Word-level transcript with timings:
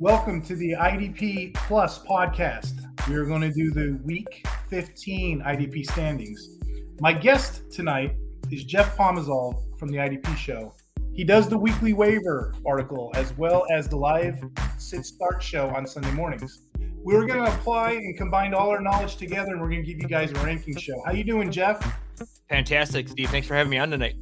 Welcome 0.00 0.40
to 0.44 0.56
the 0.56 0.70
IDP 0.70 1.52
Plus 1.52 1.98
podcast. 1.98 2.86
We 3.06 3.16
are 3.16 3.26
going 3.26 3.42
to 3.42 3.52
do 3.52 3.70
the 3.70 4.00
week 4.02 4.46
15 4.70 5.42
IDP 5.42 5.84
standings. 5.84 6.56
My 7.00 7.12
guest 7.12 7.70
tonight 7.70 8.16
is 8.50 8.64
Jeff 8.64 8.96
Pomazal 8.96 9.62
from 9.78 9.90
the 9.90 9.98
IDP 9.98 10.34
show. 10.38 10.74
He 11.12 11.22
does 11.22 11.50
the 11.50 11.58
weekly 11.58 11.92
waiver 11.92 12.54
article 12.66 13.12
as 13.14 13.36
well 13.36 13.66
as 13.70 13.90
the 13.90 13.96
live 13.96 14.42
sit 14.78 15.04
start 15.04 15.42
show 15.42 15.68
on 15.76 15.86
Sunday 15.86 16.12
mornings. 16.12 16.62
We're 17.02 17.26
going 17.26 17.44
to 17.44 17.52
apply 17.52 17.92
and 17.92 18.16
combine 18.16 18.54
all 18.54 18.70
our 18.70 18.80
knowledge 18.80 19.16
together 19.16 19.52
and 19.52 19.60
we're 19.60 19.68
going 19.68 19.84
to 19.84 19.86
give 19.86 20.00
you 20.00 20.08
guys 20.08 20.30
a 20.30 20.36
ranking 20.36 20.78
show. 20.78 20.98
How 21.04 21.12
are 21.12 21.16
you 21.16 21.24
doing, 21.24 21.52
Jeff? 21.52 22.00
Fantastic, 22.48 23.06
Steve. 23.06 23.28
Thanks 23.28 23.46
for 23.46 23.54
having 23.54 23.70
me 23.70 23.76
on 23.76 23.90
tonight. 23.90 24.14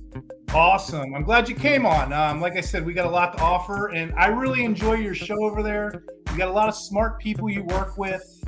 Awesome. 0.54 1.14
I'm 1.14 1.24
glad 1.24 1.48
you 1.48 1.54
came 1.54 1.84
on. 1.84 2.12
Um, 2.12 2.40
like 2.40 2.56
I 2.56 2.62
said, 2.62 2.84
we 2.84 2.94
got 2.94 3.06
a 3.06 3.10
lot 3.10 3.36
to 3.36 3.42
offer, 3.42 3.88
and 3.88 4.14
I 4.14 4.28
really 4.28 4.64
enjoy 4.64 4.94
your 4.94 5.14
show 5.14 5.42
over 5.44 5.62
there. 5.62 6.04
You 6.30 6.38
got 6.38 6.48
a 6.48 6.52
lot 6.52 6.68
of 6.68 6.74
smart 6.74 7.18
people 7.18 7.50
you 7.50 7.64
work 7.64 7.98
with. 7.98 8.42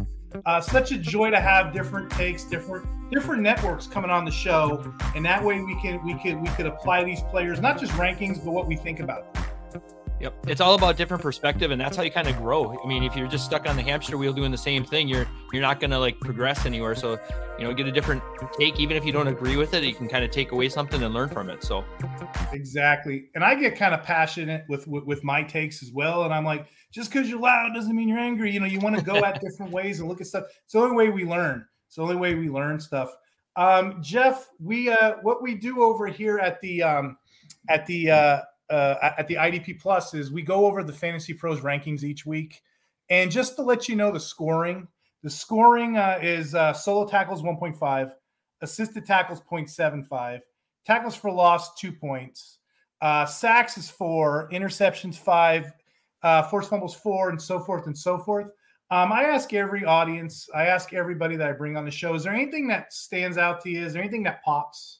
Uh, 0.46 0.60
such 0.60 0.92
a 0.92 0.98
joy 0.98 1.30
to 1.30 1.40
have 1.40 1.72
different 1.72 2.10
takes, 2.10 2.44
different 2.44 2.86
different 3.10 3.42
networks 3.42 3.86
coming 3.86 4.10
on 4.10 4.24
the 4.24 4.30
show, 4.30 4.94
and 5.14 5.24
that 5.24 5.44
way 5.44 5.60
we 5.60 5.78
can 5.82 6.02
we 6.04 6.14
could 6.22 6.40
we 6.40 6.48
could 6.50 6.66
apply 6.66 7.04
these 7.04 7.20
players 7.22 7.60
not 7.60 7.78
just 7.78 7.92
rankings, 7.92 8.42
but 8.42 8.52
what 8.52 8.66
we 8.66 8.76
think 8.76 9.00
about 9.00 9.34
them. 9.34 9.42
Yep. 10.20 10.46
It's 10.48 10.60
all 10.60 10.74
about 10.74 10.96
different 10.96 11.22
perspective 11.22 11.70
and 11.70 11.80
that's 11.80 11.96
how 11.96 12.02
you 12.02 12.10
kind 12.10 12.28
of 12.28 12.36
grow. 12.36 12.78
I 12.82 12.86
mean, 12.86 13.02
if 13.02 13.16
you're 13.16 13.26
just 13.26 13.46
stuck 13.46 13.66
on 13.68 13.76
the 13.76 13.82
hamster 13.82 14.18
wheel 14.18 14.34
doing 14.34 14.50
the 14.50 14.58
same 14.58 14.84
thing, 14.84 15.08
you're 15.08 15.26
you're 15.52 15.62
not 15.62 15.80
going 15.80 15.90
to 15.90 15.98
like 15.98 16.18
progress 16.20 16.66
anywhere. 16.66 16.94
So, 16.94 17.18
you 17.58 17.64
know, 17.64 17.72
get 17.72 17.86
a 17.86 17.92
different 17.92 18.22
take 18.58 18.78
even 18.80 18.96
if 18.96 19.04
you 19.04 19.12
don't 19.12 19.28
agree 19.28 19.56
with 19.56 19.74
it, 19.74 19.82
you 19.84 19.94
can 19.94 20.08
kind 20.08 20.24
of 20.24 20.30
take 20.30 20.52
away 20.52 20.68
something 20.68 21.02
and 21.02 21.12
learn 21.12 21.28
from 21.28 21.50
it. 21.50 21.62
So 21.64 21.84
Exactly. 22.52 23.30
And 23.34 23.44
I 23.44 23.54
get 23.54 23.76
kind 23.76 23.94
of 23.94 24.02
passionate 24.02 24.64
with 24.68 24.86
with, 24.86 25.04
with 25.04 25.24
my 25.24 25.42
takes 25.42 25.82
as 25.82 25.92
well 25.92 26.24
and 26.24 26.32
I'm 26.32 26.44
like, 26.44 26.66
just 26.92 27.12
cuz 27.12 27.28
you're 27.28 27.40
loud 27.40 27.72
doesn't 27.74 27.94
mean 27.94 28.08
you're 28.08 28.18
angry. 28.18 28.50
You 28.50 28.60
know, 28.60 28.66
you 28.66 28.80
want 28.80 28.96
to 28.96 29.02
go 29.02 29.16
at 29.16 29.40
different 29.46 29.72
ways 29.72 30.00
and 30.00 30.08
look 30.08 30.20
at 30.20 30.26
stuff. 30.26 30.44
It's 30.64 30.72
the 30.72 30.80
only 30.80 30.96
way 30.96 31.08
we 31.08 31.24
learn. 31.24 31.66
It's 31.86 31.96
the 31.96 32.02
only 32.02 32.16
way 32.16 32.34
we 32.34 32.48
learn 32.48 32.80
stuff. 32.80 33.10
Um, 33.56 34.00
Jeff, 34.00 34.48
we 34.58 34.90
uh 34.90 35.16
what 35.22 35.42
we 35.42 35.54
do 35.54 35.82
over 35.82 36.06
here 36.06 36.38
at 36.38 36.60
the 36.60 36.82
um 36.82 37.18
at 37.68 37.86
the 37.86 38.10
uh 38.10 38.40
uh, 38.70 39.12
at 39.18 39.26
the 39.26 39.34
IDP 39.34 39.80
Plus 39.80 40.14
is 40.14 40.32
we 40.32 40.42
go 40.42 40.66
over 40.66 40.82
the 40.82 40.92
FantasyPros 40.92 41.60
rankings 41.60 42.04
each 42.04 42.24
week. 42.24 42.62
And 43.10 43.30
just 43.30 43.56
to 43.56 43.62
let 43.62 43.88
you 43.88 43.96
know 43.96 44.12
the 44.12 44.20
scoring, 44.20 44.86
the 45.22 45.30
scoring 45.30 45.96
uh, 45.96 46.18
is 46.22 46.54
uh, 46.54 46.72
solo 46.72 47.06
tackles 47.06 47.42
1.5, 47.42 48.12
assisted 48.62 49.06
tackles 49.06 49.40
0.75, 49.40 50.40
tackles 50.86 51.14
for 51.14 51.30
loss, 51.30 51.74
two 51.74 51.92
points, 51.92 52.58
uh, 53.00 53.24
sacks 53.24 53.78
is 53.78 53.90
four, 53.90 54.48
interceptions 54.52 55.16
five, 55.16 55.72
uh, 56.22 56.42
forced 56.44 56.68
fumbles 56.68 56.94
four, 56.94 57.30
and 57.30 57.40
so 57.40 57.58
forth 57.58 57.86
and 57.86 57.96
so 57.96 58.18
forth. 58.18 58.48
Um, 58.90 59.12
I 59.12 59.22
ask 59.24 59.54
every 59.54 59.84
audience, 59.84 60.48
I 60.54 60.66
ask 60.66 60.92
everybody 60.92 61.36
that 61.36 61.48
I 61.48 61.52
bring 61.52 61.76
on 61.76 61.84
the 61.84 61.90
show, 61.90 62.14
is 62.14 62.24
there 62.24 62.34
anything 62.34 62.66
that 62.68 62.92
stands 62.92 63.38
out 63.38 63.60
to 63.62 63.70
you? 63.70 63.86
Is 63.86 63.92
there 63.92 64.02
anything 64.02 64.24
that 64.24 64.42
pops? 64.42 64.98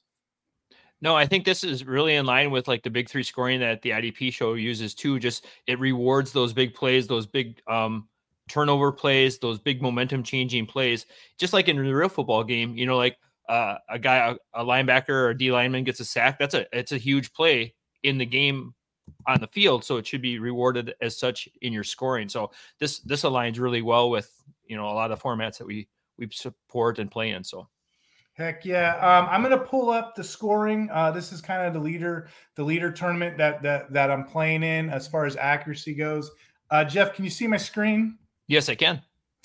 No, 1.03 1.17
I 1.17 1.27
think 1.27 1.45
this 1.45 1.65
is 1.65 1.85
really 1.85 2.15
in 2.15 2.27
line 2.27 2.51
with 2.51 2.69
like 2.69 2.83
the 2.83 2.91
big 2.91 3.09
three 3.09 3.23
scoring 3.23 3.59
that 3.61 3.83
the 3.83 3.91
IDP 3.91 4.33
show 4.33 4.55
uses 4.55 4.95
too. 4.95 5.19
Just 5.19 5.47
it 5.67 5.79
rewards 5.79 6.31
those 6.31 6.53
big 6.53 6.75
plays, 6.75 7.07
those 7.07 7.27
big 7.27 7.61
um, 7.67 8.07
turnover 8.51 8.93
plays, 8.93 9.39
those 9.39 9.59
big 9.59 9.81
momentum 9.81 10.23
changing 10.23 10.67
plays. 10.67 11.07
Just 11.39 11.53
like 11.53 11.69
in 11.69 11.77
the 11.77 11.95
real 11.95 12.09
football 12.09 12.45
game, 12.45 12.77
you 12.77 12.85
know, 12.85 12.97
like 12.97 13.17
uh, 13.49 13.77
a 13.89 13.99
guy, 13.99 14.37
a, 14.55 14.63
a 14.63 14.65
linebacker 14.65 15.11
or 15.11 15.31
a 15.31 15.39
D 15.39 15.51
lineman 15.51 15.85
gets 15.85 16.01
a 16.01 16.05
sack. 16.05 16.39
That's 16.39 16.55
a 16.55 16.67
it's 16.77 16.93
a 16.93 16.99
huge 16.99 17.33
play 17.33 17.75
in 18.03 18.19
the 18.19 18.27
game 18.27 18.75
on 19.27 19.41
the 19.41 19.49
field, 19.49 19.85
so 19.85 19.97
it 19.97 20.07
should 20.07 20.23
be 20.23 20.39
rewarded 20.39 20.95
as 21.01 21.19
such 21.19 21.49
in 21.63 21.73
your 21.73 21.85
scoring. 21.85 22.29
So 22.29 22.51
this 22.79 23.01
this 23.01 23.23
aligns 23.23 23.59
really 23.59 23.83
well 23.83 24.11
with 24.11 24.31
you 24.67 24.77
know 24.77 24.87
a 24.87 24.93
lot 24.95 25.11
of 25.11 25.23
formats 25.23 25.59
that 25.59 25.67
we 25.67 25.89
we 26.19 26.29
support 26.31 26.99
and 26.99 27.11
play 27.11 27.31
in. 27.31 27.45
So. 27.45 27.69
Heck 28.35 28.65
yeah! 28.65 28.95
Um, 28.97 29.29
I'm 29.29 29.43
gonna 29.43 29.59
pull 29.59 29.91
up 29.91 30.15
the 30.15 30.25
scoring. 30.25 30.89
Uh, 30.91 31.11
this 31.11 31.31
is 31.31 31.43
kind 31.43 31.67
of 31.67 31.75
the 31.75 31.81
leader, 31.81 32.29
the 32.55 32.63
leader 32.63 32.91
tournament 32.91 33.37
that 33.37 33.61
that 33.63 33.93
that 33.93 34.11
I'm 34.11 34.25
playing 34.25 34.63
in 34.63 34.89
as 34.89 35.07
far 35.07 35.27
as 35.27 35.37
accuracy 35.37 35.93
goes. 35.93 36.31
Uh, 36.71 36.85
Jeff, 36.85 37.15
can 37.15 37.25
you 37.25 37.31
see 37.31 37.47
my 37.47 37.59
screen? 37.59 38.17
Yes, 38.51 38.69
I 38.69 38.75
can. 38.75 39.01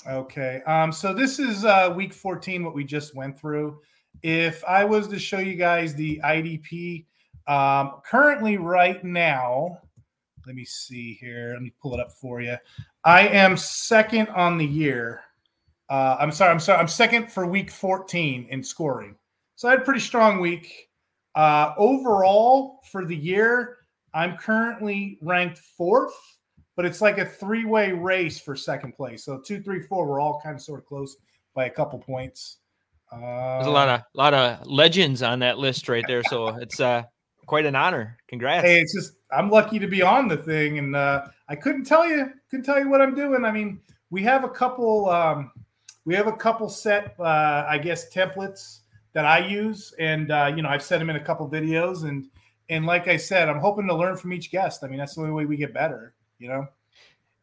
Okay. 0.07 0.63
Um, 0.65 0.91
so 0.91 1.13
this 1.13 1.37
is 1.37 1.63
uh, 1.63 1.93
week 1.95 2.11
14, 2.11 2.65
what 2.65 2.73
we 2.73 2.83
just 2.83 3.13
went 3.13 3.39
through. 3.39 3.79
If 4.23 4.63
I 4.67 4.83
was 4.83 5.07
to 5.09 5.19
show 5.19 5.37
you 5.37 5.53
guys 5.53 5.93
the 5.93 6.19
IDP, 6.25 7.05
um, 7.45 8.01
currently 8.03 8.57
right 8.57 9.03
now, 9.03 9.77
let 10.47 10.55
me 10.55 10.65
see 10.65 11.19
here. 11.21 11.51
Let 11.53 11.61
me 11.61 11.71
pull 11.79 11.93
it 11.93 11.99
up 11.99 12.13
for 12.13 12.41
you. 12.41 12.57
I 13.03 13.27
am 13.27 13.57
second 13.57 14.29
on 14.29 14.57
the 14.57 14.65
year. 14.65 15.21
Uh, 15.87 16.17
I'm 16.19 16.31
sorry, 16.31 16.49
I'm 16.49 16.59
sorry. 16.59 16.79
I'm 16.79 16.87
second 16.87 17.31
for 17.31 17.45
week 17.45 17.69
14 17.69 18.47
in 18.49 18.63
scoring. 18.63 19.15
So 19.55 19.67
I 19.67 19.71
had 19.73 19.81
a 19.81 19.85
pretty 19.85 19.99
strong 19.99 20.39
week. 20.39 20.89
Uh, 21.35 21.73
overall 21.77 22.79
for 22.91 23.05
the 23.05 23.15
year, 23.15 23.77
I'm 24.15 24.35
currently 24.35 25.19
ranked 25.21 25.59
fourth, 25.59 26.15
but 26.75 26.85
it's 26.85 27.01
like 27.01 27.17
a 27.17 27.25
three 27.25 27.65
way 27.65 27.91
race 27.91 28.39
for 28.39 28.55
second 28.55 28.93
place. 28.93 29.23
So 29.23 29.39
two, 29.39 29.61
three, 29.61 29.81
four, 29.81 30.07
we're 30.07 30.19
all 30.19 30.39
kind 30.41 30.55
of 30.55 30.61
sort 30.61 30.79
of 30.79 30.85
close 30.85 31.17
by 31.53 31.65
a 31.65 31.69
couple 31.69 31.99
points. 31.99 32.57
Uh, 33.11 33.19
There's 33.57 33.67
a 33.67 33.71
lot 33.71 33.87
of 33.87 34.01
lot 34.13 34.33
of 34.33 34.65
legends 34.67 35.21
on 35.21 35.39
that 35.39 35.57
list 35.57 35.87
right 35.87 36.03
there. 36.07 36.23
So 36.23 36.47
it's 36.57 36.79
uh, 36.79 37.03
quite 37.45 37.65
an 37.65 37.75
honor. 37.75 38.17
Congrats. 38.27 38.65
Hey, 38.65 38.79
it's 38.79 38.93
just 38.93 39.13
I'm 39.31 39.49
lucky 39.49 39.79
to 39.79 39.87
be 39.87 40.01
on 40.01 40.27
the 40.27 40.37
thing, 40.37 40.79
and 40.79 40.95
uh, 40.95 41.27
I 41.47 41.55
couldn't 41.55 41.85
tell 41.85 42.07
you 42.07 42.31
couldn't 42.49 42.65
tell 42.65 42.79
you 42.79 42.89
what 42.89 43.01
I'm 43.01 43.15
doing. 43.15 43.45
I 43.45 43.51
mean, 43.51 43.79
we 44.09 44.23
have 44.23 44.43
a 44.43 44.49
couple. 44.49 45.09
Um, 45.09 45.51
we 46.05 46.13
have 46.13 46.27
a 46.27 46.33
couple 46.33 46.69
set, 46.69 47.15
uh, 47.19 47.65
I 47.67 47.79
guess, 47.79 48.13
templates 48.13 48.79
that 49.13 49.25
I 49.25 49.39
use, 49.39 49.93
and 49.97 50.31
uh, 50.31 50.51
you 50.55 50.61
know, 50.61 50.69
I've 50.69 50.83
set 50.83 50.99
them 50.99 51.09
in 51.09 51.15
a 51.15 51.23
couple 51.23 51.49
videos, 51.49 52.03
and 52.03 52.27
and 52.69 52.85
like 52.85 53.07
I 53.07 53.17
said, 53.17 53.49
I'm 53.49 53.59
hoping 53.59 53.87
to 53.87 53.95
learn 53.95 54.17
from 54.17 54.33
each 54.33 54.51
guest. 54.51 54.83
I 54.83 54.87
mean, 54.87 54.99
that's 54.99 55.15
the 55.15 55.21
only 55.21 55.33
way 55.33 55.45
we 55.45 55.57
get 55.57 55.73
better, 55.73 56.13
you 56.39 56.47
know. 56.47 56.67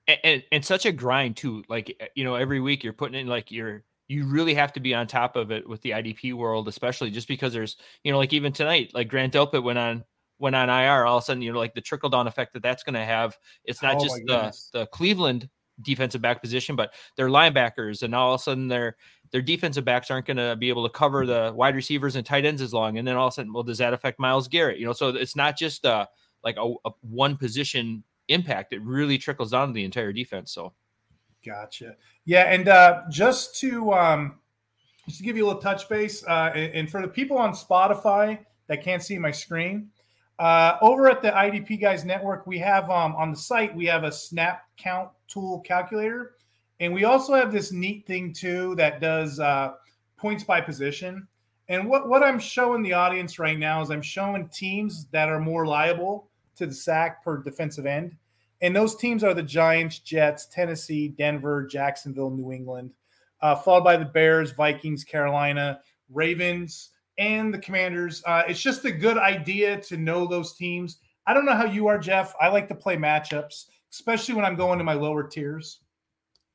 And, 0.08 0.18
and, 0.24 0.44
and 0.52 0.64
such 0.64 0.86
a 0.86 0.92
grind 0.92 1.36
too. 1.36 1.64
Like 1.68 1.96
eh, 2.00 2.08
you 2.14 2.24
know, 2.24 2.34
every 2.34 2.60
week 2.60 2.82
you're 2.82 2.92
putting 2.92 3.20
in 3.20 3.26
like 3.26 3.50
you're 3.50 3.84
you 4.08 4.26
really 4.26 4.54
have 4.54 4.72
to 4.74 4.80
be 4.80 4.94
on 4.94 5.06
top 5.06 5.36
of 5.36 5.50
it 5.50 5.68
with 5.68 5.80
the 5.82 5.90
IDP 5.90 6.34
world, 6.34 6.68
especially 6.68 7.10
just 7.10 7.28
because 7.28 7.52
there's 7.52 7.76
you 8.04 8.12
know, 8.12 8.18
like 8.18 8.32
even 8.32 8.52
tonight, 8.52 8.90
like 8.94 9.08
Grant 9.08 9.32
Delpit 9.32 9.62
went 9.62 9.78
on 9.78 10.04
went 10.38 10.56
on 10.56 10.68
IR. 10.68 11.06
All 11.06 11.18
of 11.18 11.22
a 11.22 11.24
sudden, 11.24 11.42
you 11.42 11.52
know, 11.52 11.58
like 11.58 11.74
the 11.74 11.80
trickle 11.80 12.10
down 12.10 12.26
effect 12.26 12.52
that 12.54 12.62
that's 12.62 12.82
going 12.82 12.94
to 12.94 13.04
have. 13.04 13.36
It's 13.64 13.82
not 13.82 13.96
oh 13.96 14.00
just 14.00 14.16
the 14.26 14.52
the 14.72 14.86
Cleveland 14.86 15.48
defensive 15.80 16.20
back 16.20 16.42
position, 16.42 16.76
but 16.76 16.92
they're 17.16 17.28
linebackers, 17.28 18.02
and 18.02 18.14
all 18.14 18.34
of 18.34 18.40
a 18.40 18.42
sudden 18.42 18.68
their 18.68 18.96
their 19.30 19.42
defensive 19.42 19.84
backs 19.84 20.10
aren't 20.10 20.26
going 20.26 20.36
to 20.36 20.56
be 20.56 20.68
able 20.68 20.86
to 20.86 20.92
cover 20.92 21.24
the 21.24 21.52
wide 21.54 21.74
receivers 21.74 22.16
and 22.16 22.26
tight 22.26 22.44
ends 22.44 22.60
as 22.60 22.74
long. 22.74 22.98
And 22.98 23.08
then 23.08 23.16
all 23.16 23.28
of 23.28 23.32
a 23.32 23.34
sudden, 23.34 23.52
well, 23.52 23.62
does 23.62 23.78
that 23.78 23.94
affect 23.94 24.18
Myles 24.18 24.46
Garrett? 24.46 24.78
You 24.78 24.84
know, 24.84 24.92
so 24.92 25.08
it's 25.08 25.36
not 25.36 25.56
just 25.56 25.86
uh 25.86 26.06
like 26.44 26.56
a, 26.58 26.74
a 26.84 26.90
one 27.00 27.36
position 27.36 28.04
impact; 28.32 28.72
it 28.72 28.82
really 28.82 29.18
trickles 29.18 29.50
down 29.52 29.68
to 29.68 29.74
the 29.74 29.84
entire 29.84 30.12
defense. 30.12 30.52
So, 30.52 30.72
gotcha. 31.44 31.96
Yeah, 32.24 32.52
and 32.52 32.68
uh, 32.68 33.02
just 33.10 33.58
to 33.60 33.92
um, 33.92 34.38
just 35.06 35.18
to 35.18 35.24
give 35.24 35.36
you 35.36 35.44
a 35.44 35.48
little 35.48 35.62
touch 35.62 35.88
base, 35.88 36.24
uh, 36.24 36.52
and 36.54 36.90
for 36.90 37.02
the 37.02 37.08
people 37.08 37.38
on 37.38 37.52
Spotify 37.52 38.38
that 38.68 38.82
can't 38.82 39.02
see 39.02 39.18
my 39.18 39.30
screen, 39.30 39.90
uh, 40.38 40.76
over 40.80 41.08
at 41.08 41.22
the 41.22 41.30
IDP 41.30 41.80
Guys 41.80 42.04
Network, 42.04 42.46
we 42.46 42.58
have 42.58 42.90
um, 42.90 43.14
on 43.16 43.30
the 43.30 43.36
site 43.36 43.74
we 43.74 43.86
have 43.86 44.04
a 44.04 44.12
snap 44.12 44.64
count 44.76 45.10
tool 45.28 45.60
calculator, 45.60 46.34
and 46.80 46.92
we 46.92 47.04
also 47.04 47.34
have 47.34 47.52
this 47.52 47.72
neat 47.72 48.06
thing 48.06 48.32
too 48.32 48.74
that 48.76 49.00
does 49.00 49.38
uh, 49.38 49.72
points 50.16 50.44
by 50.44 50.60
position. 50.60 51.26
And 51.68 51.88
what 51.88 52.08
what 52.08 52.22
I'm 52.22 52.38
showing 52.38 52.82
the 52.82 52.92
audience 52.92 53.38
right 53.38 53.58
now 53.58 53.82
is 53.82 53.90
I'm 53.90 54.02
showing 54.02 54.48
teams 54.48 55.06
that 55.12 55.28
are 55.28 55.40
more 55.40 55.66
liable 55.66 56.28
to 56.56 56.66
the 56.66 56.74
sack 56.74 57.22
per 57.24 57.38
defensive 57.38 57.86
end, 57.86 58.16
and 58.62 58.74
those 58.74 58.96
teams 58.96 59.22
are 59.24 59.34
the 59.34 59.42
Giants, 59.42 59.98
Jets, 59.98 60.46
Tennessee, 60.46 61.08
Denver, 61.08 61.66
Jacksonville, 61.66 62.30
New 62.30 62.52
England, 62.52 62.92
uh, 63.42 63.56
followed 63.56 63.84
by 63.84 63.96
the 63.96 64.04
Bears, 64.04 64.52
Vikings, 64.52 65.04
Carolina, 65.04 65.80
Ravens 66.08 66.90
and 67.18 67.52
the 67.52 67.58
Commanders. 67.58 68.22
Uh, 68.24 68.44
it's 68.48 68.60
just 68.60 68.84
a 68.84 68.92
good 68.92 69.18
idea 69.18 69.80
to 69.82 69.96
know 69.96 70.26
those 70.26 70.54
teams. 70.54 70.98
I 71.26 71.34
don't 71.34 71.44
know 71.44 71.54
how 71.54 71.66
you 71.66 71.88
are, 71.88 71.98
Jeff. 71.98 72.34
I 72.40 72.48
like 72.48 72.68
to 72.68 72.74
play 72.74 72.96
matchups, 72.96 73.66
especially 73.92 74.34
when 74.34 74.44
I'm 74.44 74.56
going 74.56 74.78
to 74.78 74.84
my 74.84 74.94
lower 74.94 75.26
tiers. 75.26 75.80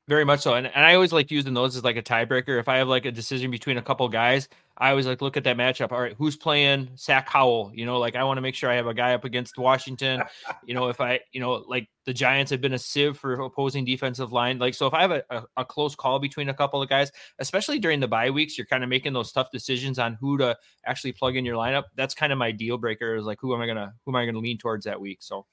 Very 0.08 0.24
much 0.24 0.40
so. 0.40 0.54
And, 0.54 0.66
and 0.66 0.86
I 0.86 0.94
always 0.94 1.12
like 1.12 1.30
using 1.30 1.52
those 1.52 1.76
as 1.76 1.84
like 1.84 1.96
a 1.96 2.02
tiebreaker. 2.02 2.58
If 2.58 2.68
I 2.68 2.78
have 2.78 2.88
like 2.88 3.04
a 3.04 3.12
decision 3.12 3.50
between 3.50 3.76
a 3.76 3.82
couple 3.82 4.08
guys, 4.08 4.48
I 4.78 4.90
always 4.90 5.06
like 5.06 5.20
look 5.20 5.36
at 5.36 5.44
that 5.44 5.56
matchup. 5.56 5.90
All 5.90 6.00
right, 6.00 6.14
who's 6.16 6.36
playing 6.36 6.90
Sack 6.94 7.28
Howell? 7.28 7.72
You 7.74 7.84
know, 7.84 7.98
like 7.98 8.14
I 8.14 8.22
want 8.22 8.36
to 8.36 8.40
make 8.40 8.54
sure 8.54 8.70
I 8.70 8.76
have 8.76 8.86
a 8.86 8.94
guy 8.94 9.14
up 9.14 9.24
against 9.24 9.58
Washington. 9.58 10.22
you 10.64 10.74
know, 10.74 10.88
if 10.88 11.00
I, 11.00 11.20
you 11.32 11.40
know, 11.40 11.64
like 11.66 11.88
the 12.04 12.12
Giants 12.14 12.50
have 12.52 12.60
been 12.60 12.74
a 12.74 12.78
sieve 12.78 13.18
for 13.18 13.34
opposing 13.34 13.84
defensive 13.84 14.32
line. 14.32 14.58
Like, 14.58 14.74
so 14.74 14.86
if 14.86 14.94
I 14.94 15.00
have 15.02 15.10
a, 15.10 15.22
a, 15.30 15.42
a 15.58 15.64
close 15.64 15.94
call 15.94 16.18
between 16.20 16.48
a 16.48 16.54
couple 16.54 16.80
of 16.80 16.88
guys, 16.88 17.10
especially 17.40 17.78
during 17.78 17.98
the 17.98 18.08
bye 18.08 18.30
weeks, 18.30 18.56
you're 18.56 18.66
kind 18.66 18.84
of 18.84 18.88
making 18.88 19.12
those 19.12 19.32
tough 19.32 19.50
decisions 19.50 19.98
on 19.98 20.16
who 20.20 20.38
to 20.38 20.56
actually 20.86 21.12
plug 21.12 21.36
in 21.36 21.44
your 21.44 21.56
lineup. 21.56 21.84
That's 21.96 22.14
kind 22.14 22.32
of 22.32 22.38
my 22.38 22.52
deal 22.52 22.78
breaker 22.78 23.16
is 23.16 23.24
like, 23.24 23.38
who 23.40 23.54
am 23.54 23.60
I 23.60 23.66
going 23.66 23.78
to, 23.78 23.92
who 24.06 24.12
am 24.12 24.16
I 24.16 24.24
going 24.24 24.34
to 24.34 24.40
lean 24.40 24.58
towards 24.58 24.84
that 24.84 25.00
week? 25.00 25.18
So 25.20 25.44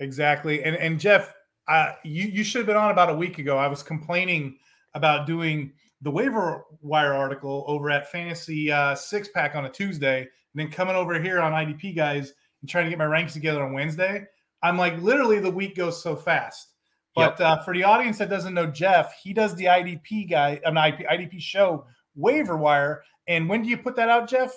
exactly. 0.00 0.64
And, 0.64 0.76
and 0.76 0.98
Jeff, 0.98 1.32
uh, 1.68 1.92
you 2.02 2.24
you 2.24 2.44
should 2.44 2.58
have 2.58 2.66
been 2.66 2.76
on 2.76 2.90
about 2.90 3.10
a 3.10 3.14
week 3.14 3.38
ago. 3.38 3.56
I 3.56 3.68
was 3.68 3.82
complaining 3.82 4.58
about 4.94 5.26
doing 5.26 5.72
the 6.02 6.10
waiver 6.10 6.64
wire 6.80 7.14
article 7.14 7.64
over 7.66 7.90
at 7.90 8.10
Fantasy 8.10 8.70
uh, 8.70 8.94
Six 8.94 9.28
Pack 9.28 9.54
on 9.54 9.64
a 9.64 9.70
Tuesday, 9.70 10.20
and 10.20 10.28
then 10.54 10.70
coming 10.70 10.96
over 10.96 11.20
here 11.20 11.40
on 11.40 11.52
IDP 11.52 11.96
guys 11.96 12.34
and 12.60 12.68
trying 12.68 12.84
to 12.84 12.90
get 12.90 12.98
my 12.98 13.04
ranks 13.04 13.32
together 13.32 13.62
on 13.62 13.72
Wednesday. 13.72 14.24
I'm 14.62 14.76
like, 14.76 15.00
literally, 15.00 15.40
the 15.40 15.50
week 15.50 15.76
goes 15.76 16.02
so 16.02 16.14
fast. 16.14 16.68
But 17.14 17.38
yep. 17.38 17.40
uh, 17.40 17.62
for 17.62 17.74
the 17.74 17.84
audience 17.84 18.18
that 18.18 18.30
doesn't 18.30 18.54
know 18.54 18.66
Jeff, 18.66 19.14
he 19.22 19.32
does 19.32 19.54
the 19.54 19.66
IDP 19.66 20.30
guy, 20.30 20.60
an 20.64 20.74
IDP 20.74 21.40
show 21.40 21.86
waiver 22.14 22.56
wire. 22.56 23.02
And 23.26 23.48
when 23.48 23.62
do 23.62 23.68
you 23.68 23.76
put 23.76 23.96
that 23.96 24.08
out, 24.08 24.28
Jeff? 24.28 24.54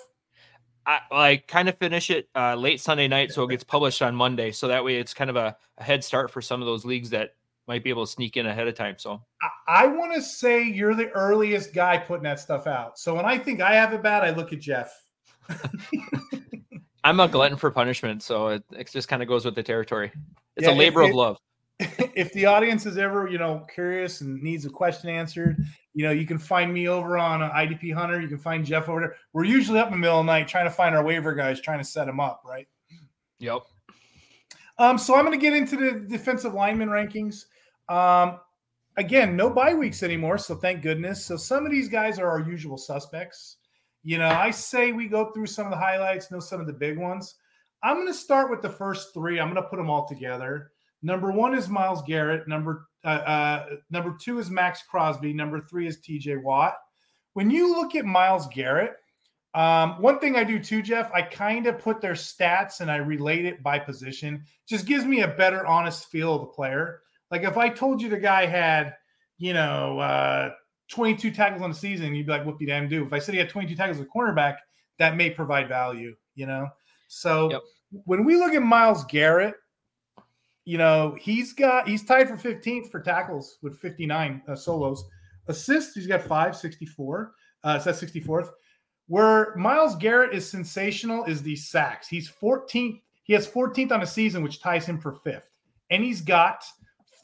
I, 0.86 1.00
I 1.10 1.36
kind 1.48 1.68
of 1.68 1.76
finish 1.78 2.10
it 2.10 2.28
uh, 2.34 2.54
late 2.54 2.80
Sunday 2.80 3.08
night, 3.08 3.32
so 3.32 3.42
it 3.42 3.50
gets 3.50 3.64
published 3.64 4.02
on 4.02 4.14
Monday. 4.14 4.52
So 4.52 4.68
that 4.68 4.84
way, 4.84 4.96
it's 4.96 5.12
kind 5.12 5.28
of 5.28 5.36
a, 5.36 5.56
a, 5.78 5.82
head 5.82 6.04
start 6.04 6.30
for 6.30 6.40
some 6.40 6.62
of 6.62 6.66
those 6.66 6.84
leagues 6.84 7.10
that 7.10 7.34
might 7.66 7.82
be 7.82 7.90
able 7.90 8.06
to 8.06 8.10
sneak 8.10 8.36
in 8.36 8.46
ahead 8.46 8.68
of 8.68 8.74
time. 8.74 8.96
So 8.98 9.22
I, 9.42 9.84
I 9.84 9.86
want 9.86 10.14
to 10.14 10.22
say 10.22 10.62
you're 10.62 10.94
the 10.94 11.10
earliest 11.10 11.74
guy 11.74 11.98
putting 11.98 12.24
that 12.24 12.40
stuff 12.40 12.66
out. 12.66 12.98
So 12.98 13.14
when 13.14 13.24
I 13.24 13.38
think 13.38 13.60
I 13.60 13.74
have 13.74 13.92
it 13.92 14.02
bad, 14.02 14.22
I 14.22 14.30
look 14.30 14.52
at 14.52 14.60
Jeff. 14.60 14.92
I'm 17.04 17.20
a 17.20 17.28
glutton 17.28 17.56
for 17.56 17.70
punishment, 17.70 18.22
so 18.22 18.48
it, 18.48 18.64
it 18.72 18.90
just 18.90 19.08
kind 19.08 19.22
of 19.22 19.28
goes 19.28 19.44
with 19.44 19.54
the 19.54 19.62
territory. 19.62 20.10
It's 20.56 20.66
yeah, 20.66 20.72
a 20.72 20.74
labor 20.74 21.02
of 21.02 21.12
love. 21.12 21.38
if 21.78 22.32
the 22.32 22.46
audience 22.46 22.86
is 22.86 22.96
ever, 22.96 23.28
you 23.28 23.38
know, 23.38 23.64
curious 23.72 24.22
and 24.22 24.42
needs 24.42 24.64
a 24.64 24.70
question 24.70 25.10
answered, 25.10 25.62
you 25.92 26.04
know, 26.04 26.10
you 26.10 26.26
can 26.26 26.38
find 26.38 26.72
me 26.72 26.88
over 26.88 27.18
on 27.18 27.40
IDP 27.40 27.92
Hunter. 27.94 28.20
You 28.20 28.28
can 28.28 28.38
find 28.38 28.64
Jeff 28.64 28.88
over 28.88 29.00
there. 29.00 29.16
We're 29.32 29.44
usually 29.44 29.78
up 29.78 29.88
in 29.88 29.92
the 29.92 29.98
middle 29.98 30.18
of 30.18 30.26
the 30.26 30.32
night 30.32 30.48
trying 30.48 30.64
to 30.64 30.70
find 30.70 30.94
our 30.94 31.04
waiver 31.04 31.34
guys, 31.34 31.60
trying 31.60 31.78
to 31.78 31.84
set 31.84 32.06
them 32.06 32.18
up, 32.18 32.42
right? 32.44 32.66
Yep. 33.38 33.62
Um, 34.78 34.98
so 34.98 35.14
I'm 35.14 35.24
going 35.24 35.38
to 35.38 35.42
get 35.42 35.54
into 35.54 35.76
the 35.76 36.00
defensive 36.00 36.54
lineman 36.54 36.88
rankings. 36.88 37.44
Um, 37.88 38.40
again, 38.96 39.36
no 39.36 39.50
bye 39.50 39.74
weeks 39.74 40.02
anymore, 40.02 40.38
so 40.38 40.54
thank 40.54 40.82
goodness. 40.82 41.24
So 41.24 41.36
some 41.36 41.64
of 41.64 41.72
these 41.72 41.88
guys 41.88 42.18
are 42.18 42.28
our 42.28 42.40
usual 42.40 42.78
suspects. 42.78 43.56
You 44.02 44.18
know, 44.18 44.28
I 44.28 44.50
say 44.50 44.92
we 44.92 45.08
go 45.08 45.32
through 45.32 45.46
some 45.46 45.66
of 45.66 45.72
the 45.72 45.78
highlights, 45.78 46.30
know 46.30 46.40
some 46.40 46.60
of 46.60 46.66
the 46.66 46.72
big 46.72 46.98
ones. 46.98 47.34
I'm 47.82 47.96
going 47.96 48.06
to 48.06 48.14
start 48.14 48.50
with 48.50 48.62
the 48.62 48.70
first 48.70 49.12
three. 49.12 49.38
I'm 49.38 49.52
going 49.52 49.62
to 49.62 49.68
put 49.68 49.76
them 49.76 49.90
all 49.90 50.06
together. 50.06 50.72
Number 51.02 51.30
one 51.30 51.54
is 51.54 51.68
Myles 51.68 52.02
Garrett. 52.02 52.48
Number 52.48 52.88
uh, 53.04 53.08
uh, 53.08 53.66
number 53.90 54.16
two 54.20 54.38
is 54.38 54.50
Maxx 54.50 54.82
Crosby. 54.90 55.32
Number 55.32 55.60
three 55.60 55.86
is 55.86 56.00
T.J. 56.00 56.38
Watt. 56.38 56.74
When 57.34 57.50
you 57.50 57.70
look 57.70 57.94
at 57.94 58.04
Myles 58.04 58.48
Garrett, 58.48 58.94
um, 59.54 60.00
one 60.02 60.18
thing 60.18 60.36
I 60.36 60.44
do 60.44 60.58
too, 60.58 60.82
Jeff, 60.82 61.10
I 61.12 61.22
kind 61.22 61.66
of 61.66 61.78
put 61.78 62.00
their 62.00 62.14
stats 62.14 62.80
and 62.80 62.90
I 62.90 62.96
relate 62.96 63.46
it 63.46 63.62
by 63.62 63.78
position. 63.78 64.44
Just 64.68 64.86
gives 64.86 65.04
me 65.04 65.20
a 65.20 65.28
better, 65.28 65.66
honest 65.66 66.10
feel 66.10 66.34
of 66.34 66.40
the 66.42 66.46
player. 66.48 67.00
Like 67.30 67.42
if 67.42 67.56
I 67.56 67.68
told 67.68 68.00
you 68.00 68.08
the 68.08 68.18
guy 68.18 68.46
had, 68.46 68.94
you 69.38 69.52
know, 69.52 69.98
uh, 69.98 70.50
22 70.90 71.30
tackles 71.32 71.62
on 71.62 71.70
the 71.70 71.76
season, 71.76 72.14
you'd 72.14 72.26
be 72.26 72.32
like, 72.32 72.46
"What 72.46 72.58
did 72.58 72.66
damn 72.66 72.88
do?" 72.88 73.04
If 73.04 73.12
I 73.12 73.18
said 73.18 73.34
he 73.34 73.40
had 73.40 73.48
22 73.48 73.74
tackles 73.74 73.98
as 73.98 74.04
a 74.04 74.08
cornerback, 74.16 74.56
that 74.98 75.16
may 75.16 75.30
provide 75.30 75.68
value, 75.68 76.14
you 76.34 76.46
know. 76.46 76.68
So 77.08 77.50
yep. 77.50 77.62
when 78.04 78.24
we 78.24 78.36
look 78.36 78.54
at 78.54 78.62
Myles 78.62 79.04
Garrett, 79.04 79.54
you 80.64 80.78
know, 80.78 81.16
he's 81.18 81.52
got 81.52 81.88
he's 81.88 82.04
tied 82.04 82.28
for 82.28 82.36
15th 82.36 82.90
for 82.90 83.00
tackles 83.00 83.58
with 83.62 83.78
59 83.78 84.42
uh, 84.48 84.54
solos. 84.54 85.04
Assists, 85.48 85.94
he's 85.94 86.06
got 86.08 86.22
five, 86.22 86.56
64. 86.56 87.32
Uh, 87.62 87.78
so 87.78 87.90
that's 87.90 88.02
64th. 88.02 88.50
Where 89.08 89.54
Myles 89.54 89.94
Garrett 89.96 90.34
is 90.34 90.48
sensational 90.48 91.24
is 91.24 91.42
the 91.42 91.54
sacks. 91.54 92.08
He's 92.08 92.28
14th. 92.28 93.00
He 93.22 93.32
has 93.32 93.46
14th 93.46 93.92
on 93.92 94.00
the 94.00 94.06
season, 94.06 94.42
which 94.42 94.60
ties 94.60 94.86
him 94.86 95.00
for 95.00 95.12
fifth. 95.12 95.48
And 95.90 96.02
he's 96.02 96.20
got 96.20 96.64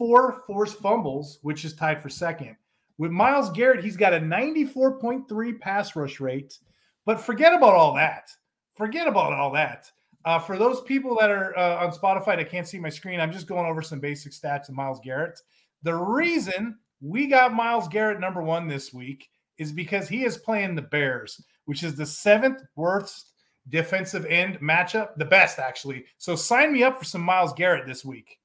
four 0.02 0.42
forced 0.48 0.80
fumbles, 0.80 1.38
which 1.42 1.64
is 1.64 1.74
tied 1.74 2.02
for 2.02 2.08
second. 2.08 2.56
With 2.98 3.12
Myles 3.12 3.50
Garrett, 3.50 3.84
he's 3.84 3.96
got 3.96 4.12
a 4.12 4.18
94.3 4.18 5.60
pass 5.60 5.94
rush 5.94 6.18
rate. 6.18 6.58
But 7.06 7.20
forget 7.20 7.54
about 7.54 7.74
all 7.74 7.94
that. 7.94 8.28
Forget 8.74 9.06
about 9.06 9.32
all 9.32 9.52
that. 9.52 9.88
Uh, 10.24 10.40
for 10.40 10.58
those 10.58 10.80
people 10.80 11.16
that 11.20 11.30
are 11.30 11.56
uh, 11.56 11.86
on 11.86 11.92
Spotify 11.92 12.36
that 12.36 12.50
can't 12.50 12.66
see 12.66 12.80
my 12.80 12.88
screen, 12.88 13.20
I'm 13.20 13.30
just 13.30 13.46
going 13.46 13.64
over 13.64 13.80
some 13.80 14.00
basic 14.00 14.32
stats 14.32 14.68
of 14.68 14.74
Myles 14.74 14.98
Garrett. 15.04 15.38
The 15.84 15.94
reason 15.94 16.76
we 17.00 17.28
got 17.28 17.54
Myles 17.54 17.86
Garrett 17.86 18.18
number 18.18 18.42
one 18.42 18.66
this 18.66 18.92
week 18.92 19.28
is 19.58 19.70
because 19.70 20.08
he 20.08 20.24
is 20.24 20.36
playing 20.36 20.74
the 20.74 20.82
Bears, 20.82 21.40
which 21.66 21.84
is 21.84 21.94
the 21.94 22.06
seventh 22.06 22.60
worst 22.74 23.34
defensive 23.68 24.26
end 24.26 24.58
matchup, 24.58 25.14
the 25.16 25.24
best 25.24 25.60
actually. 25.60 26.06
So 26.18 26.34
sign 26.34 26.72
me 26.72 26.82
up 26.82 26.98
for 26.98 27.04
some 27.04 27.22
Myles 27.22 27.52
Garrett 27.52 27.86
this 27.86 28.04
week. 28.04 28.40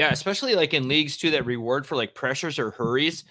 Yeah, 0.00 0.12
especially 0.12 0.54
like 0.54 0.72
in 0.72 0.88
leagues 0.88 1.16
too 1.16 1.30
that 1.32 1.44
reward 1.44 1.86
for 1.86 1.96
like 1.96 2.14
pressures 2.14 2.58
or 2.58 2.70
hurries 2.70 3.24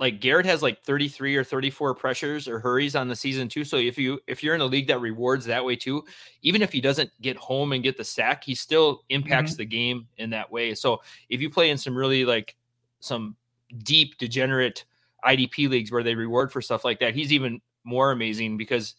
like 0.00 0.18
Garrett 0.18 0.46
has 0.46 0.62
like 0.62 0.82
33 0.82 1.36
or 1.36 1.44
34 1.44 1.94
pressures 1.94 2.48
or 2.48 2.58
hurries 2.58 2.96
on 2.96 3.06
the 3.06 3.14
season 3.14 3.48
too. 3.48 3.64
So 3.64 3.76
if 3.76 3.98
you 3.98 4.18
if 4.26 4.42
you're 4.42 4.54
in 4.54 4.62
a 4.62 4.66
league 4.66 4.88
that 4.88 4.98
rewards 4.98 5.44
that 5.44 5.64
way 5.64 5.76
too, 5.76 6.02
even 6.42 6.62
if 6.62 6.72
he 6.72 6.80
doesn't 6.80 7.10
get 7.20 7.36
home 7.36 7.72
and 7.72 7.82
get 7.82 7.98
the 7.98 8.04
sack, 8.04 8.42
he 8.42 8.54
still 8.54 9.02
impacts 9.10 9.52
mm-hmm. 9.52 9.58
the 9.58 9.66
game 9.66 10.08
in 10.16 10.30
that 10.30 10.50
way. 10.50 10.74
So 10.74 11.02
if 11.28 11.42
you 11.42 11.50
play 11.50 11.68
in 11.68 11.76
some 11.76 11.94
really 11.94 12.24
like 12.24 12.56
some 13.00 13.36
deep 13.82 14.16
degenerate 14.16 14.86
IDP 15.24 15.68
leagues 15.68 15.92
where 15.92 16.02
they 16.02 16.14
reward 16.14 16.50
for 16.50 16.62
stuff 16.62 16.82
like 16.82 16.98
that, 17.00 17.14
he's 17.14 17.32
even 17.32 17.60
more 17.84 18.10
amazing 18.10 18.56
because 18.56 18.94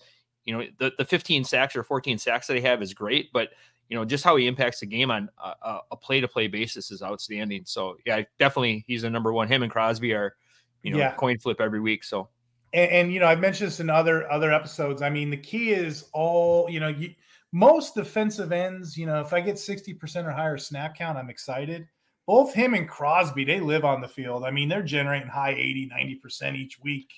you 0.45 0.55
know 0.55 0.65
the, 0.77 0.91
the 0.99 1.05
15 1.05 1.43
sacks 1.43 1.75
or 1.75 1.83
14 1.83 2.19
sacks 2.19 2.45
that 2.45 2.55
he 2.55 2.61
have 2.61 2.83
is 2.83 2.93
great, 2.93 3.33
but 3.33 3.49
you 3.91 3.97
know 3.97 4.05
just 4.05 4.23
how 4.23 4.37
he 4.37 4.47
impacts 4.47 4.79
the 4.79 4.87
game 4.87 5.11
on 5.11 5.29
a 5.61 5.95
play 5.97 6.19
to 6.21 6.27
play 6.27 6.47
basis 6.47 6.89
is 6.89 7.03
outstanding. 7.03 7.63
So 7.65 7.97
yeah, 8.07 8.23
definitely 8.39 8.83
he's 8.87 9.03
the 9.03 9.09
number 9.11 9.31
one. 9.31 9.47
Him 9.47 9.61
and 9.61 9.71
Crosby 9.71 10.13
are 10.13 10.35
you 10.83 10.91
know, 10.91 10.97
yeah. 10.97 11.13
coin 11.13 11.37
flip 11.37 11.61
every 11.61 11.79
week. 11.79 12.03
So, 12.03 12.29
and, 12.73 12.91
and, 12.91 13.13
you 13.13 13.19
know, 13.19 13.27
I've 13.27 13.39
mentioned 13.39 13.67
this 13.67 13.79
in 13.79 13.89
other 13.89 14.29
other 14.31 14.51
episodes. 14.51 15.01
I 15.01 15.09
mean, 15.09 15.29
the 15.29 15.37
key 15.37 15.71
is 15.71 16.05
all 16.13 16.69
you 16.69 16.79
know. 16.79 16.87
You, 16.87 17.13
most 17.53 17.95
defensive 17.95 18.53
ends, 18.53 18.97
you 18.97 19.05
know, 19.05 19.19
if 19.19 19.33
I 19.33 19.41
get 19.41 19.59
sixty 19.59 19.93
percent 19.93 20.27
or 20.27 20.31
higher 20.31 20.57
snap 20.57 20.95
count, 20.95 21.17
I'm 21.17 21.29
excited. 21.29 21.87
Both 22.27 22.53
him 22.53 22.75
and 22.75 22.87
Crosby, 22.87 23.43
they 23.43 23.59
live 23.59 23.83
on 23.83 23.99
the 23.99 24.07
field. 24.07 24.45
I 24.45 24.51
mean, 24.51 24.69
they're 24.69 24.83
generating 24.83 25.27
high 25.27 25.51
80, 25.51 25.87
90 25.87 26.15
percent 26.15 26.55
each 26.55 26.79
week. 26.79 27.11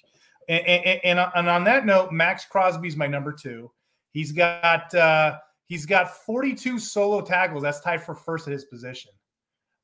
And, 0.50 0.66
and, 0.66 1.00
and, 1.04 1.32
and 1.36 1.50
on 1.50 1.64
that 1.66 1.86
note, 1.86 2.12
Maxx 2.12 2.46
Crosby's 2.46 2.96
my 2.96 3.06
number 3.06 3.32
two. 3.32 3.70
He's 4.12 4.32
got 4.32 4.94
uh, 4.96 5.38
he's 5.68 5.86
got 5.86 6.18
42 6.26 6.80
solo 6.80 7.22
tackles. 7.22 7.64
That's 7.64 7.82
tied 7.82 8.04
for 8.04 8.16
first 8.16 8.48
at 8.48 8.54
his 8.54 8.66
position. 8.66 9.12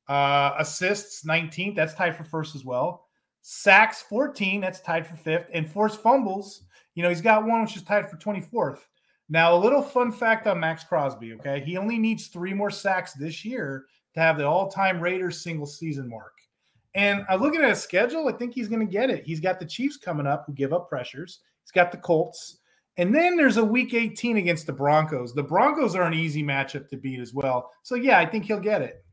Uh, 0.08 0.54
assists 0.58 1.24
19. 1.24 1.74
That's 1.74 1.94
tied 1.94 2.16
for 2.16 2.24
first 2.24 2.54
as 2.54 2.64
well. 2.64 3.06
Sacks 3.42 4.02
14, 4.02 4.60
that's 4.60 4.80
tied 4.80 5.06
for 5.06 5.16
fifth. 5.16 5.46
And 5.52 5.70
forced 5.70 6.02
fumbles, 6.02 6.64
you 6.94 7.02
know, 7.02 7.08
he's 7.08 7.20
got 7.20 7.46
one 7.46 7.62
which 7.62 7.76
is 7.76 7.82
tied 7.82 8.10
for 8.10 8.16
24th. 8.16 8.80
Now, 9.28 9.54
a 9.54 9.58
little 9.58 9.82
fun 9.82 10.10
fact 10.10 10.46
on 10.46 10.58
Maxx 10.58 10.84
Crosby, 10.84 11.34
okay? 11.34 11.62
He 11.64 11.76
only 11.76 11.98
needs 11.98 12.26
three 12.26 12.52
more 12.52 12.70
sacks 12.70 13.12
this 13.12 13.44
year 13.44 13.86
to 14.14 14.20
have 14.20 14.36
the 14.36 14.46
all 14.46 14.68
time 14.68 15.00
Raiders 15.00 15.42
single 15.42 15.66
season 15.66 16.08
mark. 16.08 16.32
And 16.94 17.24
I 17.28 17.36
looking 17.36 17.62
at 17.62 17.70
his 17.70 17.80
schedule, 17.80 18.28
I 18.28 18.32
think 18.32 18.52
he's 18.52 18.68
going 18.68 18.84
to 18.84 18.92
get 18.92 19.10
it. 19.10 19.24
He's 19.24 19.38
got 19.38 19.60
the 19.60 19.66
Chiefs 19.66 19.96
coming 19.96 20.26
up 20.26 20.44
who 20.46 20.52
give 20.52 20.72
up 20.72 20.88
pressures, 20.88 21.40
he's 21.62 21.70
got 21.70 21.92
the 21.92 21.98
Colts. 21.98 22.58
And 22.96 23.14
then 23.14 23.36
there's 23.36 23.56
a 23.56 23.64
week 23.64 23.94
18 23.94 24.36
against 24.36 24.66
the 24.66 24.72
Broncos. 24.72 25.32
The 25.32 25.42
Broncos 25.42 25.94
are 25.94 26.02
an 26.02 26.14
easy 26.14 26.42
matchup 26.42 26.88
to 26.88 26.96
beat 26.96 27.20
as 27.20 27.32
well. 27.32 27.70
So, 27.82 27.94
yeah, 27.94 28.18
I 28.18 28.26
think 28.26 28.44
he'll 28.44 28.60
get 28.60 28.82
it 28.82 29.04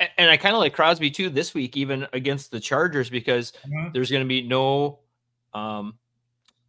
and 0.00 0.30
I 0.30 0.36
kind 0.36 0.54
of 0.54 0.60
like 0.60 0.74
Crosby 0.74 1.10
too 1.10 1.28
this 1.28 1.54
week, 1.54 1.76
even 1.76 2.06
against 2.12 2.50
the 2.50 2.60
Chargers, 2.60 3.10
because 3.10 3.52
mm-hmm. 3.66 3.88
there's 3.92 4.10
going 4.10 4.22
to 4.22 4.28
be 4.28 4.42
no 4.42 5.00
um, 5.54 5.94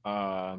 uh, 0.04 0.58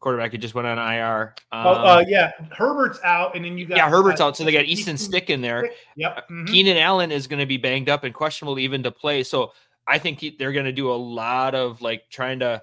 quarterback 0.00 0.32
who 0.32 0.38
just 0.38 0.54
went 0.54 0.66
on 0.66 0.78
IR. 0.78 1.34
Um, 1.50 1.66
oh, 1.66 1.72
uh, 1.72 2.04
yeah, 2.06 2.32
Herbert's 2.52 3.00
out, 3.04 3.34
and 3.34 3.44
then 3.44 3.56
you 3.56 3.66
got 3.66 3.78
yeah, 3.78 3.88
Herbert's 3.88 4.20
uh, 4.20 4.26
out, 4.26 4.36
so 4.36 4.44
they 4.44 4.52
got 4.52 4.66
Easton 4.66 4.98
Stick 4.98 5.30
in 5.30 5.40
there. 5.40 5.70
Yep, 5.96 6.16
uh, 6.16 6.20
mm-hmm. 6.20 6.44
Keenan 6.46 6.76
Allen 6.76 7.10
is 7.10 7.26
going 7.26 7.40
to 7.40 7.46
be 7.46 7.56
banged 7.56 7.88
up 7.88 8.04
and 8.04 8.12
questionable 8.12 8.58
even 8.58 8.82
to 8.82 8.90
play. 8.90 9.22
So 9.22 9.52
I 9.86 9.98
think 9.98 10.20
he, 10.20 10.36
they're 10.38 10.52
going 10.52 10.66
to 10.66 10.72
do 10.72 10.90
a 10.90 10.94
lot 10.94 11.54
of 11.54 11.80
like 11.80 12.10
trying 12.10 12.40
to 12.40 12.62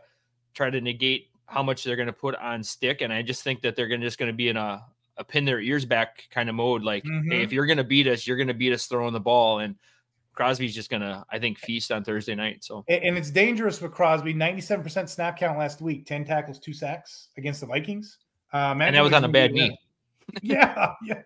try 0.53 0.69
to 0.69 0.81
negate 0.81 1.29
how 1.45 1.63
much 1.63 1.83
they're 1.83 1.95
going 1.95 2.07
to 2.07 2.13
put 2.13 2.35
on 2.35 2.63
Stick, 2.63 3.01
and 3.01 3.11
I 3.11 3.21
just 3.21 3.43
think 3.43 3.61
that 3.61 3.75
they're 3.75 3.87
going 3.87 4.01
to 4.01 4.07
just 4.07 4.17
going 4.17 4.31
to 4.31 4.35
be 4.35 4.49
in 4.49 4.57
a 4.57 4.83
a 5.17 5.23
pin 5.23 5.45
their 5.45 5.59
ears 5.59 5.85
back 5.85 6.27
kind 6.31 6.49
of 6.49 6.55
mode. 6.55 6.83
Like, 6.83 7.03
mm-hmm. 7.03 7.31
hey, 7.31 7.43
if 7.43 7.51
you're 7.51 7.65
going 7.65 7.77
to 7.77 7.83
beat 7.83 8.07
us, 8.07 8.25
you're 8.25 8.37
going 8.37 8.47
to 8.47 8.53
beat 8.53 8.73
us 8.73 8.87
throwing 8.87 9.13
the 9.13 9.19
ball. 9.19 9.59
And 9.59 9.75
Crosby's 10.33 10.73
just 10.73 10.89
going 10.89 11.01
to, 11.01 11.23
I 11.29 11.39
think, 11.39 11.59
feast 11.59 11.91
on 11.91 12.03
Thursday 12.03 12.35
night. 12.35 12.63
So, 12.63 12.83
and 12.87 13.17
it's 13.17 13.29
dangerous 13.29 13.81
with 13.81 13.91
Crosby. 13.91 14.33
97% 14.33 15.07
snap 15.09 15.37
count 15.37 15.57
last 15.57 15.81
week, 15.81 16.05
10 16.05 16.25
tackles, 16.25 16.59
two 16.59 16.73
sacks 16.73 17.29
against 17.37 17.61
the 17.61 17.67
Vikings. 17.67 18.17
Uh, 18.51 18.75
and 18.79 18.95
that 18.95 19.03
was 19.03 19.13
on 19.13 19.23
a 19.23 19.29
bad 19.29 19.51
knee. 19.51 19.77
yeah, 20.41 20.93
yeah. 21.03 21.21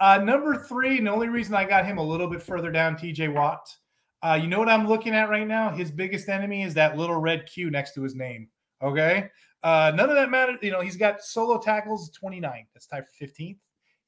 Uh, 0.00 0.18
number 0.18 0.56
three, 0.56 0.98
and 0.98 1.06
the 1.06 1.10
only 1.10 1.28
reason 1.28 1.54
I 1.54 1.64
got 1.64 1.86
him 1.86 1.98
a 1.98 2.02
little 2.02 2.26
bit 2.26 2.42
further 2.42 2.70
down, 2.70 2.96
TJ 2.96 3.32
Watt. 3.32 3.74
Uh, 4.22 4.38
you 4.40 4.48
know 4.48 4.58
what 4.58 4.68
I'm 4.68 4.86
looking 4.86 5.14
at 5.14 5.30
right 5.30 5.46
now? 5.46 5.70
His 5.70 5.90
biggest 5.90 6.28
enemy 6.28 6.62
is 6.62 6.74
that 6.74 6.96
little 6.96 7.16
red 7.16 7.46
Q 7.46 7.70
next 7.70 7.94
to 7.94 8.02
his 8.02 8.14
name. 8.14 8.48
Okay. 8.82 9.30
Uh, 9.62 9.92
none 9.94 10.08
of 10.08 10.16
that 10.16 10.30
matters. 10.30 10.58
You 10.62 10.70
know, 10.70 10.80
he's 10.80 10.96
got 10.96 11.22
solo 11.22 11.58
tackles 11.58 12.10
29. 12.10 12.66
That's 12.74 12.86
tied 12.86 13.04
for 13.06 13.24
15th. 13.24 13.58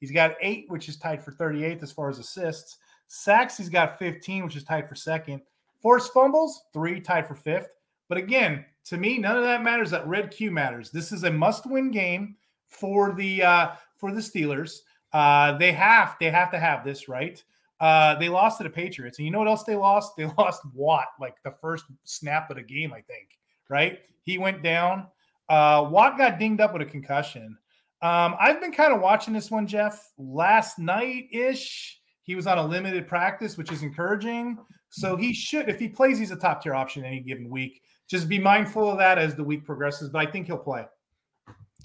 He's 0.00 0.10
got 0.10 0.34
eight, 0.40 0.64
which 0.68 0.88
is 0.88 0.96
tied 0.96 1.22
for 1.22 1.32
38th 1.32 1.82
as 1.82 1.92
far 1.92 2.08
as 2.10 2.18
assists. 2.18 2.78
Sacks, 3.08 3.56
he's 3.56 3.68
got 3.68 3.98
15, 3.98 4.44
which 4.44 4.56
is 4.56 4.64
tied 4.64 4.88
for 4.88 4.94
second. 4.94 5.42
Forced 5.80 6.12
fumbles, 6.12 6.64
three, 6.72 7.00
tied 7.00 7.26
for 7.26 7.34
fifth. 7.34 7.68
But 8.08 8.18
again, 8.18 8.64
to 8.86 8.96
me, 8.96 9.18
none 9.18 9.36
of 9.36 9.44
that 9.44 9.62
matters. 9.62 9.90
That 9.90 10.06
red 10.06 10.30
Q 10.30 10.50
matters. 10.50 10.90
This 10.90 11.12
is 11.12 11.24
a 11.24 11.30
must-win 11.30 11.90
game 11.90 12.36
for 12.68 13.12
the 13.14 13.42
uh, 13.42 13.68
for 13.96 14.12
the 14.12 14.20
Steelers. 14.20 14.78
Uh, 15.12 15.56
they 15.58 15.72
have 15.72 16.16
they 16.20 16.30
have 16.30 16.50
to 16.50 16.58
have 16.58 16.84
this 16.84 17.08
right. 17.08 17.42
Uh, 17.82 18.14
they 18.14 18.28
lost 18.28 18.58
to 18.58 18.64
the 18.64 18.70
Patriots, 18.70 19.18
and 19.18 19.26
you 19.26 19.32
know 19.32 19.40
what 19.40 19.48
else 19.48 19.64
they 19.64 19.74
lost? 19.74 20.12
They 20.16 20.26
lost 20.38 20.62
Watt 20.72 21.08
like 21.20 21.34
the 21.44 21.52
first 21.60 21.84
snap 22.04 22.48
of 22.48 22.56
the 22.56 22.62
game, 22.62 22.92
I 22.92 23.00
think. 23.00 23.28
Right? 23.68 23.98
He 24.22 24.38
went 24.38 24.62
down. 24.62 25.08
Uh, 25.48 25.88
Watt 25.90 26.16
got 26.16 26.38
dinged 26.38 26.60
up 26.60 26.72
with 26.72 26.82
a 26.82 26.86
concussion. 26.86 27.58
Um, 28.00 28.36
I've 28.38 28.60
been 28.60 28.72
kind 28.72 28.92
of 28.92 29.00
watching 29.00 29.34
this 29.34 29.50
one, 29.50 29.66
Jeff. 29.66 30.12
Last 30.16 30.78
night 30.78 31.26
ish, 31.32 32.00
he 32.22 32.36
was 32.36 32.46
on 32.46 32.58
a 32.58 32.64
limited 32.64 33.08
practice, 33.08 33.58
which 33.58 33.72
is 33.72 33.82
encouraging. 33.82 34.58
So 34.90 35.16
he 35.16 35.32
should, 35.32 35.68
if 35.68 35.80
he 35.80 35.88
plays, 35.88 36.18
he's 36.18 36.30
a 36.30 36.36
top 36.36 36.62
tier 36.62 36.74
option 36.74 37.04
any 37.04 37.20
given 37.20 37.50
week. 37.50 37.82
Just 38.08 38.28
be 38.28 38.38
mindful 38.38 38.90
of 38.90 38.98
that 38.98 39.18
as 39.18 39.34
the 39.34 39.42
week 39.42 39.64
progresses, 39.64 40.08
but 40.10 40.26
I 40.26 40.30
think 40.30 40.46
he'll 40.46 40.58
play. 40.58 40.84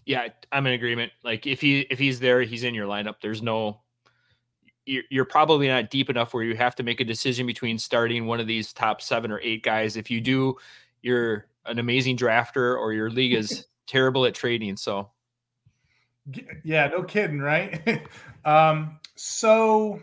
Yeah, 0.06 0.28
I'm 0.52 0.68
in 0.68 0.74
agreement. 0.74 1.12
Like 1.24 1.48
if 1.48 1.60
he 1.60 1.82
if 1.90 1.98
he's 1.98 2.20
there, 2.20 2.42
he's 2.42 2.64
in 2.64 2.76
your 2.76 2.88
lineup. 2.88 3.16
There's 3.22 3.42
no 3.42 3.82
you're, 4.88 5.04
you're 5.10 5.26
probably 5.26 5.68
not 5.68 5.90
deep 5.90 6.10
enough 6.10 6.34
where 6.34 6.44
you 6.44 6.56
have 6.56 6.76
to 6.76 6.84
make 6.84 7.00
a 7.02 7.06
decision 7.06 7.46
between 7.46 7.78
starting 7.78 8.26
one 8.26 8.40
of 8.40 8.48
these 8.48 8.74
top 8.74 9.02
seven 9.02 9.32
or 9.32 9.40
eight 9.44 9.64
guys. 9.64 9.98
If 9.98 10.10
you 10.10 10.22
do, 10.22 10.56
you're 11.02 11.48
an 11.66 11.80
amazing 11.80 12.18
drafter 12.18 12.78
or 12.78 12.94
your 12.94 13.10
league 13.10 13.34
is 13.34 13.68
terrible 13.88 14.26
at 14.26 14.34
trading. 14.34 14.78
So 14.78 15.10
yeah, 16.64 16.88
no 16.88 17.04
kidding, 17.04 17.40
right? 17.40 18.06
um, 18.46 19.00
so 19.16 20.02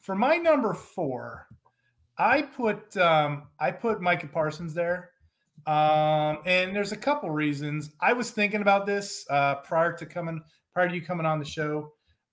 for 0.00 0.14
my 0.14 0.36
number 0.36 0.74
four, 0.74 1.46
I 2.18 2.42
put 2.42 2.96
um, 2.96 3.44
I 3.58 3.70
put 3.70 4.00
Micah 4.00 4.28
Parsons 4.28 4.74
there. 4.74 5.10
Um, 5.64 6.38
and 6.44 6.74
there's 6.74 6.90
a 6.90 6.96
couple 6.96 7.30
reasons. 7.30 7.90
I 8.00 8.12
was 8.12 8.32
thinking 8.32 8.62
about 8.62 8.84
this 8.84 9.24
uh, 9.30 9.56
prior 9.56 9.92
to 9.92 10.06
coming 10.06 10.42
prior 10.72 10.88
to 10.88 10.94
you 10.94 11.02
coming 11.02 11.26
on 11.26 11.38
the 11.38 11.44
show. 11.44 11.92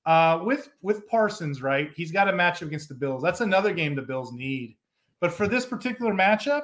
Uh, 0.09 0.41
with 0.43 0.69
with 0.81 1.07
Parsons, 1.07 1.61
right? 1.61 1.91
He's 1.95 2.11
got 2.11 2.27
a 2.27 2.33
matchup 2.33 2.63
against 2.63 2.89
the 2.89 2.95
Bills. 2.95 3.21
That's 3.21 3.41
another 3.41 3.71
game 3.71 3.93
the 3.93 4.01
Bills 4.01 4.33
need. 4.33 4.75
But 5.19 5.31
for 5.31 5.47
this 5.47 5.67
particular 5.67 6.15
matchup, 6.15 6.63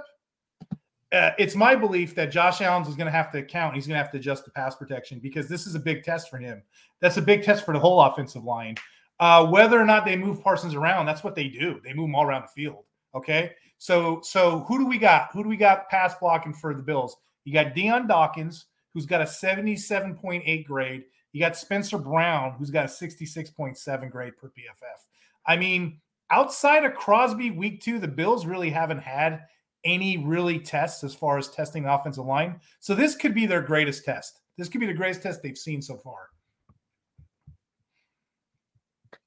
uh, 1.11 1.31
it's 1.37 1.53
my 1.53 1.75
belief 1.75 2.15
that 2.15 2.31
Josh 2.31 2.61
Allen's 2.61 2.87
is 2.87 2.95
going 2.95 3.05
to 3.05 3.11
have 3.11 3.31
to 3.33 3.43
count. 3.43 3.75
He's 3.75 3.85
going 3.85 3.99
to 3.99 4.01
have 4.01 4.11
to 4.13 4.17
adjust 4.17 4.45
the 4.45 4.51
pass 4.51 4.75
protection 4.75 5.19
because 5.19 5.47
this 5.47 5.67
is 5.67 5.75
a 5.75 5.79
big 5.79 6.03
test 6.03 6.31
for 6.31 6.39
him. 6.39 6.63
That's 7.01 7.17
a 7.17 7.21
big 7.21 7.43
test 7.43 7.65
for 7.65 7.73
the 7.75 7.79
whole 7.79 8.01
offensive 8.01 8.43
line. 8.43 8.77
Uh, 9.19 9.45
whether 9.45 9.79
or 9.79 9.85
not 9.85 10.05
they 10.05 10.15
move 10.15 10.41
Parsons 10.41 10.73
around, 10.73 11.05
that's 11.05 11.23
what 11.23 11.35
they 11.35 11.47
do. 11.47 11.79
They 11.83 11.93
move 11.93 12.09
him 12.09 12.15
all 12.15 12.25
around 12.25 12.45
the 12.45 12.61
field. 12.61 12.85
Okay, 13.13 13.51
so 13.77 14.21
so 14.23 14.61
who 14.67 14.79
do 14.79 14.87
we 14.87 14.97
got? 14.97 15.29
Who 15.33 15.43
do 15.43 15.49
we 15.49 15.57
got 15.57 15.87
pass 15.89 16.15
blocking 16.19 16.53
for 16.53 16.73
the 16.73 16.81
Bills? 16.81 17.15
You 17.43 17.53
got 17.53 17.75
Dion 17.75 18.07
Dawkins, 18.07 18.65
who's 18.91 19.05
got 19.05 19.21
a 19.21 19.27
seventy-seven 19.27 20.15
point 20.15 20.41
eight 20.47 20.65
grade. 20.65 21.03
You 21.35 21.41
got 21.41 21.57
Spencer 21.57 21.97
Brown, 21.97 22.55
who's 22.57 22.69
got 22.69 22.85
a 22.85 22.87
sixty-six 22.87 23.49
point 23.49 23.77
seven 23.77 24.09
grade 24.09 24.37
per 24.37 24.47
PFF. 24.47 25.03
I 25.45 25.57
mean, 25.57 25.99
outside 26.31 26.85
of 26.85 26.93
Crosby 26.93 27.51
week 27.51 27.81
two, 27.81 27.99
the 27.99 28.07
Bills 28.07 28.45
really 28.45 28.69
haven't 28.69 28.99
had 28.99 29.41
any 29.83 30.17
really 30.17 30.59
tests 30.59 31.03
as 31.03 31.13
far 31.13 31.37
as 31.37 31.49
testing 31.49 31.83
the 31.83 31.93
offensive 31.93 32.25
line. 32.25 32.61
So 32.79 32.95
this 32.95 33.17
could 33.17 33.35
be 33.35 33.45
their 33.45 33.61
greatest 33.61 34.05
test. 34.05 34.39
This 34.57 34.69
could 34.69 34.79
be 34.79 34.87
the 34.87 34.93
greatest 34.93 35.23
test 35.23 35.43
they've 35.43 35.57
seen 35.57 35.81
so 35.81 35.97
far. 35.97 36.29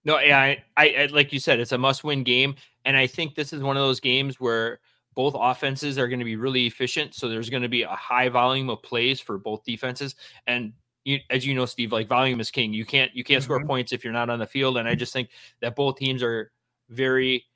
No, 0.07 0.19
yeah, 0.19 0.41
I, 0.41 0.65
I, 0.79 1.09
like 1.13 1.31
you 1.31 1.41
said, 1.41 1.61
it's 1.61 1.73
a 1.73 1.79
must-win 1.79 2.23
game, 2.23 2.55
and 2.87 2.97
I 2.97 3.07
think 3.07 3.35
this 3.35 3.53
is 3.53 3.63
one 3.63 3.77
of 3.77 3.83
those 3.83 4.01
games 4.01 4.41
where 4.41 4.81
both 5.15 5.35
offenses 5.39 5.99
are 5.99 6.09
going 6.09 6.21
to 6.21 6.25
be 6.25 6.37
really 6.37 6.67
efficient. 6.67 7.15
So 7.15 7.29
there's 7.29 7.51
going 7.51 7.65
to 7.65 7.69
be 7.69 7.83
a 7.83 7.89
high 7.89 8.31
volume 8.31 8.71
of 8.71 8.83
plays 8.83 9.21
for 9.21 9.37
both 9.37 9.63
defenses, 9.65 10.15
and 10.47 10.73
you, 11.09 11.21
as 11.31 11.47
you 11.47 11.55
know, 11.55 11.65
Steve, 11.65 11.91
like 11.91 12.07
volume 12.07 12.39
is 12.39 12.51
king. 12.51 12.75
You 12.75 12.85
can't 12.85 13.15
you 13.15 13.25
can't 13.25 13.43
mm-hmm. 13.43 13.53
score 13.53 13.65
points 13.65 13.93
if 13.93 14.05
you're 14.05 14.13
not 14.13 14.29
on 14.29 14.39
the 14.39 14.47
field, 14.47 14.77
and 14.77 14.87
I 14.87 14.95
just 14.95 15.13
think 15.13 15.31
that 15.61 15.75
both 15.75 15.97
teams 15.97 16.23
are 16.23 16.53
very 16.91 17.47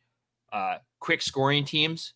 uh, 0.52 0.76
quick 1.00 1.20
scoring 1.20 1.64
teams, 1.64 2.14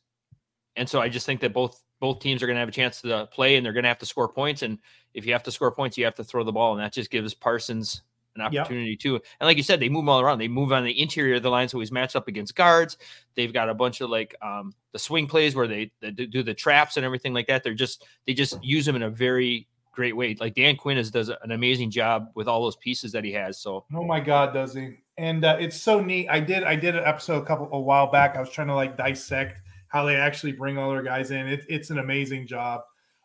and 0.77 0.89
so 0.89 1.01
I 1.01 1.11
just 1.11 1.27
think 1.27 1.41
that 1.43 1.53
both 1.53 1.83
both 2.01 2.21
teams 2.21 2.43
are 2.43 2.47
going 2.47 2.57
to 2.57 2.61
have 2.61 2.71
a 2.71 2.73
chance 2.73 3.03
to 3.03 3.29
play, 3.31 3.57
and 3.57 3.65
they're 3.65 3.75
going 3.75 3.85
to 3.85 3.89
have 3.89 3.99
to 3.99 4.07
score 4.07 4.29
points. 4.29 4.63
And 4.63 4.79
if 5.13 5.27
you 5.27 5.33
have 5.35 5.43
to 5.43 5.51
score 5.51 5.71
points, 5.71 5.99
you 5.99 6.07
have 6.07 6.15
to 6.15 6.25
throw 6.25 6.43
the 6.43 6.53
ball, 6.53 6.73
and 6.73 6.81
that 6.81 6.95
just 6.95 7.11
gives 7.11 7.35
Parsons 7.35 8.03
an 8.35 8.41
opportunity 8.41 8.91
yep. 8.91 8.99
too. 8.99 9.15
And 9.15 9.47
like 9.47 9.59
you 9.59 9.63
said, 9.63 9.81
they 9.81 9.89
move 9.89 10.09
all 10.09 10.21
around. 10.21 10.39
They 10.39 10.49
move 10.49 10.73
on 10.73 10.85
the 10.85 11.01
interior 11.01 11.37
of 11.37 11.43
the 11.43 11.51
line, 11.51 11.69
so 11.69 11.79
he's 11.81 11.93
matched 11.93 12.17
up 12.17 12.29
against 12.29 12.55
guards. 12.55 12.97
They've 13.35 13.53
got 13.53 13.69
a 13.69 13.75
bunch 13.75 14.01
of 14.01 14.09
like 14.09 14.35
um, 14.41 14.75
the 14.93 14.99
swing 14.99 15.27
plays 15.27 15.55
where 15.55 15.67
they, 15.69 15.91
they, 16.01 16.11
do 16.11 16.43
the 16.43 16.55
traps 16.55 16.97
and 16.97 17.05
everything 17.05 17.35
like 17.35 17.47
that. 17.49 17.63
They're 17.63 17.75
just 17.75 18.07
they 18.27 18.33
just 18.33 18.63
use 18.65 18.89
him 18.89 18.97
in 18.97 19.03
a 19.03 19.11
very 19.11 19.69
great 19.97 20.15
way. 20.15 20.37
Like 20.39 20.55
Dan 20.55 20.77
Quinn 20.77 20.99
is, 20.99 21.11
does 21.11 21.31
an 21.31 21.51
amazing 21.51 21.91
job 21.91 22.29
with 22.35 22.47
all 22.47 22.63
those 22.63 22.77
pieces 22.77 23.11
that 23.13 23.25
he 23.25 23.33
has. 23.33 23.59
So 23.59 23.85
oh 23.93 24.05
my 24.05 24.21
god, 24.21 24.53
does 24.55 24.75
he? 24.75 24.99
And 25.19 25.45
uh, 25.45 25.57
it's 25.59 25.81
so 25.81 26.01
neat. 26.01 26.29
I 26.29 26.39
did 26.39 26.63
I 26.63 26.77
did 26.77 26.95
an 26.95 27.03
episode 27.05 27.43
a 27.43 27.47
couple 27.47 27.69
a 27.73 27.81
while 27.81 28.07
back. 28.09 28.37
I 28.37 28.41
was 28.41 28.51
trying 28.51 28.69
to 28.69 28.75
like 28.75 28.97
dissect 28.97 29.61
how 29.89 30.05
they 30.05 30.17
actually 30.17 30.53
bring 30.53 30.79
all 30.79 30.91
their 30.91 31.03
guys 31.03 31.31
in. 31.31 31.49
It, 31.49 31.65
it's 31.69 31.91
an 31.91 31.99
amazing 31.99 32.47
job. 32.47 32.83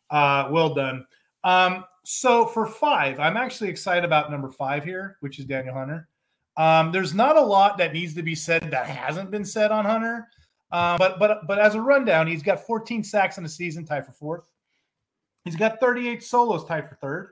Uh, 0.09 0.47
well 0.49 0.73
done. 0.73 1.05
Um, 1.43 1.85
so 2.03 2.45
for 2.45 2.65
five, 2.65 3.19
I'm 3.19 3.37
actually 3.37 3.69
excited 3.69 4.05
about 4.05 4.31
number 4.31 4.49
five 4.49 4.83
here, 4.83 5.17
which 5.19 5.37
is 5.37 5.45
Danielle 5.45 5.75
Hunter. 5.75 6.07
Um, 6.57 6.91
there's 6.91 7.13
not 7.13 7.37
a 7.37 7.41
lot 7.41 7.77
that 7.77 7.93
needs 7.93 8.13
to 8.15 8.23
be 8.23 8.35
said 8.35 8.71
that 8.71 8.85
hasn't 8.85 9.31
been 9.31 9.45
said 9.45 9.71
on 9.71 9.85
Hunter. 9.85 10.27
Um, 10.71 10.97
but 10.97 11.19
but 11.19 11.45
but 11.47 11.59
as 11.59 11.75
a 11.75 11.81
rundown, 11.81 12.27
he's 12.27 12.43
got 12.43 12.65
14 12.65 13.03
sacks 13.03 13.37
in 13.37 13.43
the 13.43 13.49
season, 13.49 13.85
tied 13.85 14.05
for 14.05 14.13
fourth. 14.13 14.50
He's 15.45 15.55
got 15.55 15.79
38 15.79 16.23
solos, 16.23 16.65
tied 16.65 16.87
for 16.87 16.95
third. 16.95 17.29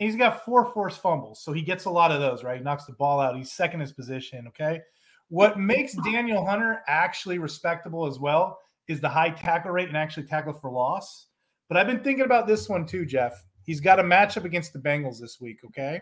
And 0.00 0.08
he's 0.08 0.18
got 0.18 0.44
four 0.44 0.72
forced 0.72 1.00
fumbles, 1.00 1.40
so 1.42 1.52
he 1.52 1.62
gets 1.62 1.84
a 1.84 1.90
lot 1.90 2.10
of 2.10 2.20
those. 2.20 2.42
Right, 2.42 2.58
he 2.58 2.64
knocks 2.64 2.84
the 2.84 2.92
ball 2.94 3.20
out. 3.20 3.36
He's 3.36 3.52
second 3.52 3.80
in 3.80 3.86
his 3.86 3.92
position. 3.92 4.48
Okay, 4.48 4.80
what 5.28 5.58
makes 5.58 5.94
Danielle 5.94 6.44
Hunter 6.44 6.82
actually 6.88 7.38
respectable 7.38 8.06
as 8.06 8.18
well 8.18 8.58
is 8.88 9.00
the 9.00 9.08
high 9.08 9.30
tackle 9.30 9.70
rate 9.70 9.88
and 9.88 9.96
actually 9.96 10.26
tackle 10.26 10.52
for 10.52 10.70
loss. 10.70 11.28
But 11.68 11.78
I've 11.78 11.86
been 11.86 12.02
thinking 12.02 12.24
about 12.24 12.46
this 12.46 12.68
one 12.68 12.86
too, 12.86 13.06
Jeff. 13.06 13.44
He's 13.62 13.80
got 13.80 13.98
a 13.98 14.02
matchup 14.02 14.44
against 14.44 14.72
the 14.72 14.78
Bengals 14.78 15.18
this 15.18 15.40
week. 15.40 15.60
Okay. 15.64 16.00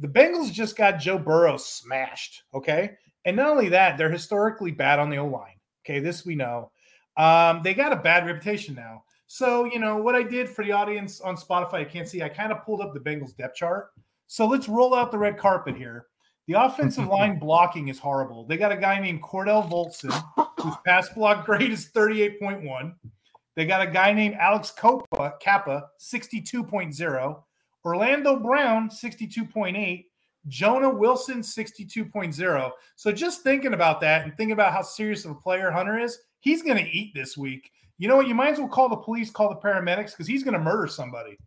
The 0.00 0.08
Bengals 0.08 0.52
just 0.52 0.76
got 0.76 0.98
Joe 0.98 1.18
Burrow 1.18 1.56
smashed. 1.56 2.42
Okay. 2.52 2.92
And 3.24 3.36
not 3.36 3.50
only 3.50 3.68
that, 3.68 3.96
they're 3.96 4.10
historically 4.10 4.72
bad 4.72 4.98
on 4.98 5.10
the 5.10 5.18
O 5.18 5.26
line. 5.26 5.58
Okay. 5.84 6.00
This 6.00 6.26
we 6.26 6.34
know. 6.34 6.72
Um, 7.16 7.60
they 7.62 7.74
got 7.74 7.92
a 7.92 7.96
bad 7.96 8.26
reputation 8.26 8.74
now. 8.74 9.04
So, 9.32 9.64
you 9.64 9.78
know, 9.78 9.96
what 9.96 10.16
I 10.16 10.24
did 10.24 10.48
for 10.48 10.64
the 10.64 10.72
audience 10.72 11.20
on 11.20 11.36
Spotify, 11.36 11.74
I 11.74 11.84
can't 11.84 12.08
see, 12.08 12.20
I 12.20 12.28
kind 12.28 12.50
of 12.50 12.64
pulled 12.64 12.80
up 12.80 12.92
the 12.92 12.98
Bengals 12.98 13.36
depth 13.36 13.54
chart. 13.54 13.92
So 14.26 14.44
let's 14.44 14.68
roll 14.68 14.92
out 14.92 15.12
the 15.12 15.18
red 15.18 15.38
carpet 15.38 15.76
here. 15.76 16.06
The 16.48 16.54
offensive 16.54 17.06
line 17.08 17.38
blocking 17.38 17.86
is 17.86 18.00
horrible. 18.00 18.44
They 18.44 18.56
got 18.56 18.72
a 18.72 18.76
guy 18.76 18.98
named 18.98 19.22
Cordell 19.22 19.70
Volson, 19.70 20.10
whose 20.58 20.74
pass 20.84 21.10
block 21.10 21.46
grade 21.46 21.70
is 21.70 21.90
38.1. 21.94 22.92
They 23.54 23.66
got 23.66 23.86
a 23.86 23.86
guy 23.86 24.12
named 24.12 24.34
Alex 24.34 24.72
Copa, 24.72 25.34
Cappa, 25.40 25.86
62.0. 26.00 27.42
Orlando 27.84 28.36
Brown, 28.36 28.88
62.8. 28.88 30.06
Jonah 30.48 30.90
Wilson, 30.90 31.40
62.0. 31.42 32.70
So 32.96 33.12
just 33.12 33.42
thinking 33.42 33.74
about 33.74 34.00
that 34.00 34.24
and 34.24 34.36
thinking 34.36 34.54
about 34.54 34.72
how 34.72 34.82
serious 34.82 35.24
of 35.24 35.30
a 35.30 35.34
player 35.36 35.70
Hunter 35.70 36.00
is, 36.00 36.18
he's 36.40 36.64
going 36.64 36.84
to 36.84 36.90
eat 36.90 37.12
this 37.14 37.38
week. 37.38 37.70
You 38.00 38.08
know 38.08 38.16
what? 38.16 38.26
You 38.26 38.34
might 38.34 38.52
as 38.52 38.58
well 38.58 38.66
call 38.66 38.88
the 38.88 38.96
police, 38.96 39.30
call 39.30 39.50
the 39.50 39.56
paramedics 39.56 40.12
because 40.12 40.26
he's 40.26 40.42
going 40.42 40.54
to 40.54 40.60
murder 40.60 40.86
somebody. 40.86 41.38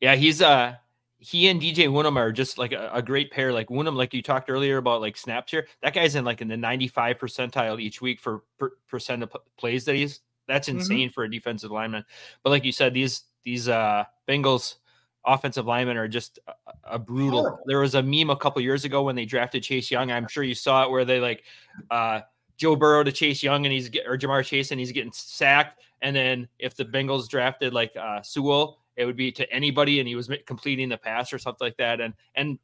Yeah, 0.00 0.14
he's 0.14 0.40
uh 0.40 0.76
he 1.18 1.48
and 1.48 1.60
DJ 1.60 1.88
Wonnum 1.88 2.16
are 2.16 2.30
just 2.30 2.58
like 2.58 2.70
a, 2.70 2.90
a, 2.92 3.02
great 3.02 3.32
pair. 3.32 3.52
Like 3.52 3.68
Wonnum, 3.68 3.96
like 3.96 4.14
you 4.14 4.22
talked 4.22 4.48
earlier 4.48 4.76
about 4.76 5.00
like 5.00 5.16
snaps 5.16 5.50
here, 5.50 5.66
that 5.82 5.94
guy's 5.94 6.14
in 6.14 6.24
like 6.24 6.42
in 6.42 6.48
the 6.48 6.56
95 6.56 7.18
percentile 7.18 7.80
each 7.80 8.00
week 8.00 8.20
for 8.20 8.44
per, 8.56 8.72
percent 8.88 9.24
of 9.24 9.34
plays 9.58 9.84
that 9.86 9.96
he's 9.96 10.20
that's 10.46 10.68
mm-hmm. 10.68 10.78
insane 10.78 11.08
mm-hmm. 11.08 11.12
for 11.12 11.24
a 11.24 11.30
defensive 11.30 11.72
lineman. 11.72 12.04
But 12.44 12.50
like 12.50 12.64
you 12.64 12.70
said, 12.70 12.94
these 12.94 13.24
these 13.42 13.68
uh 13.68 14.04
Bengals 14.28 14.76
offensive 15.24 15.66
linemen 15.66 15.96
are 15.96 16.06
just 16.06 16.38
a, 16.46 16.52
a 16.84 16.98
brutal. 17.00 17.40
Horrible. 17.40 17.64
There 17.66 17.80
was 17.80 17.96
a 17.96 18.02
meme 18.02 18.30
a 18.30 18.36
couple 18.36 18.62
years 18.62 18.84
ago 18.84 19.02
when 19.02 19.16
they 19.16 19.24
drafted 19.24 19.64
Chase 19.64 19.90
Young. 19.90 20.12
I'm 20.12 20.28
sure 20.28 20.44
you 20.44 20.54
saw 20.54 20.84
it 20.84 20.90
where 20.90 21.04
they 21.04 21.18
like 21.18 21.42
uh 21.90 22.20
Joe 22.56 22.76
Burrow 22.76 23.04
to 23.04 23.12
Chase 23.12 23.42
Young 23.42 23.66
and 23.66 23.72
he's 23.72 23.88
get, 23.88 24.06
or 24.06 24.16
Ja'Marr 24.16 24.44
Chase 24.44 24.70
and 24.70 24.80
he's 24.80 24.92
getting 24.92 25.12
sacked. 25.12 25.82
And 26.02 26.14
then 26.14 26.48
if 26.58 26.76
the 26.76 26.84
Bengals 26.84 27.28
drafted 27.28 27.72
like 27.72 27.92
uh 27.96 28.22
Sewell, 28.22 28.78
it 28.96 29.04
would 29.04 29.16
be 29.16 29.30
to 29.32 29.50
anybody 29.52 30.00
and 30.00 30.08
he 30.08 30.14
was 30.14 30.30
completing 30.46 30.88
the 30.88 30.96
pass 30.96 31.32
or 31.32 31.38
something 31.38 31.64
like 31.66 31.76
that. 31.76 32.00
And 32.00 32.14
and 32.34 32.58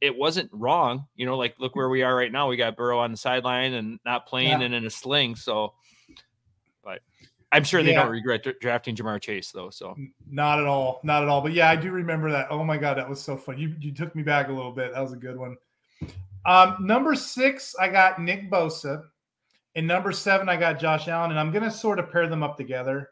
it 0.00 0.16
wasn't 0.16 0.50
wrong, 0.52 1.06
you 1.14 1.26
know, 1.26 1.36
like 1.36 1.54
look 1.58 1.76
where 1.76 1.88
we 1.88 2.02
are 2.02 2.14
right 2.14 2.32
now. 2.32 2.48
We 2.48 2.56
got 2.56 2.76
Burrow 2.76 2.98
on 2.98 3.12
the 3.12 3.16
sideline 3.16 3.74
and 3.74 4.00
not 4.04 4.26
playing 4.26 4.60
yeah. 4.60 4.62
and 4.62 4.74
in 4.74 4.84
a 4.84 4.90
sling. 4.90 5.36
So 5.36 5.74
but 6.84 7.00
I'm 7.52 7.64
sure 7.64 7.82
they 7.82 7.92
yeah. 7.92 8.02
don't 8.02 8.12
regret 8.12 8.46
drafting 8.60 8.96
Ja'Marr 8.96 9.20
Chase 9.20 9.50
though. 9.50 9.70
So 9.70 9.96
not 10.28 10.58
at 10.58 10.66
all, 10.66 11.00
not 11.04 11.22
at 11.22 11.28
all. 11.28 11.40
But 11.40 11.52
yeah, 11.52 11.70
I 11.70 11.76
do 11.76 11.90
remember 11.90 12.30
that. 12.30 12.46
Oh 12.50 12.64
my 12.64 12.78
god, 12.78 12.96
that 12.96 13.08
was 13.08 13.20
so 13.20 13.36
fun. 13.36 13.58
You 13.58 13.74
you 13.78 13.92
took 13.92 14.14
me 14.14 14.22
back 14.22 14.48
a 14.48 14.52
little 14.52 14.72
bit. 14.72 14.92
That 14.92 15.00
was 15.00 15.12
a 15.12 15.16
good 15.16 15.36
one. 15.36 15.56
Um, 16.44 16.76
number 16.80 17.14
six, 17.14 17.76
I 17.78 17.88
got 17.88 18.20
Nick 18.20 18.50
Bosa. 18.50 19.04
And 19.74 19.86
number 19.86 20.12
seven, 20.12 20.48
I 20.48 20.56
got 20.56 20.78
Josh 20.78 21.08
Allen, 21.08 21.30
and 21.30 21.40
I'm 21.40 21.50
going 21.50 21.64
to 21.64 21.70
sort 21.70 21.98
of 21.98 22.10
pair 22.10 22.28
them 22.28 22.42
up 22.42 22.56
together. 22.56 23.10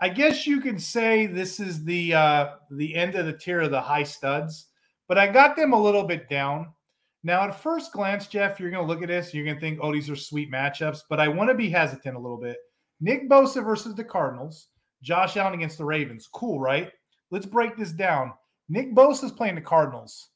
I 0.00 0.08
guess 0.08 0.46
you 0.46 0.60
could 0.60 0.80
say 0.80 1.26
this 1.26 1.58
is 1.58 1.84
the 1.84 2.14
uh, 2.14 2.50
the 2.70 2.94
end 2.94 3.14
of 3.14 3.26
the 3.26 3.32
tier 3.32 3.60
of 3.60 3.70
the 3.70 3.80
high 3.80 4.02
studs, 4.02 4.66
but 5.08 5.18
I 5.18 5.26
got 5.26 5.56
them 5.56 5.72
a 5.72 5.82
little 5.82 6.04
bit 6.04 6.28
down. 6.28 6.72
Now, 7.24 7.42
at 7.42 7.60
first 7.60 7.92
glance, 7.92 8.26
Jeff, 8.26 8.60
you're 8.60 8.70
going 8.70 8.86
to 8.86 8.92
look 8.92 9.02
at 9.02 9.08
this, 9.08 9.32
you're 9.32 9.44
going 9.44 9.56
to 9.56 9.60
think, 9.60 9.80
"Oh, 9.82 9.92
these 9.92 10.10
are 10.10 10.16
sweet 10.16 10.52
matchups," 10.52 11.00
but 11.08 11.18
I 11.18 11.28
want 11.28 11.50
to 11.50 11.54
be 11.54 11.70
hesitant 11.70 12.14
a 12.14 12.20
little 12.20 12.36
bit. 12.36 12.58
Nick 13.00 13.28
Bosa 13.28 13.64
versus 13.64 13.94
the 13.94 14.04
Cardinals, 14.04 14.68
Josh 15.02 15.36
Allen 15.36 15.54
against 15.54 15.78
the 15.78 15.84
Ravens. 15.84 16.28
Cool, 16.32 16.60
right? 16.60 16.92
Let's 17.30 17.46
break 17.46 17.76
this 17.76 17.92
down. 17.92 18.32
Nick 18.68 18.94
Bosa 18.94 19.24
is 19.24 19.32
playing 19.32 19.54
the 19.54 19.60
Cardinals. 19.60 20.28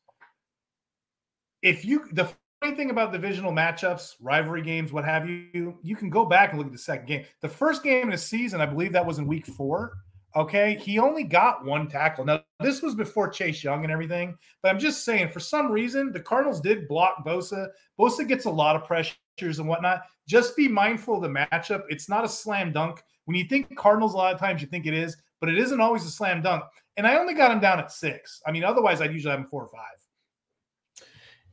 If 1.63 1.85
you 1.85 2.09
the 2.13 2.31
funny 2.61 2.77
thing 2.77 2.91
about 2.91 3.11
divisional 3.11 3.53
matchups, 3.53 4.17
rivalry 4.21 4.61
games, 4.61 4.93
what 4.93 5.05
have 5.05 5.27
you, 5.27 5.79
you 5.83 5.97
can 5.97 6.11
go 6.11 6.27
back 6.27 6.51
and 6.51 6.59
look 6.59 6.67
at 6.67 6.73
the 6.73 6.79
second 6.79 7.07
game. 7.07 7.25
The 7.41 7.49
first 7.49 7.83
game 7.83 8.05
in 8.05 8.11
the 8.11 8.19
season, 8.19 8.61
I 8.61 8.67
believe 8.67 8.93
that 8.93 9.07
was 9.07 9.19
in 9.19 9.27
week 9.27 9.47
four. 9.47 9.95
Okay. 10.37 10.77
He 10.77 10.99
only 10.99 11.25
got 11.25 11.65
one 11.65 11.89
tackle. 11.89 12.25
Now, 12.25 12.43
this 12.61 12.83
was 12.83 12.95
before 12.95 13.29
Chase 13.29 13.65
Young 13.65 13.83
and 13.83 13.93
everything, 13.93 14.37
but 14.63 14.69
I'm 14.69 14.79
just 14.79 15.05
saying, 15.05 15.31
for 15.31 15.41
some 15.41 15.73
reason, 15.73 16.13
the 16.13 16.21
Cardinals 16.21 16.61
did 16.61 16.87
block 16.87 17.25
Bosa. 17.25 17.69
Bosa 17.99 18.29
gets 18.29 18.45
a 18.45 18.51
lot 18.51 18.77
of 18.77 18.85
pressures 18.85 19.59
and 19.59 19.67
whatnot. 19.67 20.03
Just 20.29 20.55
be 20.55 20.69
mindful 20.69 21.17
of 21.17 21.23
the 21.23 21.29
matchup. 21.29 21.85
It's 21.89 22.09
not 22.09 22.25
a 22.25 22.29
slam 22.29 22.73
dunk. 22.73 23.03
When 23.25 23.37
you 23.37 23.45
think 23.45 23.75
Cardinals, 23.75 24.13
a 24.13 24.19
lot 24.19 24.35
of 24.35 24.39
times 24.39 24.61
you 24.61 24.69
think 24.69 24.87
it 24.87 24.95
is, 24.95 25.17
but 25.41 25.49
it 25.49 25.59
isn't 25.59 25.81
always 25.81 26.05
a 26.05 26.11
slam 26.11 26.43
dunk. 26.43 26.65
And 26.97 27.07
I 27.07 27.17
only 27.17 27.35
got 27.35 27.51
him 27.51 27.61
down 27.61 27.81
at 27.81 27.91
six. 27.91 28.43
I 28.47 28.53
mean, 28.53 28.65
otherwise, 28.65 29.01
I'd 29.01 29.13
usually 29.13 29.31
have 29.31 29.41
him 29.41 29.47
four 29.47 29.63
or 29.63 29.69
five. 29.69 30.00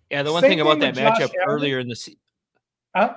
Yeah, 0.09 0.23
the 0.23 0.31
one 0.31 0.41
Same 0.41 0.51
thing 0.51 0.61
about 0.61 0.79
that 0.79 0.95
matchup 0.95 1.31
earlier 1.45 1.79
in 1.79 1.87
the 1.87 1.95
season. 1.95 2.19
Huh? 2.95 3.15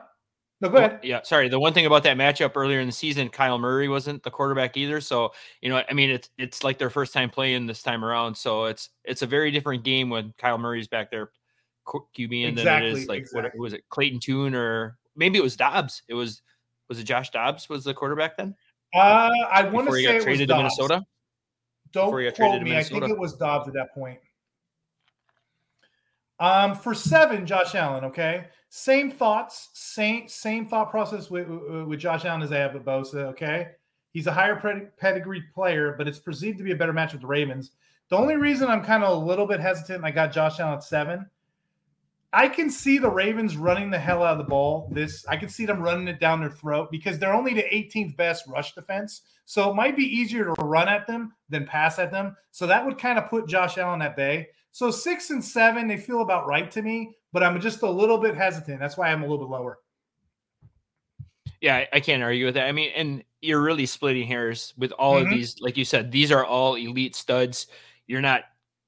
No, 0.61 0.68
go 0.68 0.76
ahead. 0.76 1.00
Yeah, 1.02 1.23
sorry. 1.23 1.49
The 1.49 1.59
one 1.59 1.73
thing 1.73 1.87
about 1.87 2.02
that 2.02 2.18
matchup 2.18 2.52
earlier 2.54 2.80
in 2.80 2.87
the 2.87 2.92
season, 2.92 3.30
Kyle 3.30 3.59
Murray 3.59 3.88
wasn't 3.88 4.23
the 4.23 4.30
quarterback 4.30 4.76
either. 4.76 5.00
So 5.00 5.32
you 5.62 5.70
know, 5.70 5.82
I 5.88 5.94
mean, 5.94 6.11
it's 6.11 6.28
it's 6.37 6.62
like 6.62 6.78
their 6.78 6.90
first 6.90 7.14
time 7.14 7.30
playing 7.30 7.66
this 7.66 7.82
time 7.82 8.04
around. 8.04 8.35
So 8.35 8.66
it's 8.66 8.90
it's 9.04 9.23
a 9.23 9.26
very 9.26 9.50
different 9.50 9.85
game 9.85 10.11
when 10.11 10.35
Kyle 10.37 10.59
Murray's 10.59 10.88
back 10.88 11.11
there 11.11 11.30
QB 11.88 12.49
and 12.49 12.59
exactly, 12.59 12.90
than 12.90 12.99
it 12.99 13.02
is 13.02 13.09
like 13.09 13.20
exactly. 13.20 13.59
what 13.59 13.64
was 13.64 13.73
it, 13.73 13.88
Clayton 13.88 14.20
Tune 14.20 14.54
or 14.54 14.99
maybe 15.16 15.38
it 15.38 15.42
was 15.42 15.56
Dobbs. 15.56 16.02
It 16.09 16.14
was 16.14 16.42
was 16.88 16.99
it 16.99 17.04
Josh 17.04 17.30
Dobbs 17.30 17.68
was 17.68 17.85
the 17.85 17.94
quarterback 17.94 18.37
then? 18.37 18.54
Uh, 18.94 19.30
I 19.50 19.64
want 19.64 19.88
to 19.88 19.94
say 19.94 20.16
it 20.16 20.23
traded 20.23 20.49
to 20.49 20.56
Minnesota. 20.56 21.02
Don't 21.92 22.11
quote 22.11 22.62
me. 22.62 22.76
I 22.76 22.82
think 22.82 23.04
it 23.04 23.18
was 23.18 23.35
Dobbs 23.37 23.66
at 23.68 23.75
that 23.75 23.94
point. 23.94 24.18
Um, 26.40 26.75
for 26.75 26.94
seven, 26.94 27.47
Josh 27.47 27.75
Allen. 27.75 28.04
Okay, 28.04 28.47
same 28.70 29.11
thoughts, 29.11 29.68
same 29.75 30.26
same 30.26 30.66
thought 30.66 30.90
process 30.90 31.30
with, 31.30 31.47
with 31.87 32.00
Josh 32.00 32.25
Allen 32.25 32.42
as 32.42 32.50
I 32.50 32.56
have 32.56 32.73
with 32.73 32.85
Bosa. 32.85 33.26
Okay, 33.26 33.68
he's 34.12 34.26
a 34.26 34.32
higher 34.32 34.90
pedigree 34.99 35.44
player, 35.54 35.94
but 35.97 36.09
it's 36.09 36.18
perceived 36.18 36.56
to 36.59 36.64
be 36.64 36.73
a 36.73 36.76
better 36.76 36.94
match 36.94 37.12
with 37.12 37.20
the 37.20 37.26
Ravens. 37.26 37.73
The 38.09 38.16
only 38.16 38.37
reason 38.37 38.68
I'm 38.68 38.82
kind 38.82 39.04
of 39.04 39.23
a 39.23 39.25
little 39.25 39.47
bit 39.47 39.61
hesitant, 39.61 40.04
I 40.04 40.11
got 40.11 40.32
Josh 40.32 40.59
Allen 40.59 40.75
at 40.75 40.82
seven. 40.82 41.26
I 42.32 42.49
can 42.49 42.70
see 42.70 42.99
the 42.99 43.11
Ravens 43.11 43.56
running 43.56 43.90
the 43.90 43.99
hell 43.99 44.23
out 44.23 44.32
of 44.32 44.38
the 44.38 44.44
ball. 44.44 44.88
This 44.92 45.26
I 45.26 45.37
can 45.37 45.49
see 45.49 45.66
them 45.66 45.82
running 45.82 46.09
it 46.09 46.20
down 46.20 46.40
their 46.40 46.50
throat 46.50 46.90
because 46.90 47.18
they're 47.18 47.35
only 47.35 47.54
the 47.54 47.64
18th 47.73 48.16
best 48.16 48.47
rush 48.47 48.75
defense. 48.75 49.23
So 49.44 49.68
it 49.68 49.75
might 49.75 49.97
be 49.97 50.04
easier 50.04 50.44
to 50.44 50.62
run 50.62 50.88
at 50.88 51.06
them 51.06 51.35
than 51.49 51.66
pass 51.66 51.99
at 51.99 52.12
them. 52.12 52.37
So 52.52 52.66
that 52.68 52.87
would 52.87 52.99
kind 52.99 53.18
of 53.18 53.28
put 53.28 53.49
Josh 53.49 53.78
Allen 53.78 54.00
at 54.00 54.16
bay. 54.16 54.48
So 54.72 54.90
six 54.90 55.30
and 55.30 55.44
seven, 55.44 55.88
they 55.88 55.96
feel 55.96 56.22
about 56.22 56.46
right 56.46 56.70
to 56.70 56.83
me, 56.83 57.12
but 57.33 57.42
I'm 57.42 57.61
just 57.61 57.83
a 57.83 57.90
little 57.90 58.18
bit 58.18 58.35
hesitant. 58.35 58.80
That's 58.80 58.96
why 58.96 59.11
I'm 59.11 59.22
a 59.22 59.26
little 59.26 59.38
bit 59.38 59.50
lower. 59.50 59.78
Yeah, 61.61 61.85
I 61.92 62.00
can't 62.00 62.22
argue 62.22 62.46
with 62.46 62.54
that. 62.54 62.68
I 62.68 62.72
mean, 62.72 62.90
and 62.94 63.22
you're 63.42 63.61
really 63.61 63.87
splitting 63.87 64.26
hairs 64.26 64.72
with 64.78 64.92
all 64.92 65.16
mm-hmm. 65.16 65.26
of 65.26 65.30
these. 65.30 65.61
Like 65.61 65.76
you 65.76 65.85
said, 65.85 66.11
these 66.11 66.33
are 66.33 66.44
all 66.44 66.76
elite 66.76 67.14
studs. 67.14 67.66
You're 68.06 68.22
not 68.22 68.44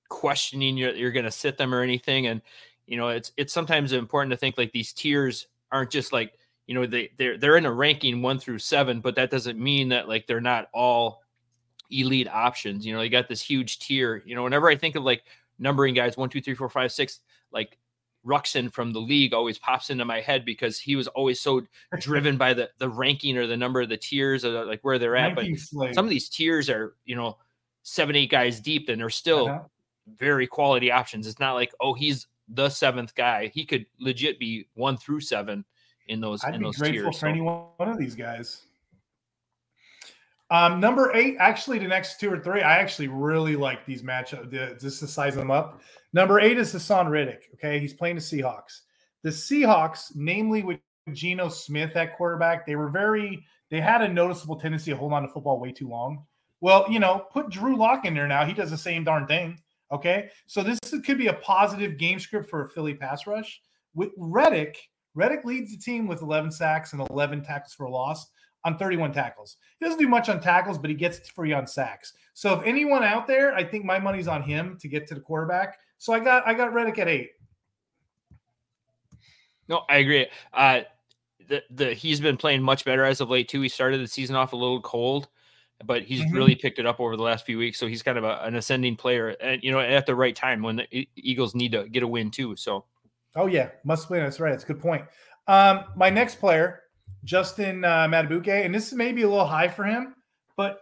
questioning 0.08 0.76
you're, 0.76 0.94
you're 0.94 1.10
going 1.10 1.24
to 1.24 1.30
sit 1.30 1.56
them 1.56 1.74
or 1.74 1.82
anything. 1.82 2.26
And 2.26 2.42
you 2.86 2.96
know, 2.96 3.08
it's 3.08 3.32
it's 3.36 3.52
sometimes 3.52 3.92
important 3.92 4.30
to 4.30 4.36
think 4.36 4.58
like 4.58 4.72
these 4.72 4.92
tiers 4.92 5.46
aren't 5.70 5.90
just 5.90 6.12
like 6.12 6.34
you 6.66 6.74
know 6.74 6.86
they 6.86 7.10
they're 7.16 7.38
they're 7.38 7.56
in 7.56 7.66
a 7.66 7.72
ranking 7.72 8.22
one 8.22 8.38
through 8.38 8.58
seven, 8.58 9.00
but 9.00 9.16
that 9.16 9.30
doesn't 9.30 9.58
mean 9.58 9.88
that 9.90 10.08
like 10.08 10.26
they're 10.26 10.40
not 10.40 10.68
all 10.72 11.22
elite 11.90 12.28
options. 12.28 12.84
You 12.84 12.94
know, 12.94 13.02
you 13.02 13.10
got 13.10 13.28
this 13.28 13.40
huge 13.40 13.78
tier. 13.78 14.22
You 14.26 14.34
know, 14.34 14.42
whenever 14.42 14.68
I 14.68 14.76
think 14.76 14.96
of 14.96 15.04
like 15.04 15.22
numbering 15.62 15.94
guys 15.94 16.16
one, 16.16 16.28
two, 16.28 16.42
three, 16.42 16.54
four, 16.54 16.68
five, 16.68 16.92
six, 16.92 17.20
like 17.52 17.78
Ruxin 18.26 18.72
from 18.72 18.92
the 18.92 19.00
league 19.00 19.32
always 19.32 19.58
pops 19.58 19.90
into 19.90 20.04
my 20.04 20.20
head 20.20 20.44
because 20.44 20.78
he 20.78 20.94
was 20.94 21.08
always 21.08 21.40
so 21.40 21.62
driven 21.98 22.36
by 22.36 22.54
the 22.54 22.70
the 22.78 22.88
ranking 22.88 23.38
or 23.38 23.46
the 23.46 23.56
number 23.56 23.80
of 23.80 23.88
the 23.88 23.96
tiers 23.96 24.44
or 24.44 24.64
like 24.64 24.80
where 24.82 24.98
they're 24.98 25.16
at. 25.16 25.36
Ranking 25.36 25.58
but 25.72 25.94
some 25.94 26.04
of 26.04 26.10
these 26.10 26.28
tiers 26.28 26.68
are, 26.68 26.94
you 27.04 27.16
know, 27.16 27.38
seven, 27.82 28.14
eight 28.14 28.30
guys 28.30 28.60
deep, 28.60 28.88
and 28.88 29.00
they're 29.00 29.10
still 29.10 29.48
uh-huh. 29.48 29.60
very 30.18 30.46
quality 30.46 30.90
options. 30.90 31.26
It's 31.26 31.40
not 31.40 31.54
like, 31.54 31.72
oh, 31.80 31.94
he's 31.94 32.26
the 32.48 32.68
seventh 32.68 33.14
guy. 33.14 33.50
He 33.54 33.64
could 33.64 33.86
legit 33.98 34.38
be 34.38 34.68
one 34.74 34.96
through 34.96 35.20
seven 35.20 35.64
in 36.08 36.20
those. 36.20 36.44
I'd 36.44 36.54
in 36.54 36.60
be 36.60 36.66
those 36.66 36.76
grateful 36.76 37.02
tiers, 37.02 37.16
for 37.16 37.20
so. 37.20 37.28
any 37.28 37.40
one 37.40 37.88
of 37.88 37.98
these 37.98 38.14
guys. 38.14 38.62
Um, 40.52 40.80
number 40.80 41.10
eight, 41.14 41.36
actually, 41.38 41.78
the 41.78 41.88
next 41.88 42.20
two 42.20 42.30
or 42.30 42.38
three, 42.38 42.60
I 42.60 42.76
actually 42.76 43.08
really 43.08 43.56
like 43.56 43.86
these 43.86 44.02
matchups. 44.02 44.50
The, 44.50 44.76
just 44.78 45.00
to 45.00 45.06
size 45.06 45.34
them 45.34 45.50
up. 45.50 45.80
Number 46.12 46.40
eight 46.40 46.58
is 46.58 46.74
Haason 46.74 47.08
Reddick. 47.08 47.44
Okay, 47.54 47.78
he's 47.78 47.94
playing 47.94 48.16
the 48.16 48.20
Seahawks. 48.20 48.80
The 49.22 49.30
Seahawks, 49.30 50.12
namely 50.14 50.62
with 50.62 50.78
Geno 51.10 51.48
Smith 51.48 51.96
at 51.96 52.18
quarterback, 52.18 52.66
they 52.66 52.76
were 52.76 52.90
very. 52.90 53.42
They 53.70 53.80
had 53.80 54.02
a 54.02 54.08
noticeable 54.08 54.60
tendency 54.60 54.90
to 54.90 54.96
hold 54.98 55.14
on 55.14 55.22
to 55.22 55.28
football 55.28 55.58
way 55.58 55.72
too 55.72 55.88
long. 55.88 56.26
Well, 56.60 56.84
you 56.90 57.00
know, 57.00 57.26
put 57.32 57.48
Drew 57.48 57.74
Lock 57.74 58.04
in 58.04 58.12
there 58.12 58.28
now. 58.28 58.44
He 58.44 58.52
does 58.52 58.70
the 58.70 58.76
same 58.76 59.04
darn 59.04 59.26
thing. 59.26 59.58
Okay, 59.90 60.28
so 60.46 60.62
this 60.62 60.78
could 61.06 61.16
be 61.16 61.28
a 61.28 61.34
positive 61.34 61.96
game 61.96 62.20
script 62.20 62.50
for 62.50 62.66
a 62.66 62.68
Philly 62.68 62.92
pass 62.92 63.26
rush. 63.26 63.62
With 63.94 64.10
Reddick, 64.18 64.76
Reddick 65.14 65.46
leads 65.46 65.70
the 65.70 65.78
team 65.78 66.06
with 66.06 66.20
11 66.20 66.52
sacks 66.52 66.92
and 66.92 67.06
11 67.08 67.42
tackles 67.42 67.72
for 67.72 67.84
a 67.84 67.90
loss 67.90 68.26
on 68.64 68.78
31 68.78 69.12
tackles. 69.12 69.56
He 69.78 69.84
doesn't 69.84 70.00
do 70.00 70.08
much 70.08 70.28
on 70.28 70.40
tackles, 70.40 70.78
but 70.78 70.90
he 70.90 70.96
gets 70.96 71.28
free 71.30 71.52
on 71.52 71.66
sacks. 71.66 72.12
So 72.34 72.58
if 72.58 72.66
anyone 72.66 73.02
out 73.02 73.26
there, 73.26 73.54
I 73.54 73.64
think 73.64 73.84
my 73.84 73.98
money's 73.98 74.28
on 74.28 74.42
him 74.42 74.78
to 74.80 74.88
get 74.88 75.06
to 75.08 75.14
the 75.14 75.20
quarterback. 75.20 75.78
So 75.98 76.12
I 76.12 76.20
got 76.20 76.46
I 76.46 76.54
got 76.54 76.72
Reddick 76.72 76.98
at 76.98 77.08
eight. 77.08 77.30
No, 79.68 79.82
I 79.88 79.98
agree. 79.98 80.26
Uh, 80.52 80.80
the 81.48 81.62
the 81.70 81.94
he's 81.94 82.20
been 82.20 82.36
playing 82.36 82.62
much 82.62 82.84
better 82.84 83.04
as 83.04 83.20
of 83.20 83.30
late 83.30 83.48
too. 83.48 83.60
He 83.60 83.68
started 83.68 84.00
the 84.00 84.08
season 84.08 84.36
off 84.36 84.52
a 84.52 84.56
little 84.56 84.80
cold, 84.80 85.28
but 85.84 86.02
he's 86.02 86.22
mm-hmm. 86.22 86.34
really 86.34 86.54
picked 86.54 86.78
it 86.78 86.86
up 86.86 87.00
over 87.00 87.16
the 87.16 87.22
last 87.22 87.44
few 87.44 87.58
weeks. 87.58 87.78
So 87.78 87.86
he's 87.86 88.02
kind 88.02 88.18
of 88.18 88.24
a, 88.24 88.40
an 88.42 88.56
ascending 88.56 88.96
player, 88.96 89.28
and 89.40 89.62
you 89.62 89.70
know 89.70 89.80
at 89.80 90.06
the 90.06 90.14
right 90.14 90.34
time 90.34 90.62
when 90.62 90.76
the 90.76 91.08
Eagles 91.16 91.54
need 91.54 91.72
to 91.72 91.88
get 91.88 92.02
a 92.02 92.08
win 92.08 92.30
too. 92.30 92.56
So, 92.56 92.84
oh 93.36 93.46
yeah, 93.46 93.70
must 93.84 94.10
win. 94.10 94.22
That's 94.22 94.40
right. 94.40 94.50
That's 94.50 94.64
a 94.64 94.66
good 94.66 94.80
point. 94.80 95.04
Um, 95.46 95.84
my 95.96 96.10
next 96.10 96.36
player 96.36 96.81
Justin 97.24 97.84
uh, 97.84 98.08
Madubuike, 98.08 98.64
and 98.64 98.74
this 98.74 98.92
may 98.92 99.12
be 99.12 99.22
a 99.22 99.28
little 99.28 99.46
high 99.46 99.68
for 99.68 99.84
him, 99.84 100.14
but 100.56 100.80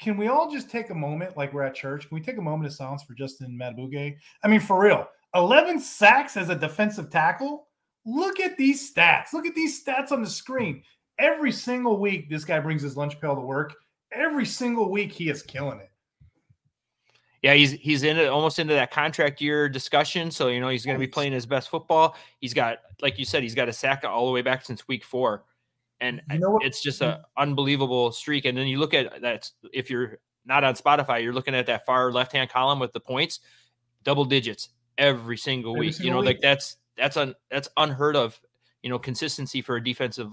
can 0.00 0.16
we 0.16 0.28
all 0.28 0.50
just 0.50 0.70
take 0.70 0.90
a 0.90 0.94
moment, 0.94 1.36
like 1.36 1.52
we're 1.52 1.62
at 1.62 1.74
church? 1.74 2.08
Can 2.08 2.14
we 2.14 2.22
take 2.22 2.38
a 2.38 2.42
moment 2.42 2.66
of 2.66 2.72
silence 2.72 3.02
for 3.02 3.14
Justin 3.14 3.58
Madubuike? 3.60 4.16
I 4.42 4.48
mean, 4.48 4.60
for 4.60 4.80
real, 4.80 5.08
11 5.34 5.80
sacks 5.80 6.36
as 6.36 6.48
a 6.48 6.54
defensive 6.54 7.10
tackle. 7.10 7.66
Look 8.06 8.40
at 8.40 8.56
these 8.56 8.92
stats. 8.92 9.32
Look 9.32 9.46
at 9.46 9.54
these 9.54 9.84
stats 9.84 10.10
on 10.10 10.22
the 10.22 10.30
screen. 10.30 10.82
Every 11.18 11.52
single 11.52 12.00
week, 12.00 12.30
this 12.30 12.44
guy 12.46 12.60
brings 12.60 12.80
his 12.80 12.96
lunch 12.96 13.20
pail 13.20 13.34
to 13.34 13.42
work. 13.42 13.74
Every 14.10 14.46
single 14.46 14.90
week, 14.90 15.12
he 15.12 15.28
is 15.28 15.42
killing 15.42 15.80
it. 15.80 15.90
Yeah, 17.42 17.54
he's 17.54 17.72
he's 17.72 18.02
in 18.02 18.18
almost 18.28 18.58
into 18.58 18.74
that 18.74 18.90
contract 18.90 19.40
year 19.40 19.68
discussion. 19.68 20.30
So 20.30 20.48
you 20.48 20.60
know 20.60 20.68
he's 20.68 20.84
going 20.84 20.96
to 20.96 21.00
be 21.00 21.06
playing 21.06 21.32
his 21.32 21.46
best 21.46 21.70
football. 21.70 22.16
He's 22.38 22.52
got, 22.52 22.78
like 23.00 23.18
you 23.18 23.24
said, 23.24 23.42
he's 23.42 23.54
got 23.54 23.68
a 23.68 23.72
sack 23.72 24.04
all 24.04 24.26
the 24.26 24.32
way 24.32 24.42
back 24.42 24.64
since 24.64 24.86
week 24.88 25.04
four 25.04 25.44
and 26.00 26.20
you 26.30 26.38
know 26.38 26.58
it's 26.62 26.82
just 26.82 27.02
an 27.02 27.18
unbelievable 27.36 28.12
streak. 28.12 28.44
And 28.44 28.56
then 28.56 28.66
you 28.66 28.78
look 28.78 28.94
at 28.94 29.22
that 29.22 29.50
if 29.72 29.90
you're 29.90 30.18
not 30.46 30.64
on 30.64 30.74
Spotify, 30.74 31.22
you're 31.22 31.32
looking 31.32 31.54
at 31.54 31.66
that 31.66 31.84
far 31.84 32.10
left 32.12 32.32
hand 32.32 32.50
column 32.50 32.78
with 32.78 32.92
the 32.92 33.00
points, 33.00 33.40
double 34.02 34.24
digits 34.24 34.70
every 34.98 35.36
single 35.36 35.72
every 35.72 35.86
week. 35.86 35.94
Single 35.94 36.06
you 36.06 36.12
know, 36.12 36.20
week. 36.20 36.26
like 36.26 36.40
that's 36.40 36.76
that's 36.96 37.16
un 37.16 37.34
that's 37.50 37.68
unheard 37.76 38.16
of. 38.16 38.40
You 38.82 38.88
know, 38.88 38.98
consistency 38.98 39.60
for 39.60 39.76
a 39.76 39.84
defensive 39.84 40.30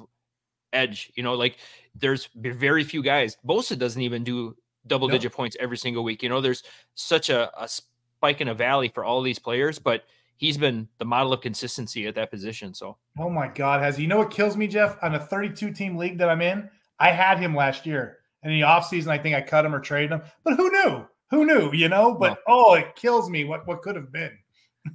edge. 0.71 1.11
You 1.15 1.23
know, 1.23 1.33
like 1.33 1.57
there's 1.95 2.29
very 2.35 2.83
few 2.83 3.03
guys. 3.03 3.35
Bosa 3.45 3.77
doesn't 3.77 4.01
even 4.01 4.23
do 4.23 4.55
double 4.87 5.09
digit 5.09 5.33
points 5.33 5.57
every 5.59 5.77
single 5.77 6.03
week. 6.03 6.23
You 6.23 6.29
know, 6.29 6.39
there's 6.39 6.63
such 6.95 7.29
a, 7.29 7.51
a 7.61 7.67
spike 7.67 8.39
in 8.39 8.47
a 8.47 8.53
valley 8.53 8.87
for 8.87 9.03
all 9.03 9.21
these 9.21 9.37
players, 9.37 9.79
but 9.79 10.03
he's 10.37 10.57
been 10.57 10.87
the 10.97 11.05
model 11.05 11.33
of 11.33 11.41
consistency 11.41 12.07
at 12.07 12.15
that 12.15 12.31
position. 12.31 12.73
So, 12.73 12.97
oh 13.19 13.29
my 13.29 13.47
God, 13.47 13.81
has? 13.81 13.99
You 13.99 14.07
know 14.07 14.17
what 14.17 14.31
kills 14.31 14.55
me, 14.55 14.67
Jeff? 14.67 14.97
On 15.01 15.15
a 15.15 15.19
32 15.19 15.73
team 15.73 15.97
league 15.97 16.17
that 16.19 16.29
I'm 16.29 16.41
in, 16.41 16.69
I 16.99 17.11
had 17.11 17.39
him 17.39 17.55
last 17.55 17.85
year. 17.85 18.19
And 18.43 18.53
in 18.53 18.59
the 18.59 18.65
offseason, 18.65 19.07
I 19.07 19.17
think 19.17 19.35
I 19.35 19.41
cut 19.41 19.65
him 19.65 19.75
or 19.75 19.79
traded 19.79 20.11
him. 20.11 20.21
But 20.43 20.55
who 20.55 20.71
knew? 20.71 21.05
Who 21.31 21.45
knew? 21.45 21.71
You 21.73 21.89
know. 21.89 22.13
But 22.13 22.31
no. 22.31 22.37
oh, 22.47 22.73
it 22.75 22.95
kills 22.95 23.29
me. 23.29 23.43
What 23.43 23.67
what 23.67 23.81
could 23.81 23.95
have 23.95 24.11
been? 24.11 24.37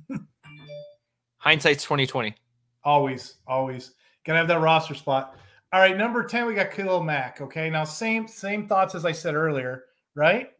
Hindsight's 1.38 1.85
twenty 1.85 2.07
twenty. 2.07 2.35
Always, 2.85 3.37
always. 3.46 3.94
Gotta 4.24 4.38
have 4.38 4.48
that 4.48 4.61
roster 4.61 4.94
spot. 4.94 5.37
All 5.72 5.81
right, 5.81 5.96
number 5.96 6.22
10, 6.22 6.44
we 6.44 6.55
got 6.55 6.70
Khalil 6.70 7.02
Mack. 7.02 7.40
Okay. 7.40 7.70
Now, 7.70 7.85
same 7.85 8.28
same 8.28 8.68
thoughts 8.68 8.94
as 8.94 9.07
I 9.07 9.12
said 9.12 9.35
earlier, 9.35 9.85
right? 10.14 10.50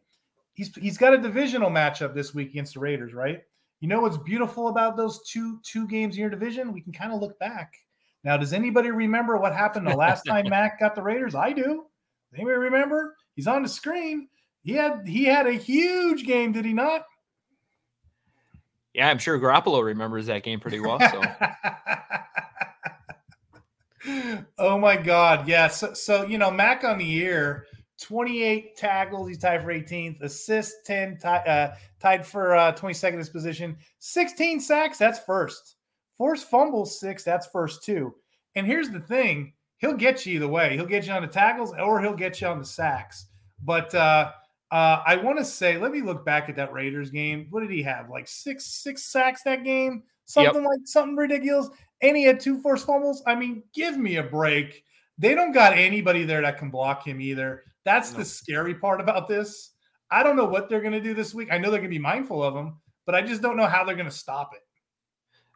He's 0.53 0.75
he's 0.75 0.97
got 0.97 1.13
a 1.13 1.17
divisional 1.17 1.69
matchup 1.69 2.13
this 2.13 2.33
week 2.33 2.49
against 2.49 2.73
the 2.73 2.79
Raiders, 2.79 3.13
right? 3.13 3.43
You 3.83 3.89
know 3.89 3.99
what's 3.99 4.15
beautiful 4.15 4.69
about 4.69 4.95
those 4.95 5.21
two 5.23 5.59
two 5.61 5.85
games 5.89 6.15
in 6.15 6.21
your 6.21 6.29
division? 6.29 6.71
We 6.71 6.79
can 6.79 6.93
kind 6.93 7.11
of 7.11 7.19
look 7.19 7.37
back. 7.37 7.73
Now, 8.23 8.37
does 8.37 8.53
anybody 8.53 8.91
remember 8.91 9.35
what 9.35 9.53
happened 9.53 9.85
the 9.85 9.93
last 9.93 10.23
time 10.23 10.47
Mack 10.49 10.79
got 10.79 10.95
the 10.95 11.01
Raiders? 11.01 11.35
I 11.35 11.51
do. 11.51 11.87
Anybody 12.33 12.59
remember? 12.59 13.17
He's 13.35 13.45
on 13.45 13.61
the 13.61 13.67
screen. 13.67 14.29
He 14.63 14.71
had 14.71 15.05
he 15.05 15.25
had 15.25 15.47
a 15.47 15.51
huge 15.51 16.25
game, 16.25 16.53
did 16.53 16.63
he 16.63 16.71
not? 16.71 17.03
Yeah, 18.93 19.09
I'm 19.09 19.17
sure 19.17 19.37
Garoppolo 19.37 19.83
remembers 19.83 20.27
that 20.27 20.43
game 20.43 20.61
pretty 20.61 20.79
well. 20.79 21.01
So 21.01 21.21
oh 24.59 24.79
my 24.79 24.95
God. 24.95 25.45
Yeah. 25.45 25.67
So, 25.67 25.93
so, 25.93 26.25
you 26.25 26.37
know, 26.37 26.51
Mack 26.51 26.85
on 26.85 26.99
the 26.99 27.05
year, 27.05 27.65
28 28.03 28.75
tackles. 28.75 29.27
He's 29.27 29.37
tied 29.37 29.63
for 29.63 29.73
18th. 29.73 30.21
Assist 30.21 30.85
10, 30.85 31.19
uh, 31.23 31.75
tied 31.99 32.25
for 32.25 32.55
uh, 32.55 32.73
22nd 32.73 33.17
this 33.17 33.29
position. 33.29 33.77
16 33.99 34.59
sacks. 34.59 34.97
That's 34.97 35.19
first. 35.19 35.75
Forced 36.17 36.49
fumbles, 36.49 36.99
six. 36.99 37.23
That's 37.23 37.47
first, 37.47 37.83
too. 37.83 38.13
And 38.55 38.67
here's 38.67 38.89
the 38.89 38.99
thing 38.99 39.53
he'll 39.77 39.93
get 39.93 40.25
you 40.25 40.35
either 40.35 40.47
way. 40.47 40.75
He'll 40.75 40.85
get 40.85 41.07
you 41.07 41.13
on 41.13 41.23
the 41.23 41.27
tackles 41.27 41.73
or 41.73 42.01
he'll 42.01 42.13
get 42.13 42.39
you 42.39 42.47
on 42.47 42.59
the 42.59 42.65
sacks. 42.65 43.25
But, 43.63 43.93
uh, 43.95 44.31
uh, 44.71 45.03
I 45.05 45.17
want 45.17 45.37
to 45.37 45.45
say, 45.45 45.77
let 45.77 45.91
me 45.91 46.01
look 46.01 46.25
back 46.25 46.49
at 46.49 46.55
that 46.55 46.73
Raiders 46.73 47.11
game. 47.11 47.47
What 47.51 47.61
did 47.61 47.69
he 47.69 47.83
have? 47.83 48.09
Like 48.09 48.27
six, 48.27 48.65
six 48.65 49.03
sacks 49.03 49.43
that 49.43 49.63
game, 49.63 50.03
something 50.25 50.61
yep. 50.61 50.69
like 50.69 50.79
something 50.85 51.15
ridiculous 51.15 51.69
and 52.03 52.17
he 52.17 52.23
had 52.23 52.39
two 52.39 52.59
forced 52.59 52.85
fumbles. 52.85 53.23
I 53.25 53.33
mean, 53.33 53.63
give 53.73 53.97
me 53.97 54.17
a 54.17 54.23
break. 54.23 54.83
They 55.17 55.33
don't 55.33 55.53
got 55.53 55.73
anybody 55.73 56.25
there 56.25 56.41
that 56.41 56.57
can 56.57 56.69
block 56.69 57.07
him 57.07 57.21
either. 57.21 57.63
That's 57.85 58.11
no. 58.13 58.19
the 58.19 58.25
scary 58.25 58.75
part 58.75 59.01
about 59.01 59.27
this. 59.27 59.71
I 60.11 60.23
don't 60.23 60.35
know 60.35 60.45
what 60.45 60.69
they're 60.69 60.81
going 60.81 60.93
to 60.93 61.01
do 61.01 61.13
this 61.13 61.33
week. 61.33 61.49
I 61.51 61.57
know 61.57 61.71
they're 61.71 61.79
going 61.79 61.89
to 61.89 61.95
be 61.95 61.99
mindful 61.99 62.43
of 62.43 62.55
him, 62.55 62.77
but 63.05 63.15
I 63.15 63.21
just 63.21 63.41
don't 63.41 63.57
know 63.57 63.65
how 63.65 63.83
they're 63.83 63.95
going 63.95 64.09
to 64.09 64.11
stop 64.11 64.51
it. 64.53 64.61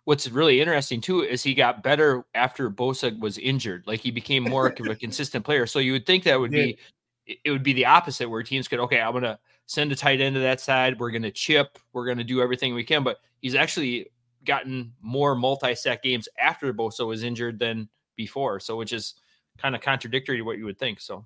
What's 0.06 0.30
really 0.30 0.62
interesting 0.62 1.02
too 1.02 1.22
is 1.22 1.44
he 1.44 1.54
got 1.54 1.84
better 1.84 2.26
after 2.34 2.70
Bosa 2.70 3.20
was 3.20 3.38
injured. 3.38 3.84
Like 3.86 4.00
he 4.00 4.10
became 4.10 4.44
more 4.44 4.68
of 4.68 4.88
a 4.88 4.96
consistent 5.00 5.44
player. 5.44 5.68
So 5.68 5.80
you 5.80 5.92
would 5.92 6.06
think 6.06 6.24
that 6.24 6.40
would 6.40 6.52
be 6.52 6.78
it 7.26 7.52
would 7.52 7.64
be 7.64 7.74
the 7.74 7.86
opposite 7.86 8.30
where 8.30 8.42
teams 8.42 8.70
could 8.70 8.80
okay, 8.80 9.02
I'm 9.02 9.12
going 9.12 9.24
to 9.24 9.38
send 9.66 9.92
a 9.92 9.98
tight 9.98 10.22
end 10.22 10.36
to 10.36 10.40
that 10.40 10.62
side. 10.62 10.98
We're 10.98 11.12
going 11.12 11.24
to 11.24 11.32
chip. 11.32 11.78
We're 11.92 12.06
going 12.06 12.20
to 12.20 12.24
do 12.24 12.42
everything 12.42 12.74
we 12.74 12.86
can. 12.86 13.04
But 13.04 13.18
he's 13.42 13.54
actually 13.54 14.08
gotten 14.46 14.94
more 15.02 15.36
multi-sack 15.36 16.02
games 16.04 16.30
after 16.40 16.74
Bosa 16.74 17.06
was 17.06 17.24
injured 17.24 17.60
than 17.60 17.90
before. 18.16 18.62
So 18.62 18.78
which 18.78 18.94
is 18.94 19.16
kind 19.58 19.76
of 19.76 19.82
contradictory 19.82 20.38
to 20.38 20.44
what 20.44 20.58
you 20.58 20.64
would 20.66 20.80
think. 20.80 21.02
So 21.02 21.26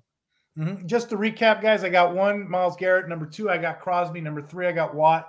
mm-hmm. 0.58 0.86
just 0.86 1.10
to 1.10 1.16
recap, 1.16 1.62
guys, 1.62 1.84
I 1.84 1.88
got 1.88 2.14
one 2.14 2.48
Myles 2.48 2.76
Garrett. 2.76 3.08
Number 3.08 3.26
two, 3.26 3.50
I 3.50 3.58
got 3.58 3.80
Crosby. 3.80 4.20
Number 4.20 4.42
three, 4.42 4.66
I 4.66 4.72
got 4.72 4.94
Watt. 4.94 5.28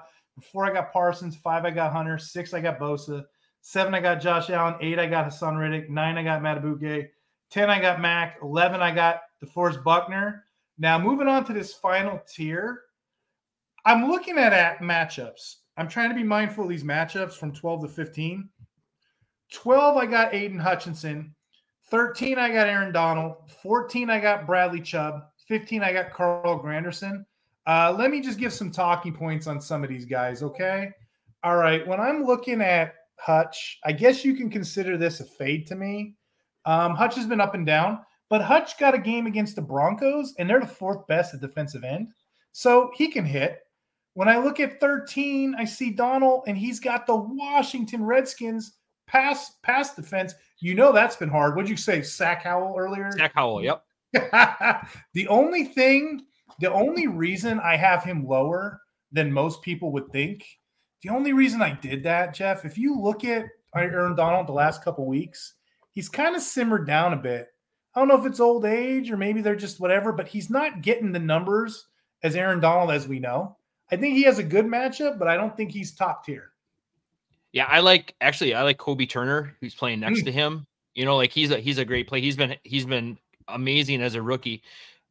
Four, 0.52 0.66
I 0.66 0.74
got 0.74 0.92
Parsons. 0.92 1.36
Five, 1.36 1.66
I 1.66 1.72
got 1.72 1.92
Hunter. 1.92 2.18
Six, 2.18 2.54
I 2.54 2.62
got 2.62 2.80
Bosa. 2.80 3.24
Seven, 3.62 3.94
I 3.94 4.02
got 4.02 4.22
Josh 4.22 4.50
Allen. 4.50 4.76
Eight, 4.82 5.00
I 5.00 5.06
got 5.06 5.28
Haason 5.28 5.58
Reddick. 5.58 5.90
Nine, 5.90 6.18
I 6.18 6.24
got 6.24 6.42
Madubuike. 6.42 7.10
Ten, 7.50 7.70
I 7.70 7.80
got 7.80 8.02
Mack. 8.02 8.38
Eleven, 8.42 8.82
I 8.82 8.94
got 8.94 9.22
DeForest 9.44 9.84
Buckner. 9.84 10.44
Now 10.78 10.98
moving 10.98 11.28
on 11.28 11.46
to 11.46 11.54
this 11.54 11.74
final 11.74 12.20
tier, 12.28 12.82
I'm 13.86 14.10
looking 14.10 14.38
at, 14.38 14.54
at 14.54 14.80
matchups. 14.80 15.58
I'm 15.78 15.88
trying 15.88 16.10
to 16.10 16.16
be 16.16 16.24
mindful 16.24 16.66
of 16.66 16.70
these 16.70 16.84
matchups 16.84 17.34
from 17.34 17.54
12 17.54 17.84
to 17.84 17.88
15. 17.90 18.50
12, 19.52 19.98
I 19.98 20.06
got 20.06 20.34
Aidan 20.34 20.60
Hutchinson. 20.60 21.36
13, 21.90 22.38
I 22.38 22.50
got 22.50 22.68
Aaron 22.68 22.92
Donald. 22.92 23.36
14, 23.62 24.10
I 24.10 24.20
got 24.20 24.46
Bradley 24.46 24.82
Chubb. 24.82 25.24
15, 25.48 25.84
I 25.84 25.94
got 25.94 26.12
Carl 26.12 26.62
Granderson. 26.62 27.26
Uh, 27.66 27.96
let 27.98 28.12
me 28.12 28.22
just 28.22 28.40
give 28.40 28.54
some 28.54 28.72
talking 28.72 29.14
points 29.14 29.48
on 29.48 29.62
some 29.62 29.84
of 29.84 29.90
these 29.90 30.06
guys, 30.06 30.44
okay? 30.44 30.90
All 31.44 31.58
right. 31.58 31.86
When 31.86 32.00
I'm 32.00 32.24
looking 32.24 32.62
at 32.62 32.96
Hutch, 33.18 33.80
I 33.86 33.92
guess 33.92 34.26
you 34.26 34.36
can 34.36 34.50
consider 34.50 34.98
this 34.98 35.20
a 35.20 35.26
fade 35.26 35.68
to 35.68 35.76
me. 35.76 36.16
Um, 36.66 36.96
Hutch 36.96 37.16
has 37.16 37.28
been 37.28 37.42
up 37.42 37.54
and 37.54 37.66
down, 37.66 38.00
but 38.30 38.42
Hutch 38.42 38.78
got 38.80 38.96
a 38.96 39.00
game 39.00 39.28
against 39.28 39.56
the 39.56 39.62
Broncos, 39.62 40.34
and 40.40 40.50
they're 40.50 40.60
the 40.60 40.68
fourth 40.68 41.06
best 41.08 41.34
at 41.34 41.42
defensive 41.42 41.84
end. 41.84 42.10
So 42.54 42.92
he 42.96 43.10
can 43.10 43.26
hit. 43.26 43.60
When 44.14 44.30
I 44.30 44.38
look 44.38 44.60
at 44.60 44.80
13, 44.80 45.56
I 45.58 45.66
see 45.66 45.90
Donald, 45.90 46.44
and 46.48 46.58
he's 46.58 46.80
got 46.80 47.06
the 47.06 47.16
Washington 47.16 48.04
Redskins 48.06 48.74
pass 49.08 49.58
pass 49.64 49.96
defense. 49.96 50.34
You 50.60 50.76
know 50.76 50.92
that's 50.92 51.16
been 51.16 51.30
hard. 51.30 51.56
What'd 51.56 51.70
you 51.70 51.78
say, 51.78 52.02
Sack 52.02 52.44
Howell 52.44 52.76
earlier? 52.78 53.12
Sack 53.12 53.34
Howell, 53.36 53.64
yep. 53.64 53.84
the 55.14 55.28
only 55.28 55.66
thing, 55.66 56.22
the 56.60 56.72
only 56.72 57.08
reason 57.08 57.60
I 57.60 57.76
have 57.76 58.04
him 58.04 58.26
lower 58.26 58.82
than 59.12 59.32
most 59.32 59.62
people 59.62 59.92
would 59.92 60.12
think, 60.12 60.46
the 61.02 61.10
only 61.10 61.34
reason 61.34 61.62
I 61.62 61.74
did 61.74 62.04
that, 62.04 62.34
Jeff, 62.34 62.64
if 62.64 62.78
you 62.78 63.00
look 63.00 63.26
at 63.26 63.46
Aaron 63.76 64.16
Donald 64.16 64.48
the 64.48 64.54
last 64.54 64.84
couple 64.84 65.06
weeks, 65.06 65.56
he's 65.92 66.10
kind 66.10 66.36
of 66.36 66.42
simmered 66.42 66.88
down 66.88 67.14
a 67.14 67.18
bit. 67.18 67.48
I 67.96 68.00
don't 68.00 68.08
know 68.08 68.20
if 68.20 68.26
it's 68.26 68.40
old 68.40 68.66
age 68.66 69.12
or 69.12 69.18
maybe 69.18 69.42
they're 69.42 69.56
just 69.56 69.80
whatever, 69.80 70.12
but 70.12 70.28
he's 70.28 70.50
not 70.50 70.82
getting 70.82 71.12
the 71.12 71.20
numbers 71.20 71.88
as 72.24 72.36
Aaron 72.36 72.60
Donald 72.60 72.92
as 72.92 73.08
we 73.08 73.20
know. 73.20 73.58
I 73.92 73.98
think 73.98 74.16
he 74.16 74.24
has 74.24 74.40
a 74.40 74.44
good 74.44 74.66
matchup, 74.66 75.20
but 75.20 75.28
I 75.28 75.36
don't 75.36 75.56
think 75.56 75.72
he's 75.72 75.94
top 75.94 76.26
tier. 76.26 76.53
Yeah, 77.54 77.66
I 77.66 77.80
like 77.80 78.16
actually 78.20 78.56
I 78.56 78.64
like 78.64 78.78
Kobie 78.78 79.10
Turner 79.10 79.56
who's 79.62 79.76
playing 79.76 80.02
next 80.02 80.22
mm. 80.22 80.26
to 80.26 80.32
him. 80.32 80.68
You 80.96 81.06
know, 81.06 81.16
like 81.16 81.32
he's 81.32 81.52
a 81.52 81.60
he's 81.60 81.78
a 81.78 81.86
great 81.86 82.08
play. 82.08 82.20
He's 82.20 82.36
been 82.36 82.56
he's 82.64 82.86
been 82.86 83.18
amazing 83.48 84.02
as 84.02 84.16
a 84.16 84.22
rookie. 84.22 84.64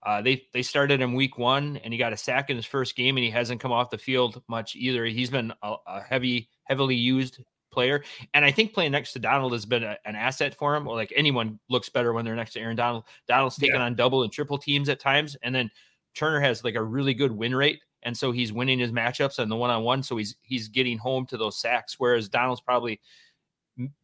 Uh, 0.05 0.21
they 0.21 0.43
they 0.53 0.63
started 0.63 1.01
him 1.01 1.15
week 1.15 1.39
one, 1.39 1.77
and 1.79 1.93
he 1.93 1.99
got 1.99 2.13
a 2.13 2.17
sack 2.17 2.51
in 2.51 2.57
his 2.57 2.67
first 2.67 2.97
game, 2.97 3.17
and 3.17 3.25
he 3.25 3.31
hasn't 3.31 3.61
come 3.61 3.71
off 3.71 3.91
the 3.91 3.99
field 3.99 4.43
much 4.49 4.75
either. 4.75 5.05
He's 5.05 5.31
been 5.31 5.53
a, 5.63 5.77
a 5.87 6.03
heavy, 6.03 6.49
heavily 6.65 6.97
used 6.97 7.39
player, 7.71 8.03
and 8.35 8.45
I 8.45 8.51
think 8.51 8.75
playing 8.75 8.91
next 8.91 9.13
to 9.13 9.21
Donald 9.21 9.53
has 9.53 9.65
been 9.65 9.85
a, 9.85 9.97
an 10.05 10.17
asset 10.17 10.57
for 10.57 10.75
him. 10.75 10.89
Or 10.89 10.97
like 10.97 11.13
anyone 11.15 11.61
looks 11.69 11.89
better 11.89 12.13
when 12.13 12.25
they're 12.25 12.35
next 12.35 12.55
to 12.55 12.61
Aaron 12.61 12.77
Donald. 12.77 13.05
Donald's 13.29 13.57
taking 13.57 13.77
yeah. 13.77 13.85
on 13.85 13.95
double 13.95 14.25
and 14.25 14.33
triple 14.33 14.59
teams 14.59 14.89
at 14.89 14.99
times, 14.99 15.37
and 15.45 15.55
then 15.55 15.71
Turner 16.17 16.41
has 16.41 16.65
like 16.65 16.75
a 16.75 16.83
really 16.83 17.15
good 17.15 17.31
win 17.31 17.55
rate 17.55 17.81
and 18.03 18.17
so 18.17 18.33
he's 18.33 18.53
winning 18.53 18.79
his 18.79 18.93
matchups 18.93 19.39
and 19.39 19.51
the 19.51 19.57
one 19.57 19.71
on 19.71 19.83
one. 19.83 20.03
So 20.03 20.17
he's 20.17 20.37
he's 20.43 20.69
getting 20.69 20.99
home 20.99 21.27
to 21.27 21.37
those 21.37 21.59
sacks. 21.59 21.97
Whereas 21.99 22.29
Donald's 22.29 22.61
probably 22.61 23.01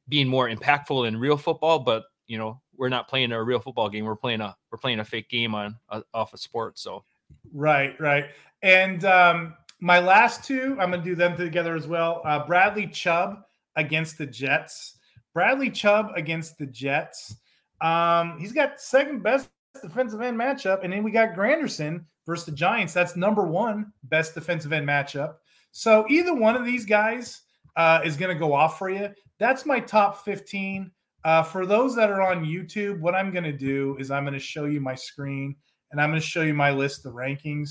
being 0.08 0.28
more 0.28 0.48
impactful 0.48 1.06
in 1.06 1.16
real 1.16 1.36
football, 1.36 1.80
but 1.80 2.04
you 2.26 2.38
know 2.38 2.60
we're 2.76 2.88
not 2.88 3.08
playing 3.08 3.32
a 3.32 3.42
real 3.42 3.60
football 3.60 3.88
game. 3.88 4.04
We're 4.04 4.16
playing 4.16 4.40
a 4.40 4.56
we're 4.70 4.78
playing 4.78 5.00
a 5.00 5.04
fake 5.04 5.28
game 5.28 5.54
on 5.54 5.76
uh, 5.90 6.02
off 6.14 6.32
of 6.32 6.40
sports. 6.40 6.80
So 6.80 7.04
right, 7.52 7.98
right. 8.00 8.26
And 8.62 9.04
um, 9.04 9.54
my 9.80 10.00
last 10.00 10.44
two, 10.44 10.76
I'm 10.80 10.90
to 10.92 10.98
do 10.98 11.14
them 11.14 11.36
together 11.36 11.76
as 11.76 11.86
well. 11.86 12.22
Uh, 12.24 12.46
Bradley 12.46 12.86
Chubb 12.86 13.42
against 13.76 14.18
the 14.18 14.26
Jets. 14.26 14.96
Bradley 15.34 15.70
Chubb 15.70 16.10
against 16.16 16.58
the 16.58 16.66
Jets. 16.66 17.36
Um, 17.80 18.38
he's 18.40 18.52
got 18.52 18.80
second 18.80 19.22
best 19.22 19.50
defensive 19.82 20.20
end 20.20 20.38
matchup, 20.38 20.82
and 20.82 20.92
then 20.92 21.04
we 21.04 21.10
got 21.10 21.34
Granderson 21.34 22.04
versus 22.28 22.44
the 22.44 22.52
Giants. 22.52 22.92
That's 22.92 23.16
number 23.16 23.42
one 23.42 23.92
best 24.04 24.34
defensive 24.34 24.72
end 24.72 24.86
matchup. 24.86 25.36
So 25.72 26.04
either 26.08 26.34
one 26.34 26.54
of 26.54 26.64
these 26.64 26.84
guys 26.84 27.40
uh, 27.74 28.00
is 28.04 28.16
going 28.16 28.32
to 28.32 28.38
go 28.38 28.52
off 28.52 28.78
for 28.78 28.90
you. 28.90 29.08
That's 29.38 29.64
my 29.64 29.80
top 29.80 30.24
15. 30.24 30.92
Uh, 31.24 31.42
for 31.42 31.64
those 31.66 31.96
that 31.96 32.10
are 32.10 32.22
on 32.22 32.44
YouTube, 32.44 33.00
what 33.00 33.14
I'm 33.14 33.32
going 33.32 33.44
to 33.44 33.52
do 33.52 33.96
is 33.98 34.10
I'm 34.10 34.24
going 34.24 34.34
to 34.34 34.38
show 34.38 34.66
you 34.66 34.80
my 34.80 34.94
screen 34.94 35.56
and 35.90 36.00
I'm 36.00 36.10
going 36.10 36.20
to 36.20 36.26
show 36.26 36.42
you 36.42 36.54
my 36.54 36.70
list 36.70 37.06
of 37.06 37.14
rankings. 37.14 37.70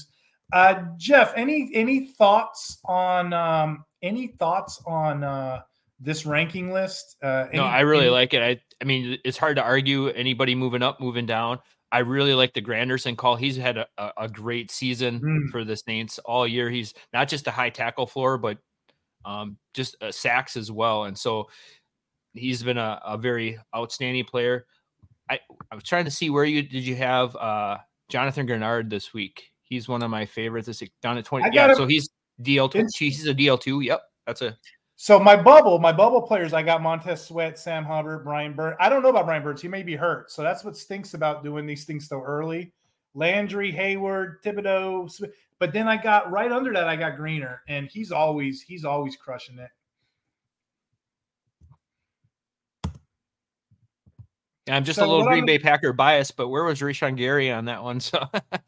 Uh, 0.52 0.84
Jeff, 0.98 1.34
any 1.36 1.70
any 1.74 2.14
thoughts 2.14 2.80
on 2.86 3.34
um, 3.34 3.84
any 4.02 4.28
thoughts 4.40 4.82
on 4.88 5.24
uh, 5.24 5.62
this 6.00 6.26
ranking 6.26 6.72
list? 6.72 7.18
Uh, 7.22 7.46
any, 7.50 7.58
no, 7.58 7.66
I 7.66 7.82
really 7.82 8.06
any... 8.06 8.14
like 8.14 8.34
it. 8.34 8.42
I 8.42 8.62
I 8.82 8.86
mean, 8.86 9.18
it's 9.26 9.38
hard 9.38 9.58
to 9.58 9.64
argue 9.64 10.08
anybody 10.10 10.56
moving 10.56 10.82
up, 10.82 11.02
moving 11.02 11.26
down. 11.26 11.60
I 11.92 12.00
really 12.00 12.34
like 12.34 12.54
the 12.54 12.62
Granderson 12.62 13.16
call. 13.16 13.36
He's 13.36 13.56
had 13.56 13.78
a, 13.78 13.88
a 14.18 14.28
great 14.28 14.72
season 14.72 15.20
mm. 15.22 15.52
for 15.52 15.64
the 15.64 15.78
Saints 15.78 16.20
all 16.20 16.48
year. 16.48 16.70
He's 16.70 16.94
not 17.14 17.30
just 17.30 17.48
a 17.48 17.52
high 17.52 17.70
tackle 17.70 18.06
floor, 18.06 18.38
but 18.38 18.58
um, 19.26 19.58
just 19.74 19.96
uh, 20.02 20.12
sacks 20.12 20.58
as 20.58 20.72
well. 20.72 21.06
And 21.06 21.18
so 21.18 21.50
he's 22.34 22.64
been 22.64 22.78
a, 22.78 23.02
a, 23.06 23.18
very 23.18 23.58
outstanding 23.76 24.26
player. 24.26 24.66
I, 25.30 25.40
I 25.72 25.76
was 25.76 25.84
trying 25.84 26.06
to 26.06 26.12
see 26.12 26.30
where 26.30 26.46
you 26.46 26.62
did 26.62 26.84
you 26.84 26.96
have 26.96 27.36
uh, 27.36 27.78
Jonathan 28.10 28.48
Greenard 28.48 28.90
this 28.90 29.14
week. 29.14 29.52
He's 29.64 29.88
one 29.88 30.02
of 30.02 30.10
my 30.10 30.26
favorites. 30.26 30.68
This 30.68 30.82
down 31.02 31.18
at 31.18 31.26
twenty. 31.26 31.50
Yeah, 31.54 31.74
so 31.74 31.86
he's 31.86 32.10
DL 32.42 32.72
two. 32.72 32.86
He's 32.98 33.28
a 33.28 33.34
DL 33.34 33.60
two. 33.60 33.82
Yep, 33.82 34.02
that's 34.26 34.42
a 34.42 34.58
so 35.00 35.20
my 35.20 35.36
bubble, 35.36 35.78
my 35.78 35.92
bubble 35.92 36.24
players, 36.24 36.54
I 36.54 36.64
got 36.64 36.82
Montez 36.82 37.24
Sweat, 37.24 37.60
Sam 37.60 37.86
Hubbard, 37.86 38.24
Brian 38.24 38.54
Burns. 38.54 38.78
I 38.80 38.90
don't 38.90 39.04
know 39.04 39.10
about 39.10 39.28
Brian 39.28 39.44
Burns. 39.44 39.62
He 39.62 39.68
may 39.68 39.84
be 39.84 39.96
hurt. 39.96 40.32
So 40.32 40.42
that's 40.42 40.64
what 40.64 40.76
stinks 40.76 41.14
about 41.14 41.44
doing 41.44 41.68
these 41.68 41.86
things 41.86 42.10
so 42.10 42.20
early. 42.20 42.74
Landry, 43.14 43.72
Heyward, 43.72 44.42
Thibodeaux. 44.44 45.30
But 45.60 45.72
then 45.72 45.88
I 45.88 45.98
got 45.98 46.32
right 46.32 46.52
under 46.52 46.74
that, 46.74 46.88
I 46.88 46.96
got 46.96 47.16
Greener, 47.16 47.62
and 47.68 47.88
he's 47.88 48.12
always 48.12 48.64
he's 48.64 48.86
always 48.86 49.16
crushing 49.16 49.60
it. 49.60 49.70
I'm 54.68 54.84
just 54.84 54.98
so 55.00 55.06
a 55.06 55.08
little 55.08 55.26
Green 55.26 55.46
Bay 55.46 55.60
Packer 55.60 55.94
bias, 55.94 56.32
but 56.32 56.50
where 56.50 56.64
was 56.64 56.82
Rashan 56.82 57.16
Gary 57.16 57.52
on 57.52 57.66
that 57.66 57.84
one? 57.84 58.00
So, 58.08 58.20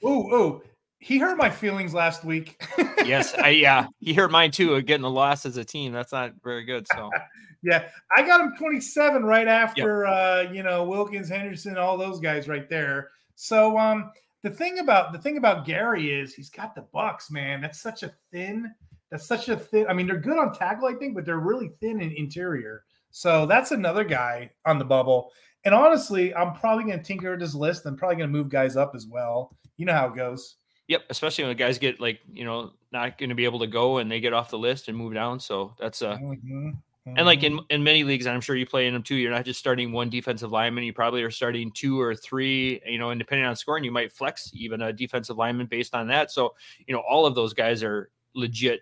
ooh, 0.05 0.33
ooh, 0.33 0.61
he 0.99 1.17
hurt 1.17 1.37
my 1.37 1.49
feelings 1.49 1.93
last 1.93 2.25
week. 2.25 2.61
yes, 3.05 3.33
I 3.33 3.49
yeah, 3.49 3.87
he 3.99 4.13
hurt 4.13 4.31
mine 4.31 4.51
too. 4.51 4.81
Getting 4.81 5.03
the 5.03 5.09
loss 5.09 5.45
as 5.45 5.57
a 5.57 5.63
team, 5.63 5.93
that's 5.93 6.11
not 6.11 6.33
very 6.43 6.65
good. 6.65 6.85
So, 6.93 7.09
yeah, 7.63 7.87
I 8.15 8.21
got 8.23 8.41
him 8.41 8.53
27 8.57 9.23
right 9.23 9.47
after 9.47 10.03
yep. 10.03 10.13
uh, 10.13 10.51
you 10.53 10.61
know 10.61 10.83
Wilkins, 10.83 11.29
Henderson, 11.29 11.77
all 11.77 11.97
those 11.97 12.19
guys 12.19 12.47
right 12.47 12.69
there. 12.69 13.09
So, 13.35 13.77
um, 13.77 14.11
the 14.43 14.49
thing 14.49 14.79
about 14.79 15.13
the 15.13 15.19
thing 15.19 15.37
about 15.37 15.65
Gary 15.65 16.11
is 16.11 16.33
he's 16.33 16.49
got 16.49 16.75
the 16.75 16.85
Bucs, 16.93 17.31
man. 17.31 17.61
That's 17.61 17.81
such 17.81 18.03
a 18.03 18.11
thin. 18.31 18.69
That's 19.09 19.25
such 19.25 19.49
a 19.49 19.55
thin. 19.55 19.87
I 19.87 19.93
mean, 19.93 20.05
they're 20.05 20.17
good 20.17 20.37
on 20.37 20.53
tackle, 20.53 20.87
I 20.87 20.93
think, 20.93 21.15
but 21.15 21.25
they're 21.25 21.39
really 21.39 21.71
thin 21.79 22.01
in 22.01 22.11
interior. 22.11 22.83
So 23.11 23.45
that's 23.45 23.71
another 23.71 24.03
guy 24.03 24.51
on 24.65 24.77
the 24.77 24.85
bubble. 24.85 25.31
And 25.65 25.73
honestly, 25.73 26.33
I'm 26.35 26.53
probably 26.53 26.85
going 26.85 26.99
to 26.99 27.03
tinker 27.03 27.33
at 27.33 27.39
this 27.39 27.55
list. 27.55 27.85
I'm 27.85 27.97
probably 27.97 28.17
going 28.17 28.29
to 28.29 28.37
move 28.37 28.49
guys 28.49 28.77
up 28.77 28.93
as 28.95 29.07
well. 29.07 29.57
You 29.77 29.85
know 29.85 29.93
how 29.93 30.07
it 30.07 30.15
goes. 30.15 30.55
Yep, 30.89 31.03
especially 31.11 31.43
when 31.43 31.51
the 31.51 31.55
guys 31.63 31.77
get 31.77 32.01
like 32.01 32.19
you 32.33 32.43
know 32.43 32.71
not 32.91 33.19
going 33.19 33.29
to 33.29 33.35
be 33.35 33.45
able 33.45 33.59
to 33.59 33.67
go 33.67 33.99
and 33.99 34.11
they 34.11 34.19
get 34.19 34.33
off 34.33 34.49
the 34.49 34.57
list 34.57 34.87
and 34.87 34.97
move 34.97 35.13
down. 35.13 35.39
So 35.39 35.75
that's 35.79 36.01
uh, 36.01 36.17
mm-hmm. 36.17 36.69
Mm-hmm. 36.69 37.13
and 37.15 37.27
like 37.27 37.43
in 37.43 37.53
mm-hmm. 37.53 37.65
in 37.69 37.83
many 37.83 38.03
leagues, 38.03 38.25
I'm 38.25 38.41
sure 38.41 38.55
you 38.55 38.65
play 38.65 38.87
in 38.87 38.93
them 38.93 39.03
too. 39.03 39.13
You're 39.15 39.31
not 39.31 39.45
just 39.45 39.59
starting 39.59 39.91
one 39.91 40.09
defensive 40.09 40.51
lineman. 40.51 40.83
You 40.83 40.91
probably 40.91 41.21
are 41.21 41.29
starting 41.29 41.71
two 41.71 42.01
or 42.01 42.15
three. 42.15 42.81
You 42.87 42.97
know, 42.97 43.11
and 43.11 43.19
depending 43.19 43.45
on 43.45 43.55
scoring, 43.55 43.83
you 43.83 43.91
might 43.91 44.11
flex 44.11 44.49
even 44.55 44.81
a 44.81 44.91
defensive 44.91 45.37
lineman 45.37 45.67
based 45.67 45.93
on 45.93 46.07
that. 46.07 46.31
So 46.31 46.55
you 46.87 46.95
know, 46.95 47.03
all 47.07 47.27
of 47.27 47.35
those 47.35 47.53
guys 47.53 47.83
are 47.83 48.09
legit. 48.33 48.81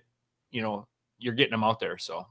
You 0.52 0.62
know, 0.62 0.88
you're 1.20 1.34
getting 1.34 1.52
them 1.52 1.65
out 1.65 1.82
there. 1.82 1.98
So 1.98 2.26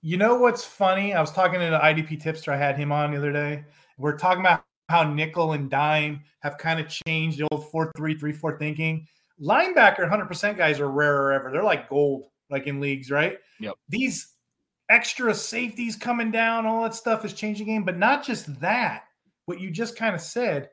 you 0.00 0.16
know 0.16 0.34
what's 0.34 0.64
funny? 0.64 1.14
I 1.14 1.20
was 1.20 1.30
talking 1.30 1.60
to 1.60 1.66
the 1.66 1.78
IDP 1.78 2.20
tipster. 2.20 2.52
I 2.52 2.56
had 2.56 2.76
him 2.76 2.90
on 2.90 3.12
the 3.12 3.18
other 3.18 3.32
day. 3.32 3.64
We're 3.98 4.18
talking 4.18 4.40
about 4.40 4.64
how 4.92 5.02
nickel 5.02 5.54
and 5.54 5.70
dime 5.70 6.20
have 6.40 6.58
kind 6.58 6.78
of 6.78 6.86
changed 6.86 7.38
the 7.38 7.48
old 7.50 7.70
4 7.70 7.90
3 7.96 8.18
3 8.18 8.32
4 8.32 8.58
thinking. 8.58 9.06
Linebacker 9.40 10.08
100% 10.08 10.56
guys 10.56 10.78
are 10.78 10.90
rarer 10.90 11.32
ever. 11.32 11.50
They're 11.50 11.64
like 11.64 11.88
gold, 11.88 12.26
like 12.50 12.66
in 12.66 12.78
leagues, 12.78 13.10
right? 13.10 13.38
Yep. 13.58 13.74
These 13.88 14.34
extra 14.90 15.34
safeties 15.34 15.96
coming 15.96 16.30
down, 16.30 16.66
all 16.66 16.82
that 16.82 16.94
stuff 16.94 17.24
is 17.24 17.32
changing 17.32 17.66
game. 17.66 17.84
But 17.84 17.96
not 17.96 18.22
just 18.22 18.60
that, 18.60 19.04
what 19.46 19.60
you 19.60 19.70
just 19.70 19.96
kind 19.96 20.14
of 20.14 20.20
said 20.20 20.68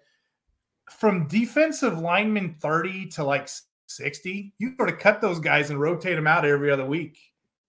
from 0.92 1.28
defensive 1.28 2.00
lineman 2.00 2.56
30 2.62 3.08
to 3.08 3.24
like 3.24 3.50
60, 3.88 4.54
you 4.60 4.74
sort 4.76 4.90
of 4.90 5.00
cut 5.00 5.22
those 5.22 5.40
guys 5.40 5.70
and 5.70 5.80
rotate 5.80 6.18
them 6.18 6.28
out 6.28 6.46
every 6.46 6.70
other 6.70 6.86
week. 6.86 7.18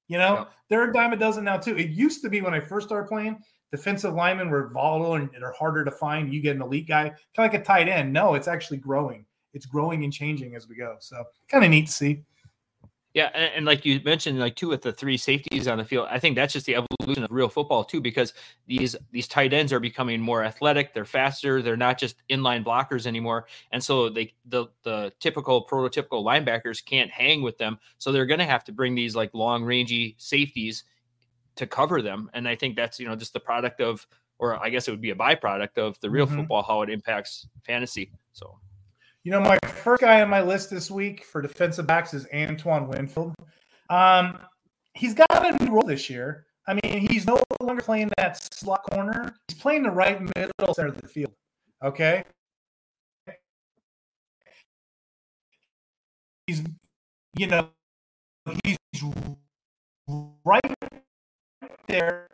You 0.08 0.18
know, 0.18 0.38
yep. 0.38 0.50
they're 0.68 0.90
a 0.90 0.92
dime 0.92 1.12
a 1.12 1.16
dozen 1.16 1.44
now, 1.44 1.58
too. 1.58 1.78
It 1.78 1.90
used 1.90 2.22
to 2.22 2.28
be 2.28 2.40
when 2.40 2.54
I 2.54 2.58
first 2.58 2.88
started 2.88 3.08
playing, 3.08 3.38
defensive 3.70 4.14
linemen 4.14 4.50
were 4.50 4.68
volatile 4.68 5.14
and 5.14 5.44
are 5.44 5.52
harder 5.52 5.84
to 5.84 5.90
find. 5.90 6.32
You 6.32 6.40
get 6.40 6.56
an 6.56 6.62
elite 6.62 6.88
guy, 6.88 7.04
kind 7.04 7.48
of 7.48 7.52
like 7.52 7.54
a 7.54 7.64
tight 7.64 7.88
end. 7.88 8.12
No, 8.12 8.34
it's 8.34 8.48
actually 8.48 8.78
growing. 8.78 9.24
It's 9.52 9.66
growing 9.66 10.04
and 10.04 10.12
changing 10.12 10.54
as 10.54 10.68
we 10.68 10.76
go. 10.76 10.96
So 11.00 11.24
kind 11.48 11.64
of 11.64 11.70
neat 11.70 11.86
to 11.86 11.92
see. 11.92 12.22
Yeah, 13.12 13.30
and, 13.34 13.50
and, 13.56 13.66
like 13.66 13.84
you 13.84 14.00
mentioned, 14.04 14.38
like 14.38 14.54
two 14.54 14.68
with 14.68 14.82
the 14.82 14.92
three 14.92 15.16
safeties 15.16 15.66
on 15.66 15.78
the 15.78 15.84
field, 15.84 16.06
I 16.12 16.20
think 16.20 16.36
that's 16.36 16.52
just 16.52 16.66
the 16.66 16.76
evolution 16.76 17.24
of 17.24 17.30
real 17.32 17.48
football 17.48 17.82
too, 17.82 18.00
because 18.00 18.34
these 18.68 18.94
these 19.10 19.26
tight 19.26 19.52
ends 19.52 19.72
are 19.72 19.80
becoming 19.80 20.20
more 20.20 20.44
athletic, 20.44 20.94
they're 20.94 21.04
faster, 21.04 21.60
they're 21.60 21.76
not 21.76 21.98
just 21.98 22.22
inline 22.30 22.64
blockers 22.64 23.06
anymore, 23.06 23.48
and 23.72 23.82
so 23.82 24.10
they 24.10 24.32
the 24.46 24.66
the 24.84 25.12
typical 25.18 25.66
prototypical 25.66 26.24
linebackers 26.24 26.84
can't 26.84 27.10
hang 27.10 27.42
with 27.42 27.58
them, 27.58 27.80
so 27.98 28.12
they're 28.12 28.26
going 28.26 28.38
to 28.38 28.46
have 28.46 28.62
to 28.62 28.72
bring 28.72 28.94
these 28.94 29.16
like 29.16 29.34
long 29.34 29.64
rangy 29.64 30.14
safeties 30.16 30.84
to 31.56 31.66
cover 31.66 32.02
them. 32.02 32.30
And 32.34 32.48
I 32.48 32.56
think 32.56 32.76
that's, 32.76 32.98
you 32.98 33.08
know, 33.08 33.16
just 33.16 33.32
the 33.32 33.40
product 33.40 33.80
of, 33.80 34.06
or 34.38 34.56
I 34.62 34.70
guess 34.70 34.88
it 34.88 34.90
would 34.90 35.00
be 35.00 35.10
a 35.10 35.14
byproduct 35.14 35.76
of 35.78 35.98
the 36.00 36.10
real 36.10 36.26
mm-hmm. 36.26 36.36
football, 36.36 36.62
how 36.62 36.82
it 36.82 36.90
impacts 36.90 37.46
fantasy. 37.64 38.10
So, 38.32 38.58
you 39.24 39.30
know, 39.30 39.40
my 39.40 39.58
first 39.66 40.00
guy 40.00 40.22
on 40.22 40.30
my 40.30 40.40
list 40.40 40.70
this 40.70 40.90
week 40.90 41.24
for 41.24 41.42
defensive 41.42 41.86
backs 41.86 42.14
is 42.14 42.26
Antoine 42.32 42.88
Winfield. 42.88 43.34
Um, 43.90 44.38
he's 44.94 45.14
got 45.14 45.26
a 45.30 45.64
new 45.64 45.72
role 45.72 45.86
this 45.86 46.08
year. 46.08 46.46
I 46.66 46.74
mean, 46.74 47.06
he's 47.10 47.26
no 47.26 47.42
longer 47.60 47.82
playing 47.82 48.10
that 48.16 48.42
slot 48.54 48.82
corner. 48.84 49.34
He's 49.48 49.58
playing 49.58 49.82
the 49.82 49.90
right 49.90 50.20
middle 50.20 50.74
center 50.74 50.88
of 50.88 51.00
the 51.00 51.08
field. 51.08 51.32
Okay. 51.82 52.24
He's, 56.46 56.62
you 57.36 57.46
know, 57.46 57.70
he's 58.64 58.76
right 60.44 60.74
there. 61.86 62.26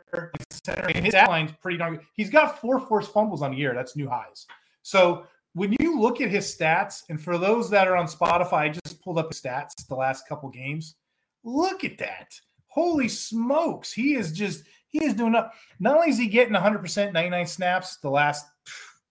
Center, 0.49 0.87
and 0.87 1.05
his 1.05 1.13
line's 1.13 1.51
pretty 1.61 1.77
darn 1.77 1.95
good. 1.95 2.05
He's 2.13 2.29
got 2.29 2.59
four 2.61 2.79
forced 2.79 3.11
fumbles 3.11 3.41
on 3.41 3.51
the 3.51 3.57
year. 3.57 3.73
That's 3.73 3.95
new 3.95 4.09
highs. 4.09 4.45
So 4.83 5.25
when 5.53 5.75
you 5.79 5.99
look 5.99 6.21
at 6.21 6.29
his 6.29 6.55
stats, 6.55 7.03
and 7.09 7.21
for 7.21 7.37
those 7.37 7.69
that 7.71 7.87
are 7.87 7.95
on 7.95 8.07
Spotify, 8.07 8.53
I 8.53 8.69
just 8.69 9.01
pulled 9.01 9.17
up 9.17 9.29
his 9.29 9.41
stats 9.41 9.71
the 9.87 9.95
last 9.95 10.27
couple 10.27 10.49
games. 10.49 10.95
Look 11.43 11.83
at 11.83 11.97
that. 11.97 12.39
Holy 12.67 13.07
smokes. 13.07 13.91
He 13.91 14.15
is 14.15 14.31
just, 14.31 14.63
he 14.87 15.03
is 15.03 15.13
doing 15.13 15.35
up. 15.35 15.53
Not 15.79 15.95
only 15.95 16.09
is 16.09 16.17
he 16.17 16.27
getting 16.27 16.53
100% 16.53 17.11
99 17.11 17.47
snaps 17.47 17.97
the 17.97 18.09
last 18.09 18.45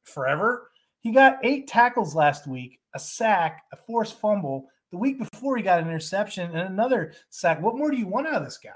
forever, 0.04 0.70
he 1.00 1.12
got 1.12 1.38
eight 1.42 1.66
tackles 1.66 2.14
last 2.14 2.46
week, 2.46 2.78
a 2.94 2.98
sack, 2.98 3.64
a 3.72 3.76
forced 3.76 4.18
fumble. 4.18 4.68
The 4.92 4.98
week 4.98 5.18
before, 5.18 5.56
he 5.56 5.62
got 5.62 5.80
an 5.80 5.88
interception 5.88 6.50
and 6.50 6.68
another 6.68 7.12
sack. 7.30 7.60
What 7.60 7.76
more 7.76 7.90
do 7.90 7.96
you 7.96 8.06
want 8.06 8.28
out 8.28 8.34
of 8.34 8.44
this 8.44 8.58
guy? 8.58 8.70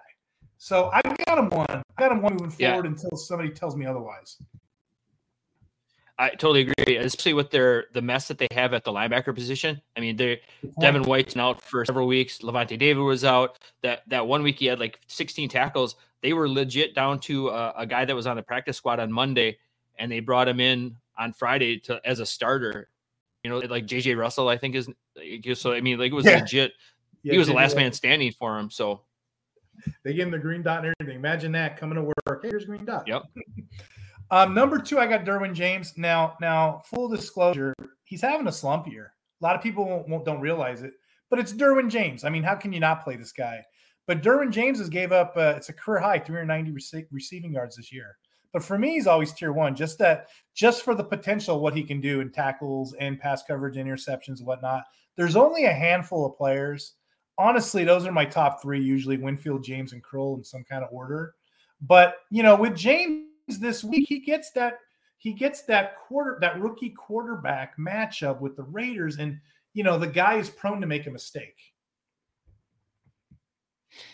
So 0.62 0.90
I 0.92 1.00
got 1.24 1.38
him 1.38 1.48
one. 1.48 1.66
I 1.70 1.82
got 1.98 2.12
him 2.12 2.20
one 2.20 2.34
moving 2.34 2.50
forward 2.50 2.84
yeah. 2.84 2.90
until 2.90 3.16
somebody 3.16 3.48
tells 3.48 3.76
me 3.76 3.86
otherwise. 3.86 4.36
I 6.18 6.28
totally 6.28 6.68
agree, 6.68 6.96
especially 6.96 7.32
with 7.32 7.50
their 7.50 7.86
the 7.94 8.02
mess 8.02 8.28
that 8.28 8.36
they 8.36 8.46
have 8.52 8.74
at 8.74 8.84
the 8.84 8.92
linebacker 8.92 9.34
position. 9.34 9.80
I 9.96 10.00
mean, 10.00 10.16
they 10.16 10.42
Devin 10.78 11.04
White's 11.04 11.34
out 11.34 11.62
for 11.62 11.86
several 11.86 12.06
weeks. 12.06 12.40
Lavonte 12.40 12.78
David 12.78 13.00
was 13.00 13.24
out. 13.24 13.58
That 13.82 14.02
that 14.08 14.26
one 14.26 14.42
week 14.42 14.58
he 14.58 14.66
had 14.66 14.78
like 14.78 15.00
16 15.06 15.48
tackles. 15.48 15.96
They 16.22 16.34
were 16.34 16.46
legit 16.46 16.94
down 16.94 17.20
to 17.20 17.48
a, 17.48 17.72
a 17.78 17.86
guy 17.86 18.04
that 18.04 18.14
was 18.14 18.26
on 18.26 18.36
the 18.36 18.42
practice 18.42 18.76
squad 18.76 19.00
on 19.00 19.10
Monday, 19.10 19.56
and 19.98 20.12
they 20.12 20.20
brought 20.20 20.46
him 20.46 20.60
in 20.60 20.94
on 21.18 21.32
Friday 21.32 21.78
to 21.78 22.02
as 22.04 22.20
a 22.20 22.26
starter. 22.26 22.90
You 23.42 23.48
know, 23.48 23.60
like 23.60 23.86
JJ 23.86 24.14
Russell, 24.18 24.50
I 24.50 24.58
think 24.58 24.74
is 24.74 24.90
so. 25.58 25.72
I 25.72 25.80
mean, 25.80 25.98
like 25.98 26.12
it 26.12 26.14
was 26.14 26.26
yeah. 26.26 26.40
legit. 26.40 26.72
Yeah, 27.22 27.32
he 27.32 27.38
was 27.38 27.48
the 27.48 27.54
last 27.54 27.76
man 27.76 27.94
standing 27.94 28.32
for 28.32 28.58
him. 28.58 28.68
So 28.68 29.00
they 30.04 30.14
give 30.14 30.26
him 30.26 30.32
the 30.32 30.38
green 30.38 30.62
dot 30.62 30.84
and 30.84 30.94
everything. 31.00 31.18
Imagine 31.18 31.52
that 31.52 31.76
coming 31.76 31.96
to 31.96 32.02
work. 32.02 32.42
Hey, 32.42 32.48
here's 32.50 32.64
green 32.64 32.84
dot. 32.84 33.06
Yep. 33.06 33.22
um, 34.30 34.54
number 34.54 34.78
two, 34.78 34.98
I 34.98 35.06
got 35.06 35.24
Derwin 35.24 35.54
James. 35.54 35.94
Now, 35.96 36.36
now, 36.40 36.82
full 36.84 37.08
disclosure, 37.08 37.74
he's 38.04 38.22
having 38.22 38.46
a 38.46 38.52
slump 38.52 38.86
year. 38.86 39.12
A 39.40 39.44
lot 39.44 39.56
of 39.56 39.62
people 39.62 39.84
won't, 39.86 40.08
won't 40.08 40.24
don't 40.24 40.40
realize 40.40 40.82
it, 40.82 40.92
but 41.30 41.38
it's 41.38 41.52
Derwin 41.52 41.90
James. 41.90 42.24
I 42.24 42.30
mean, 42.30 42.42
how 42.42 42.54
can 42.54 42.72
you 42.72 42.80
not 42.80 43.02
play 43.02 43.16
this 43.16 43.32
guy? 43.32 43.64
But 44.06 44.22
Derwin 44.22 44.50
James 44.50 44.78
has 44.78 44.88
gave 44.88 45.12
up. 45.12 45.34
Uh, 45.36 45.54
it's 45.56 45.68
a 45.68 45.72
career 45.72 46.00
high, 46.00 46.18
390 46.18 46.72
rec- 46.72 47.06
receiving 47.10 47.52
yards 47.52 47.76
this 47.76 47.92
year. 47.92 48.16
But 48.52 48.64
for 48.64 48.78
me, 48.78 48.94
he's 48.94 49.06
always 49.06 49.32
tier 49.32 49.52
one. 49.52 49.76
Just 49.76 49.98
that, 49.98 50.28
just 50.54 50.82
for 50.82 50.94
the 50.94 51.04
potential, 51.04 51.60
what 51.60 51.76
he 51.76 51.84
can 51.84 52.00
do 52.00 52.20
in 52.20 52.32
tackles 52.32 52.94
and 52.94 53.20
pass 53.20 53.44
coverage, 53.44 53.76
interceptions, 53.76 54.38
and 54.38 54.46
whatnot. 54.46 54.84
There's 55.16 55.36
only 55.36 55.66
a 55.66 55.72
handful 55.72 56.26
of 56.26 56.36
players 56.36 56.94
honestly, 57.40 57.84
those 57.84 58.06
are 58.06 58.12
my 58.12 58.24
top 58.24 58.62
three 58.62 58.80
usually 58.80 59.16
Winfield, 59.16 59.64
James, 59.64 59.92
and 59.92 60.02
Kroll 60.02 60.36
in 60.36 60.44
some 60.44 60.62
kind 60.64 60.84
of 60.84 60.92
order. 60.92 61.34
But 61.80 62.16
you 62.30 62.42
know, 62.42 62.54
with 62.54 62.76
James 62.76 63.24
this 63.58 63.82
week, 63.82 64.06
he 64.08 64.20
gets 64.20 64.50
that 64.52 64.78
he 65.18 65.32
gets 65.32 65.62
that 65.62 65.96
quarter 65.96 66.38
that 66.40 66.60
rookie 66.60 66.90
quarterback 66.90 67.76
matchup 67.78 68.40
with 68.40 68.56
the 68.56 68.62
Raiders, 68.64 69.16
and 69.18 69.40
you 69.72 69.82
know, 69.82 69.98
the 69.98 70.06
guy 70.06 70.34
is 70.34 70.50
prone 70.50 70.80
to 70.80 70.86
make 70.86 71.06
a 71.06 71.10
mistake. 71.10 71.56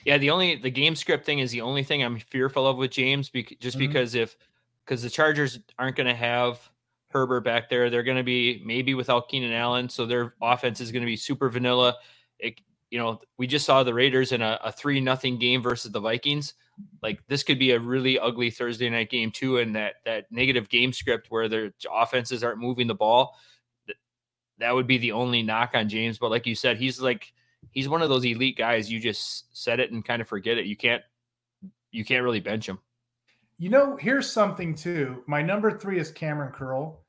Yeah, 0.05 0.19
the 0.19 0.31
only 0.31 0.57
the 0.57 0.71
game 0.71 0.97
script 0.97 1.27
thing 1.27 1.41
is 1.41 1.51
the 1.51 1.61
only 1.61 1.83
thing 1.83 2.03
I'm 2.03 2.19
fearful 2.19 2.67
of 2.67 2.77
with 2.77 2.93
James, 2.93 3.31
just 3.31 3.45
mm-hmm. 3.45 3.79
because 3.79 4.15
if 4.15 4.37
because 4.85 5.03
the 5.03 5.11
Chargers 5.11 5.59
aren't 5.79 5.97
going 5.97 6.07
to 6.07 6.15
have 6.15 6.61
Herbert 7.09 7.43
back 7.43 7.69
there, 7.69 7.91
they're 7.91 8.03
going 8.03 8.17
to 8.17 8.23
be 8.23 8.63
maybe 8.65 8.95
without 8.95 9.29
Keenan 9.29 9.53
Allen, 9.53 9.89
so 9.89 10.07
their 10.07 10.35
offense 10.41 10.81
is 10.81 10.93
going 10.93 11.03
to 11.03 11.07
be 11.07 11.17
super 11.17 11.49
vanilla. 11.49 11.97
It, 12.39 12.61
you 12.91 12.99
know, 12.99 13.21
we 13.37 13.47
just 13.47 13.67
saw 13.67 13.83
the 13.83 13.95
Raiders 13.95 14.33
in 14.33 14.43
a, 14.43 14.59
a 14.65 14.73
three 14.73 15.01
nothing 15.01 15.39
game 15.39 15.63
versus 15.63 15.93
the 15.93 16.01
Vikings. 16.01 16.55
Like 17.03 17.21
this 17.27 17.43
could 17.43 17.59
be 17.59 17.73
a 17.73 17.81
really 17.81 18.19
ugly 18.19 18.51
Thursday 18.51 18.89
night 18.91 19.11
game 19.11 19.31
too, 19.31 19.59
and 19.59 19.75
that 19.77 19.95
that 20.05 20.31
negative 20.31 20.69
game 20.69 20.93
script 20.93 21.27
where 21.31 21.49
their 21.49 21.73
offenses 21.91 22.45
aren't 22.45 22.59
moving 22.59 22.87
the 22.87 22.95
ball. 22.95 23.37
That 24.59 24.75
would 24.75 24.87
be 24.87 24.99
the 24.99 25.13
only 25.13 25.43
knock 25.43 25.71
on 25.75 25.89
James. 25.89 26.19
But 26.19 26.31
like 26.31 26.47
you 26.47 26.55
said, 26.55 26.77
he's 26.77 27.01
like 27.01 27.33
he's 27.71 27.89
one 27.89 28.03
of 28.03 28.09
those 28.09 28.25
elite 28.25 28.59
guys. 28.59 28.91
You 28.91 29.01
just 29.01 29.57
set 29.57 29.81
it 29.81 29.91
and 29.91 30.05
kind 30.05 30.21
of 30.21 30.29
forget 30.29 30.59
it. 30.59 30.67
You 30.67 30.77
can't 30.77 31.03
you 31.91 32.05
can't 32.05 32.25
really 32.25 32.41
bench 32.41 32.69
him. 32.69 32.79
You 33.59 33.71
know, 33.71 33.97
here's 33.97 34.31
something 34.31 34.75
too. 34.75 35.23
My 35.27 35.41
number 35.41 35.77
three 35.77 35.99
is 35.99 36.13
Kamren 36.13 36.53
Curl. 36.53 37.01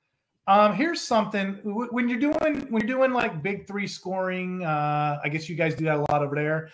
Um, 0.48 0.74
here's 0.74 1.02
something 1.02 1.56
when 1.64 2.08
you're 2.08 2.20
doing 2.20 2.68
when 2.70 2.88
you're 2.88 2.98
doing 2.98 3.12
like 3.12 3.44
big 3.44 3.68
three 3.68 3.88
scoring. 3.88 4.64
Uh, 4.64 5.20
I 5.24 5.30
guess 5.30 5.50
you 5.50 5.56
guys 5.56 5.76
do 5.76 5.86
that 5.86 5.98
a 5.98 6.06
lot 6.12 6.24
over 6.24 6.36
there. 6.36 6.70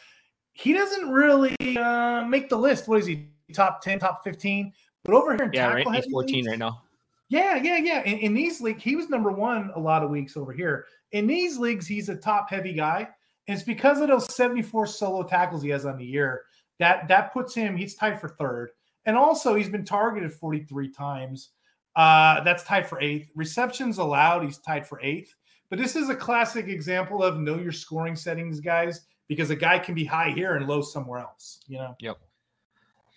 He 0.51 0.73
doesn't 0.73 1.09
really 1.09 1.55
uh, 1.77 2.23
make 2.25 2.49
the 2.49 2.57
list. 2.57 2.87
What 2.87 2.99
is 2.99 3.07
he? 3.07 3.29
Top 3.51 3.81
ten, 3.81 3.99
top 3.99 4.23
fifteen. 4.23 4.73
But 5.03 5.15
over 5.15 5.35
here 5.35 5.45
in 5.45 5.53
yeah, 5.53 5.67
right. 5.67 5.87
He's 5.95 6.05
14 6.05 6.35
leagues, 6.35 6.47
right 6.47 6.59
now. 6.59 6.83
Yeah, 7.29 7.55
yeah, 7.55 7.77
yeah. 7.77 8.03
In, 8.03 8.19
in 8.19 8.33
these 8.33 8.61
leagues, 8.61 8.83
he 8.83 8.95
was 8.95 9.09
number 9.09 9.31
one 9.31 9.71
a 9.75 9.79
lot 9.79 10.03
of 10.03 10.09
weeks 10.09 10.37
over 10.37 10.53
here. 10.53 10.85
In 11.11 11.27
these 11.27 11.57
leagues, 11.57 11.85
he's 11.87 12.09
a 12.09 12.15
top 12.15 12.49
heavy 12.49 12.73
guy. 12.73 13.07
And 13.47 13.57
it's 13.57 13.65
because 13.65 13.99
of 13.99 14.07
those 14.07 14.33
74 14.33 14.87
solo 14.87 15.23
tackles 15.23 15.61
he 15.61 15.69
has 15.69 15.85
on 15.85 15.97
the 15.97 16.05
year 16.05 16.43
that 16.79 17.07
that 17.07 17.33
puts 17.33 17.53
him. 17.53 17.75
He's 17.75 17.95
tied 17.95 18.19
for 18.19 18.29
third. 18.29 18.69
And 19.05 19.17
also, 19.17 19.55
he's 19.55 19.69
been 19.69 19.83
targeted 19.83 20.31
43 20.31 20.89
times. 20.91 21.49
Uh, 21.95 22.41
that's 22.43 22.63
tied 22.63 22.87
for 22.87 22.99
eighth. 23.01 23.31
Receptions 23.35 23.97
allowed, 23.97 24.43
he's 24.43 24.57
tied 24.57 24.87
for 24.87 24.99
eighth. 25.01 25.35
But 25.69 25.79
this 25.79 25.95
is 25.95 26.09
a 26.09 26.15
classic 26.15 26.67
example 26.67 27.23
of 27.23 27.39
know 27.39 27.57
your 27.57 27.71
scoring 27.71 28.15
settings, 28.15 28.59
guys, 28.59 29.01
because 29.27 29.49
a 29.49 29.55
guy 29.55 29.79
can 29.79 29.95
be 29.95 30.05
high 30.05 30.31
here 30.31 30.55
and 30.55 30.67
low 30.67 30.81
somewhere 30.81 31.19
else. 31.19 31.61
You 31.67 31.79
know. 31.79 31.95
Yep. 31.99 32.17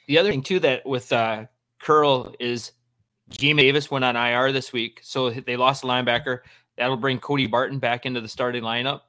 The 0.08 0.18
other 0.18 0.30
thing 0.30 0.42
too 0.42 0.60
that 0.60 0.86
with 0.86 1.12
uh, 1.12 1.46
Curl 1.80 2.34
is 2.38 2.72
Jamin 3.30 3.58
Davis 3.58 3.90
went 3.90 4.04
on 4.04 4.16
IR 4.16 4.52
this 4.52 4.72
week, 4.72 5.00
so 5.02 5.30
they 5.30 5.56
lost 5.56 5.84
a 5.84 5.86
linebacker. 5.86 6.40
That'll 6.78 6.96
bring 6.96 7.18
Cody 7.18 7.46
Barton 7.46 7.78
back 7.78 8.06
into 8.06 8.20
the 8.20 8.28
starting 8.28 8.62
lineup. 8.62 9.00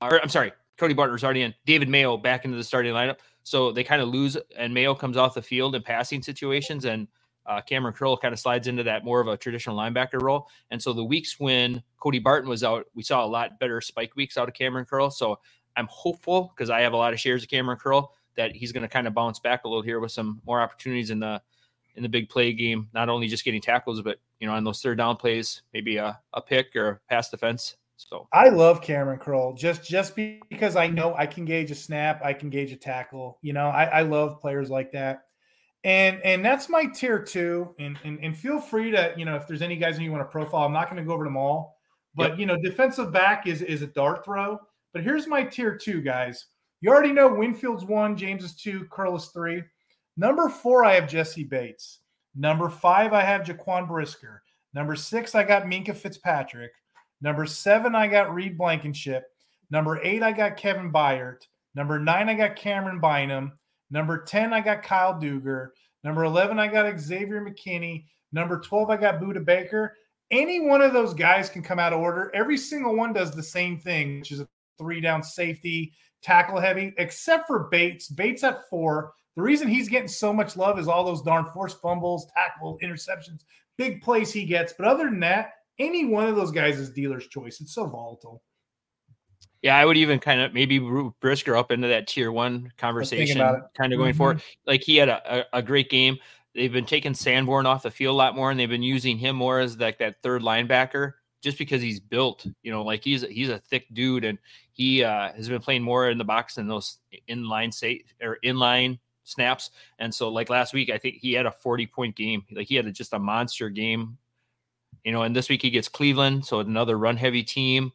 Or, 0.00 0.20
I'm 0.20 0.28
sorry, 0.28 0.52
Cody 0.76 0.94
Barton 0.94 1.18
already 1.22 1.42
in. 1.42 1.54
David 1.66 1.88
Mayo 1.88 2.16
back 2.16 2.44
into 2.44 2.56
the 2.56 2.64
starting 2.64 2.92
lineup. 2.92 3.16
So 3.42 3.72
they 3.72 3.82
kind 3.82 4.00
of 4.00 4.08
lose, 4.08 4.36
and 4.56 4.72
Mayo 4.72 4.94
comes 4.94 5.16
off 5.16 5.34
the 5.34 5.42
field 5.42 5.74
in 5.74 5.82
passing 5.82 6.22
situations, 6.22 6.84
and 6.84 7.08
uh, 7.46 7.60
Kamren 7.68 7.94
Curl 7.94 8.16
kind 8.16 8.32
of 8.32 8.38
slides 8.38 8.68
into 8.68 8.82
that 8.84 9.04
more 9.04 9.20
of 9.20 9.28
a 9.28 9.36
traditional 9.36 9.76
linebacker 9.76 10.20
role. 10.20 10.48
And 10.70 10.80
so 10.80 10.92
the 10.92 11.04
weeks 11.04 11.40
when 11.40 11.82
Cody 11.98 12.18
Barton 12.18 12.48
was 12.48 12.62
out, 12.62 12.86
we 12.94 13.02
saw 13.02 13.24
a 13.24 13.26
lot 13.26 13.58
better 13.58 13.80
spike 13.80 14.14
weeks 14.16 14.36
out 14.36 14.48
of 14.48 14.54
Kamren 14.54 14.86
Curl. 14.86 15.10
So 15.10 15.38
I'm 15.76 15.88
hopeful 15.90 16.52
because 16.54 16.70
I 16.70 16.80
have 16.80 16.92
a 16.92 16.96
lot 16.96 17.12
of 17.12 17.20
shares 17.20 17.42
of 17.42 17.48
Kamren 17.48 17.78
Curl 17.78 18.12
that 18.36 18.54
he's 18.54 18.72
going 18.72 18.82
to 18.82 18.88
kind 18.88 19.06
of 19.06 19.14
bounce 19.14 19.38
back 19.38 19.64
a 19.64 19.68
little 19.68 19.82
here 19.82 20.00
with 20.00 20.12
some 20.12 20.40
more 20.46 20.60
opportunities 20.60 21.10
in 21.10 21.20
the 21.20 21.40
in 21.94 22.02
the 22.02 22.08
big 22.08 22.28
play 22.28 22.52
game. 22.52 22.88
Not 22.94 23.08
only 23.08 23.28
just 23.28 23.44
getting 23.44 23.60
tackles, 23.60 24.00
but 24.02 24.18
you 24.40 24.46
know 24.46 24.54
on 24.54 24.64
those 24.64 24.80
third 24.80 24.98
down 24.98 25.16
plays, 25.16 25.62
maybe 25.72 25.96
a, 25.96 26.18
a 26.32 26.40
pick 26.40 26.74
or 26.76 27.02
pass 27.08 27.28
defense. 27.28 27.76
So 27.96 28.26
I 28.32 28.48
love 28.48 28.80
Kamren 28.80 29.20
Curl 29.20 29.54
just 29.54 29.84
just 29.84 30.16
because 30.16 30.76
I 30.76 30.88
know 30.88 31.14
I 31.14 31.26
can 31.26 31.44
gauge 31.44 31.70
a 31.70 31.74
snap, 31.74 32.20
I 32.24 32.32
can 32.32 32.50
gauge 32.50 32.72
a 32.72 32.76
tackle. 32.76 33.38
You 33.42 33.52
know, 33.52 33.68
I, 33.68 33.84
I 33.84 34.02
love 34.02 34.40
players 34.40 34.70
like 34.70 34.92
that. 34.92 35.26
And 35.84 36.20
and 36.22 36.44
that's 36.44 36.68
my 36.68 36.86
tier 36.86 37.18
two. 37.18 37.74
And, 37.78 37.98
and 38.04 38.18
and 38.22 38.36
feel 38.36 38.60
free 38.60 38.90
to, 38.92 39.14
you 39.16 39.24
know, 39.24 39.36
if 39.36 39.46
there's 39.46 39.62
any 39.62 39.76
guys 39.76 39.98
you 39.98 40.12
want 40.12 40.22
to 40.22 40.30
profile, 40.30 40.64
I'm 40.64 40.72
not 40.72 40.90
going 40.90 41.02
to 41.02 41.06
go 41.06 41.14
over 41.14 41.24
them 41.24 41.36
all. 41.36 41.76
But 42.14 42.32
yep. 42.32 42.38
you 42.38 42.46
know, 42.46 42.56
defensive 42.56 43.12
back 43.12 43.46
is 43.46 43.62
is 43.62 43.82
a 43.82 43.86
dart 43.86 44.24
throw. 44.24 44.58
But 44.92 45.02
here's 45.02 45.26
my 45.26 45.42
tier 45.42 45.76
two, 45.76 46.00
guys. 46.02 46.46
You 46.80 46.90
already 46.90 47.12
know 47.12 47.32
Winfield's 47.32 47.84
one, 47.84 48.16
James 48.16 48.44
is 48.44 48.56
two, 48.56 48.86
Curl 48.90 49.16
is 49.16 49.26
three. 49.26 49.62
Number 50.16 50.48
four, 50.48 50.84
I 50.84 50.94
have 50.94 51.08
Jessie 51.08 51.44
Bates. 51.44 52.00
Number 52.34 52.68
five, 52.68 53.12
I 53.12 53.22
have 53.22 53.42
Jaquan 53.42 53.86
Brisker. 53.86 54.42
Number 54.74 54.96
six, 54.96 55.34
I 55.34 55.44
got 55.44 55.64
Minkah 55.64 55.96
Fitzpatrick. 55.96 56.72
Number 57.20 57.46
seven, 57.46 57.94
I 57.94 58.08
got 58.08 58.34
Reed 58.34 58.58
Blankenship. 58.58 59.24
Number 59.70 60.02
eight, 60.02 60.22
I 60.22 60.32
got 60.32 60.56
Kevin 60.56 60.92
Byard. 60.92 61.46
Number 61.74 61.98
nine, 61.98 62.28
I 62.28 62.34
got 62.34 62.56
Camryn 62.56 63.00
Bynum. 63.00 63.52
Number 63.92 64.24
10, 64.24 64.52
I 64.52 64.60
got 64.60 64.82
Kyle 64.82 65.14
Dugger. 65.14 65.68
Number 66.02 66.24
11, 66.24 66.58
I 66.58 66.66
got 66.66 66.98
Xavier 66.98 67.44
McKinney. 67.44 68.06
Number 68.32 68.58
12, 68.58 68.90
I 68.90 68.96
got 68.96 69.20
Budda 69.20 69.44
Baker. 69.44 69.94
Any 70.30 70.60
one 70.60 70.80
of 70.80 70.94
those 70.94 71.12
guys 71.12 71.50
can 71.50 71.62
come 71.62 71.78
out 71.78 71.92
of 71.92 72.00
order. 72.00 72.30
Every 72.34 72.56
single 72.56 72.96
one 72.96 73.12
does 73.12 73.32
the 73.32 73.42
same 73.42 73.78
thing, 73.78 74.20
which 74.20 74.32
is 74.32 74.40
a 74.40 74.48
three 74.78 75.00
down 75.00 75.22
safety, 75.22 75.92
tackle 76.22 76.58
heavy, 76.58 76.94
except 76.96 77.46
for 77.46 77.68
Bates. 77.70 78.08
Bates 78.08 78.42
at 78.42 78.68
four. 78.70 79.12
The 79.36 79.42
reason 79.42 79.68
he's 79.68 79.90
getting 79.90 80.08
so 80.08 80.32
much 80.32 80.56
love 80.56 80.78
is 80.78 80.88
all 80.88 81.04
those 81.04 81.22
darn 81.22 81.46
forced 81.52 81.80
fumbles, 81.82 82.26
tackle, 82.34 82.78
interceptions, 82.82 83.44
big 83.76 84.00
plays 84.00 84.32
he 84.32 84.46
gets. 84.46 84.72
But 84.72 84.86
other 84.86 85.04
than 85.04 85.20
that, 85.20 85.52
any 85.78 86.06
one 86.06 86.26
of 86.26 86.36
those 86.36 86.50
guys 86.50 86.78
is 86.78 86.90
dealer's 86.90 87.28
choice. 87.28 87.60
It's 87.60 87.74
so 87.74 87.86
volatile. 87.86 88.42
Yeah, 89.62 89.76
I 89.76 89.84
would 89.84 89.96
even 89.96 90.18
kind 90.18 90.40
of 90.40 90.52
maybe 90.52 90.80
Brisker 91.20 91.56
up 91.56 91.70
into 91.70 91.88
that 91.88 92.08
tier 92.08 92.32
one 92.32 92.72
conversation, 92.78 93.38
kind 93.38 93.92
of 93.92 93.98
going 93.98 94.10
mm-hmm. 94.10 94.18
forward. 94.18 94.42
Like 94.66 94.82
he 94.82 94.96
had 94.96 95.08
a, 95.08 95.40
a, 95.54 95.58
a, 95.58 95.62
great 95.62 95.88
game. 95.88 96.18
They've 96.52 96.72
been 96.72 96.84
taking 96.84 97.14
Sanborn 97.14 97.64
off 97.64 97.84
the 97.84 97.90
field 97.90 98.14
a 98.14 98.16
lot 98.16 98.34
more, 98.34 98.50
and 98.50 98.58
they've 98.58 98.68
been 98.68 98.82
using 98.82 99.18
him 99.18 99.36
more 99.36 99.60
as 99.60 99.78
like 99.78 99.98
that 99.98 100.20
third 100.20 100.42
linebacker, 100.42 101.12
just 101.42 101.58
because 101.58 101.80
he's 101.80 102.00
built. 102.00 102.44
You 102.64 102.72
know, 102.72 102.82
like 102.82 103.04
he's 103.04 103.22
he's 103.22 103.50
a 103.50 103.60
thick 103.60 103.86
dude, 103.92 104.24
and 104.24 104.36
he 104.72 105.04
uh, 105.04 105.32
has 105.32 105.48
been 105.48 105.62
playing 105.62 105.82
more 105.82 106.10
in 106.10 106.18
the 106.18 106.24
box 106.24 106.56
than 106.56 106.66
those 106.66 106.98
inline 107.28 107.72
say 107.72 108.02
or 108.20 108.38
inline 108.44 108.98
snaps. 109.22 109.70
And 110.00 110.12
so, 110.12 110.28
like 110.28 110.50
last 110.50 110.74
week, 110.74 110.90
I 110.90 110.98
think 110.98 111.18
he 111.20 111.34
had 111.34 111.46
a 111.46 111.52
forty 111.52 111.86
point 111.86 112.16
game. 112.16 112.44
Like 112.50 112.66
he 112.66 112.74
had 112.74 112.86
a, 112.86 112.92
just 112.92 113.12
a 113.12 113.18
monster 113.18 113.68
game 113.68 114.18
you 115.04 115.12
know, 115.12 115.22
and 115.22 115.34
this 115.34 115.48
week 115.48 115.62
he 115.62 115.70
gets 115.70 115.88
Cleveland, 115.88 116.44
so 116.44 116.60
another 116.60 116.96
run 116.96 117.16
heavy 117.16 117.42
team. 117.42 117.92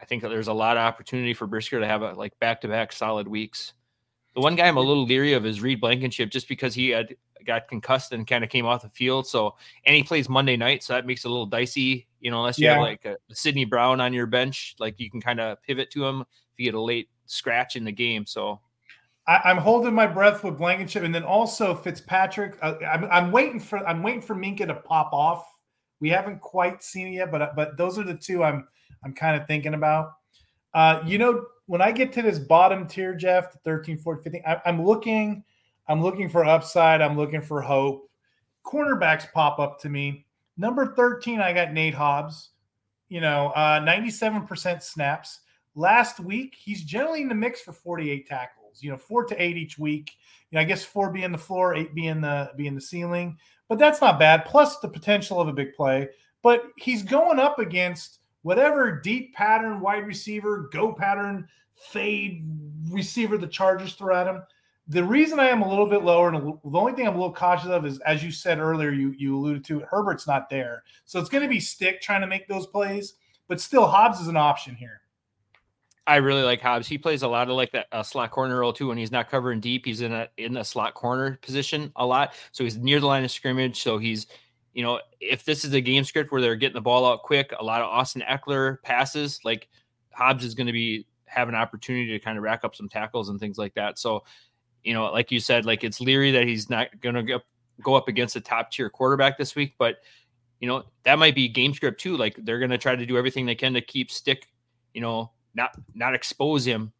I 0.00 0.04
think 0.04 0.22
there's 0.22 0.48
a 0.48 0.52
lot 0.52 0.76
of 0.76 0.82
opportunity 0.82 1.34
for 1.34 1.46
Brisker 1.46 1.80
to 1.80 1.86
have 1.86 2.02
a 2.02 2.12
like 2.12 2.38
back 2.38 2.60
to 2.62 2.68
back 2.68 2.92
solid 2.92 3.26
weeks. 3.26 3.72
The 4.34 4.40
one 4.40 4.54
guy 4.54 4.68
I'm 4.68 4.76
a 4.76 4.80
little 4.80 5.04
leery 5.04 5.32
of 5.32 5.46
is 5.46 5.62
Reed 5.62 5.80
Blankenship 5.80 6.30
just 6.30 6.48
because 6.48 6.74
he 6.74 6.90
had 6.90 7.16
got 7.46 7.68
concussed 7.68 8.12
and 8.12 8.26
kind 8.26 8.44
of 8.44 8.50
came 8.50 8.66
off 8.66 8.82
the 8.82 8.88
field. 8.90 9.26
So 9.26 9.54
and 9.84 9.96
he 9.96 10.02
plays 10.02 10.28
Monday 10.28 10.56
night, 10.56 10.82
so 10.82 10.92
that 10.92 11.06
makes 11.06 11.24
it 11.24 11.28
a 11.28 11.30
little 11.30 11.46
dicey, 11.46 12.06
you 12.20 12.30
know, 12.30 12.38
unless 12.38 12.58
you 12.58 12.66
yeah. 12.66 12.74
have 12.74 12.82
like 12.82 13.04
a, 13.04 13.16
a 13.30 13.34
Sydney 13.34 13.64
Brown 13.64 14.00
on 14.00 14.12
your 14.12 14.26
bench, 14.26 14.74
like 14.78 15.00
you 15.00 15.10
can 15.10 15.20
kind 15.20 15.40
of 15.40 15.62
pivot 15.62 15.90
to 15.92 16.04
him 16.04 16.20
if 16.20 16.58
you 16.58 16.64
get 16.66 16.74
a 16.74 16.80
late 16.80 17.08
scratch 17.26 17.76
in 17.76 17.84
the 17.84 17.92
game. 17.92 18.26
So 18.26 18.60
I, 19.26 19.50
am 19.50 19.56
holding 19.56 19.94
my 19.94 20.06
breath 20.06 20.44
with 20.44 20.58
Blankenship, 20.58 21.02
and 21.02 21.14
then 21.14 21.24
also 21.24 21.74
Fitzpatrick. 21.74 22.58
Uh, 22.60 22.74
I'm, 22.86 23.04
I'm, 23.06 23.32
waiting 23.32 23.58
for 23.58 23.78
I'm 23.86 24.02
waiting 24.02 24.20
for 24.22 24.36
Minkah 24.36 24.66
to 24.66 24.74
pop 24.74 25.12
off 25.12 25.46
we 26.00 26.10
haven't 26.10 26.40
quite 26.40 26.82
seen 26.82 27.08
it 27.08 27.12
yet, 27.12 27.30
but 27.30 27.56
but 27.56 27.76
those 27.76 27.98
are 27.98 28.04
the 28.04 28.16
two 28.16 28.42
I'm 28.42 28.68
I'm 29.04 29.12
kind 29.12 29.40
of 29.40 29.46
thinking 29.46 29.74
about. 29.74 30.12
Uh, 30.74 31.02
you 31.06 31.18
know, 31.18 31.46
when 31.66 31.80
I 31.80 31.92
get 31.92 32.12
to 32.14 32.22
this 32.22 32.38
bottom 32.38 32.86
tier, 32.86 33.14
Jeff, 33.14 33.52
the 33.52 33.58
13, 33.58 33.98
14, 33.98 34.22
15, 34.22 34.42
I, 34.46 34.60
I'm 34.66 34.84
looking, 34.84 35.42
I'm 35.88 36.02
looking 36.02 36.28
for 36.28 36.44
upside. 36.44 37.00
I'm 37.00 37.16
looking 37.16 37.40
for 37.40 37.60
hope. 37.60 38.10
Cornerbacks 38.64 39.30
pop 39.32 39.58
up 39.58 39.80
to 39.80 39.88
me. 39.88 40.26
Number 40.56 40.94
13, 40.94 41.40
I 41.40 41.52
got 41.52 41.72
Nate 41.72 41.94
Hobbs. 41.94 42.50
You 43.08 43.20
know, 43.20 43.52
uh, 43.54 43.80
97% 43.80 44.82
snaps. 44.82 45.40
Last 45.74 46.18
week, 46.20 46.56
he's 46.58 46.82
generally 46.82 47.22
in 47.22 47.28
the 47.28 47.34
mix 47.34 47.60
for 47.60 47.72
48 47.72 48.26
tackles. 48.26 48.82
You 48.82 48.90
know, 48.90 48.96
four 48.96 49.24
to 49.24 49.42
eight 49.42 49.56
each 49.56 49.78
week. 49.78 50.12
You 50.50 50.56
know, 50.56 50.62
I 50.62 50.64
guess 50.64 50.84
four 50.84 51.10
being 51.10 51.32
the 51.32 51.38
floor, 51.38 51.74
eight 51.74 51.94
being 51.94 52.20
the 52.20 52.50
being 52.56 52.74
the 52.74 52.80
ceiling 52.80 53.38
but 53.68 53.78
that's 53.78 54.00
not 54.00 54.18
bad. 54.18 54.44
Plus 54.44 54.78
the 54.78 54.88
potential 54.88 55.40
of 55.40 55.48
a 55.48 55.52
big 55.52 55.74
play. 55.74 56.08
But 56.42 56.64
he's 56.76 57.02
going 57.02 57.38
up 57.38 57.58
against 57.58 58.20
whatever 58.46 58.92
deep 58.92 59.34
pattern 59.34 59.80
wide 59.80 60.06
receiver, 60.06 60.70
go 60.72 60.92
pattern, 60.92 61.48
fade 61.74 62.44
receiver 62.88 63.36
the 63.36 63.46
Chargers 63.48 63.94
throw 63.94 64.14
at 64.14 64.28
him. 64.28 64.40
The 64.86 65.02
reason 65.02 65.40
I 65.40 65.48
am 65.48 65.62
a 65.62 65.68
little 65.68 65.88
bit 65.88 66.04
lower, 66.04 66.28
and 66.28 66.56
the 66.62 66.78
only 66.78 66.92
thing 66.92 67.08
I'm 67.08 67.14
a 67.14 67.18
little 67.18 67.34
cautious 67.34 67.70
of 67.70 67.84
is, 67.84 67.98
as 68.06 68.22
you 68.22 68.30
said 68.30 68.60
earlier, 68.60 68.92
you 68.92 69.12
you 69.18 69.36
alluded 69.36 69.64
to, 69.64 69.80
Herbert's 69.80 70.28
not 70.28 70.48
there, 70.48 70.84
so 71.06 71.18
it's 71.18 71.28
going 71.28 71.42
to 71.42 71.48
be 71.48 71.58
Stick 71.58 72.00
trying 72.00 72.20
to 72.20 72.28
make 72.28 72.46
those 72.46 72.68
plays. 72.68 73.14
But 73.48 73.60
still, 73.60 73.84
Hobbs 73.84 74.20
is 74.20 74.28
an 74.28 74.36
option 74.36 74.76
here. 74.76 75.00
I 76.06 76.16
really 76.16 76.42
like 76.42 76.60
Hobbs. 76.60 76.86
He 76.86 76.98
plays 76.98 77.22
a 77.22 77.28
lot 77.28 77.50
of 77.50 77.56
like 77.56 77.72
that 77.72 77.88
uh, 77.90 78.04
slot 78.04 78.30
corner 78.30 78.60
role 78.60 78.72
too. 78.72 78.86
When 78.86 78.96
he's 78.96 79.10
not 79.10 79.28
covering 79.28 79.58
deep, 79.58 79.84
he's 79.84 80.02
in 80.02 80.12
a 80.12 80.28
in 80.36 80.56
a 80.56 80.64
slot 80.64 80.94
corner 80.94 81.36
position 81.42 81.90
a 81.96 82.06
lot. 82.06 82.34
So 82.52 82.62
he's 82.62 82.76
near 82.76 83.00
the 83.00 83.06
line 83.06 83.24
of 83.24 83.32
scrimmage. 83.32 83.82
So 83.82 83.98
he's, 83.98 84.28
you 84.76 84.82
know, 84.82 85.00
if 85.20 85.42
this 85.42 85.64
is 85.64 85.72
a 85.72 85.80
game 85.80 86.04
script 86.04 86.30
where 86.30 86.42
they're 86.42 86.54
getting 86.54 86.74
the 86.74 86.82
ball 86.82 87.06
out 87.06 87.22
quick, 87.22 87.50
a 87.58 87.64
lot 87.64 87.80
of 87.80 87.86
Austin 87.86 88.22
Ekeler 88.28 88.82
passes, 88.82 89.40
like 89.42 89.70
Hobbs 90.12 90.44
is 90.44 90.54
going 90.54 90.66
to 90.66 90.72
be 90.72 91.06
have 91.24 91.48
an 91.48 91.54
opportunity 91.54 92.10
to 92.10 92.18
kind 92.18 92.36
of 92.36 92.44
rack 92.44 92.62
up 92.62 92.76
some 92.76 92.86
tackles 92.86 93.30
and 93.30 93.40
things 93.40 93.56
like 93.56 93.72
that. 93.72 93.98
So, 93.98 94.24
you 94.84 94.92
know, 94.92 95.06
like 95.06 95.32
you 95.32 95.40
said, 95.40 95.64
like 95.64 95.82
it's 95.82 95.98
leery 95.98 96.30
that 96.32 96.46
he's 96.46 96.68
not 96.68 96.88
going 97.00 97.14
to 97.14 97.40
go 97.80 97.94
up 97.94 98.06
against 98.08 98.36
a 98.36 98.40
top 98.42 98.70
tier 98.70 98.90
quarterback 98.90 99.38
this 99.38 99.54
week, 99.54 99.72
but 99.78 99.96
you 100.60 100.68
know 100.68 100.84
that 101.04 101.18
might 101.18 101.34
be 101.34 101.48
game 101.48 101.72
script 101.72 101.98
too. 101.98 102.18
Like 102.18 102.36
they're 102.44 102.58
going 102.58 102.70
to 102.70 102.76
try 102.76 102.94
to 102.94 103.06
do 103.06 103.16
everything 103.16 103.46
they 103.46 103.54
can 103.54 103.72
to 103.72 103.80
keep 103.80 104.10
stick, 104.10 104.46
you 104.92 105.00
know, 105.00 105.32
not 105.54 105.70
not 105.94 106.14
expose 106.14 106.66
him. 106.66 106.92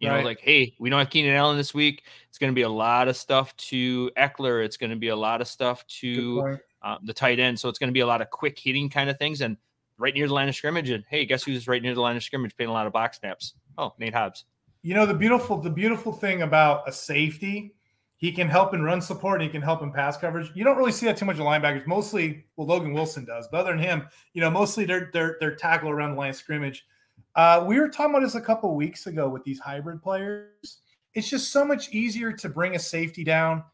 You 0.00 0.08
right. 0.08 0.20
know, 0.20 0.24
like, 0.24 0.40
hey, 0.40 0.74
we 0.78 0.88
don't 0.88 0.98
have 0.98 1.10
Keenan 1.10 1.34
Allen 1.34 1.58
this 1.58 1.74
week. 1.74 2.04
It's 2.30 2.38
going 2.38 2.52
to 2.52 2.54
be 2.54 2.62
a 2.62 2.68
lot 2.70 3.08
of 3.08 3.18
stuff 3.18 3.54
to 3.56 4.10
Eckler. 4.16 4.64
It's 4.64 4.78
going 4.78 4.90
to 4.90 4.96
be 4.96 5.08
a 5.08 5.16
lot 5.16 5.42
of 5.42 5.48
stuff 5.48 5.86
to 6.00 6.58
uh, 6.82 6.96
the 7.02 7.12
tight 7.12 7.38
end. 7.40 7.58
So 7.58 7.68
it's 7.68 7.78
going 7.78 7.88
to 7.88 7.92
be 7.94 8.00
a 8.00 8.06
lot 8.06 8.20
of 8.22 8.30
quick 8.30 8.58
hitting 8.58 8.88
kind 8.88 9.10
of 9.10 9.18
things 9.18 9.40
and 9.40 9.56
right 9.98 10.14
near 10.14 10.28
the 10.28 10.34
line 10.34 10.48
of 10.48 10.54
scrimmage. 10.54 10.90
And 10.90 11.04
hey, 11.08 11.26
guess 11.26 11.42
who's 11.42 11.66
right 11.68 11.82
near 11.82 11.94
the 11.94 12.00
line 12.00 12.16
of 12.16 12.22
scrimmage 12.22 12.56
playing 12.56 12.70
a 12.70 12.72
lot 12.72 12.86
of 12.86 12.92
box 12.92 13.18
snaps? 13.18 13.54
Oh, 13.76 13.94
Nate 13.98 14.14
Hobbs. 14.14 14.44
You 14.82 14.94
know 14.94 15.06
the 15.06 15.14
beautiful 15.14 15.58
the 15.60 15.70
beautiful 15.70 16.12
thing 16.12 16.42
about 16.42 16.88
a 16.88 16.92
safety 16.92 17.74
He 18.16 18.32
can 18.32 18.48
help 18.48 18.74
in 18.74 18.82
run 18.82 19.00
support. 19.00 19.40
and 19.40 19.48
he 19.48 19.52
can 19.52 19.62
help 19.62 19.82
in 19.82 19.92
pass 19.92 20.16
coverage. 20.16 20.50
You 20.54 20.64
don't 20.64 20.76
really 20.76 20.92
see 20.92 21.06
that 21.06 21.16
too 21.16 21.24
much 21.24 21.36
of 21.36 21.42
linebackers. 21.42 21.86
Mostly, 21.86 22.44
well, 22.56 22.66
Logan 22.66 22.92
Wilson 22.92 23.24
does, 23.24 23.48
but 23.50 23.58
other 23.60 23.70
than 23.72 23.80
him, 23.80 24.08
you 24.34 24.40
know, 24.40 24.50
mostly 24.50 24.84
they're 24.84 25.10
they're 25.12 25.36
they're 25.40 25.56
tackle 25.56 25.90
around 25.90 26.12
the 26.12 26.16
line 26.16 26.30
of 26.30 26.36
scrimmage. 26.36 26.86
Uh, 27.34 27.64
we 27.66 27.78
were 27.78 27.88
talking 27.88 28.14
about 28.14 28.24
this 28.24 28.34
a 28.36 28.40
couple 28.40 28.74
weeks 28.74 29.06
ago 29.06 29.28
with 29.28 29.44
these 29.44 29.58
hybrid 29.60 30.02
players. 30.02 30.78
It's 31.14 31.28
just 31.28 31.52
so 31.52 31.64
much 31.64 31.90
easier 31.90 32.32
to 32.32 32.48
bring 32.48 32.74
a 32.76 32.78
safety 32.78 33.24
down, 33.24 33.64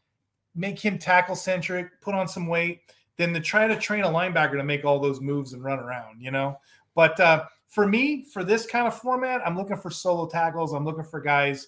make 0.55 0.79
him 0.79 0.97
tackle 0.97 1.35
centric, 1.35 1.99
put 2.01 2.15
on 2.15 2.27
some 2.27 2.47
weight, 2.47 2.81
than 3.17 3.33
to 3.33 3.39
try 3.39 3.67
to 3.67 3.75
train 3.75 4.03
a 4.03 4.07
linebacker 4.07 4.53
to 4.53 4.63
make 4.63 4.85
all 4.85 4.99
those 4.99 5.21
moves 5.21 5.53
and 5.53 5.63
run 5.63 5.79
around. 5.79 6.21
You 6.21 6.31
know, 6.31 6.57
but 6.95 7.19
uh, 7.19 7.45
for 7.67 7.87
me, 7.87 8.25
for 8.31 8.43
this 8.43 8.65
kind 8.65 8.87
of 8.87 8.97
format, 8.97 9.41
I'm 9.45 9.57
looking 9.57 9.77
for 9.77 9.89
solo 9.89 10.27
tackles. 10.27 10.73
I'm 10.73 10.85
looking 10.85 11.03
for 11.03 11.19
guys 11.19 11.67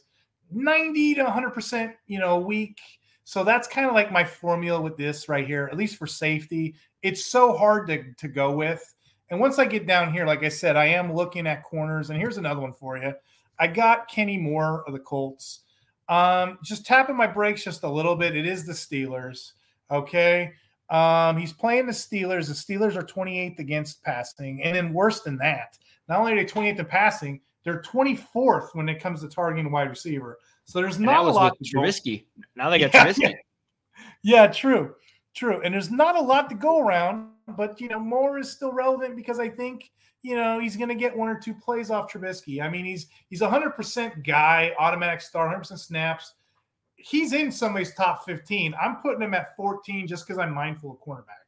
90 0.52 1.16
to 1.16 1.26
100%, 1.26 1.94
you 2.08 2.20
know, 2.20 2.36
a 2.36 2.40
week. 2.40 2.80
So 3.24 3.44
that's 3.44 3.68
kind 3.68 3.88
of 3.88 3.94
like 3.94 4.12
my 4.12 4.24
formula 4.24 4.80
with 4.80 4.96
this 4.96 5.28
right 5.28 5.46
here, 5.46 5.68
at 5.70 5.78
least 5.78 5.98
for 5.98 6.08
safety. 6.08 6.76
It's 7.02 7.26
so 7.26 7.58
hard 7.58 7.88
to, 7.88 8.14
to 8.14 8.28
go 8.30 8.52
with. 8.52 8.82
And 9.30 9.40
once 9.40 9.60
I 9.60 9.66
get 9.66 9.86
down 9.86 10.14
here, 10.14 10.26
like 10.26 10.44
I 10.44 10.50
said, 10.50 10.78
I 10.78 10.86
am 10.86 11.14
looking 11.14 11.46
at 11.46 11.64
corners. 11.64 12.10
And 12.10 12.18
here's 12.18 12.38
another 12.38 12.62
one 12.62 12.74
for 12.74 12.98
you. 12.98 13.14
I 13.60 13.68
got 13.68 14.08
Kenny 14.08 14.38
Moore 14.38 14.84
of 14.88 14.94
the 14.94 15.00
Colts. 15.00 15.62
Um, 16.10 16.60
just 16.64 16.86
tapping 16.86 17.16
my 17.16 17.28
brakes 17.28 17.64
just 17.64 17.84
a 17.84 17.90
little 17.90 18.16
bit. 18.16 18.36
It 18.36 18.46
is 18.46 18.66
the 18.66 18.74
Steelers. 18.74 19.54
Okay. 19.92 20.54
Um, 20.90 21.38
he's 21.38 21.54
playing 21.54 21.86
the 21.86 21.92
Steelers. 21.92 22.48
The 22.48 22.54
Steelers 22.54 22.96
are 22.96 23.04
28th 23.04 23.60
against 23.60 24.04
passing. 24.04 24.64
And 24.64 24.76
then 24.76 24.94
worse 24.94 25.22
than 25.22 25.38
that, 25.38 25.78
not 26.08 26.20
only 26.20 26.34
are 26.34 26.36
they 26.36 26.46
28th 26.46 26.80
in 26.80 26.86
passing, 26.86 27.42
they're 27.64 27.82
24th 27.82 28.70
when 28.74 28.88
it 28.88 29.02
comes 29.02 29.22
to 29.22 29.28
targeting 29.28 29.66
a 29.66 29.70
wide 29.70 29.90
receiver. 29.90 30.40
So 30.64 30.82
there's 30.82 31.00
not 31.00 31.26
a 31.26 31.30
lot. 31.30 31.58
With 31.60 31.70
Trubisky. 31.70 32.26
Now 32.56 32.70
they 32.70 32.80
got 32.88 32.94
yeah, 32.94 33.06
Trubisky. 33.06 33.20
Yeah. 33.20 33.32
yeah, 34.24 34.48
true, 34.48 34.96
true. 35.36 35.62
And 35.62 35.74
there's 35.74 35.92
not 35.92 36.16
a 36.16 36.22
lot 36.22 36.50
to 36.50 36.56
go 36.56 36.80
around, 36.80 37.30
but 37.58 37.82
you 37.82 37.90
know, 37.90 38.00
Moore 38.00 38.40
is 38.40 38.50
still 38.50 38.72
relevant 38.72 39.18
because 39.18 39.40
I 39.40 39.50
think 39.50 39.92
you 40.22 40.36
know 40.36 40.60
he's 40.60 40.76
going 40.76 40.90
to 40.90 40.96
get 40.96 41.16
one 41.16 41.30
or 41.30 41.40
two 41.40 41.54
plays 41.54 41.92
off 41.92 42.12
Trubisky. 42.12 42.62
I 42.62 42.70
mean, 42.70 42.86
he's 42.86 43.08
he's 43.30 43.42
a 43.42 43.50
hundred 43.50 43.72
percent 43.72 44.24
guy, 44.24 44.74
automatic 44.80 45.22
star, 45.22 45.48
hundred 45.48 45.60
percent 45.60 45.80
snaps. 45.80 46.34
He's 46.96 47.32
in 47.34 47.52
somebody's 47.52 47.94
top 47.94 48.26
15. 48.26 48.74
I'm 48.82 48.96
putting 48.98 49.22
him 49.22 49.36
at 49.36 49.56
14 49.56 50.08
just 50.08 50.26
because 50.26 50.40
I'm 50.40 50.52
mindful 50.52 50.92
of 50.92 50.98
cornerback. 50.98 51.46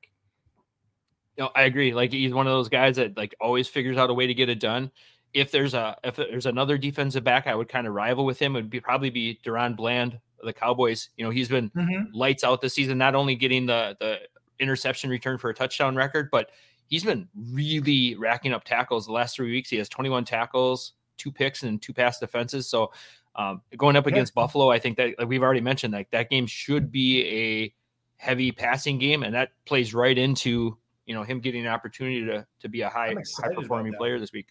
No, 1.40 1.50
I 1.56 1.64
agree. 1.64 1.92
Like 1.92 2.12
he's 2.12 2.34
one 2.34 2.46
of 2.46 2.52
those 2.52 2.70
guys 2.70 2.98
that 2.98 3.18
like 3.18 3.34
always 3.42 3.68
figures 3.68 3.98
out 3.98 4.12
a 4.12 4.14
way 4.14 4.28
to 4.28 4.34
get 4.36 4.50
it 4.50 4.60
done 4.60 4.92
if 5.34 5.52
there's 5.52 5.74
a 5.74 5.98
if 6.04 6.16
there's 6.16 6.46
another 6.46 6.78
defensive 6.78 7.24
back 7.24 7.48
I 7.48 7.56
would 7.56 7.70
kind 7.70 7.88
of 7.88 7.94
rival 7.94 8.26
with 8.26 8.40
him, 8.40 8.56
it 8.56 8.60
would 8.60 8.70
be 8.70 8.80
probably 8.80 9.10
be 9.10 9.40
DaRon 9.44 9.76
Bland, 9.76 10.20
the 10.44 10.54
Cowboys. 10.54 11.10
You 11.18 11.26
know, 11.26 11.32
he's 11.32 11.50
been 11.50 11.70
mm-hmm. 11.72 12.14
lights 12.14 12.44
out 12.44 12.62
this 12.62 12.74
season, 12.74 12.98
not 12.98 13.16
only 13.16 13.36
getting 13.36 13.66
the 13.66 13.96
the 14.00 14.20
interception 14.60 15.10
return 15.10 15.38
for 15.38 15.50
a 15.50 15.54
touchdown 15.54 15.96
record, 15.96 16.30
but 16.32 16.50
he's 16.90 17.04
been 17.04 17.28
really 17.36 18.16
racking 18.16 18.52
up 18.52 18.64
tackles 18.64 19.06
the 19.06 19.14
last 19.14 19.36
three 19.36 19.52
weeks. 19.52 19.70
He 19.70 19.78
has 19.78 19.88
21 19.88 20.26
tackles, 20.26 20.94
two 21.18 21.32
picks, 21.32 21.64
and 21.64 21.82
two 21.82 21.94
pass 21.94 22.20
defenses. 22.20 22.68
So 22.68 22.92
um, 23.36 23.62
going 23.78 23.96
up 23.96 24.08
against 24.08 24.34
yeah. 24.36 24.42
Buffalo, 24.42 24.70
I 24.70 24.80
think 24.80 24.98
that 24.98 25.18
like 25.18 25.28
we've 25.28 25.44
already 25.44 25.62
mentioned, 25.62 25.94
like 25.94 26.12
that 26.12 26.30
game 26.30 26.48
should 26.48 26.92
be 26.92 27.26
a 27.26 27.74
heavy 28.18 28.52
passing 28.52 28.98
game, 28.98 29.24
and 29.24 29.34
that 29.34 29.52
plays 29.66 29.94
right 29.94 30.18
into 30.18 30.78
you 31.06 31.14
know 31.14 31.24
him 31.24 31.40
getting 31.40 31.66
an 31.66 31.72
opportunity 31.72 32.26
to 32.26 32.46
to 32.60 32.70
be 32.70 32.82
a 32.82 32.90
high 32.90 33.16
high 33.42 33.54
performing 33.54 33.94
player 33.94 34.20
this 34.20 34.34
week. 34.34 34.48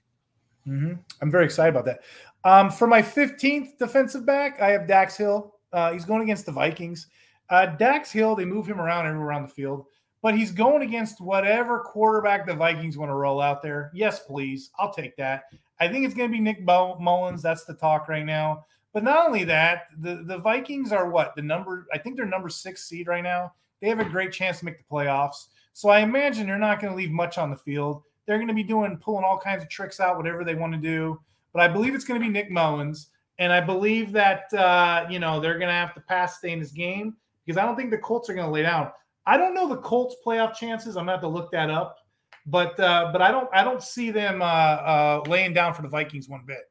Mm-hmm. 0.67 0.95
I'm 1.21 1.31
very 1.31 1.45
excited 1.45 1.71
about 1.71 1.85
that. 1.87 2.01
Um, 2.45 2.71
for 2.71 2.87
my 2.87 3.03
15th 3.03 3.79
defensive 3.79 4.27
back, 4.27 4.61
I 4.61 4.71
have 4.71 4.87
Dax 4.87 5.17
Hill. 5.17 5.55
Uh, 5.73 5.93
he's 5.93 6.05
going 6.05 6.23
against 6.23 6.47
the 6.47 6.53
Vikings. 6.53 7.09
Uh, 7.51 7.67
Dax 7.67 8.13
Hill, 8.13 8.37
they 8.37 8.45
move 8.45 8.67
him 8.67 8.81
around 8.81 9.07
everywhere 9.07 9.29
around 9.29 9.43
the 9.43 9.55
field, 9.55 9.87
but 10.23 10.37
he's 10.37 10.51
going 10.51 10.83
against 10.83 11.21
whatever 11.21 11.81
quarterback 11.81 12.47
the 12.47 12.55
Vikings 12.55 12.99
want 12.99 13.11
to 13.11 13.15
roll 13.15 13.41
out 13.41 13.63
there. 13.63 13.91
Yes, 13.95 14.21
please. 14.21 14.71
I'll 14.79 14.93
take 14.93 15.17
that. 15.17 15.45
I 15.81 15.89
think 15.89 16.05
it's 16.05 16.15
going 16.15 16.29
to 16.29 16.37
be 16.37 16.43
Nick 16.43 16.65
Mullens. 16.65 17.43
That's 17.43 17.65
the 17.65 17.75
talk 17.75 18.09
right 18.09 18.27
now. 18.27 18.67
But 18.93 19.05
not 19.05 19.27
only 19.27 19.45
that, 19.45 19.89
the, 19.99 20.25
the 20.25 20.39
Vikings 20.39 20.93
are 20.93 21.11
what? 21.11 21.37
The 21.37 21.43
number, 21.43 21.87
I 21.93 21.99
think 21.99 22.17
they're 22.17 22.27
number 22.27 22.49
six 22.49 22.89
seed 22.89 23.07
right 23.07 23.23
now. 23.23 23.53
They 23.81 23.89
have 23.89 24.01
a 24.01 24.05
great 24.05 24.33
chance 24.33 24.59
to 24.59 24.65
make 24.65 24.79
the 24.79 24.85
playoffs. 24.91 25.47
So 25.73 25.89
I 25.89 26.01
imagine 26.01 26.47
they're 26.47 26.59
not 26.59 26.81
going 26.81 26.93
to 26.93 26.97
leave 26.97 27.13
much 27.13 27.39
on 27.39 27.51
the 27.51 27.57
field. 27.57 28.03
They're 28.27 28.39
going 28.39 28.49
to 28.49 28.55
be 28.55 28.65
doing 28.65 28.97
pulling 28.99 29.25
all 29.25 29.39
kinds 29.39 29.63
of 29.63 29.69
tricks 29.69 30.01
out, 30.01 30.17
whatever 30.17 30.43
they 30.43 30.57
want 30.57 30.73
to 30.73 30.79
do. 30.79 31.21
But 31.53 31.63
I 31.63 31.69
believe 31.69 31.95
it's 31.95 32.05
going 32.05 32.21
to 32.21 32.27
be 32.27 32.33
Nick 32.33 32.51
Mullens, 32.51 33.07
and 33.39 33.53
I 33.53 33.61
believe 33.61 34.13
that 34.13 34.53
uh, 34.53 35.07
you 35.09 35.19
know 35.19 35.41
they're 35.41 35.59
going 35.59 35.69
to 35.69 35.73
have 35.73 35.95
to 35.95 36.01
pass 36.01 36.39
stay 36.39 36.51
in 36.51 36.59
this 36.59 36.73
game 36.73 37.17
because 37.47 37.59
I 37.59 37.65
don't 37.65 37.77
think 37.77 37.91
the 37.91 37.99
Colts 37.99 38.29
are 38.29 38.35
going 38.35 38.47
to 38.47 38.53
lay 38.53 38.63
down. 38.63 38.91
I 39.29 39.37
don't 39.37 39.55
know 39.55 39.69
the 39.69 39.77
Colts 39.77 40.17
playoff 40.25 40.55
chances. 40.55 40.97
I'm 40.97 41.07
going 41.07 41.07
to 41.07 41.13
have 41.13 41.21
to 41.21 41.29
look 41.29 41.53
that 41.53 41.71
up, 41.71 41.99
but 42.47 42.79
uh, 42.81 43.11
but 43.13 43.23
I 43.23 43.31
don't 43.31 43.49
I 43.53 43.63
don't 43.63 43.83
see 43.83 44.11
them 44.11 44.43
uh, 44.43 44.45
uh, 44.45 45.23
laying 45.27 45.53
down 45.53 45.75
for 45.75 45.83
the 45.83 45.89
Vikings 45.89 46.29
one 46.29 46.43
bit. 46.47 46.71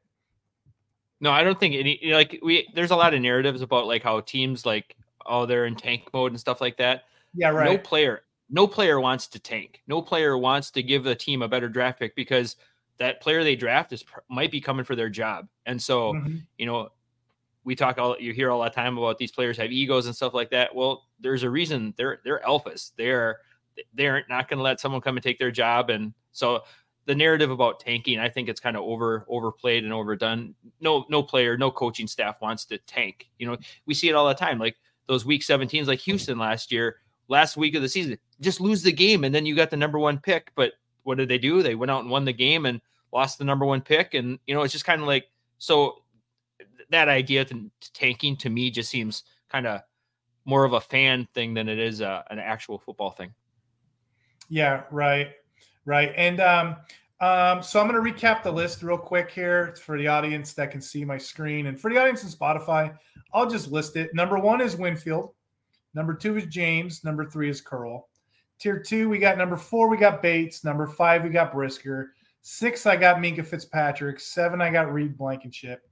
No, 1.20 1.30
I 1.30 1.42
don't 1.42 1.58
think 1.58 1.74
any 1.74 2.00
like 2.12 2.38
we. 2.42 2.68
There's 2.74 2.90
a 2.90 2.96
lot 2.96 3.14
of 3.14 3.20
narratives 3.20 3.62
about 3.62 3.86
like 3.86 4.02
how 4.02 4.20
teams 4.20 4.66
like 4.66 4.96
oh 5.26 5.46
they're 5.46 5.66
in 5.66 5.76
tank 5.76 6.08
mode 6.12 6.32
and 6.32 6.40
stuff 6.40 6.60
like 6.60 6.76
that. 6.78 7.04
Yeah, 7.34 7.50
right. 7.50 7.70
No 7.70 7.78
player 7.78 8.22
no 8.50 8.66
player 8.66 9.00
wants 9.00 9.26
to 9.28 9.38
tank. 9.38 9.82
No 9.86 10.00
player 10.00 10.38
wants 10.38 10.70
to 10.72 10.82
give 10.82 11.04
the 11.04 11.14
team 11.14 11.42
a 11.42 11.48
better 11.48 11.68
draft 11.68 11.98
pick 11.98 12.14
because 12.14 12.56
that 12.98 13.20
player 13.20 13.44
they 13.44 13.56
draft 13.56 13.92
is 13.92 14.04
might 14.28 14.50
be 14.50 14.60
coming 14.60 14.84
for 14.84 14.96
their 14.96 15.10
job. 15.10 15.48
And 15.66 15.80
so, 15.80 16.14
mm-hmm. 16.14 16.38
you 16.56 16.66
know, 16.66 16.88
we 17.68 17.76
talk 17.76 17.98
all 17.98 18.16
you 18.18 18.32
hear 18.32 18.50
all 18.50 18.62
the 18.62 18.70
time 18.70 18.96
about 18.96 19.18
these 19.18 19.30
players 19.30 19.58
have 19.58 19.70
egos 19.70 20.06
and 20.06 20.16
stuff 20.16 20.32
like 20.32 20.48
that. 20.48 20.74
Well, 20.74 21.04
there's 21.20 21.42
a 21.42 21.50
reason 21.50 21.92
they're 21.98 22.20
they're 22.24 22.40
alphas. 22.40 22.92
They're 22.96 23.40
they're 23.92 24.24
not 24.30 24.48
going 24.48 24.56
to 24.56 24.62
let 24.62 24.80
someone 24.80 25.02
come 25.02 25.18
and 25.18 25.22
take 25.22 25.38
their 25.38 25.50
job. 25.50 25.90
And 25.90 26.14
so 26.32 26.62
the 27.04 27.14
narrative 27.14 27.50
about 27.50 27.78
tanking, 27.78 28.18
I 28.18 28.30
think 28.30 28.48
it's 28.48 28.58
kind 28.58 28.74
of 28.74 28.84
over 28.84 29.26
overplayed 29.28 29.84
and 29.84 29.92
overdone. 29.92 30.54
No 30.80 31.04
no 31.10 31.22
player, 31.22 31.58
no 31.58 31.70
coaching 31.70 32.06
staff 32.06 32.40
wants 32.40 32.64
to 32.66 32.78
tank. 32.78 33.28
You 33.38 33.46
know, 33.46 33.58
we 33.84 33.92
see 33.92 34.08
it 34.08 34.14
all 34.14 34.26
the 34.26 34.34
time. 34.34 34.58
Like 34.58 34.76
those 35.06 35.26
week 35.26 35.42
17s, 35.42 35.86
like 35.86 36.00
Houston 36.00 36.38
last 36.38 36.72
year 36.72 36.96
last 37.28 37.58
week 37.58 37.74
of 37.74 37.82
the 37.82 37.88
season. 37.90 38.18
Just 38.40 38.62
lose 38.62 38.82
the 38.82 38.92
game, 38.92 39.24
and 39.24 39.34
then 39.34 39.44
you 39.44 39.54
got 39.54 39.68
the 39.68 39.76
number 39.76 39.98
one 39.98 40.16
pick. 40.16 40.52
But 40.54 40.72
what 41.02 41.18
did 41.18 41.28
they 41.28 41.38
do? 41.38 41.62
They 41.62 41.74
went 41.74 41.90
out 41.90 42.00
and 42.00 42.10
won 42.10 42.24
the 42.24 42.32
game 42.32 42.64
and 42.64 42.80
lost 43.12 43.36
the 43.36 43.44
number 43.44 43.66
one 43.66 43.82
pick. 43.82 44.14
And 44.14 44.38
you 44.46 44.54
know, 44.54 44.62
it's 44.62 44.72
just 44.72 44.86
kind 44.86 45.02
of 45.02 45.06
like 45.06 45.26
so. 45.58 46.02
That 46.90 47.08
idea 47.08 47.44
to, 47.46 47.70
tanking 47.92 48.36
to 48.38 48.50
me 48.50 48.70
just 48.70 48.90
seems 48.90 49.24
kind 49.50 49.66
of 49.66 49.82
more 50.44 50.64
of 50.64 50.72
a 50.72 50.80
fan 50.80 51.28
thing 51.34 51.54
than 51.54 51.68
it 51.68 51.78
is 51.78 52.00
a, 52.00 52.24
an 52.30 52.38
actual 52.38 52.78
football 52.78 53.10
thing. 53.10 53.32
Yeah, 54.48 54.84
right, 54.90 55.32
right. 55.84 56.12
And 56.16 56.40
um, 56.40 56.76
um, 57.20 57.62
so 57.62 57.80
I'm 57.80 57.88
going 57.88 58.02
to 58.02 58.12
recap 58.12 58.42
the 58.42 58.50
list 58.52 58.82
real 58.82 58.96
quick 58.96 59.30
here 59.30 59.74
for 59.84 59.98
the 59.98 60.06
audience 60.06 60.54
that 60.54 60.70
can 60.70 60.80
see 60.80 61.04
my 61.04 61.18
screen, 61.18 61.66
and 61.66 61.78
for 61.78 61.90
the 61.90 61.98
audience 61.98 62.22
in 62.22 62.30
Spotify, 62.30 62.96
I'll 63.34 63.50
just 63.50 63.70
list 63.70 63.96
it. 63.96 64.14
Number 64.14 64.38
one 64.38 64.60
is 64.60 64.76
Winfield. 64.76 65.34
Number 65.94 66.14
two 66.14 66.36
is 66.36 66.46
James. 66.46 67.04
Number 67.04 67.24
three 67.28 67.50
is 67.50 67.60
Curl. 67.60 68.08
Tier 68.58 68.78
two, 68.80 69.08
we 69.08 69.18
got 69.18 69.38
number 69.38 69.56
four, 69.56 69.88
we 69.88 69.96
got 69.96 70.22
Bates. 70.22 70.64
Number 70.64 70.86
five, 70.86 71.22
we 71.22 71.30
got 71.30 71.52
Brisker. 71.52 72.14
Six, 72.42 72.86
I 72.86 72.96
got 72.96 73.18
Minkah 73.18 73.46
Fitzpatrick. 73.46 74.18
Seven, 74.18 74.60
I 74.60 74.70
got 74.70 74.92
Reed 74.92 75.16
Blankenship. 75.16 75.87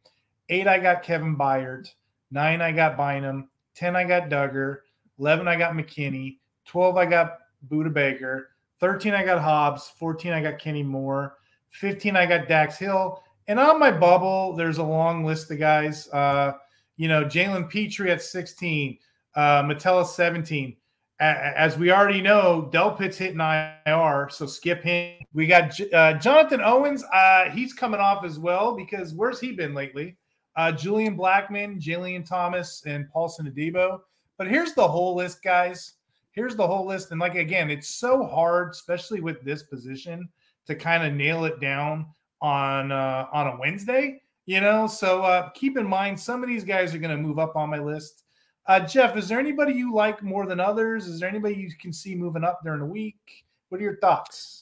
Eight, 0.48 0.66
I 0.66 0.78
got 0.78 1.02
Kevin 1.02 1.36
Byard. 1.36 1.88
Nine, 2.30 2.60
I 2.60 2.72
got 2.72 2.96
Bynum. 2.96 3.48
Ten, 3.74 3.96
I 3.96 4.04
got 4.04 4.28
Dugger. 4.28 4.78
Eleven, 5.18 5.48
I 5.48 5.56
got 5.56 5.74
McKinney. 5.74 6.38
Twelve, 6.64 6.96
I 6.96 7.06
got 7.06 7.38
Budda 7.68 7.92
Baker. 7.92 8.50
Thirteen, 8.80 9.14
I 9.14 9.24
got 9.24 9.42
Hobbs. 9.42 9.92
Fourteen, 9.98 10.32
I 10.32 10.42
got 10.42 10.58
Kenny 10.58 10.82
Moore. 10.82 11.36
Fifteen, 11.70 12.16
I 12.16 12.26
got 12.26 12.48
Dax 12.48 12.78
Hill. 12.78 13.22
And 13.48 13.60
on 13.60 13.78
my 13.78 13.90
bubble, 13.90 14.54
there's 14.54 14.78
a 14.78 14.82
long 14.82 15.24
list 15.24 15.50
of 15.50 15.58
guys. 15.58 16.08
Uh, 16.08 16.54
you 16.96 17.08
know, 17.08 17.24
Jalen 17.24 17.70
Pitre 17.70 18.08
at 18.08 18.22
16, 18.22 18.98
uh, 19.34 19.62
Metellus 19.66 20.14
17. 20.14 20.76
As 21.18 21.78
we 21.78 21.90
already 21.90 22.20
know, 22.20 22.68
Delpit's 22.72 23.16
hitting 23.16 23.40
IR, 23.40 24.28
so 24.30 24.44
skip 24.44 24.82
him. 24.82 25.14
We 25.32 25.46
got 25.46 25.78
uh, 25.92 26.14
Jonathan 26.14 26.60
Owens. 26.60 27.04
Uh, 27.04 27.48
he's 27.50 27.72
coming 27.72 28.00
off 28.00 28.22
as 28.22 28.38
well 28.38 28.76
because 28.76 29.14
where's 29.14 29.40
he 29.40 29.52
been 29.52 29.72
lately? 29.72 30.16
Uh, 30.56 30.72
Julian 30.72 31.16
Blackmon, 31.16 31.80
Jalen 31.80 32.26
Thomas, 32.26 32.82
and 32.86 33.10
Paulson 33.10 33.50
Adebo. 33.50 34.00
But 34.38 34.48
here's 34.48 34.74
the 34.74 34.86
whole 34.86 35.14
list, 35.14 35.42
guys. 35.42 35.94
Here's 36.32 36.56
the 36.56 36.66
whole 36.66 36.86
list. 36.86 37.10
And 37.10 37.20
like 37.20 37.34
again, 37.34 37.70
it's 37.70 37.88
so 37.88 38.24
hard, 38.24 38.70
especially 38.70 39.20
with 39.20 39.42
this 39.42 39.62
position, 39.62 40.28
to 40.66 40.74
kind 40.74 41.06
of 41.06 41.14
nail 41.14 41.44
it 41.44 41.60
down 41.60 42.06
on 42.40 42.92
uh, 42.92 43.26
on 43.32 43.46
a 43.48 43.58
Wednesday. 43.58 44.22
You 44.46 44.60
know, 44.60 44.86
so 44.86 45.22
uh, 45.22 45.50
keep 45.50 45.76
in 45.76 45.86
mind 45.86 46.20
some 46.20 46.42
of 46.42 46.48
these 46.48 46.62
guys 46.62 46.94
are 46.94 46.98
going 46.98 47.16
to 47.16 47.22
move 47.22 47.38
up 47.38 47.56
on 47.56 47.68
my 47.68 47.78
list. 47.78 48.22
Uh, 48.66 48.80
Jeff, 48.80 49.16
is 49.16 49.28
there 49.28 49.40
anybody 49.40 49.72
you 49.72 49.92
like 49.92 50.22
more 50.22 50.46
than 50.46 50.60
others? 50.60 51.06
Is 51.06 51.20
there 51.20 51.28
anybody 51.28 51.54
you 51.54 51.70
can 51.80 51.92
see 51.92 52.14
moving 52.14 52.44
up 52.44 52.60
during 52.64 52.80
the 52.80 52.86
week? 52.86 53.44
What 53.68 53.80
are 53.80 53.84
your 53.84 53.98
thoughts? 53.98 54.55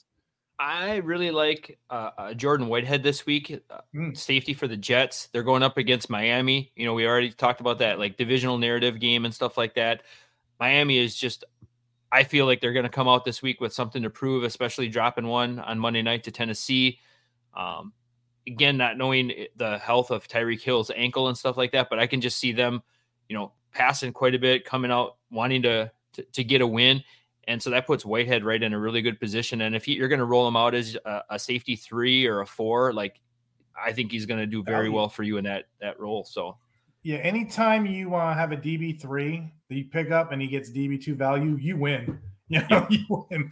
I 0.59 0.97
really 0.97 1.31
like 1.31 1.79
uh, 1.91 2.11
uh, 2.17 2.35
Jordan 2.35 2.69
Whitehead 2.69 3.03
this 3.03 3.27
week. 3.27 3.61
Uh, 3.69 3.81
mm. 3.95 4.17
Safety 4.17 4.55
for 4.55 4.69
the 4.69 4.77
Jets. 4.77 5.29
They're 5.33 5.43
going 5.43 5.63
up 5.63 5.79
against 5.79 6.09
Miami. 6.09 6.73
You 6.77 6.87
know, 6.87 6.95
we 6.95 7.07
already 7.07 7.33
talked 7.33 7.61
about 7.61 7.79
that, 7.81 7.99
like 7.99 8.17
divisional 8.17 8.59
narrative 8.59 9.01
game 9.01 9.25
and 9.25 9.35
stuff 9.35 9.57
like 9.57 9.75
that. 9.75 10.03
Miami 10.61 10.99
is 10.99 11.15
just. 11.15 11.45
I 12.13 12.23
feel 12.23 12.47
like 12.47 12.61
they're 12.61 12.73
going 12.73 12.85
to 12.85 12.91
come 12.91 13.09
out 13.09 13.25
this 13.25 13.43
week 13.43 13.61
with 13.61 13.73
something 13.73 14.03
to 14.05 14.11
prove, 14.11 14.45
especially 14.45 14.89
dropping 14.89 15.27
one 15.27 15.59
on 15.59 15.81
Monday 15.81 16.03
night 16.03 16.23
to 16.25 16.31
Tennessee. 16.31 17.01
Um, 17.55 17.93
again, 18.47 18.77
not 18.77 18.97
knowing 18.97 19.33
the 19.57 19.79
health 19.79 20.13
of 20.13 20.29
Tyreek 20.29 20.61
Hill's 20.61 20.93
ankle 20.95 21.27
and 21.27 21.37
stuff 21.37 21.57
like 21.57 21.73
that, 21.73 21.89
but 21.91 21.99
I 21.99 22.07
can 22.07 22.21
just 22.21 22.39
see 22.39 22.53
them, 22.53 22.85
you 23.29 23.37
know, 23.37 23.53
passing 23.73 24.13
quite 24.13 24.37
a 24.37 24.39
bit, 24.39 24.65
coming 24.65 24.93
out 24.93 25.17
wanting 25.31 25.63
to 25.63 25.91
to, 26.13 26.23
to 26.23 26.45
get 26.45 26.61
a 26.61 26.67
win. 26.67 27.03
And 27.49 27.63
so 27.63 27.71
that 27.71 27.87
puts 27.87 28.05
Whitehead 28.05 28.45
right 28.45 28.63
in 28.63 28.73
a 28.73 28.79
really 28.79 29.03
good 29.03 29.21
position. 29.21 29.63
And 29.63 29.75
if 29.75 29.87
you're 29.87 30.09
going 30.09 30.19
to 30.19 30.25
roll 30.25 30.47
him 30.47 30.57
out 30.57 30.75
as 30.75 30.97
a, 31.05 31.23
a, 31.31 31.39
safety 31.39 31.77
three 31.77 32.27
or 32.27 32.41
a 32.41 32.47
four, 32.47 32.93
like 32.93 33.21
I 33.81 33.93
think 33.93 34.13
he's 34.13 34.27
going 34.27 34.41
to 34.41 34.47
do 34.47 34.63
very 34.63 34.89
well 34.89 35.09
for 35.09 35.23
you 35.23 35.37
in 35.37 35.45
that 35.45 35.65
that 35.81 35.99
role. 35.99 36.25
So 36.25 36.57
yeah, 37.03 37.19
anytime 37.19 37.87
you 37.87 38.15
uh, 38.15 38.35
have 38.35 38.53
a 38.53 38.57
DB 38.57 39.01
three 39.01 39.53
that 39.69 39.77
you 39.77 39.85
pick 39.85 40.11
up 40.11 40.33
and 40.33 40.41
he 40.41 40.49
gets 40.49 40.71
DB 40.71 41.03
two 41.03 41.15
value, 41.15 41.57
you 41.61 41.77
win. 41.77 42.19
You 42.47 42.61
know, 42.69 42.87
yeah. 42.91 42.99
you 43.09 43.27
win. 43.31 43.51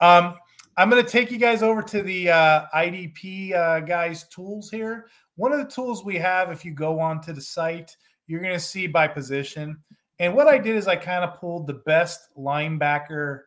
Um, 0.00 0.34
I'm 0.78 0.88
going 0.88 1.04
to 1.04 1.08
take 1.08 1.30
you 1.30 1.36
guys 1.36 1.62
over 1.62 1.82
to 1.82 2.02
the 2.02 2.30
uh, 2.30 2.64
IDP 2.74 3.54
uh, 3.54 3.80
guys 3.80 4.26
tools 4.28 4.70
here. 4.70 5.08
One 5.36 5.52
of 5.52 5.58
the 5.58 5.66
tools 5.66 6.06
we 6.06 6.16
have, 6.16 6.50
if 6.50 6.64
you 6.64 6.72
go 6.72 6.98
onto 6.98 7.34
the 7.34 7.40
site, 7.42 7.94
you're 8.26 8.40
going 8.40 8.54
to 8.54 8.58
see 8.58 8.86
by 8.86 9.08
position. 9.08 9.76
And 10.20 10.34
what 10.34 10.46
I 10.46 10.58
did 10.58 10.76
is 10.76 10.86
I 10.86 10.96
kind 10.96 11.24
of 11.24 11.40
pulled 11.40 11.66
the 11.66 11.80
best 11.86 12.28
linebacker, 12.36 13.40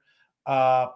uh, 0.48 0.88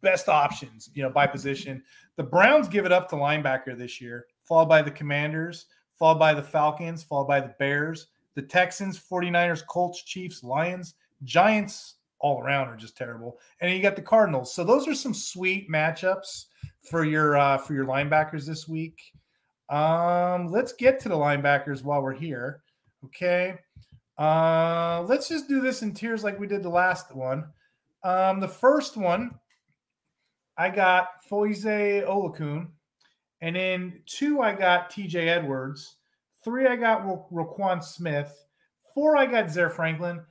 best 0.00 0.30
options, 0.30 0.90
you 0.94 1.02
know, 1.02 1.10
by 1.10 1.26
position. 1.26 1.82
The 2.16 2.22
Browns 2.22 2.68
give 2.68 2.86
it 2.86 2.92
up 2.92 3.10
to 3.10 3.16
linebacker 3.16 3.76
this 3.76 4.00
year, 4.00 4.26
followed 4.44 4.68
by 4.70 4.80
the 4.80 4.90
Commanders, 4.90 5.66
followed 5.98 6.18
by 6.18 6.32
the 6.32 6.42
Falcons, 6.42 7.04
followed 7.04 7.28
by 7.28 7.40
the 7.40 7.54
Bears, 7.58 8.08
the 8.34 8.42
Texans, 8.42 8.98
49ers, 8.98 9.64
Colts, 9.66 10.02
Chiefs, 10.02 10.42
Lions, 10.42 10.94
Giants, 11.22 11.96
all 12.18 12.40
around 12.42 12.68
are 12.68 12.76
just 12.76 12.96
terrible. 12.96 13.38
And 13.60 13.70
you 13.70 13.82
got 13.82 13.96
the 13.96 14.02
Cardinals. 14.02 14.54
So 14.54 14.64
those 14.64 14.88
are 14.88 14.94
some 14.94 15.12
sweet 15.12 15.70
matchups 15.70 16.46
for 16.88 17.04
your 17.04 17.36
uh, 17.36 17.58
for 17.58 17.74
your 17.74 17.84
linebackers 17.84 18.46
this 18.46 18.66
week. 18.66 18.98
Um, 19.68 20.48
let's 20.48 20.72
get 20.72 20.98
to 21.00 21.10
the 21.10 21.16
linebackers 21.16 21.84
while 21.84 22.02
we're 22.02 22.14
here. 22.14 22.62
Okay. 23.04 23.58
Uh, 24.18 25.04
let's 25.08 25.28
just 25.28 25.48
do 25.48 25.60
this 25.60 25.82
in 25.82 25.92
tiers 25.92 26.22
like 26.22 26.38
we 26.38 26.46
did 26.46 26.62
the 26.62 26.68
last 26.68 27.14
one. 27.14 27.46
Um, 28.02 28.40
the 28.40 28.48
first 28.48 28.96
one, 28.96 29.32
I 30.56 30.70
got 30.70 31.08
Foyze 31.28 32.04
Oluokun. 32.06 32.68
And 33.40 33.56
then 33.56 34.00
two, 34.06 34.40
I 34.40 34.54
got 34.54 34.90
TJ 34.90 35.28
Edwards. 35.28 35.96
Three, 36.44 36.66
I 36.66 36.76
got 36.76 37.04
Ro- 37.04 37.26
Roquan 37.32 37.82
Smith. 37.82 38.32
Four, 38.94 39.16
I 39.16 39.26
got 39.26 39.50
Zaire 39.50 39.70
Franklin. 39.70 40.22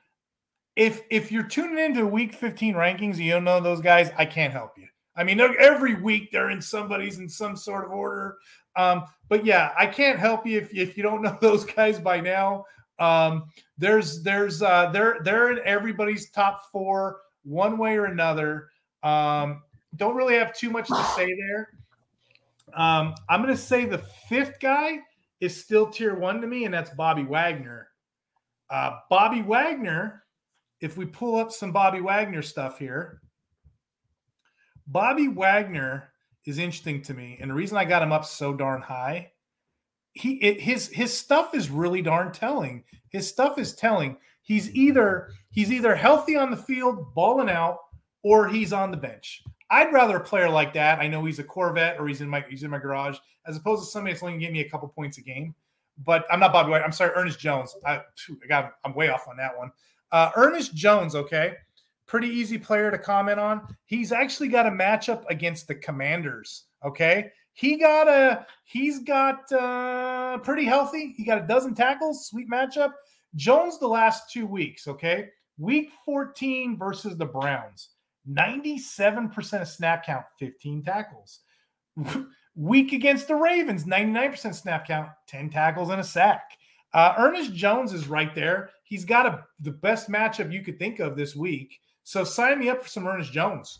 If 0.75 1.01
if 1.11 1.31
you're 1.31 1.43
tuning 1.43 1.77
into 1.77 2.07
week 2.07 2.33
15 2.33 2.73
rankings 2.73 3.15
and 3.15 3.19
you 3.19 3.31
don't 3.31 3.43
know 3.43 3.59
those 3.59 3.81
guys, 3.81 4.09
I 4.17 4.25
can't 4.25 4.53
help 4.53 4.77
you. 4.77 4.87
I 5.15 5.23
mean, 5.23 5.39
every 5.39 5.95
week 5.95 6.31
they're 6.31 6.49
in 6.49 6.61
somebody's 6.61 7.19
in 7.19 7.29
some 7.29 7.55
sort 7.55 7.85
of 7.85 7.91
order. 7.91 8.37
Um, 8.75 9.03
but 9.29 9.45
yeah, 9.45 9.73
I 9.77 9.85
can't 9.85 10.17
help 10.17 10.47
you 10.47 10.57
if, 10.57 10.73
if 10.73 10.97
you 10.97 11.03
don't 11.03 11.21
know 11.23 11.37
those 11.41 11.65
guys 11.65 11.99
by 11.99 12.19
now. 12.19 12.65
Um, 12.99 13.45
there's 13.77 14.23
there's 14.23 14.61
uh, 14.61 14.89
they're 14.91 15.17
they're 15.23 15.51
in 15.51 15.59
everybody's 15.65 16.29
top 16.31 16.63
four 16.71 17.19
one 17.43 17.77
way 17.77 17.97
or 17.97 18.05
another. 18.05 18.69
Um, 19.01 19.63
don't 19.95 20.15
really 20.15 20.35
have 20.35 20.53
too 20.53 20.69
much 20.69 20.87
to 20.87 21.03
say 21.15 21.27
there. 21.35 21.69
Um, 22.73 23.13
I'm 23.29 23.45
to 23.45 23.57
say 23.57 23.85
the 23.85 24.03
fifth 24.29 24.59
guy 24.59 24.99
is 25.39 25.61
still 25.61 25.87
tier 25.87 26.15
one 26.15 26.41
to 26.41 26.47
me, 26.47 26.65
and 26.65 26.73
that's 26.73 26.91
Bobby 26.91 27.23
Wagner. 27.23 27.89
Uh, 28.69 28.97
Bobby 29.09 29.41
Wagner, 29.41 30.23
if 30.81 30.97
we 30.97 31.05
pull 31.05 31.35
up 31.35 31.51
some 31.51 31.71
Bobby 31.71 32.01
Wagner 32.01 32.41
stuff 32.41 32.79
here, 32.79 33.21
Bobby 34.87 35.27
Wagner 35.27 36.09
is 36.45 36.57
interesting 36.57 37.01
to 37.03 37.13
me, 37.13 37.37
and 37.41 37.51
the 37.51 37.55
reason 37.55 37.77
I 37.77 37.85
got 37.85 38.01
him 38.01 38.11
up 38.11 38.25
so 38.25 38.53
darn 38.53 38.81
high 38.81 39.32
he 40.13 40.33
it, 40.35 40.59
his 40.59 40.87
his 40.87 41.15
stuff 41.15 41.53
is 41.53 41.69
really 41.69 42.01
darn 42.01 42.31
telling. 42.31 42.83
His 43.09 43.27
stuff 43.27 43.57
is 43.57 43.73
telling. 43.73 44.17
He's 44.41 44.73
either 44.75 45.31
he's 45.51 45.71
either 45.71 45.95
healthy 45.95 46.35
on 46.35 46.51
the 46.51 46.57
field, 46.57 47.13
balling 47.13 47.49
out, 47.49 47.79
or 48.23 48.47
he's 48.47 48.73
on 48.73 48.91
the 48.91 48.97
bench. 48.97 49.43
I'd 49.69 49.91
rather 49.91 50.17
a 50.17 50.23
player 50.23 50.49
like 50.49 50.73
that. 50.73 50.99
I 50.99 51.07
know 51.07 51.25
he's 51.25 51.39
a 51.39 51.43
Corvette 51.43 51.99
or 51.99 52.07
he's 52.07 52.21
in 52.21 52.29
my 52.29 52.43
he's 52.47 52.63
in 52.63 52.69
my 52.69 52.77
garage, 52.77 53.17
as 53.47 53.57
opposed 53.57 53.83
to 53.83 53.89
somebody 53.89 54.13
that's 54.13 54.23
only 54.23 54.33
gonna 54.33 54.41
giving 54.41 54.53
me 54.53 54.61
a 54.61 54.69
couple 54.69 54.87
points 54.87 55.17
a 55.17 55.21
game. 55.21 55.55
But 56.05 56.25
I'm 56.31 56.39
not 56.39 56.53
Bobby 56.53 56.71
White. 56.71 56.83
I'm 56.83 56.91
sorry, 56.91 57.11
Ernest 57.15 57.39
Jones. 57.39 57.75
I, 57.85 57.95
I 57.97 58.47
got 58.47 58.73
I'm 58.85 58.93
way 58.93 59.09
off 59.09 59.27
on 59.27 59.37
that 59.37 59.57
one. 59.57 59.71
Uh, 60.11 60.31
Ernest 60.35 60.75
Jones, 60.75 61.15
okay, 61.15 61.55
pretty 62.05 62.27
easy 62.27 62.57
player 62.57 62.91
to 62.91 62.97
comment 62.97 63.39
on. 63.39 63.75
He's 63.85 64.11
actually 64.11 64.49
got 64.49 64.67
a 64.67 64.71
matchup 64.71 65.23
against 65.29 65.67
the 65.67 65.75
Commanders. 65.75 66.65
Okay, 66.85 67.31
he 67.53 67.77
got 67.77 68.07
a 68.07 68.45
he's 68.65 68.99
got 68.99 69.51
uh 69.51 70.39
pretty 70.39 70.65
healthy. 70.65 71.13
He 71.15 71.23
got 71.23 71.43
a 71.43 71.47
dozen 71.47 71.75
tackles, 71.75 72.27
sweet 72.27 72.49
matchup. 72.49 72.91
Jones 73.35 73.79
the 73.79 73.87
last 73.87 74.31
two 74.31 74.45
weeks, 74.45 74.87
okay? 74.87 75.29
Week 75.57 75.91
14 76.05 76.77
versus 76.77 77.15
the 77.17 77.25
Browns, 77.25 77.89
97% 78.29 79.61
of 79.61 79.67
snap 79.67 80.05
count, 80.05 80.25
15 80.39 80.83
tackles. 80.83 81.39
Week 82.55 82.91
against 82.91 83.27
the 83.27 83.35
Ravens, 83.35 83.85
99% 83.85 84.53
snap 84.53 84.87
count, 84.87 85.09
10 85.27 85.49
tackles 85.49 85.89
and 85.89 86.01
a 86.01 86.03
sack. 86.03 86.51
Uh, 86.93 87.15
Ernest 87.17 87.53
Jones 87.53 87.93
is 87.93 88.07
right 88.07 88.33
there. 88.35 88.69
He's 88.83 89.05
got 89.05 89.25
a, 89.25 89.43
the 89.59 89.71
best 89.71 90.09
matchup 90.09 90.53
you 90.53 90.61
could 90.61 90.77
think 90.77 90.99
of 90.99 91.15
this 91.15 91.35
week. 91.35 91.79
So 92.03 92.23
sign 92.23 92.59
me 92.59 92.69
up 92.69 92.83
for 92.83 92.89
some 92.89 93.07
Ernest 93.07 93.31
Jones. 93.31 93.79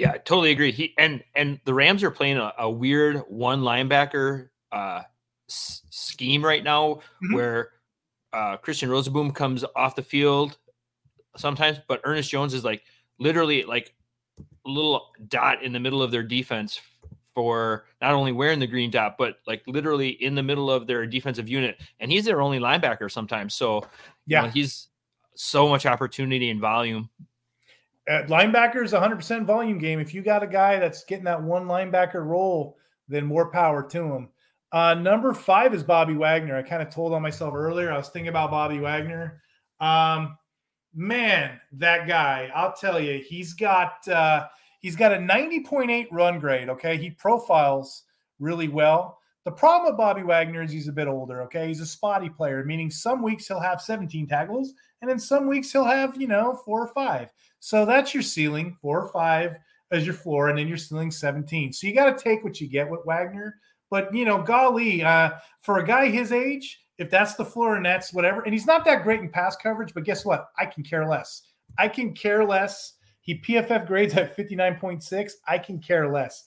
Yeah, 0.00 0.12
I 0.12 0.16
totally 0.16 0.50
agree. 0.50 0.72
He 0.72 0.94
and 0.96 1.22
and 1.34 1.60
the 1.66 1.74
Rams 1.74 2.02
are 2.02 2.10
playing 2.10 2.38
a, 2.38 2.54
a 2.58 2.70
weird 2.70 3.18
one 3.28 3.60
linebacker 3.60 4.48
uh, 4.72 5.02
s- 5.46 5.82
scheme 5.90 6.42
right 6.42 6.64
now, 6.64 6.94
mm-hmm. 6.94 7.34
where 7.34 7.72
uh, 8.32 8.56
Christian 8.56 8.88
Rozeboom 8.88 9.34
comes 9.34 9.62
off 9.76 9.94
the 9.94 10.02
field 10.02 10.56
sometimes, 11.36 11.80
but 11.86 12.00
Ernest 12.04 12.30
Jones 12.30 12.54
is 12.54 12.64
like 12.64 12.82
literally 13.18 13.64
like 13.64 13.92
a 14.38 14.70
little 14.70 15.10
dot 15.28 15.62
in 15.62 15.70
the 15.70 15.80
middle 15.80 16.02
of 16.02 16.10
their 16.10 16.22
defense 16.22 16.80
for 17.34 17.84
not 18.00 18.14
only 18.14 18.32
wearing 18.32 18.58
the 18.58 18.66
green 18.66 18.90
dot, 18.90 19.16
but 19.18 19.40
like 19.46 19.62
literally 19.66 20.08
in 20.08 20.34
the 20.34 20.42
middle 20.42 20.70
of 20.70 20.86
their 20.86 21.04
defensive 21.04 21.46
unit, 21.46 21.78
and 22.00 22.10
he's 22.10 22.24
their 22.24 22.40
only 22.40 22.58
linebacker 22.58 23.10
sometimes. 23.10 23.52
So 23.52 23.86
yeah, 24.26 24.40
you 24.40 24.46
know, 24.46 24.52
he's 24.54 24.88
so 25.34 25.68
much 25.68 25.84
opportunity 25.84 26.48
and 26.48 26.58
volume 26.58 27.10
at 28.10 28.26
linebacker 28.26 28.84
is 28.84 28.92
100% 28.92 29.44
volume 29.46 29.78
game. 29.78 30.00
If 30.00 30.12
you 30.12 30.20
got 30.20 30.42
a 30.42 30.46
guy 30.46 30.80
that's 30.80 31.04
getting 31.04 31.24
that 31.26 31.40
one 31.40 31.66
linebacker 31.66 32.26
role, 32.26 32.76
then 33.08 33.24
more 33.24 33.50
power 33.50 33.84
to 33.84 34.02
him. 34.02 34.28
Uh, 34.72 34.94
number 34.94 35.32
five 35.32 35.74
is 35.74 35.84
Bobby 35.84 36.14
Wagner. 36.14 36.56
I 36.56 36.62
kind 36.62 36.82
of 36.82 36.90
told 36.90 37.12
on 37.12 37.22
myself 37.22 37.54
earlier. 37.54 37.92
I 37.92 37.96
was 37.96 38.08
thinking 38.08 38.28
about 38.28 38.50
Bobby 38.50 38.80
Wagner. 38.80 39.40
Um, 39.80 40.36
man, 40.92 41.60
that 41.72 42.08
guy, 42.08 42.50
I'll 42.52 42.72
tell 42.72 43.00
you, 43.00 43.22
he's 43.22 43.52
got 43.52 44.06
uh, 44.08 44.46
he's 44.80 44.96
got 44.96 45.12
a 45.12 45.16
90.8 45.16 46.08
run 46.10 46.40
grade. 46.40 46.68
Okay, 46.68 46.96
he 46.96 47.10
profiles 47.10 48.04
really 48.40 48.68
well. 48.68 49.18
The 49.44 49.52
problem 49.52 49.90
with 49.90 49.98
Bobby 49.98 50.22
Wagner 50.22 50.62
is 50.62 50.72
he's 50.72 50.88
a 50.88 50.92
bit 50.92 51.08
older. 51.08 51.42
Okay, 51.42 51.68
he's 51.68 51.80
a 51.80 51.86
spotty 51.86 52.28
player, 52.28 52.64
meaning 52.64 52.90
some 52.90 53.22
weeks 53.22 53.46
he'll 53.46 53.60
have 53.60 53.80
17 53.80 54.26
tackles, 54.26 54.74
and 55.02 55.10
in 55.10 55.18
some 55.18 55.46
weeks 55.46 55.72
he'll 55.72 55.84
have 55.84 56.20
you 56.20 56.28
know 56.28 56.60
four 56.64 56.82
or 56.82 56.88
five. 56.88 57.30
So 57.60 57.84
that's 57.84 58.14
your 58.14 58.22
ceiling, 58.22 58.76
four 58.80 59.02
or 59.02 59.08
five 59.08 59.56
as 59.92 60.04
your 60.04 60.14
floor, 60.14 60.48
and 60.48 60.58
then 60.58 60.68
your 60.68 60.76
ceiling 60.76 61.10
17. 61.10 61.72
So 61.72 61.86
you 61.86 61.94
got 61.94 62.16
to 62.16 62.24
take 62.24 62.44
what 62.44 62.60
you 62.60 62.68
get 62.68 62.88
with 62.88 63.04
Wagner. 63.04 63.56
But 63.90 64.14
you 64.14 64.24
know, 64.24 64.42
golly, 64.42 65.02
uh, 65.02 65.32
for 65.62 65.78
a 65.78 65.86
guy 65.86 66.08
his 66.08 66.32
age, 66.32 66.80
if 66.98 67.10
that's 67.10 67.34
the 67.34 67.44
floor 67.44 67.76
and 67.76 67.84
that's 67.84 68.12
whatever, 68.12 68.42
and 68.42 68.52
he's 68.52 68.66
not 68.66 68.84
that 68.84 69.02
great 69.02 69.20
in 69.20 69.28
pass 69.28 69.56
coverage, 69.56 69.92
but 69.94 70.04
guess 70.04 70.24
what? 70.24 70.48
I 70.58 70.66
can 70.66 70.84
care 70.84 71.06
less. 71.06 71.42
I 71.78 71.88
can 71.88 72.14
care 72.14 72.44
less. 72.44 72.94
He 73.22 73.38
PFF 73.38 73.86
grades 73.86 74.14
at 74.14 74.36
59.6. 74.36 75.32
I 75.46 75.58
can 75.58 75.78
care 75.80 76.10
less. 76.10 76.44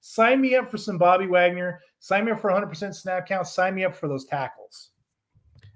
Sign 0.00 0.40
me 0.40 0.54
up 0.54 0.70
for 0.70 0.76
some 0.76 0.98
Bobby 0.98 1.26
Wagner. 1.26 1.80
Sign 1.98 2.26
me 2.26 2.32
up 2.32 2.40
for 2.40 2.50
100% 2.50 2.94
snap 2.94 3.26
count. 3.26 3.46
Sign 3.46 3.74
me 3.74 3.84
up 3.84 3.94
for 3.94 4.06
those 4.06 4.26
tackles. 4.26 4.90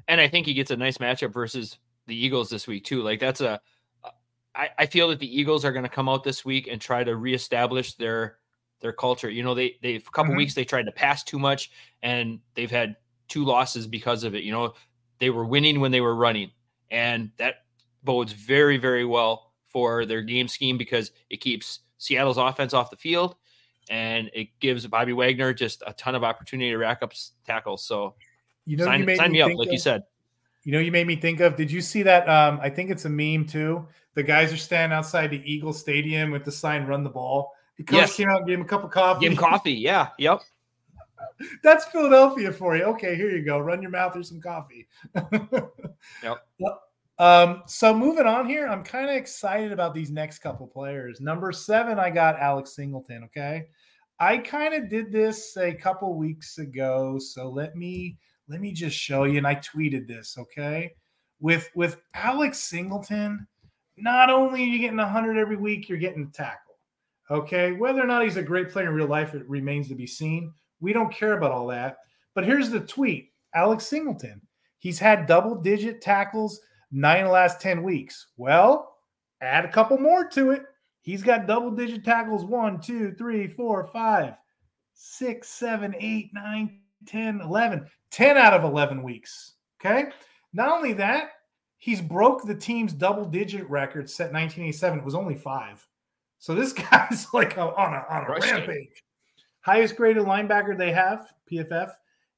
And 0.06 0.20
I 0.20 0.28
think 0.28 0.46
he 0.46 0.54
gets 0.54 0.70
a 0.70 0.76
nice 0.76 0.98
matchup 0.98 1.32
versus 1.32 1.78
the 2.08 2.16
Eagles 2.16 2.50
this 2.50 2.66
week 2.66 2.84
too. 2.84 3.02
Like 3.02 3.20
that's 3.20 3.40
a 3.40 3.60
I, 4.54 4.70
I 4.76 4.86
feel 4.86 5.08
that 5.08 5.20
the 5.20 5.40
Eagles 5.40 5.64
are 5.64 5.72
going 5.72 5.84
to 5.84 5.88
come 5.88 6.08
out 6.08 6.24
this 6.24 6.44
week 6.44 6.66
and 6.66 6.80
try 6.80 7.04
to 7.04 7.14
reestablish 7.14 7.94
their 7.94 8.38
their 8.80 8.92
culture. 8.92 9.30
You 9.30 9.44
know, 9.44 9.54
they 9.54 9.76
they 9.82 9.94
a 9.94 10.00
couple 10.00 10.30
mm-hmm. 10.30 10.38
weeks 10.38 10.54
they 10.54 10.64
tried 10.64 10.86
to 10.86 10.92
pass 10.92 11.22
too 11.22 11.38
much 11.38 11.70
and 12.02 12.40
they've 12.54 12.70
had 12.70 12.96
two 13.28 13.44
losses 13.44 13.86
because 13.86 14.24
of 14.24 14.34
it. 14.34 14.42
You 14.42 14.52
know, 14.52 14.74
they 15.20 15.30
were 15.30 15.44
winning 15.44 15.80
when 15.80 15.92
they 15.92 16.00
were 16.00 16.16
running, 16.16 16.50
and 16.90 17.30
that 17.36 17.66
bodes 18.02 18.32
very 18.32 18.78
very 18.78 19.04
well 19.04 19.52
for 19.66 20.06
their 20.06 20.22
game 20.22 20.48
scheme 20.48 20.76
because 20.78 21.12
it 21.30 21.40
keeps 21.40 21.80
Seattle's 21.98 22.38
offense 22.38 22.74
off 22.74 22.90
the 22.90 22.96
field, 22.96 23.36
and 23.90 24.30
it 24.32 24.48
gives 24.60 24.86
Bobby 24.86 25.12
Wagner 25.12 25.52
just 25.52 25.82
a 25.86 25.92
ton 25.92 26.14
of 26.14 26.24
opportunity 26.24 26.70
to 26.70 26.78
rack 26.78 27.02
up 27.02 27.12
tackles. 27.46 27.84
So, 27.84 28.14
you 28.64 28.76
know, 28.76 28.84
sign, 28.84 29.08
you 29.08 29.16
sign 29.16 29.32
me, 29.32 29.42
up, 29.42 29.52
like 29.54 29.68
of, 29.68 29.72
you 29.72 29.78
said. 29.78 30.02
You 30.68 30.72
know, 30.72 30.80
you 30.80 30.92
made 30.92 31.06
me 31.06 31.16
think 31.16 31.40
of. 31.40 31.56
Did 31.56 31.72
you 31.72 31.80
see 31.80 32.02
that? 32.02 32.28
Um, 32.28 32.60
I 32.62 32.68
think 32.68 32.90
it's 32.90 33.06
a 33.06 33.08
meme 33.08 33.46
too. 33.46 33.88
The 34.12 34.22
guys 34.22 34.52
are 34.52 34.58
standing 34.58 34.94
outside 34.94 35.30
the 35.30 35.40
Eagle 35.50 35.72
Stadium 35.72 36.30
with 36.30 36.44
the 36.44 36.52
sign 36.52 36.84
"Run 36.84 37.02
the 37.02 37.08
ball." 37.08 37.54
The 37.78 37.84
coach 37.84 37.96
yes. 37.96 38.16
came 38.16 38.28
out 38.28 38.40
and 38.40 38.46
gave 38.46 38.58
him 38.58 38.66
a 38.66 38.68
cup 38.68 38.84
of 38.84 38.90
coffee. 38.90 39.20
Give 39.20 39.32
him 39.32 39.38
coffee. 39.38 39.72
Yeah. 39.72 40.08
Yep. 40.18 40.42
That's 41.62 41.86
Philadelphia 41.86 42.52
for 42.52 42.76
you. 42.76 42.82
Okay, 42.82 43.16
here 43.16 43.30
you 43.30 43.42
go. 43.42 43.58
Run 43.58 43.80
your 43.80 43.90
mouth 43.90 44.12
through 44.12 44.24
some 44.24 44.42
coffee. 44.42 44.86
yep. 46.22 46.36
Um, 47.18 47.62
so 47.66 47.94
moving 47.94 48.26
on 48.26 48.46
here, 48.46 48.68
I'm 48.68 48.84
kind 48.84 49.08
of 49.08 49.16
excited 49.16 49.72
about 49.72 49.94
these 49.94 50.10
next 50.10 50.40
couple 50.40 50.66
players. 50.66 51.18
Number 51.18 51.50
seven, 51.50 51.98
I 51.98 52.10
got 52.10 52.38
Alex 52.38 52.76
Singleton. 52.76 53.24
Okay. 53.24 53.68
I 54.20 54.36
kind 54.36 54.74
of 54.74 54.90
did 54.90 55.12
this 55.12 55.56
a 55.56 55.72
couple 55.72 56.14
weeks 56.14 56.58
ago. 56.58 57.18
So 57.18 57.48
let 57.48 57.74
me 57.74 58.18
let 58.48 58.60
me 58.60 58.72
just 58.72 58.96
show 58.96 59.24
you. 59.24 59.38
And 59.38 59.46
I 59.46 59.56
tweeted 59.56 60.06
this, 60.06 60.36
okay? 60.38 60.92
With 61.40 61.68
with 61.74 62.00
Alex 62.14 62.58
Singleton, 62.60 63.46
not 63.96 64.30
only 64.30 64.62
are 64.62 64.66
you 64.66 64.78
getting 64.78 64.96
100 64.96 65.38
every 65.38 65.56
week, 65.56 65.88
you're 65.88 65.98
getting 65.98 66.30
tackle. 66.30 66.76
Okay. 67.30 67.72
Whether 67.72 68.02
or 68.02 68.06
not 68.06 68.24
he's 68.24 68.36
a 68.36 68.42
great 68.42 68.70
player 68.70 68.88
in 68.88 68.94
real 68.94 69.06
life, 69.06 69.34
it 69.34 69.48
remains 69.48 69.88
to 69.88 69.94
be 69.94 70.06
seen. 70.06 70.52
We 70.80 70.92
don't 70.92 71.12
care 71.12 71.36
about 71.36 71.52
all 71.52 71.66
that. 71.68 71.98
But 72.34 72.44
here's 72.44 72.70
the 72.70 72.80
tweet 72.80 73.30
Alex 73.54 73.86
Singleton. 73.86 74.40
He's 74.78 74.98
had 74.98 75.26
double 75.26 75.56
digit 75.56 76.00
tackles 76.00 76.60
nine 76.90 77.22
of 77.22 77.26
the 77.26 77.32
last 77.32 77.60
10 77.60 77.82
weeks. 77.82 78.28
Well, 78.36 78.96
add 79.40 79.64
a 79.64 79.72
couple 79.72 79.98
more 79.98 80.26
to 80.30 80.52
it. 80.52 80.62
He's 81.02 81.22
got 81.22 81.46
double 81.46 81.70
digit 81.70 82.04
tackles 82.04 82.44
one, 82.44 82.80
two, 82.80 83.12
three, 83.12 83.46
four, 83.46 83.84
five, 83.86 84.34
six, 84.94 85.48
seven, 85.48 85.94
eight, 85.98 86.30
nine, 86.32 86.80
10, 87.06 87.40
11. 87.40 87.86
10 88.10 88.36
out 88.36 88.54
of 88.54 88.64
11 88.64 89.02
weeks. 89.02 89.54
Okay. 89.80 90.06
Not 90.52 90.70
only 90.70 90.92
that, 90.94 91.30
he's 91.78 92.00
broke 92.00 92.44
the 92.44 92.54
team's 92.54 92.92
double 92.92 93.24
digit 93.24 93.68
record 93.68 94.08
set 94.10 94.32
1987. 94.32 94.98
It 94.98 95.04
was 95.04 95.14
only 95.14 95.34
five. 95.34 95.86
So 96.38 96.54
this 96.54 96.72
guy's 96.90 97.26
like 97.32 97.56
a, 97.56 97.62
on 97.62 97.94
a, 97.94 98.04
on 98.08 98.24
a 98.24 98.30
rampage. 98.30 99.02
Highest 99.60 99.96
graded 99.96 100.24
linebacker 100.24 100.76
they 100.76 100.92
have, 100.92 101.32
PFF. 101.50 101.92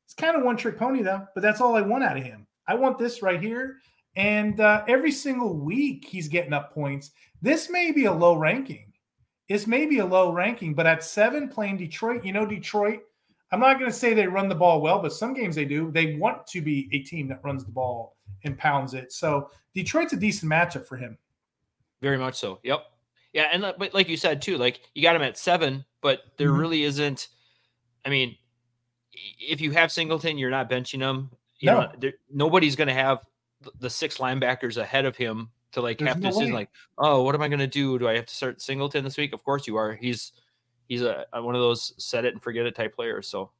It's 0.04 0.14
kind 0.14 0.36
of 0.36 0.42
one 0.42 0.56
trick 0.56 0.78
pony 0.78 1.02
though, 1.02 1.26
but 1.34 1.42
that's 1.42 1.60
all 1.60 1.76
I 1.76 1.82
want 1.82 2.04
out 2.04 2.16
of 2.16 2.24
him. 2.24 2.46
I 2.66 2.74
want 2.74 2.98
this 2.98 3.22
right 3.22 3.40
here. 3.40 3.76
And 4.16 4.58
uh, 4.58 4.84
every 4.88 5.12
single 5.12 5.56
week 5.56 6.04
he's 6.04 6.28
getting 6.28 6.52
up 6.52 6.74
points. 6.74 7.12
This 7.40 7.70
may 7.70 7.92
be 7.92 8.06
a 8.06 8.12
low 8.12 8.34
ranking. 8.34 8.92
This 9.48 9.66
may 9.66 9.86
be 9.86 9.98
a 9.98 10.06
low 10.06 10.32
ranking, 10.32 10.74
but 10.74 10.86
at 10.86 11.04
seven 11.04 11.48
playing 11.48 11.76
Detroit, 11.76 12.24
you 12.24 12.32
know, 12.32 12.46
Detroit, 12.46 13.00
I'm 13.52 13.60
not 13.60 13.78
going 13.78 13.90
to 13.90 13.96
say 13.96 14.14
they 14.14 14.26
run 14.26 14.48
the 14.48 14.54
ball 14.54 14.80
well, 14.80 15.00
but 15.00 15.12
some 15.12 15.34
games 15.34 15.56
they 15.56 15.64
do. 15.64 15.90
They 15.90 16.14
want 16.16 16.46
to 16.48 16.60
be 16.60 16.88
a 16.92 17.00
team 17.00 17.26
that 17.28 17.40
runs 17.42 17.64
the 17.64 17.72
ball 17.72 18.16
and 18.44 18.56
pounds 18.56 18.94
it. 18.94 19.12
So 19.12 19.50
Detroit's 19.74 20.12
a 20.12 20.16
decent 20.16 20.50
matchup 20.50 20.86
for 20.86 20.96
him. 20.96 21.18
Very 22.00 22.18
much 22.18 22.36
so. 22.36 22.60
Yep. 22.62 22.84
Yeah, 23.32 23.48
and 23.52 23.62
but 23.78 23.94
like 23.94 24.08
you 24.08 24.16
said 24.16 24.42
too, 24.42 24.56
like 24.58 24.80
you 24.94 25.02
got 25.02 25.14
him 25.14 25.22
at 25.22 25.38
seven, 25.38 25.84
but 26.00 26.22
there 26.36 26.48
mm-hmm. 26.48 26.58
really 26.58 26.82
isn't. 26.82 27.28
I 28.04 28.08
mean, 28.08 28.36
if 29.12 29.60
you 29.60 29.70
have 29.72 29.92
Singleton, 29.92 30.38
you're 30.38 30.50
not 30.50 30.68
benching 30.68 31.00
him. 31.00 31.30
You 31.60 31.70
no. 31.70 31.80
know, 31.80 31.92
there, 31.98 32.12
nobody's 32.32 32.74
going 32.74 32.88
to 32.88 32.94
have 32.94 33.24
the 33.78 33.90
six 33.90 34.18
linebackers 34.18 34.78
ahead 34.78 35.04
of 35.04 35.16
him 35.16 35.50
to 35.72 35.80
like 35.80 35.98
There's 35.98 36.08
have 36.08 36.20
no 36.20 36.30
to 36.30 36.34
decision 36.34 36.54
like, 36.54 36.70
oh, 36.98 37.22
what 37.22 37.34
am 37.34 37.42
I 37.42 37.48
going 37.48 37.60
to 37.60 37.66
do? 37.66 37.98
Do 37.98 38.08
I 38.08 38.16
have 38.16 38.26
to 38.26 38.34
start 38.34 38.60
Singleton 38.60 39.04
this 39.04 39.16
week? 39.16 39.32
Of 39.32 39.44
course 39.44 39.66
you 39.66 39.76
are. 39.76 39.94
He's 39.94 40.32
he's 40.90 41.02
a, 41.02 41.24
one 41.32 41.54
of 41.54 41.60
those 41.62 41.94
set 41.96 42.26
it 42.26 42.34
and 42.34 42.42
forget 42.42 42.66
it 42.66 42.74
type 42.74 42.94
players. 42.94 43.28
So. 43.28 43.50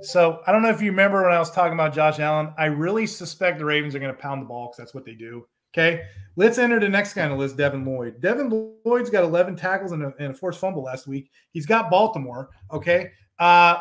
So 0.00 0.40
I 0.46 0.52
don't 0.52 0.62
know 0.62 0.70
if 0.70 0.82
you 0.82 0.90
remember 0.90 1.22
when 1.22 1.32
I 1.32 1.38
was 1.38 1.50
talking 1.50 1.74
about 1.74 1.94
Josh 1.94 2.18
Allen. 2.18 2.52
I 2.58 2.64
really 2.64 3.06
suspect 3.06 3.58
the 3.58 3.64
Ravens 3.64 3.94
are 3.94 4.00
going 4.00 4.14
to 4.14 4.20
pound 4.20 4.42
the 4.42 4.46
ball 4.46 4.66
because 4.66 4.78
that's 4.78 4.94
what 4.94 5.04
they 5.04 5.14
do. 5.14 5.46
Okay, 5.72 6.02
let's 6.36 6.58
enter 6.58 6.80
the 6.80 6.88
next 6.88 7.14
guy 7.14 7.24
on 7.24 7.30
the 7.30 7.36
list, 7.36 7.56
Devin 7.56 7.84
Lloyd. 7.84 8.20
Devin 8.20 8.74
Lloyd's 8.84 9.10
got 9.10 9.24
11 9.24 9.56
tackles 9.56 9.92
and 9.92 10.02
a, 10.02 10.12
and 10.18 10.32
a 10.32 10.34
forced 10.34 10.60
fumble 10.60 10.82
last 10.82 11.06
week. 11.06 11.30
He's 11.52 11.66
got 11.66 11.90
Baltimore. 11.90 12.50
Okay, 12.72 13.10
uh, 13.38 13.78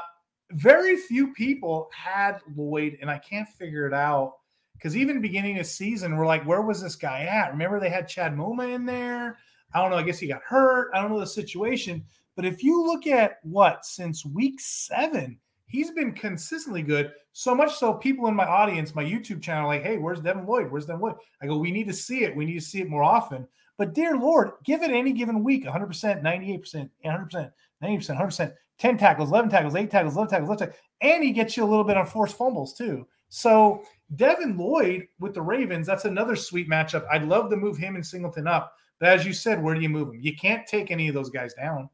very 0.52 0.96
few 0.96 1.34
people 1.34 1.90
had 1.94 2.40
Lloyd, 2.56 2.98
and 3.02 3.10
I 3.10 3.18
can't 3.18 3.50
figure 3.50 3.88
it 3.88 3.94
out 3.94 4.36
because 4.74 4.96
even 4.96 5.22
beginning 5.22 5.60
of 5.60 5.66
season, 5.66 6.16
we're 6.16 6.26
like, 6.26 6.46
where 6.46 6.62
was 6.62 6.82
this 6.82 6.96
guy 6.96 7.24
at? 7.24 7.52
Remember 7.52 7.80
they 7.80 7.90
had 7.90 8.08
Chad 8.08 8.36
Muma 8.36 8.74
in 8.74 8.86
there. 8.86 9.38
I 9.74 9.82
don't 9.82 9.92
know. 9.92 9.98
I 9.98 10.04
guess 10.04 10.20
he 10.20 10.28
got 10.28 10.42
hurt. 10.44 10.92
I 10.94 11.02
don't 11.02 11.12
know 11.12 11.20
the 11.20 11.28
situation. 11.28 12.04
But 12.36 12.46
if 12.46 12.64
you 12.64 12.86
look 12.86 13.08
at 13.08 13.40
what 13.44 13.86
since 13.86 14.26
week 14.26 14.60
seven, 14.60 15.38
he's 15.68 15.92
been 15.92 16.14
consistently 16.14 16.82
good. 16.82 17.12
So 17.34 17.56
much 17.56 17.76
so, 17.76 17.94
people 17.94 18.28
in 18.28 18.36
my 18.36 18.46
audience, 18.46 18.94
my 18.94 19.04
YouTube 19.04 19.42
channel, 19.42 19.68
like, 19.68 19.84
hey, 19.84 19.98
where's 19.98 20.20
Devin 20.20 20.46
Lloyd? 20.46 20.72
Where's 20.72 20.86
Devin 20.86 21.02
Lloyd? 21.02 21.16
I 21.42 21.48
go, 21.48 21.58
we 21.58 21.72
need 21.72 21.88
to 21.88 21.94
see 21.94 22.24
it. 22.24 22.36
We 22.36 22.46
need 22.46 22.60
to 22.60 22.66
see 22.66 22.82
it 22.82 22.90
more 22.90 23.04
often. 23.04 23.48
But 23.78 23.94
dear 23.94 24.18
Lord, 24.18 24.52
give 24.64 24.84
it 24.84 24.92
any 24.92 25.14
given 25.14 25.44
week 25.44 25.66
100%, 25.66 26.22
98%, 26.22 26.90
100%, 27.06 27.52
90%, 27.84 28.18
100%, 28.18 28.54
10 28.78 28.98
tackles, 28.98 29.30
11 29.30 29.50
tackles, 29.50 29.76
8 29.76 29.90
tackles, 29.90 30.16
11 30.16 30.30
tackles, 30.30 30.50
11 30.50 30.68
tackles. 30.68 30.82
And 31.02 31.24
he 31.24 31.32
gets 31.32 31.58
you 31.58 31.64
a 31.64 31.70
little 31.70 31.84
bit 31.84 31.98
on 31.98 32.06
forced 32.06 32.38
fumbles 32.38 32.74
too. 32.74 33.08
So 33.30 33.84
Devin 34.16 34.58
Lloyd 34.58 35.08
with 35.20 35.34
the 35.34 35.42
Ravens, 35.42 35.88
that's 35.88 36.06
another 36.06 36.36
sweet 36.36 36.70
matchup. 36.70 37.08
I'd 37.10 37.24
love 37.24 37.50
to 37.50 37.56
move 37.56 37.78
him 37.78 37.96
and 37.96 38.06
Singleton 38.06 38.46
up. 38.46 38.76
But 39.00 39.10
as 39.10 39.26
you 39.26 39.34
said, 39.34 39.64
where 39.64 39.74
do 39.74 39.82
you 39.82 39.90
move 39.90 40.10
him? 40.10 40.20
You 40.22 40.36
can't 40.36 40.68
take 40.68 40.92
any 40.92 41.08
of 41.08 41.16
those 41.16 41.30
guys 41.30 41.54
down. 41.54 41.90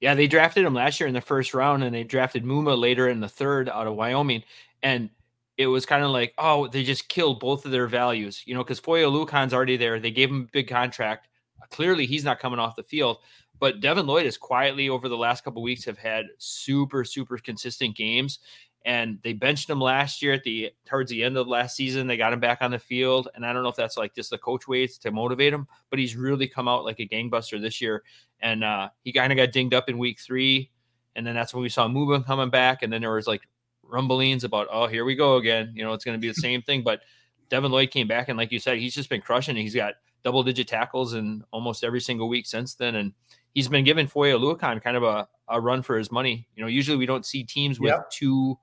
Yeah, 0.00 0.14
they 0.14 0.26
drafted 0.26 0.64
him 0.64 0.74
last 0.74 1.00
year 1.00 1.08
in 1.08 1.14
the 1.14 1.20
first 1.20 1.54
round, 1.54 1.82
and 1.82 1.94
they 1.94 2.04
drafted 2.04 2.44
Muma 2.44 2.78
later 2.78 3.08
in 3.08 3.20
the 3.20 3.28
third 3.28 3.68
out 3.68 3.86
of 3.86 3.94
Wyoming. 3.94 4.42
And 4.82 5.10
it 5.56 5.66
was 5.66 5.86
kind 5.86 6.04
of 6.04 6.10
like, 6.10 6.34
oh, 6.38 6.66
they 6.68 6.82
just 6.82 7.08
killed 7.08 7.40
both 7.40 7.64
of 7.64 7.70
their 7.70 7.86
values, 7.86 8.42
you 8.46 8.54
know, 8.54 8.62
because 8.62 8.78
Foye 8.78 9.02
Oluokun's 9.02 9.54
already 9.54 9.76
there. 9.76 9.98
They 9.98 10.10
gave 10.10 10.28
him 10.28 10.42
a 10.42 10.52
big 10.52 10.68
contract. 10.68 11.28
Clearly, 11.70 12.06
he's 12.06 12.24
not 12.24 12.38
coming 12.38 12.58
off 12.58 12.76
the 12.76 12.82
field. 12.82 13.18
But 13.58 13.80
Devin 13.80 14.06
Lloyd 14.06 14.26
has 14.26 14.36
quietly 14.36 14.90
over 14.90 15.08
the 15.08 15.16
last 15.16 15.42
couple 15.42 15.62
weeks 15.62 15.84
have 15.86 15.98
had 15.98 16.26
super, 16.38 17.04
super 17.04 17.38
consistent 17.38 17.96
games 17.96 18.38
and 18.86 19.18
they 19.24 19.32
benched 19.32 19.68
him 19.68 19.80
last 19.80 20.22
year 20.22 20.32
at 20.32 20.44
the 20.44 20.70
towards 20.86 21.10
the 21.10 21.24
end 21.24 21.36
of 21.36 21.48
last 21.48 21.74
season. 21.74 22.06
They 22.06 22.16
got 22.16 22.32
him 22.32 22.38
back 22.38 22.58
on 22.60 22.70
the 22.70 22.78
field, 22.78 23.28
and 23.34 23.44
I 23.44 23.52
don't 23.52 23.64
know 23.64 23.68
if 23.68 23.74
that's 23.74 23.96
like 23.96 24.14
just 24.14 24.30
the 24.30 24.38
coach 24.38 24.68
ways 24.68 24.96
to 24.98 25.10
motivate 25.10 25.52
him, 25.52 25.66
but 25.90 25.98
he's 25.98 26.14
really 26.14 26.46
come 26.46 26.68
out 26.68 26.84
like 26.84 27.00
a 27.00 27.06
gangbuster 27.06 27.60
this 27.60 27.80
year. 27.80 28.04
And 28.40 28.62
uh, 28.62 28.90
he 29.02 29.12
kind 29.12 29.32
of 29.32 29.36
got 29.36 29.50
dinged 29.50 29.74
up 29.74 29.88
in 29.88 29.98
week 29.98 30.20
three, 30.20 30.70
and 31.16 31.26
then 31.26 31.34
that's 31.34 31.52
when 31.52 31.64
we 31.64 31.68
saw 31.68 31.88
moving 31.88 32.22
coming 32.22 32.48
back, 32.48 32.84
and 32.84 32.92
then 32.92 33.00
there 33.00 33.12
was 33.12 33.26
like 33.26 33.42
rumblings 33.82 34.42
about 34.44 34.68
oh 34.70 34.86
here 34.86 35.04
we 35.04 35.16
go 35.16 35.36
again, 35.36 35.72
you 35.74 35.84
know 35.84 35.92
it's 35.92 36.04
going 36.04 36.16
to 36.16 36.20
be 36.20 36.28
the 36.28 36.34
same 36.34 36.62
thing. 36.62 36.84
But 36.84 37.00
Devin 37.48 37.72
Lloyd 37.72 37.90
came 37.90 38.06
back, 38.06 38.28
and 38.28 38.38
like 38.38 38.52
you 38.52 38.60
said, 38.60 38.78
he's 38.78 38.94
just 38.94 39.10
been 39.10 39.20
crushing. 39.20 39.56
He's 39.56 39.74
got 39.74 39.94
double 40.22 40.44
digit 40.44 40.68
tackles 40.68 41.14
in 41.14 41.42
almost 41.50 41.82
every 41.82 42.00
single 42.00 42.28
week 42.28 42.46
since 42.46 42.76
then, 42.76 42.94
and 42.94 43.12
he's 43.52 43.66
been 43.66 43.84
giving 43.84 44.06
Foye 44.06 44.30
Oluokun 44.30 44.80
kind 44.80 44.96
of 44.96 45.02
a, 45.02 45.26
a 45.48 45.60
run 45.60 45.82
for 45.82 45.98
his 45.98 46.12
money. 46.12 46.46
You 46.54 46.62
know, 46.62 46.68
usually 46.68 46.96
we 46.96 47.06
don't 47.06 47.26
see 47.26 47.42
teams 47.42 47.80
with 47.80 47.94
two 48.12 48.56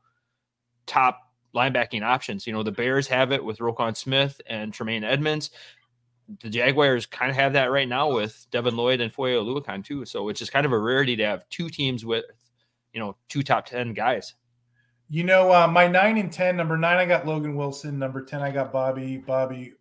top 0.86 1.20
linebacking 1.56 2.04
options. 2.04 2.48
You 2.48 2.54
know, 2.54 2.64
the 2.64 2.72
Bears 2.72 3.08
have 3.08 3.32
it 3.32 3.44
with 3.44 3.60
Roquan 3.60 3.96
Smith 3.96 4.42
and 4.48 4.74
Tremaine 4.74 5.04
Edmunds. 5.04 5.52
The 6.42 6.50
Jaguars 6.50 7.06
kind 7.06 7.30
of 7.30 7.36
have 7.36 7.54
that 7.54 7.72
right 7.72 7.88
now 7.88 8.12
with 8.12 8.48
Devin 8.52 8.76
Lloyd 8.76 9.02
and 9.02 9.14
Foye 9.14 9.32
Oluokun 9.32 9.84
too. 9.84 10.06
So 10.06 10.30
it's 10.30 10.40
just 10.40 10.54
kind 10.54 10.66
of 10.66 10.72
a 10.72 10.80
rarity 10.80 11.16
to 11.18 11.26
have 11.26 11.48
two 11.50 11.70
teams 11.70 12.06
with, 12.06 12.26
you 12.94 13.00
know, 13.00 13.16
two 13.30 13.44
top 13.44 13.66
10 13.66 13.94
guys. 13.94 14.34
You 15.10 15.24
know, 15.26 15.52
uh, 15.52 15.68
my 15.68 15.88
nine 15.88 16.18
and 16.18 16.32
10, 16.32 16.56
number 16.56 16.78
nine, 16.78 16.98
I 16.98 17.06
got 17.06 17.28
Logan 17.28 17.56
Wilson. 17.56 18.00
Number 18.00 18.24
10, 18.24 18.42
I 18.42 18.52
got 18.52 18.72
Bobby, 18.72 19.18
Bobby. 19.18 19.74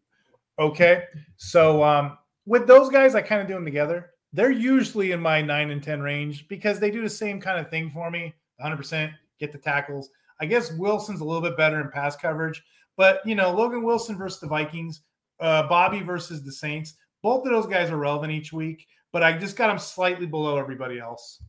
Okay. 0.59 1.05
So 1.37 1.83
um, 1.83 2.19
with 2.45 2.67
those 2.67 2.91
guys, 2.91 3.15
I 3.15 3.23
kind 3.23 3.41
of 3.41 3.47
do 3.47 3.55
them 3.55 3.65
together. 3.65 4.11
They're 4.33 4.51
usually 4.51 5.13
in 5.13 5.21
my 5.21 5.41
nine 5.41 5.71
and 5.71 5.83
10 5.83 6.03
range 6.03 6.49
because 6.49 6.81
they 6.81 6.91
do 6.91 7.03
the 7.03 7.11
same 7.11 7.41
kind 7.41 7.59
of 7.59 7.71
thing 7.71 7.91
for 7.91 8.11
me 8.11 8.35
100% 8.63 9.13
get 9.39 9.53
the 9.53 9.59
tackles 9.59 10.11
I 10.41 10.47
guess 10.47 10.73
Wilson's 10.73 11.21
a 11.21 11.25
little 11.25 11.43
bit 11.43 11.57
better 11.57 11.81
in 11.81 11.91
pass 11.91 12.17
coverage, 12.17 12.63
but 12.97 13.21
you 13.27 13.35
know, 13.35 13.53
Logan 13.53 13.83
Wilson 13.83 14.17
versus 14.17 14.41
the 14.41 14.47
Vikings, 14.47 15.03
uh, 15.41 15.69
Bobby 15.69 16.01
versus 16.01 16.43
the 16.43 16.53
Saints. 16.53 16.95
Both 17.23 17.47
of 17.47 17.53
those 17.53 17.67
guys 17.67 17.91
are 17.91 17.97
relevant 17.97 18.33
each 18.33 18.53
week, 18.53 18.87
but 19.13 19.23
I 19.23 19.37
just 19.39 19.57
got 19.57 19.69
them 19.69 19.79
slightly 19.79 20.27
below 20.27 20.59
everybody 20.59 20.99
else. 20.99 21.41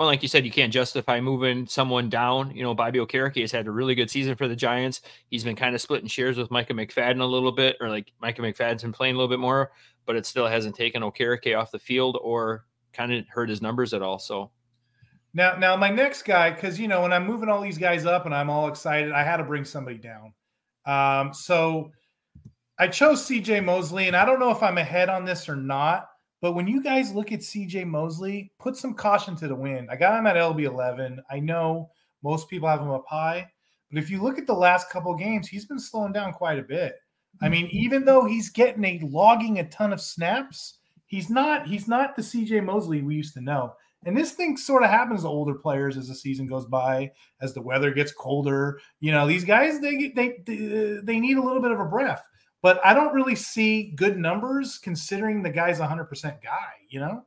Well, 0.00 0.06
like 0.06 0.22
you 0.22 0.28
said, 0.28 0.46
you 0.46 0.50
can't 0.50 0.72
justify 0.72 1.20
moving 1.20 1.66
someone 1.66 2.08
down. 2.08 2.56
You 2.56 2.62
know, 2.62 2.74
Bobby 2.74 2.98
Okereke 3.00 3.42
has 3.42 3.52
had 3.52 3.66
a 3.66 3.70
really 3.70 3.94
good 3.94 4.10
season 4.10 4.34
for 4.34 4.48
the 4.48 4.56
Giants. 4.56 5.02
He's 5.28 5.44
been 5.44 5.56
kind 5.56 5.74
of 5.74 5.80
splitting 5.82 6.08
shares 6.08 6.38
with 6.38 6.50
Micah 6.50 6.72
McFadden 6.72 7.20
a 7.20 7.24
little 7.26 7.52
bit, 7.52 7.76
or 7.82 7.90
like 7.90 8.10
Micah 8.18 8.40
McFadden's 8.40 8.80
been 8.80 8.92
playing 8.92 9.14
a 9.14 9.18
little 9.18 9.28
bit 9.28 9.40
more, 9.40 9.72
but 10.06 10.16
it 10.16 10.24
still 10.24 10.46
hasn't 10.46 10.74
taken 10.74 11.02
Okereke 11.02 11.54
off 11.54 11.70
the 11.70 11.78
field 11.78 12.18
or 12.22 12.64
kind 12.94 13.12
of 13.12 13.28
hurt 13.28 13.50
his 13.50 13.60
numbers 13.60 13.92
at 13.92 14.00
all. 14.00 14.18
So 14.18 14.50
now, 15.34 15.56
now 15.56 15.76
my 15.76 15.90
next 15.90 16.22
guy, 16.22 16.50
because 16.50 16.78
you 16.78 16.88
know 16.88 17.02
when 17.02 17.12
I'm 17.12 17.26
moving 17.26 17.48
all 17.48 17.60
these 17.60 17.78
guys 17.78 18.06
up 18.06 18.26
and 18.26 18.34
I'm 18.34 18.50
all 18.50 18.68
excited, 18.68 19.12
I 19.12 19.22
had 19.22 19.36
to 19.38 19.44
bring 19.44 19.64
somebody 19.64 19.98
down. 19.98 20.32
Um, 20.86 21.32
so 21.34 21.92
I 22.78 22.88
chose 22.88 23.24
C.J. 23.24 23.60
Mosley, 23.60 24.06
and 24.06 24.16
I 24.16 24.24
don't 24.24 24.40
know 24.40 24.50
if 24.50 24.62
I'm 24.62 24.78
ahead 24.78 25.08
on 25.08 25.24
this 25.24 25.48
or 25.48 25.56
not, 25.56 26.08
But 26.40 26.52
when 26.52 26.66
you 26.66 26.82
guys 26.82 27.12
look 27.12 27.32
at 27.32 27.40
CJ 27.40 27.86
Mosley, 27.86 28.50
put 28.58 28.76
some 28.76 28.94
caution 28.94 29.36
to 29.36 29.48
the 29.48 29.54
wind. 29.54 29.88
I 29.90 29.96
got 29.96 30.18
him 30.18 30.26
at 30.26 30.36
LB 30.36 30.62
11. 30.62 31.20
I 31.30 31.38
know 31.38 31.90
most 32.22 32.48
people 32.48 32.68
have 32.68 32.80
him 32.80 32.90
up 32.90 33.04
high, 33.06 33.46
but 33.90 34.02
if 34.02 34.10
you 34.10 34.22
look 34.22 34.38
at 34.38 34.46
the 34.46 34.54
last 34.54 34.88
couple 34.90 35.14
games, 35.14 35.48
he's 35.48 35.66
been 35.66 35.78
slowing 35.78 36.12
down 36.12 36.32
quite 36.32 36.58
a 36.58 36.62
bit. 36.62 36.96
I 37.42 37.48
mean, 37.48 37.66
mm-hmm. 37.66 37.76
even 37.76 38.04
though 38.04 38.24
he's 38.24 38.48
getting 38.48 38.84
a 38.84 39.00
logging 39.06 39.58
a 39.58 39.68
ton 39.68 39.92
of 39.92 40.00
snaps, 40.00 40.78
he's 41.06 41.28
not 41.30 41.66
he's 41.66 41.86
not 41.86 42.16
the 42.16 42.22
CJ 42.22 42.64
Mosley 42.64 43.02
we 43.02 43.14
used 43.14 43.34
to 43.34 43.40
know. 43.40 43.74
And 44.06 44.16
this 44.16 44.32
thing 44.32 44.56
sort 44.56 44.82
of 44.82 44.90
happens 44.90 45.22
to 45.22 45.28
older 45.28 45.54
players 45.54 45.96
as 45.96 46.08
the 46.08 46.14
season 46.14 46.46
goes 46.46 46.64
by, 46.64 47.12
as 47.42 47.52
the 47.52 47.60
weather 47.60 47.90
gets 47.90 48.12
colder. 48.12 48.80
You 49.00 49.12
know, 49.12 49.26
these 49.26 49.44
guys 49.44 49.80
they 49.80 50.12
they 50.16 50.38
they 50.46 51.20
need 51.20 51.36
a 51.36 51.42
little 51.42 51.60
bit 51.60 51.72
of 51.72 51.80
a 51.80 51.84
breath 51.84 52.24
but 52.62 52.80
I 52.84 52.94
don't 52.94 53.14
really 53.14 53.36
see 53.36 53.92
good 53.96 54.18
numbers 54.18 54.78
considering 54.78 55.42
the 55.42 55.50
guy's 55.50 55.80
a 55.80 55.86
100% 55.86 56.42
guy, 56.42 56.68
you 56.88 57.00
know? 57.00 57.24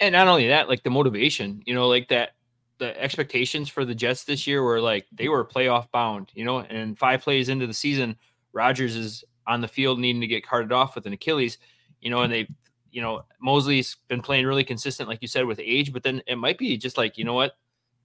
And 0.00 0.12
not 0.12 0.26
only 0.26 0.48
that, 0.48 0.68
like 0.68 0.82
the 0.82 0.90
motivation, 0.90 1.62
you 1.64 1.74
know, 1.74 1.86
like 1.86 2.08
that 2.08 2.30
the 2.78 3.00
expectations 3.00 3.68
for 3.68 3.84
the 3.84 3.94
Jets 3.94 4.24
this 4.24 4.46
year 4.46 4.62
were 4.62 4.80
like 4.80 5.06
they 5.12 5.28
were 5.28 5.44
playoff 5.44 5.90
bound, 5.92 6.30
you 6.34 6.44
know, 6.44 6.60
and 6.60 6.98
five 6.98 7.22
plays 7.22 7.48
into 7.48 7.66
the 7.66 7.74
season, 7.74 8.16
Rodgers 8.52 8.96
is 8.96 9.24
on 9.46 9.60
the 9.60 9.68
field 9.68 10.00
needing 10.00 10.20
to 10.20 10.26
get 10.26 10.44
carted 10.44 10.72
off 10.72 10.96
with 10.96 11.06
an 11.06 11.12
Achilles, 11.12 11.58
you 12.00 12.10
know, 12.10 12.22
and 12.22 12.32
they, 12.32 12.48
you 12.90 13.02
know, 13.02 13.22
Mosley's 13.40 13.96
been 14.08 14.22
playing 14.22 14.46
really 14.46 14.64
consistent, 14.64 15.08
like 15.08 15.20
you 15.20 15.28
said, 15.28 15.44
with 15.44 15.60
age, 15.62 15.92
but 15.92 16.02
then 16.02 16.22
it 16.26 16.36
might 16.36 16.58
be 16.58 16.76
just 16.76 16.96
like, 16.96 17.18
you 17.18 17.24
know 17.24 17.34
what, 17.34 17.52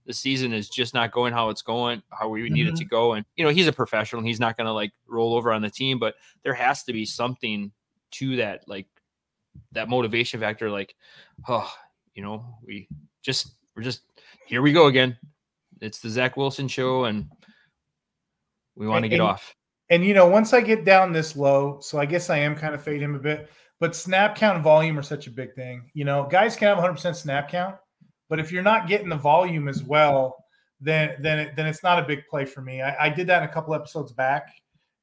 the 0.05 0.13
season 0.13 0.53
is 0.53 0.69
just 0.69 0.93
not 0.93 1.11
going 1.11 1.34
how 1.34 1.49
it's 1.49 1.61
going, 1.61 2.01
how 2.09 2.27
we 2.27 2.43
mm-hmm. 2.43 2.53
need 2.53 2.67
it 2.67 2.75
to 2.75 2.84
mm-hmm. 2.84 2.89
go. 2.89 3.13
And 3.13 3.25
you 3.36 3.43
know, 3.43 3.51
he's 3.51 3.67
a 3.67 3.73
professional; 3.73 4.21
he's 4.23 4.39
not 4.39 4.57
going 4.57 4.67
to 4.67 4.73
like 4.73 4.91
roll 5.07 5.36
over 5.36 5.51
on 5.51 5.61
the 5.61 5.69
team. 5.69 5.99
But 5.99 6.15
there 6.43 6.53
has 6.53 6.84
to 6.84 6.93
be 6.93 7.05
something 7.05 7.71
to 8.11 8.36
that, 8.38 8.67
like 8.67 8.88
that 9.71 9.89
motivation 9.89 10.39
factor. 10.39 10.69
Like, 10.69 10.95
oh, 11.47 11.71
you 12.13 12.23
know, 12.23 12.45
we 12.65 12.88
just 13.21 13.53
we're 13.75 13.84
just 13.84 14.01
here 14.45 14.61
we 14.61 14.73
go 14.73 14.88
again. 14.88 15.17
It's 15.81 15.99
the 15.99 16.09
Zach 16.09 16.38
Wilson 16.38 16.67
show, 16.67 17.05
and 17.05 17.27
we 18.75 18.88
want 18.88 19.03
to 19.03 19.09
get 19.09 19.19
and, 19.19 19.23
off. 19.23 19.55
And 19.89 20.03
you 20.03 20.13
know, 20.13 20.27
once 20.27 20.53
I 20.53 20.61
get 20.61 20.86
down 20.86 21.13
this 21.13 21.36
low, 21.36 21.79
so 21.81 21.99
I 21.99 22.05
guess 22.05 22.29
I 22.29 22.38
am 22.39 22.55
kind 22.55 22.75
of 22.75 22.84
fade 22.84 23.01
him 23.01 23.15
a 23.15 23.19
bit. 23.19 23.49
But 23.84 23.97
snap 23.97 24.38
count 24.38 24.55
and 24.55 24.63
volume 24.63 24.97
are 24.97 25.03
such 25.03 25.27
a 25.27 25.29
big 25.29 25.53
thing. 25.55 25.91
You 25.93 26.05
know, 26.05 26.25
guys 26.31 26.55
can 26.55 26.69
have 26.69 26.77
100% 26.77 27.17
snap 27.17 27.49
count, 27.49 27.75
but 28.29 28.39
if 28.39 28.49
you're 28.49 28.63
not 28.63 28.88
getting 28.88 29.09
the 29.09 29.17
volume 29.17 29.67
as 29.67 29.84
well, 29.84 30.45
then 30.79 31.17
then 31.19 31.38
it, 31.38 31.57
then 31.57 31.65
it's 31.65 31.84
not 31.84 31.99
a 31.99 32.07
big 32.07 32.25
play 32.29 32.45
for 32.45 32.61
me. 32.61 32.81
I, 32.81 33.07
I, 33.07 33.09
did 33.09 33.27
that 33.27 33.43
in 33.43 33.49
a 33.49 33.51
couple 33.51 33.75
episodes 33.75 34.13
back. 34.13 34.53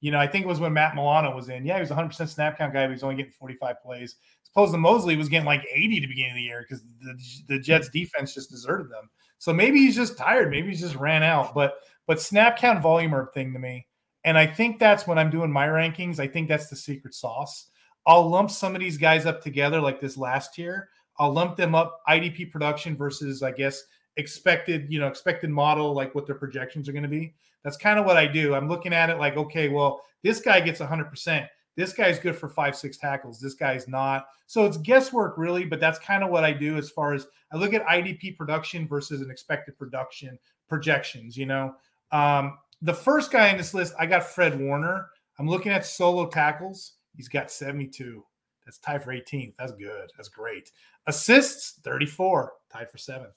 You 0.00 0.10
know, 0.10 0.18
I 0.18 0.26
think 0.26 0.46
it 0.46 0.48
was 0.48 0.60
when 0.60 0.72
Matt 0.72 0.94
Milano 0.94 1.36
was 1.36 1.50
in. 1.50 1.66
Yeah, 1.66 1.74
he 1.74 1.80
was 1.82 1.90
100% 1.90 2.26
snap 2.26 2.56
count 2.56 2.72
guy, 2.72 2.86
but 2.86 2.92
he's 2.92 3.02
only 3.02 3.16
getting 3.16 3.32
45 3.32 3.82
plays. 3.82 4.16
Suppose 4.44 4.72
the 4.72 4.78
Mosley 4.78 5.14
was 5.14 5.28
getting 5.28 5.44
like 5.44 5.62
80 5.70 6.00
to 6.00 6.06
beginning 6.06 6.30
of 6.30 6.36
the 6.36 6.42
year 6.42 6.64
because 6.66 6.82
the, 7.02 7.18
the 7.48 7.58
Jets 7.58 7.90
defense 7.90 8.32
just 8.32 8.48
deserted 8.48 8.90
them. 8.90 9.10
So 9.36 9.52
maybe 9.52 9.80
he's 9.80 9.94
just 9.94 10.16
tired. 10.16 10.48
Maybe 10.48 10.70
he's 10.70 10.80
just 10.80 10.96
ran 10.96 11.22
out. 11.22 11.54
But 11.54 11.74
but 12.06 12.18
snap 12.18 12.56
count 12.56 12.80
volume 12.80 13.14
are 13.14 13.24
a 13.24 13.32
thing 13.32 13.52
to 13.52 13.58
me. 13.58 13.86
And 14.24 14.38
I 14.38 14.46
think 14.46 14.78
that's 14.78 15.06
when 15.06 15.18
I'm 15.18 15.28
doing 15.28 15.52
my 15.52 15.66
rankings. 15.66 16.18
I 16.18 16.28
think 16.28 16.48
that's 16.48 16.70
the 16.70 16.76
secret 16.76 17.12
sauce. 17.12 17.66
I'll 18.10 18.28
lump 18.28 18.50
some 18.50 18.74
of 18.74 18.80
these 18.80 18.98
guys 18.98 19.24
up 19.24 19.40
together 19.42 19.80
like 19.80 20.00
this 20.00 20.16
last 20.16 20.58
year 20.58 20.88
I'll 21.20 21.32
lump 21.32 21.54
them 21.54 21.74
up 21.74 22.00
IDP 22.08 22.50
production 22.50 22.96
versus, 22.96 23.42
I 23.42 23.52
guess, 23.52 23.84
expected, 24.16 24.86
you 24.90 24.98
know, 24.98 25.06
expected 25.06 25.50
model, 25.50 25.92
like 25.92 26.14
what 26.14 26.26
their 26.26 26.34
projections 26.34 26.88
are 26.88 26.92
going 26.92 27.02
to 27.02 27.10
be. 27.10 27.34
That's 27.62 27.76
kind 27.76 27.98
of 27.98 28.06
what 28.06 28.16
I 28.16 28.26
do. 28.26 28.54
I'm 28.54 28.68
looking 28.68 28.94
at 28.94 29.10
it 29.10 29.18
like, 29.18 29.36
okay, 29.36 29.68
well, 29.68 30.00
this 30.24 30.40
guy 30.40 30.60
gets 30.60 30.80
100%. 30.80 31.46
This 31.76 31.92
guy's 31.92 32.18
good 32.18 32.36
for 32.36 32.48
five, 32.48 32.74
six 32.74 32.96
tackles. 32.96 33.38
This 33.38 33.52
guy's 33.52 33.86
not. 33.86 34.28
So 34.46 34.64
it's 34.64 34.78
guesswork, 34.78 35.36
really, 35.36 35.66
but 35.66 35.78
that's 35.78 35.98
kind 35.98 36.24
of 36.24 36.30
what 36.30 36.42
I 36.42 36.52
do 36.54 36.78
as 36.78 36.88
far 36.88 37.12
as 37.12 37.26
I 37.52 37.58
look 37.58 37.74
at 37.74 37.86
IDP 37.86 38.38
production 38.38 38.88
versus 38.88 39.20
an 39.20 39.30
expected 39.30 39.78
production 39.78 40.38
projections, 40.70 41.36
you 41.36 41.44
know. 41.44 41.74
Um, 42.12 42.56
the 42.80 42.94
first 42.94 43.30
guy 43.30 43.48
in 43.48 43.58
this 43.58 43.74
list, 43.74 43.92
I 43.98 44.06
got 44.06 44.24
Fred 44.24 44.58
Warner. 44.58 45.08
I'm 45.38 45.46
looking 45.46 45.72
at 45.72 45.84
solo 45.84 46.28
tackles. 46.28 46.94
He's 47.16 47.28
got 47.28 47.50
72. 47.50 48.24
That's 48.64 48.78
tied 48.78 49.02
for 49.02 49.12
18th. 49.12 49.54
That's 49.58 49.72
good. 49.72 50.10
That's 50.16 50.28
great. 50.28 50.70
Assists, 51.06 51.80
34, 51.82 52.52
tied 52.72 52.90
for 52.90 52.98
seventh. 52.98 53.34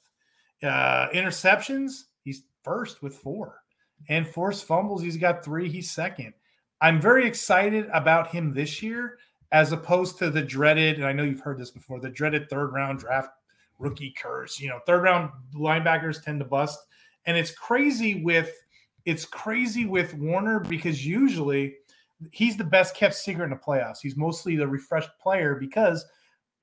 Uh, 0.61 1.09
interceptions, 1.09 2.03
he's 2.23 2.43
first 2.63 3.01
with 3.01 3.15
four. 3.15 3.61
And 4.09 4.27
forced 4.27 4.65
fumbles, 4.65 5.01
he's 5.01 5.17
got 5.17 5.43
three. 5.43 5.69
He's 5.69 5.91
second. 5.91 6.33
I'm 6.81 6.99
very 6.99 7.25
excited 7.25 7.89
about 7.93 8.27
him 8.27 8.53
this 8.53 8.81
year 8.81 9.17
as 9.53 9.71
opposed 9.71 10.17
to 10.17 10.29
the 10.29 10.41
dreaded, 10.41 10.97
and 10.97 11.05
I 11.05 11.13
know 11.13 11.23
you've 11.23 11.39
heard 11.39 11.59
this 11.59 11.71
before, 11.71 11.99
the 11.99 12.09
dreaded 12.09 12.49
third 12.49 12.73
round 12.73 12.99
draft 12.99 13.29
rookie 13.79 14.11
curse. 14.11 14.59
You 14.59 14.69
know, 14.69 14.79
third 14.85 15.03
round 15.03 15.29
linebackers 15.55 16.21
tend 16.21 16.39
to 16.39 16.45
bust. 16.45 16.79
And 17.25 17.37
it's 17.37 17.51
crazy 17.51 18.23
with 18.23 18.51
it's 19.05 19.25
crazy 19.25 19.85
with 19.85 20.13
Warner 20.13 20.59
because 20.59 21.05
usually 21.05 21.75
he's 22.31 22.57
the 22.57 22.63
best 22.63 22.95
kept 22.95 23.15
secret 23.15 23.45
in 23.45 23.49
the 23.49 23.55
playoffs. 23.55 23.99
He's 24.01 24.17
mostly 24.17 24.55
the 24.55 24.67
refreshed 24.67 25.09
player 25.21 25.55
because 25.55 26.05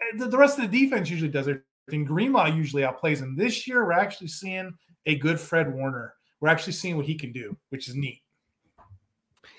eh, 0.01 0.19
the, 0.19 0.27
the 0.27 0.39
rest 0.39 0.59
of 0.59 0.71
the 0.71 0.81
defense 0.81 1.11
usually 1.11 1.31
does 1.31 1.49
it. 1.49 1.63
everything. 1.89 2.05
Greenlaw 2.05 2.47
usually 2.47 2.83
outplays 2.83 3.19
him. 3.19 3.37
This 3.37 3.67
year, 3.67 3.85
we're 3.85 3.93
actually 3.93 4.29
seeing 4.29 4.73
a 5.07 5.17
good 5.17 5.41
Fred 5.41 5.73
Warner. 5.73 6.15
We're 6.41 6.49
actually 6.49 6.73
seeing 6.75 6.97
what 6.97 7.07
he 7.07 7.15
can 7.15 7.33
do, 7.33 7.57
which 7.69 7.89
is 7.89 7.95
neat. 7.95 8.23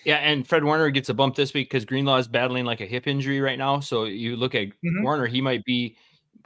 Yeah, 0.04 0.18
and 0.18 0.48
Fred 0.48 0.64
Warner 0.64 0.90
gets 0.90 1.10
a 1.10 1.14
bump 1.14 1.36
this 1.36 1.54
week 1.54 1.70
because 1.70 1.86
Greenlaw 1.86 2.18
is 2.18 2.28
battling 2.28 2.66
like 2.66 2.82
a 2.82 2.86
hip 2.86 3.08
injury 3.08 3.40
right 3.40 3.58
now. 3.58 3.80
So 3.80 4.06
you 4.06 4.36
look 4.36 4.56
at 4.56 4.68
mm-hmm. 4.68 5.04
Warner, 5.04 5.28
he 5.28 5.42
might 5.42 5.64
be 5.64 5.96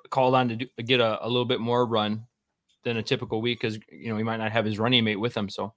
called 0.10 0.36
on 0.36 0.50
to 0.50 0.56
do, 0.58 0.68
get 0.84 1.00
a, 1.00 1.26
a 1.26 1.28
little 1.28 1.46
bit 1.46 1.62
more 1.62 1.86
run 1.86 2.26
than 2.84 2.98
a 2.98 3.04
typical 3.04 3.42
week 3.42 3.60
because 3.62 3.80
you 3.90 4.10
know 4.10 4.18
he 4.18 4.24
might 4.24 4.38
not 4.38 4.52
have 4.52 4.66
his 4.66 4.78
running 4.78 5.04
mate 5.04 5.16
with 5.16 5.36
him. 5.36 5.50
So 5.50 5.74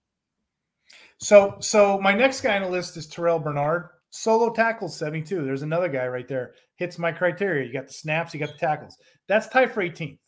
so, 1.18 1.56
so 1.60 2.00
my 2.00 2.12
next 2.12 2.40
guy 2.40 2.56
on 2.56 2.62
the 2.62 2.68
list 2.68 2.96
is 2.96 3.06
Terrell 3.06 3.38
Bernard. 3.38 3.88
Solo 4.10 4.52
tackles 4.52 4.96
72. 4.96 5.44
There's 5.44 5.62
another 5.62 5.88
guy 5.88 6.06
right 6.06 6.26
there. 6.26 6.54
Hits 6.76 6.98
my 6.98 7.12
criteria. 7.12 7.66
You 7.66 7.72
got 7.72 7.88
the 7.88 7.92
snaps, 7.92 8.32
you 8.32 8.40
got 8.40 8.52
the 8.52 8.58
tackles. 8.58 8.96
That's 9.26 9.48
tied 9.48 9.72
for 9.72 9.82
18th. 9.82 10.18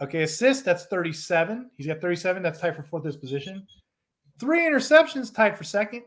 Okay, 0.00 0.22
assist, 0.22 0.64
that's 0.64 0.86
37. 0.86 1.70
He's 1.76 1.86
got 1.86 2.00
37. 2.00 2.42
That's 2.42 2.60
tied 2.60 2.74
for 2.74 2.82
fourth 2.82 3.04
this 3.04 3.16
position. 3.16 3.66
Three 4.38 4.60
interceptions, 4.60 5.34
tied 5.34 5.58
for 5.58 5.64
second. 5.64 6.04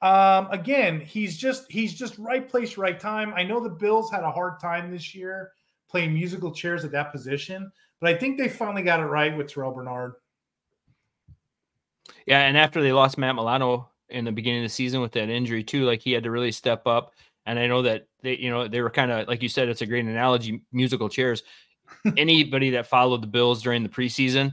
Um, 0.00 0.48
again, 0.50 1.00
he's 1.00 1.36
just 1.36 1.70
he's 1.70 1.94
just 1.94 2.18
right 2.18 2.48
place, 2.48 2.78
right 2.78 2.98
time. 2.98 3.32
I 3.34 3.42
know 3.42 3.60
the 3.60 3.70
Bills 3.70 4.10
had 4.10 4.24
a 4.24 4.30
hard 4.30 4.60
time 4.60 4.90
this 4.90 5.14
year 5.14 5.50
playing 5.90 6.14
musical 6.14 6.52
chairs 6.52 6.84
at 6.84 6.92
that 6.92 7.12
position, 7.12 7.70
but 8.00 8.10
I 8.10 8.18
think 8.18 8.38
they 8.38 8.48
finally 8.48 8.82
got 8.82 9.00
it 9.00 9.04
right 9.04 9.36
with 9.36 9.48
Terrell 9.48 9.72
Bernard. 9.72 10.14
Yeah, 12.26 12.40
and 12.40 12.58
after 12.58 12.82
they 12.82 12.92
lost 12.92 13.18
Matt 13.18 13.36
Milano 13.36 13.88
in 14.08 14.24
the 14.24 14.32
beginning 14.32 14.62
of 14.62 14.64
the 14.64 14.74
season 14.74 15.00
with 15.00 15.12
that 15.12 15.28
injury 15.28 15.64
too, 15.64 15.84
like 15.84 16.00
he 16.00 16.12
had 16.12 16.24
to 16.24 16.30
really 16.30 16.52
step 16.52 16.86
up. 16.86 17.12
And 17.46 17.58
I 17.58 17.66
know 17.68 17.82
that 17.82 18.08
they, 18.22 18.36
you 18.36 18.50
know, 18.50 18.66
they 18.66 18.80
were 18.80 18.90
kind 18.90 19.10
of 19.10 19.28
like 19.28 19.42
you 19.42 19.48
said, 19.48 19.68
it's 19.68 19.82
a 19.82 19.86
great 19.86 20.04
analogy, 20.04 20.62
musical 20.72 21.08
chairs. 21.08 21.42
Anybody 22.16 22.70
that 22.70 22.88
followed 22.88 23.22
the 23.22 23.28
Bills 23.28 23.62
during 23.62 23.84
the 23.84 23.88
preseason, 23.88 24.52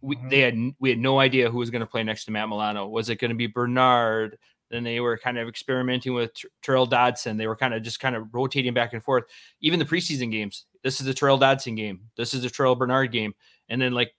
we, 0.00 0.16
mm-hmm. 0.16 0.28
they 0.28 0.40
had 0.40 0.58
we 0.80 0.90
had 0.90 0.98
no 0.98 1.20
idea 1.20 1.50
who 1.50 1.58
was 1.58 1.70
going 1.70 1.80
to 1.80 1.86
play 1.86 2.02
next 2.02 2.24
to 2.24 2.32
Matt 2.32 2.48
Milano. 2.48 2.88
Was 2.88 3.08
it 3.08 3.20
going 3.20 3.30
to 3.30 3.36
be 3.36 3.46
Bernard? 3.46 4.38
Then 4.70 4.82
they 4.82 4.98
were 4.98 5.16
kind 5.16 5.38
of 5.38 5.46
experimenting 5.46 6.14
with 6.14 6.34
T- 6.34 6.48
Tyrel 6.62 6.88
Dodson. 6.88 7.36
They 7.36 7.46
were 7.46 7.54
kind 7.54 7.74
of 7.74 7.82
just 7.82 8.00
kind 8.00 8.16
of 8.16 8.34
rotating 8.34 8.74
back 8.74 8.92
and 8.92 9.02
forth. 9.02 9.24
Even 9.60 9.78
the 9.78 9.84
preseason 9.84 10.32
games, 10.32 10.64
this 10.82 11.00
is 11.00 11.06
the 11.06 11.14
Tyrel 11.14 11.38
Dodson 11.38 11.76
game. 11.76 12.00
This 12.16 12.34
is 12.34 12.42
the 12.42 12.50
Terrell 12.50 12.74
Bernard 12.74 13.12
game. 13.12 13.34
And 13.68 13.80
then 13.80 13.92
like 13.92 14.12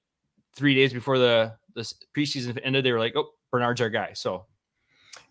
three 0.56 0.74
days 0.74 0.93
before 0.93 1.18
the 1.18 1.56
this 1.76 1.93
preseason 2.15 2.59
ended, 2.63 2.86
they 2.86 2.91
were 2.91 2.99
like, 2.99 3.15
"Oh, 3.15 3.30
Bernard's 3.51 3.82
our 3.82 3.89
guy." 3.89 4.11
So, 4.13 4.45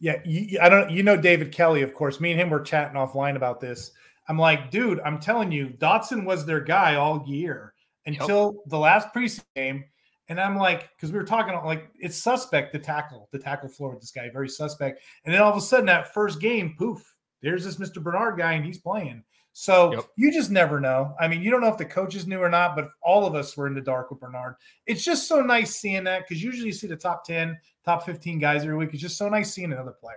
yeah, 0.00 0.20
you, 0.24 0.58
I 0.60 0.68
don't. 0.68 0.90
You 0.90 1.02
know, 1.02 1.16
David 1.16 1.52
Kelly, 1.52 1.82
of 1.82 1.94
course. 1.94 2.20
Me 2.20 2.30
and 2.30 2.40
him 2.40 2.50
were 2.50 2.60
chatting 2.60 2.96
offline 2.96 3.36
about 3.36 3.60
this. 3.60 3.92
I'm 4.28 4.38
like, 4.38 4.70
dude, 4.70 5.00
I'm 5.00 5.20
telling 5.20 5.52
you, 5.52 5.68
Dodson 5.68 6.24
was 6.24 6.46
their 6.46 6.60
guy 6.60 6.94
all 6.94 7.24
year 7.26 7.74
until 8.06 8.54
yep. 8.54 8.62
the 8.68 8.78
last 8.78 9.08
preseason 9.14 9.44
game. 9.54 9.84
And 10.28 10.40
I'm 10.40 10.56
like, 10.56 10.88
because 10.96 11.12
we 11.12 11.18
were 11.18 11.24
talking 11.24 11.54
like 11.66 11.90
it's 11.98 12.16
suspect 12.16 12.72
the 12.72 12.78
tackle, 12.78 13.28
the 13.30 13.38
tackle 13.38 13.68
floor 13.68 13.90
with 13.90 14.00
this 14.00 14.10
guy, 14.10 14.30
very 14.30 14.48
suspect. 14.48 15.02
And 15.24 15.34
then 15.34 15.42
all 15.42 15.50
of 15.50 15.58
a 15.58 15.60
sudden, 15.60 15.86
that 15.86 16.14
first 16.14 16.40
game, 16.40 16.74
poof, 16.78 17.14
there's 17.42 17.64
this 17.64 17.76
Mr. 17.76 18.02
Bernard 18.02 18.38
guy, 18.38 18.54
and 18.54 18.64
he's 18.64 18.78
playing. 18.78 19.22
So 19.56 19.92
yep. 19.92 20.04
you 20.16 20.32
just 20.32 20.50
never 20.50 20.80
know. 20.80 21.14
I 21.20 21.28
mean, 21.28 21.40
you 21.40 21.48
don't 21.48 21.60
know 21.60 21.68
if 21.68 21.78
the 21.78 21.84
coaches 21.84 22.26
knew 22.26 22.40
or 22.40 22.48
not, 22.48 22.74
but 22.74 22.90
all 23.00 23.24
of 23.24 23.36
us 23.36 23.56
were 23.56 23.68
in 23.68 23.74
the 23.74 23.80
dark 23.80 24.10
with 24.10 24.18
Bernard. 24.18 24.56
It's 24.86 25.04
just 25.04 25.28
so 25.28 25.42
nice 25.42 25.76
seeing 25.76 26.02
that 26.04 26.22
because 26.26 26.42
usually 26.42 26.66
you 26.66 26.72
see 26.72 26.88
the 26.88 26.96
top 26.96 27.24
10, 27.24 27.56
top 27.84 28.04
15 28.04 28.40
guys 28.40 28.62
every 28.62 28.76
week. 28.76 28.90
It's 28.92 29.00
just 29.00 29.16
so 29.16 29.28
nice 29.28 29.54
seeing 29.54 29.72
another 29.72 29.92
player. 29.92 30.16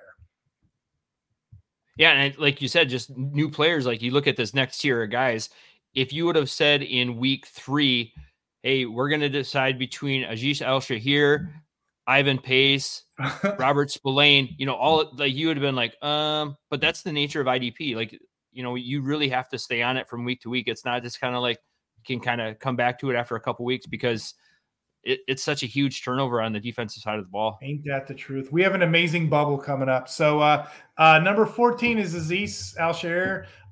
Yeah. 1.97 2.13
And 2.13 2.37
like 2.39 2.63
you 2.63 2.67
said, 2.67 2.89
just 2.89 3.15
new 3.15 3.47
players, 3.47 3.85
like 3.85 4.01
you 4.01 4.09
look 4.09 4.25
at 4.25 4.37
this 4.37 4.55
next 4.55 4.79
tier 4.79 5.03
of 5.03 5.11
guys. 5.11 5.51
If 5.93 6.11
you 6.11 6.25
would 6.25 6.35
have 6.35 6.49
said 6.49 6.81
in 6.81 7.17
week 7.17 7.45
three, 7.45 8.13
hey, 8.63 8.85
we're 8.85 9.09
going 9.09 9.21
to 9.21 9.29
decide 9.29 9.77
between 9.77 10.23
Azeez 10.23 10.63
Al-Shaair, 10.63 11.47
Ivan 12.07 12.39
Pace, 12.39 13.03
Robert 13.59 13.91
Spillane, 13.91 14.55
you 14.57 14.65
know, 14.65 14.75
all 14.75 15.11
like 15.15 15.35
you 15.35 15.47
would 15.47 15.57
have 15.57 15.61
been 15.61 15.75
like, 15.75 16.01
um, 16.03 16.57
but 16.71 16.81
that's 16.81 17.03
the 17.03 17.11
nature 17.11 17.39
of 17.39 17.45
IDP. 17.45 17.95
Like 17.95 18.19
you 18.57 18.63
know, 18.63 18.73
you 18.73 19.03
really 19.03 19.29
have 19.29 19.47
to 19.49 19.59
stay 19.59 19.83
on 19.83 19.97
it 19.97 20.09
from 20.09 20.25
week 20.25 20.41
to 20.41 20.49
week. 20.49 20.67
It's 20.67 20.83
not 20.83 21.03
just 21.03 21.21
kind 21.21 21.35
of 21.35 21.43
like 21.43 21.59
can 22.07 22.19
kind 22.19 22.41
of 22.41 22.57
come 22.57 22.75
back 22.75 22.99
to 22.99 23.11
it 23.11 23.15
after 23.15 23.35
a 23.35 23.39
couple 23.39 23.63
weeks 23.63 23.85
because 23.85 24.33
it, 25.03 25.19
it's 25.27 25.43
such 25.43 25.61
a 25.61 25.67
huge 25.67 26.03
turnover 26.03 26.41
on 26.41 26.53
the 26.53 26.59
defensive 26.59 27.03
side 27.03 27.19
of 27.19 27.25
the 27.25 27.29
ball. 27.29 27.59
Ain't 27.61 27.85
that 27.85 28.07
the 28.07 28.15
truth? 28.15 28.51
We 28.51 28.63
have 28.63 28.73
an 28.73 28.81
amazing 28.81 29.29
bubble 29.29 29.59
coming 29.59 29.89
up. 29.89 30.09
So 30.09 30.39
uh, 30.39 30.67
uh, 30.97 31.19
number 31.19 31.45
14 31.45 31.99
is 31.99 32.15
Azeez 32.15 32.75
Al 32.77 32.95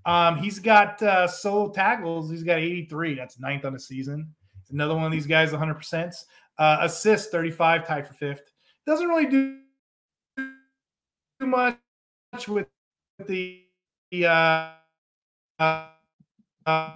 Um, 0.05 0.37
he's 0.37 0.59
got 0.59 1.01
uh, 1.01 1.27
solo 1.27 1.71
tackles. 1.71 2.29
He's 2.29 2.43
got 2.43 2.59
83. 2.59 3.15
That's 3.15 3.39
ninth 3.39 3.65
on 3.65 3.73
the 3.73 3.79
season. 3.79 4.35
Another 4.69 4.93
one 4.93 5.05
of 5.05 5.11
these 5.11 5.25
guys, 5.25 5.51
100%. 5.51 6.15
Uh, 6.59 6.77
assists, 6.81 7.29
35, 7.29 7.87
tied 7.87 8.07
for 8.07 8.13
fifth. 8.13 8.51
Doesn't 8.85 9.07
really 9.07 9.25
do 9.25 9.57
too 10.37 11.47
much 11.47 11.79
with 12.47 12.67
the 13.25 13.64
uh, 14.23 14.69
uh, 15.59 15.87
uh, 16.65 16.91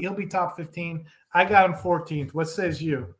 he'll 0.00 0.14
be 0.14 0.26
top 0.26 0.56
15. 0.56 1.04
I 1.34 1.44
got 1.44 1.68
him 1.68 1.74
14th. 1.74 2.34
What 2.34 2.48
says 2.48 2.82
you? 2.82 3.14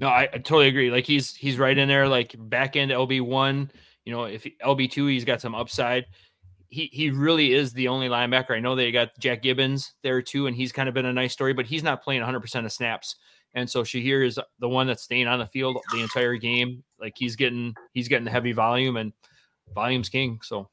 No, 0.00 0.08
I, 0.08 0.22
I, 0.22 0.38
totally 0.38 0.68
agree. 0.68 0.90
Like 0.90 1.06
he's 1.06 1.36
he's 1.36 1.58
right 1.58 1.76
in 1.76 1.88
there, 1.88 2.08
like 2.08 2.34
back 2.36 2.74
end 2.74 2.90
LB 2.90 3.22
one. 3.22 3.70
You 4.04 4.12
know, 4.12 4.24
if 4.24 4.44
LB 4.64 4.90
two, 4.90 5.06
he's 5.06 5.24
got 5.24 5.40
some 5.40 5.54
upside. 5.54 6.06
He 6.68 6.88
he 6.92 7.10
really 7.10 7.52
is 7.52 7.72
the 7.72 7.86
only 7.88 8.08
linebacker. 8.08 8.50
I 8.50 8.60
know 8.60 8.74
they 8.74 8.90
got 8.90 9.10
Jack 9.20 9.42
Gibbens 9.42 9.90
there 10.02 10.20
too, 10.20 10.48
and 10.48 10.56
he's 10.56 10.72
kind 10.72 10.88
of 10.88 10.94
been 10.94 11.06
a 11.06 11.12
nice 11.12 11.32
story, 11.32 11.52
but 11.52 11.66
he's 11.66 11.84
not 11.84 12.02
playing 12.02 12.20
100 12.20 12.40
percent 12.40 12.66
of 12.66 12.72
snaps. 12.72 13.14
And 13.54 13.68
so 13.68 13.82
Shaair 13.82 14.26
is 14.26 14.40
the 14.58 14.68
one 14.68 14.86
that's 14.86 15.02
staying 15.02 15.28
on 15.28 15.38
the 15.38 15.46
field 15.46 15.78
the 15.92 16.00
entire 16.00 16.36
game. 16.36 16.82
Like 16.98 17.14
he's 17.16 17.36
getting 17.36 17.74
he's 17.92 18.08
getting 18.08 18.24
the 18.24 18.30
heavy 18.30 18.52
volume 18.52 18.96
and 18.96 19.12
volume's 19.74 20.08
king. 20.08 20.40
So 20.42 20.68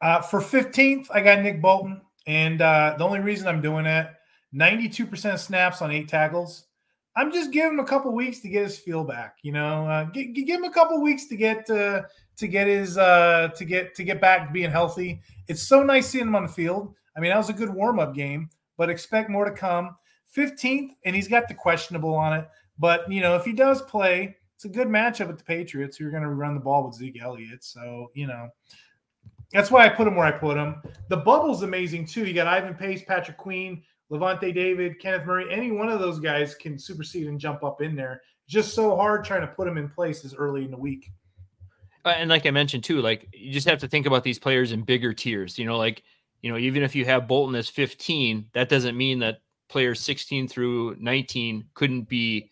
uh, 0.00 0.20
for 0.20 0.40
15th, 0.40 1.06
I 1.12 1.20
got 1.20 1.42
Nick 1.42 1.60
Bolton, 1.62 2.00
and 2.26 2.60
uh, 2.60 2.94
the 2.98 3.04
only 3.04 3.20
reason 3.20 3.48
I'm 3.48 3.62
doing 3.62 3.84
that, 3.84 4.16
92% 4.54 5.38
snaps 5.38 5.82
on 5.82 5.90
eight 5.90 6.08
tackles. 6.08 6.66
I'm 7.16 7.32
just 7.32 7.50
giving 7.50 7.72
him 7.72 7.80
a 7.80 7.84
couple 7.84 8.12
weeks 8.12 8.40
to 8.40 8.48
get 8.48 8.64
his 8.64 8.78
feel 8.78 9.02
back. 9.02 9.38
You 9.42 9.52
know, 9.52 9.86
uh, 9.88 10.04
give, 10.04 10.34
give 10.34 10.58
him 10.58 10.64
a 10.64 10.72
couple 10.72 11.00
weeks 11.00 11.26
to 11.28 11.36
get 11.36 11.68
uh, 11.70 12.02
to 12.36 12.46
get 12.46 12.66
his 12.66 12.98
uh, 12.98 13.48
to 13.56 13.64
get 13.64 13.94
to 13.94 14.04
get 14.04 14.20
back 14.20 14.46
to 14.46 14.52
being 14.52 14.70
healthy. 14.70 15.22
It's 15.48 15.62
so 15.62 15.82
nice 15.82 16.08
seeing 16.08 16.26
him 16.26 16.36
on 16.36 16.42
the 16.42 16.52
field. 16.52 16.94
I 17.16 17.20
mean, 17.20 17.30
that 17.30 17.38
was 17.38 17.48
a 17.48 17.54
good 17.54 17.70
warm 17.70 17.98
up 17.98 18.14
game, 18.14 18.50
but 18.76 18.90
expect 18.90 19.30
more 19.30 19.46
to 19.46 19.50
come. 19.50 19.96
15th, 20.36 20.90
and 21.06 21.16
he's 21.16 21.28
got 21.28 21.48
the 21.48 21.54
questionable 21.54 22.14
on 22.14 22.34
it. 22.34 22.46
But 22.78 23.10
you 23.10 23.22
know, 23.22 23.34
if 23.36 23.46
he 23.46 23.52
does 23.52 23.80
play, 23.82 24.36
it's 24.54 24.66
a 24.66 24.68
good 24.68 24.88
matchup 24.88 25.28
with 25.28 25.38
the 25.38 25.44
Patriots 25.44 25.96
who 25.96 26.06
are 26.06 26.10
going 26.10 26.22
to 26.22 26.28
run 26.28 26.54
the 26.54 26.60
ball 26.60 26.86
with 26.86 26.96
Zeke 26.96 27.22
Elliott. 27.22 27.64
So 27.64 28.10
you 28.14 28.26
know, 28.26 28.50
that's 29.52 29.70
why 29.70 29.84
I 29.84 29.88
put 29.88 30.06
him 30.06 30.16
where 30.16 30.26
I 30.26 30.32
put 30.32 30.56
him. 30.56 30.82
The 31.08 31.18
bubble's 31.18 31.62
amazing 31.62 32.06
too. 32.06 32.26
You 32.26 32.34
got 32.34 32.46
Ivan 32.46 32.74
Pace, 32.74 33.02
Patrick 33.06 33.36
Queen, 33.36 33.82
Lavonte 34.10 34.54
David, 34.54 35.00
Kenneth 35.00 35.26
Murray, 35.26 35.46
any 35.50 35.70
one 35.70 35.88
of 35.88 36.00
those 36.00 36.20
guys 36.20 36.54
can 36.54 36.78
supersede 36.78 37.26
and 37.26 37.40
jump 37.40 37.64
up 37.64 37.80
in 37.80 37.96
there. 37.96 38.22
Just 38.48 38.74
so 38.74 38.94
hard 38.94 39.24
trying 39.24 39.40
to 39.40 39.48
put 39.48 39.66
them 39.66 39.78
in 39.78 39.88
places 39.88 40.34
early 40.34 40.64
in 40.64 40.70
the 40.70 40.76
week. 40.76 41.10
Uh, 42.04 42.10
and 42.10 42.30
like 42.30 42.46
I 42.46 42.52
mentioned 42.52 42.84
too, 42.84 43.02
like 43.02 43.26
you 43.32 43.52
just 43.52 43.68
have 43.68 43.80
to 43.80 43.88
think 43.88 44.06
about 44.06 44.22
these 44.22 44.38
players 44.38 44.70
in 44.70 44.82
bigger 44.82 45.12
tiers. 45.12 45.58
You 45.58 45.64
know, 45.64 45.76
like 45.76 46.04
you 46.42 46.52
know, 46.52 46.58
even 46.58 46.84
if 46.84 46.94
you 46.94 47.04
have 47.04 47.26
Bolton 47.26 47.56
as 47.56 47.68
15, 47.68 48.50
that 48.52 48.68
doesn't 48.68 48.96
mean 48.96 49.18
that 49.20 49.38
players 49.68 50.00
16 50.00 50.46
through 50.46 50.96
19 51.00 51.64
couldn't 51.74 52.08
be 52.08 52.50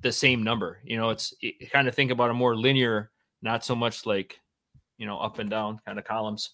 the 0.00 0.12
same 0.12 0.42
number. 0.42 0.78
You 0.84 0.96
know, 0.96 1.10
it's 1.10 1.34
it, 1.42 1.70
kind 1.70 1.86
of 1.86 1.94
think 1.94 2.10
about 2.10 2.30
a 2.30 2.34
more 2.34 2.56
linear, 2.56 3.10
not 3.42 3.62
so 3.62 3.74
much 3.74 4.06
like 4.06 4.40
you 4.98 5.06
know 5.06 5.18
up 5.18 5.38
and 5.38 5.50
down 5.50 5.80
kind 5.86 5.98
of 5.98 6.04
columns. 6.04 6.50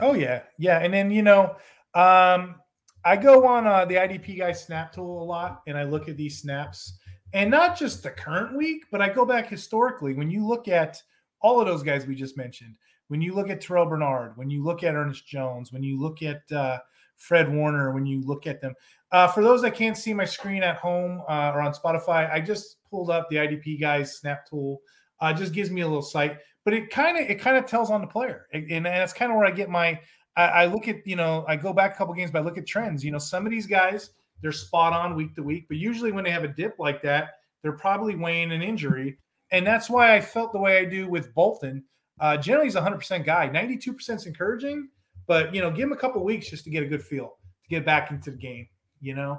Oh 0.00 0.14
yeah, 0.14 0.42
yeah, 0.58 0.78
and 0.78 0.92
then 0.92 1.10
you 1.10 1.22
know, 1.22 1.56
um, 1.94 2.56
I 3.04 3.16
go 3.16 3.46
on 3.46 3.66
uh, 3.66 3.84
the 3.84 3.94
IDP 3.94 4.38
guy 4.38 4.52
snap 4.52 4.92
tool 4.92 5.22
a 5.22 5.24
lot 5.24 5.62
and 5.66 5.76
I 5.76 5.84
look 5.84 6.08
at 6.08 6.16
these 6.16 6.40
snaps 6.40 6.98
and 7.32 7.50
not 7.50 7.78
just 7.78 8.02
the 8.02 8.10
current 8.10 8.56
week, 8.56 8.84
but 8.90 9.00
I 9.00 9.08
go 9.08 9.24
back 9.24 9.48
historically. 9.48 10.14
When 10.14 10.30
you 10.30 10.46
look 10.46 10.68
at 10.68 11.00
all 11.40 11.60
of 11.60 11.66
those 11.66 11.82
guys 11.82 12.06
we 12.06 12.14
just 12.14 12.36
mentioned, 12.36 12.74
when 13.08 13.22
you 13.22 13.34
look 13.34 13.48
at 13.48 13.60
Terrell 13.60 13.86
Bernard, 13.86 14.36
when 14.36 14.50
you 14.50 14.62
look 14.62 14.82
at 14.82 14.94
Ernest 14.94 15.26
Jones, 15.26 15.72
when 15.72 15.82
you 15.82 15.98
look 15.98 16.22
at 16.22 16.42
uh, 16.52 16.78
Fred 17.16 17.52
Warner, 17.52 17.92
when 17.92 18.04
you 18.04 18.20
look 18.22 18.46
at 18.46 18.60
them, 18.60 18.74
uh, 19.12 19.28
for 19.28 19.42
those 19.42 19.62
that 19.62 19.74
can't 19.74 19.96
see 19.96 20.12
my 20.12 20.24
screen 20.24 20.62
at 20.62 20.76
home 20.76 21.22
uh, 21.28 21.52
or 21.54 21.60
on 21.60 21.72
Spotify, 21.72 22.30
I 22.30 22.40
just 22.40 22.76
pulled 22.88 23.10
up 23.10 23.28
the 23.30 23.36
IDP 23.36 23.80
guys 23.80 24.18
snap 24.18 24.46
tool. 24.48 24.80
Uh, 25.20 25.32
just 25.32 25.52
gives 25.52 25.70
me 25.70 25.82
a 25.82 25.86
little 25.86 26.02
sight, 26.02 26.38
but 26.64 26.74
it 26.74 26.90
kind 26.90 27.18
of 27.18 27.28
it 27.28 27.40
kind 27.40 27.56
of 27.56 27.66
tells 27.66 27.90
on 27.90 28.00
the 28.00 28.06
player, 28.06 28.46
and, 28.52 28.70
and 28.70 28.86
that's 28.86 29.12
kind 29.12 29.30
of 29.30 29.36
where 29.36 29.46
I 29.46 29.50
get 29.50 29.68
my 29.68 30.00
I, 30.36 30.42
I 30.42 30.66
look 30.66 30.88
at, 30.88 31.06
you 31.06 31.16
know, 31.16 31.44
I 31.48 31.56
go 31.56 31.72
back 31.72 31.94
a 31.94 31.96
couple 31.96 32.14
games, 32.14 32.30
but 32.30 32.40
I 32.40 32.44
look 32.44 32.58
at 32.58 32.66
trends. 32.66 33.04
You 33.04 33.10
know, 33.10 33.18
some 33.18 33.44
of 33.46 33.50
these 33.50 33.66
guys, 33.66 34.10
they're 34.40 34.52
spot 34.52 34.92
on 34.92 35.16
week 35.16 35.34
to 35.34 35.42
week, 35.42 35.66
but 35.68 35.76
usually 35.76 36.12
when 36.12 36.24
they 36.24 36.30
have 36.30 36.44
a 36.44 36.48
dip 36.48 36.76
like 36.78 37.02
that, 37.02 37.30
they're 37.62 37.72
probably 37.72 38.16
weighing 38.16 38.52
an 38.52 38.62
injury. 38.62 39.18
And 39.52 39.66
that's 39.66 39.90
why 39.90 40.14
I 40.14 40.20
felt 40.20 40.52
the 40.52 40.58
way 40.58 40.78
I 40.78 40.84
do 40.84 41.08
with 41.08 41.34
Bolton. 41.34 41.84
Uh, 42.20 42.36
generally, 42.36 42.66
he's 42.66 42.76
a 42.76 42.80
100% 42.80 43.24
guy. 43.24 43.48
92% 43.48 44.16
is 44.16 44.26
encouraging, 44.26 44.88
but, 45.26 45.54
you 45.54 45.60
know, 45.60 45.70
give 45.70 45.84
him 45.84 45.92
a 45.92 45.96
couple 45.96 46.22
weeks 46.24 46.48
just 46.48 46.64
to 46.64 46.70
get 46.70 46.82
a 46.82 46.86
good 46.86 47.02
feel, 47.02 47.36
to 47.64 47.68
get 47.68 47.84
back 47.84 48.10
into 48.10 48.30
the 48.30 48.36
game, 48.36 48.68
you 49.00 49.14
know. 49.14 49.32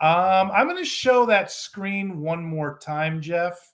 Um, 0.00 0.50
I'm 0.52 0.66
going 0.66 0.78
to 0.78 0.84
show 0.84 1.26
that 1.26 1.52
screen 1.52 2.20
one 2.20 2.44
more 2.44 2.78
time, 2.78 3.20
Jeff. 3.20 3.71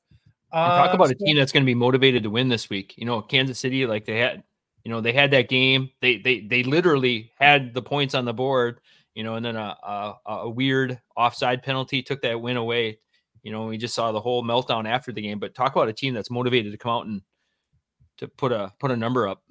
Uh, 0.51 0.85
talk 0.85 0.95
about 0.95 1.11
a 1.11 1.15
team 1.15 1.37
that's 1.37 1.53
going 1.53 1.63
to 1.63 1.67
be 1.67 1.75
motivated 1.75 2.23
to 2.23 2.31
win 2.31 2.49
this 2.49 2.71
week. 2.71 2.95
You 2.97 3.05
know, 3.05 3.21
Kansas 3.21 3.59
City, 3.59 3.87
like 3.87 4.07
they 4.07 4.19
had 4.19 4.43
you 4.89 4.95
know, 4.95 5.03
they 5.03 5.13
had 5.13 5.33
that 5.33 5.51
game. 5.51 5.91
They 6.01 6.17
they 6.17 6.41
they 6.41 6.63
literally 6.63 7.31
had 7.39 7.75
the 7.75 7.83
points 7.83 8.15
on 8.15 8.25
the 8.25 8.33
board. 8.33 8.81
You 9.15 9.23
know, 9.23 9.35
and 9.35 9.45
then 9.45 9.55
a 9.55 9.77
a, 9.83 10.15
a 10.27 10.49
weird 10.49 10.99
offside 11.15 11.63
penalty 11.63 12.03
took 12.03 12.23
that 12.23 12.41
win 12.41 12.57
away. 12.57 12.99
You 13.43 13.53
know, 13.53 13.67
we 13.67 13.77
just 13.77 13.95
saw 13.95 14.13
the 14.13 14.21
whole 14.21 14.43
meltdown 14.43 14.89
after 14.89 15.13
the 15.13 15.21
game. 15.21 15.39
But 15.39 15.55
talk 15.55 15.77
about 15.77 15.89
a 15.89 15.93
team 15.93 16.15
that's 16.15 16.31
motivated 16.31 16.73
to 16.73 16.79
come 16.79 16.91
out 16.91 17.07
and 17.07 17.21
to 18.17 18.29
put 18.29 18.51
a 18.51 18.73
put 18.79 18.91
a 18.91 18.97
number 18.97 19.29
up. 19.29 19.43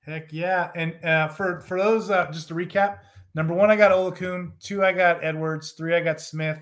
Heck 0.00 0.32
yeah! 0.34 0.70
And 0.74 1.02
uh, 1.02 1.28
for 1.28 1.60
for 1.60 1.78
those, 1.78 2.10
uh, 2.10 2.30
just 2.30 2.48
to 2.48 2.54
recap: 2.54 2.98
number 3.34 3.54
one, 3.54 3.70
I 3.70 3.76
got 3.76 3.90
Oluokun. 3.90 4.52
Two, 4.60 4.84
I 4.84 4.92
got 4.92 5.24
Edwards. 5.24 5.72
Three, 5.72 5.94
I 5.94 6.00
got 6.00 6.20
Smith. 6.20 6.58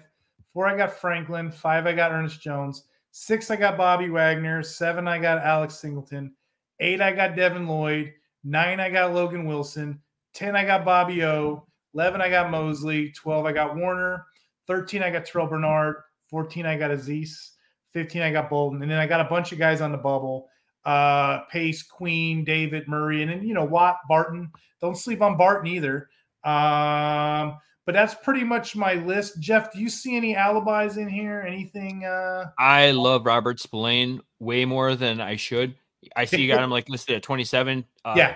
Four, 0.53 0.69
I 0.69 0.77
got 0.77 0.93
Franklin. 0.93 1.51
Five, 1.51 1.87
I 1.87 1.93
got 1.93 2.13
Ernest 2.13 2.41
Jones. 2.41 2.85
Six, 3.19 3.51
I 3.51 3.57
got 3.57 3.79
Bobby 3.79 4.11
Wagner. 4.11 4.63
Seven, 4.63 5.09
I 5.09 5.19
got 5.19 5.39
Alex 5.39 5.77
Singleton. 5.77 6.35
Eight, 6.81 7.01
I 7.01 7.13
got 7.13 7.35
Devin 7.35 7.67
Lloyd. 7.67 8.13
Nine, 8.45 8.79
I 8.79 8.91
got 8.91 9.15
Logan 9.15 9.47
Wilson. 9.47 10.03
10, 10.35 10.55
I 10.55 10.67
got 10.67 10.85
Bobby 10.85 11.25
O. 11.25 11.67
11, 11.95 12.21
I 12.21 12.29
got 12.29 12.51
Mosley. 12.51 13.13
12, 13.13 13.47
I 13.47 13.53
got 13.53 13.75
Warner. 13.75 14.27
13, 14.67 15.03
I 15.03 15.09
got 15.09 15.25
Terrell 15.25 15.47
Bernard. 15.47 15.97
14, 16.29 16.67
I 16.67 16.77
got 16.77 16.91
Azeez. 16.91 17.53
15, 17.95 18.21
I 18.21 18.31
got 18.31 18.51
Bolton. 18.51 18.83
And 18.83 18.91
then 18.91 18.99
I 18.99 19.07
got 19.07 19.23
a 19.23 19.31
bunch 19.31 19.51
of 19.51 19.59
guys 19.59 19.81
on 19.81 19.93
the 19.93 19.99
bubble. 19.99 20.51
Uh, 20.85 21.39
Pace, 21.51 21.83
Queen, 21.85 22.45
David, 22.45 22.87
Murray, 22.87 23.23
and 23.23 23.31
then, 23.31 23.49
you 23.49 23.55
know, 23.55 23.65
Watt, 23.65 24.01
Barton. 24.11 24.51
Don't 24.83 24.95
sleep 24.95 25.23
on 25.23 25.39
Barton 25.39 25.69
either. 25.69 26.11
Um, 26.45 27.57
but 27.87 27.93
that's 27.93 28.15
pretty 28.15 28.43
much 28.43 28.75
my 28.75 28.95
list. 28.95 29.41
Jeff, 29.41 29.73
do 29.73 29.79
you 29.79 29.89
see 29.89 30.17
any 30.17 30.35
alibis 30.35 30.97
in 30.97 31.09
here? 31.09 31.45
Anything? 31.47 32.05
Uh... 32.05 32.51
I 32.59 32.91
love 32.91 33.25
Robert 33.25 33.61
Spillane 33.61 34.21
way 34.41 34.65
more 34.65 34.97
than 34.97 35.21
I 35.21 35.37
should. 35.37 35.77
I 36.15 36.25
see 36.25 36.43
you 36.43 36.53
got 36.53 36.63
him 36.63 36.71
like 36.71 36.89
listed 36.89 37.17
at 37.17 37.23
27. 37.23 37.85
Uh, 38.05 38.15
yeah. 38.17 38.35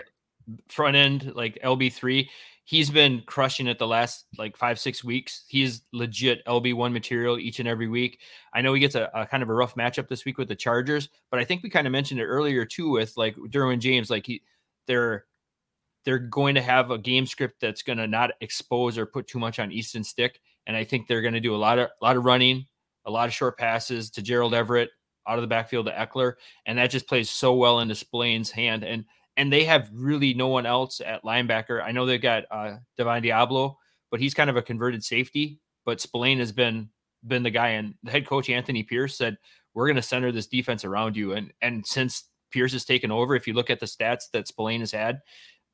Front 0.69 0.97
end, 0.97 1.33
like 1.35 1.59
LB3. 1.65 2.29
He's 2.65 2.91
been 2.91 3.23
crushing 3.27 3.67
it 3.67 3.81
the 3.81 3.87
last 3.87 4.27
like 4.39 4.57
five, 4.57 4.79
six 4.79 5.03
weeks. 5.03 5.45
He's 5.49 5.83
legit 5.93 6.45
LB1 6.47 6.93
material 6.93 7.37
each 7.37 7.59
and 7.59 7.69
every 7.69 7.89
week. 7.89 8.21
I 8.55 8.63
know 8.63 8.73
he 8.73 8.81
gets 8.81 8.95
a, 8.95 9.11
a 9.13 9.27
kind 9.27 9.43
of 9.43 9.49
a 9.49 9.55
rough 9.55 9.75
matchup 9.75 10.09
this 10.09 10.25
week 10.25 10.39
with 10.39 10.47
the 10.47 10.55
Chargers, 10.55 11.09
but 11.31 11.41
I 11.41 11.45
think 11.45 11.65
we 11.65 11.71
kind 11.71 11.89
of 11.89 11.93
mentioned 11.93 12.21
it 12.21 12.27
earlier 12.27 12.65
too 12.65 12.91
with 12.91 13.17
like 13.17 13.35
Derwin 13.37 13.81
James. 13.81 14.11
Like 14.11 14.27
he, 14.27 14.43
they're, 14.87 15.25
they're 16.05 16.19
going 16.19 16.55
to 16.55 16.63
have 16.63 16.91
a 16.91 16.99
game 16.99 17.27
script 17.27 17.61
that's 17.61 17.83
going 17.83 17.99
to 17.99 18.07
not 18.07 18.31
expose 18.41 18.97
or 18.97 19.07
put 19.07 19.27
too 19.27 19.39
much 19.39 19.59
on 19.59 19.73
Easton 19.73 20.05
Stick. 20.05 20.41
And 20.67 20.77
I 20.77 20.85
think 20.85 21.07
they're 21.07 21.23
going 21.23 21.35
to 21.35 21.41
do 21.41 21.55
a 21.55 21.57
lot 21.57 21.79
of, 21.79 21.89
a 22.01 22.05
lot 22.05 22.17
of 22.17 22.25
running, 22.25 22.67
a 23.07 23.11
lot 23.11 23.29
of 23.29 23.35
short 23.35 23.59
passes 23.59 24.11
to 24.11 24.23
Gerald 24.23 24.55
Everett, 24.55 24.91
out 25.27 25.39
of 25.39 25.43
the 25.43 25.49
backfield 25.49 25.87
to 25.87 25.93
Ekeler, 25.93 26.35
and 26.67 26.79
that 26.79 26.91
just 26.91 27.09
plays 27.09 27.31
so 27.31 27.55
well 27.55 27.81
into 27.81 27.95
Spillane's 27.95 28.51
hand. 28.51 28.85
And 28.85 29.05
and 29.37 29.53
they 29.53 29.65
have 29.65 29.89
really 29.93 30.35
no 30.35 30.49
one 30.49 30.67
else 30.67 31.01
at 31.01 31.23
linebacker. 31.23 31.83
I 31.83 31.93
know 31.93 32.05
they've 32.05 32.21
got 32.21 32.45
uh, 32.51 32.77
Divine 32.97 33.23
Deablo, 33.23 33.77
but 34.11 34.21
he's 34.21 34.35
kind 34.35 34.51
of 34.51 34.57
a 34.57 34.63
converted 34.63 35.05
safety. 35.05 35.61
But 35.87 36.01
Spillane 36.01 36.41
has 36.41 36.53
been 36.53 36.91
been 37.27 37.43
the 37.43 37.51
guy, 37.51 37.71
and 37.71 37.95
the 38.03 38.11
head 38.11 38.27
coach 38.27 38.51
Anthony 38.51 38.83
Pierce 38.83 39.17
said 39.17 39.37
we're 39.73 39.87
going 39.87 39.97
to 39.97 40.03
center 40.03 40.33
this 40.33 40.47
defense 40.47 40.85
around 40.85 41.17
you. 41.17 41.35
And 41.35 41.53
and 41.63 41.87
since 41.87 42.25
Pierce 42.51 42.73
has 42.73 42.85
taken 42.85 43.11
over, 43.11 43.35
if 43.35 43.47
you 43.47 43.55
look 43.55 43.71
at 43.71 43.81
the 43.81 43.87
stats 43.87 44.31
that 44.33 44.49
Spillane 44.49 44.81
has 44.81 44.93
had, 44.93 45.21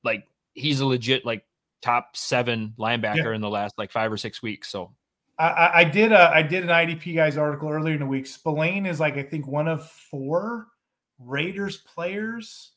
like 0.04 0.26
he's 0.54 0.80
a 0.80 0.86
legit 0.86 1.24
like 1.24 1.44
top 1.82 2.16
seven 2.16 2.74
linebacker 2.78 3.16
yeah. 3.24 3.34
in 3.34 3.40
the 3.40 3.50
last 3.50 3.76
like 3.78 3.92
five 3.92 4.12
or 4.12 4.16
six 4.16 4.42
weeks. 4.42 4.68
So 4.68 4.92
I, 5.38 5.70
I 5.74 5.84
did 5.84 6.12
a 6.12 6.30
I 6.30 6.42
did 6.42 6.62
an 6.62 6.70
IDP 6.70 7.14
guys 7.14 7.36
article 7.36 7.68
earlier 7.68 7.94
in 7.94 8.00
the 8.00 8.06
week. 8.06 8.26
Spillane 8.26 8.86
is 8.86 9.00
like 9.00 9.16
I 9.16 9.22
think 9.22 9.46
one 9.46 9.68
of 9.68 9.88
four 9.90 10.68
Raiders 11.18 11.78
players 11.78 12.72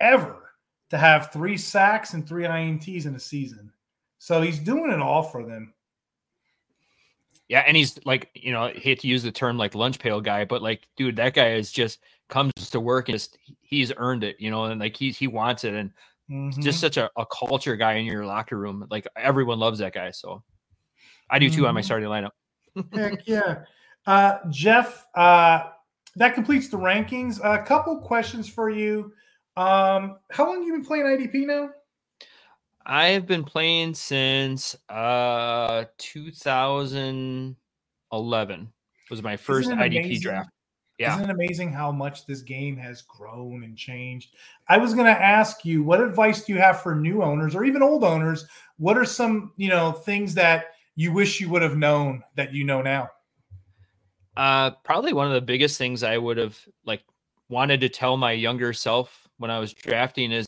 ever 0.00 0.50
to 0.90 0.98
have 0.98 1.32
three 1.32 1.56
sacks 1.56 2.12
and 2.12 2.26
three 2.26 2.44
INTs 2.44 3.06
in 3.06 3.14
a 3.14 3.20
season. 3.20 3.72
So 4.18 4.42
he's 4.42 4.58
doing 4.58 4.90
it 4.90 5.00
all 5.00 5.22
for 5.22 5.44
them. 5.44 5.72
Yeah, 7.48 7.64
and 7.66 7.76
he's 7.76 7.98
like, 8.06 8.30
you 8.34 8.52
know, 8.52 8.64
I 8.64 8.72
hate 8.72 9.00
to 9.00 9.08
use 9.08 9.22
the 9.22 9.32
term 9.32 9.58
like 9.58 9.74
lunch 9.74 9.98
pail 9.98 10.20
guy, 10.20 10.44
but 10.44 10.62
like, 10.62 10.86
dude, 10.96 11.16
that 11.16 11.34
guy 11.34 11.52
is 11.52 11.72
just 11.72 12.00
comes 12.28 12.52
to 12.70 12.80
work 12.80 13.08
and 13.08 13.14
just 13.14 13.36
he's 13.60 13.92
earned 13.96 14.24
it, 14.24 14.36
you 14.38 14.50
know, 14.50 14.64
and 14.64 14.80
like 14.80 14.96
he's 14.96 15.18
he 15.18 15.26
wants 15.26 15.64
it, 15.64 15.74
and 15.74 15.92
mm-hmm. 16.32 16.60
just 16.60 16.80
such 16.80 16.96
a, 16.96 17.10
a 17.16 17.26
culture 17.26 17.76
guy 17.76 17.94
in 17.94 18.06
your 18.06 18.24
locker 18.24 18.58
room. 18.58 18.86
Like 18.90 19.06
everyone 19.16 19.58
loves 19.58 19.80
that 19.80 19.92
guy. 19.92 20.10
So 20.10 20.42
I 21.30 21.38
do 21.38 21.48
too 21.48 21.56
mm-hmm. 21.56 21.66
on 21.66 21.74
my 21.74 21.80
mm-hmm. 21.80 21.86
starting 21.86 22.08
lineup. 22.08 22.30
Heck 22.92 23.20
yeah. 23.26 23.64
Uh, 24.06 24.38
Jeff, 24.50 25.06
uh, 25.14 25.64
that 26.16 26.34
completes 26.34 26.68
the 26.68 26.76
rankings. 26.76 27.38
A 27.44 27.62
couple 27.62 27.96
questions 27.98 28.48
for 28.48 28.70
you. 28.70 29.12
Um, 29.56 30.18
how 30.30 30.46
long 30.46 30.56
have 30.56 30.66
you 30.66 30.72
been 30.72 30.84
playing 30.84 31.04
IDP 31.04 31.46
now? 31.46 31.70
I 32.84 33.06
have 33.08 33.26
been 33.26 33.44
playing 33.44 33.94
since 33.94 34.74
uh 34.88 35.84
2011 35.98 38.72
was 39.12 39.22
my 39.22 39.36
first 39.36 39.68
IDP 39.68 39.98
amazing? 39.98 40.22
draft. 40.22 40.50
Yeah. 41.02 41.16
Isn't 41.16 41.30
it 41.30 41.32
amazing 41.32 41.72
how 41.72 41.90
much 41.90 42.26
this 42.26 42.42
game 42.42 42.76
has 42.76 43.02
grown 43.02 43.64
and 43.64 43.76
changed? 43.76 44.36
I 44.68 44.78
was 44.78 44.94
going 44.94 45.06
to 45.06 45.20
ask 45.20 45.64
you, 45.64 45.82
what 45.82 46.00
advice 46.00 46.44
do 46.44 46.52
you 46.52 46.60
have 46.60 46.80
for 46.80 46.94
new 46.94 47.24
owners 47.24 47.56
or 47.56 47.64
even 47.64 47.82
old 47.82 48.04
owners? 48.04 48.46
What 48.78 48.96
are 48.96 49.04
some, 49.04 49.50
you 49.56 49.68
know, 49.68 49.90
things 49.90 50.32
that 50.34 50.66
you 50.94 51.12
wish 51.12 51.40
you 51.40 51.48
would 51.50 51.62
have 51.62 51.76
known 51.76 52.22
that 52.36 52.54
you 52.54 52.62
know 52.62 52.82
now? 52.82 53.08
Uh, 54.36 54.70
probably 54.84 55.12
one 55.12 55.26
of 55.26 55.32
the 55.32 55.40
biggest 55.40 55.76
things 55.76 56.04
I 56.04 56.18
would 56.18 56.36
have 56.36 56.56
like 56.86 57.02
wanted 57.48 57.80
to 57.80 57.88
tell 57.88 58.16
my 58.16 58.30
younger 58.30 58.72
self 58.72 59.26
when 59.38 59.50
I 59.50 59.58
was 59.58 59.74
drafting 59.74 60.30
is 60.30 60.46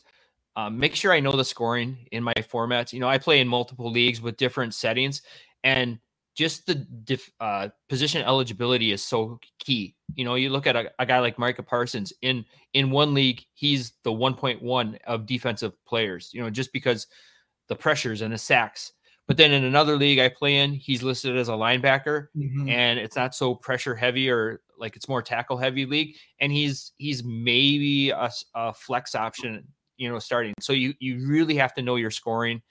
um, 0.55 0.79
make 0.79 0.95
sure 0.95 1.11
I 1.11 1.19
know 1.19 1.33
the 1.33 1.43
scoring 1.43 1.97
in 2.13 2.23
my 2.23 2.33
formats. 2.33 2.93
You 2.93 3.01
know, 3.01 3.09
I 3.09 3.17
play 3.17 3.41
in 3.41 3.47
multiple 3.49 3.91
leagues 3.91 4.21
with 4.21 4.37
different 4.37 4.73
settings, 4.73 5.21
and 5.65 5.99
just 6.35 6.67
the 6.67 6.75
diff, 6.75 7.31
uh, 7.39 7.69
position 7.87 8.21
eligibility 8.21 8.91
is 8.91 9.03
so 9.03 9.39
key. 9.59 9.95
You 10.15 10.25
know, 10.25 10.35
you 10.35 10.49
look 10.49 10.67
at 10.67 10.75
a, 10.75 10.91
a, 10.99 11.05
guy 11.05 11.19
like 11.19 11.39
Micah 11.39 11.63
Parsons 11.63 12.11
in 12.21 12.45
in 12.73 12.91
one 12.91 13.13
league, 13.13 13.41
he's 13.53 13.93
the 14.03 14.11
1.1 14.11 14.97
of 15.07 15.25
defensive 15.25 15.73
players. 15.85 16.29
You 16.33 16.41
know, 16.41 16.49
just 16.49 16.73
because 16.73 17.07
the 17.67 17.75
pressures 17.75 18.21
and 18.21 18.33
the 18.33 18.37
sacks. 18.37 18.91
But 19.27 19.37
then 19.37 19.51
in 19.51 19.63
another 19.63 19.97
league 19.97 20.19
I 20.19 20.29
play 20.29 20.57
in, 20.57 20.73
he's 20.73 21.01
listed 21.01 21.35
as 21.35 21.49
a 21.49 21.53
linebacker, 21.53 22.27
mm-hmm. 22.37 22.69
and 22.69 22.99
it's 22.99 23.15
not 23.15 23.33
so 23.33 23.55
pressure 23.55 23.95
heavy 23.95 24.29
or 24.29 24.61
like 24.77 24.95
it's 24.95 25.09
more 25.09 25.23
tackle 25.23 25.57
heavy 25.57 25.85
league, 25.85 26.15
and 26.39 26.51
he's 26.51 26.91
he's 26.97 27.23
maybe 27.23 28.11
a, 28.11 28.29
a 28.53 28.73
flex 28.73 29.15
option, 29.15 29.65
you 29.97 30.09
know, 30.09 30.19
starting. 30.19 30.53
So 30.59 30.73
you 30.73 30.93
you 30.99 31.25
really 31.27 31.55
have 31.55 31.73
to 31.75 31.81
know 31.81 31.95
your 31.95 32.11
scoring, 32.11 32.61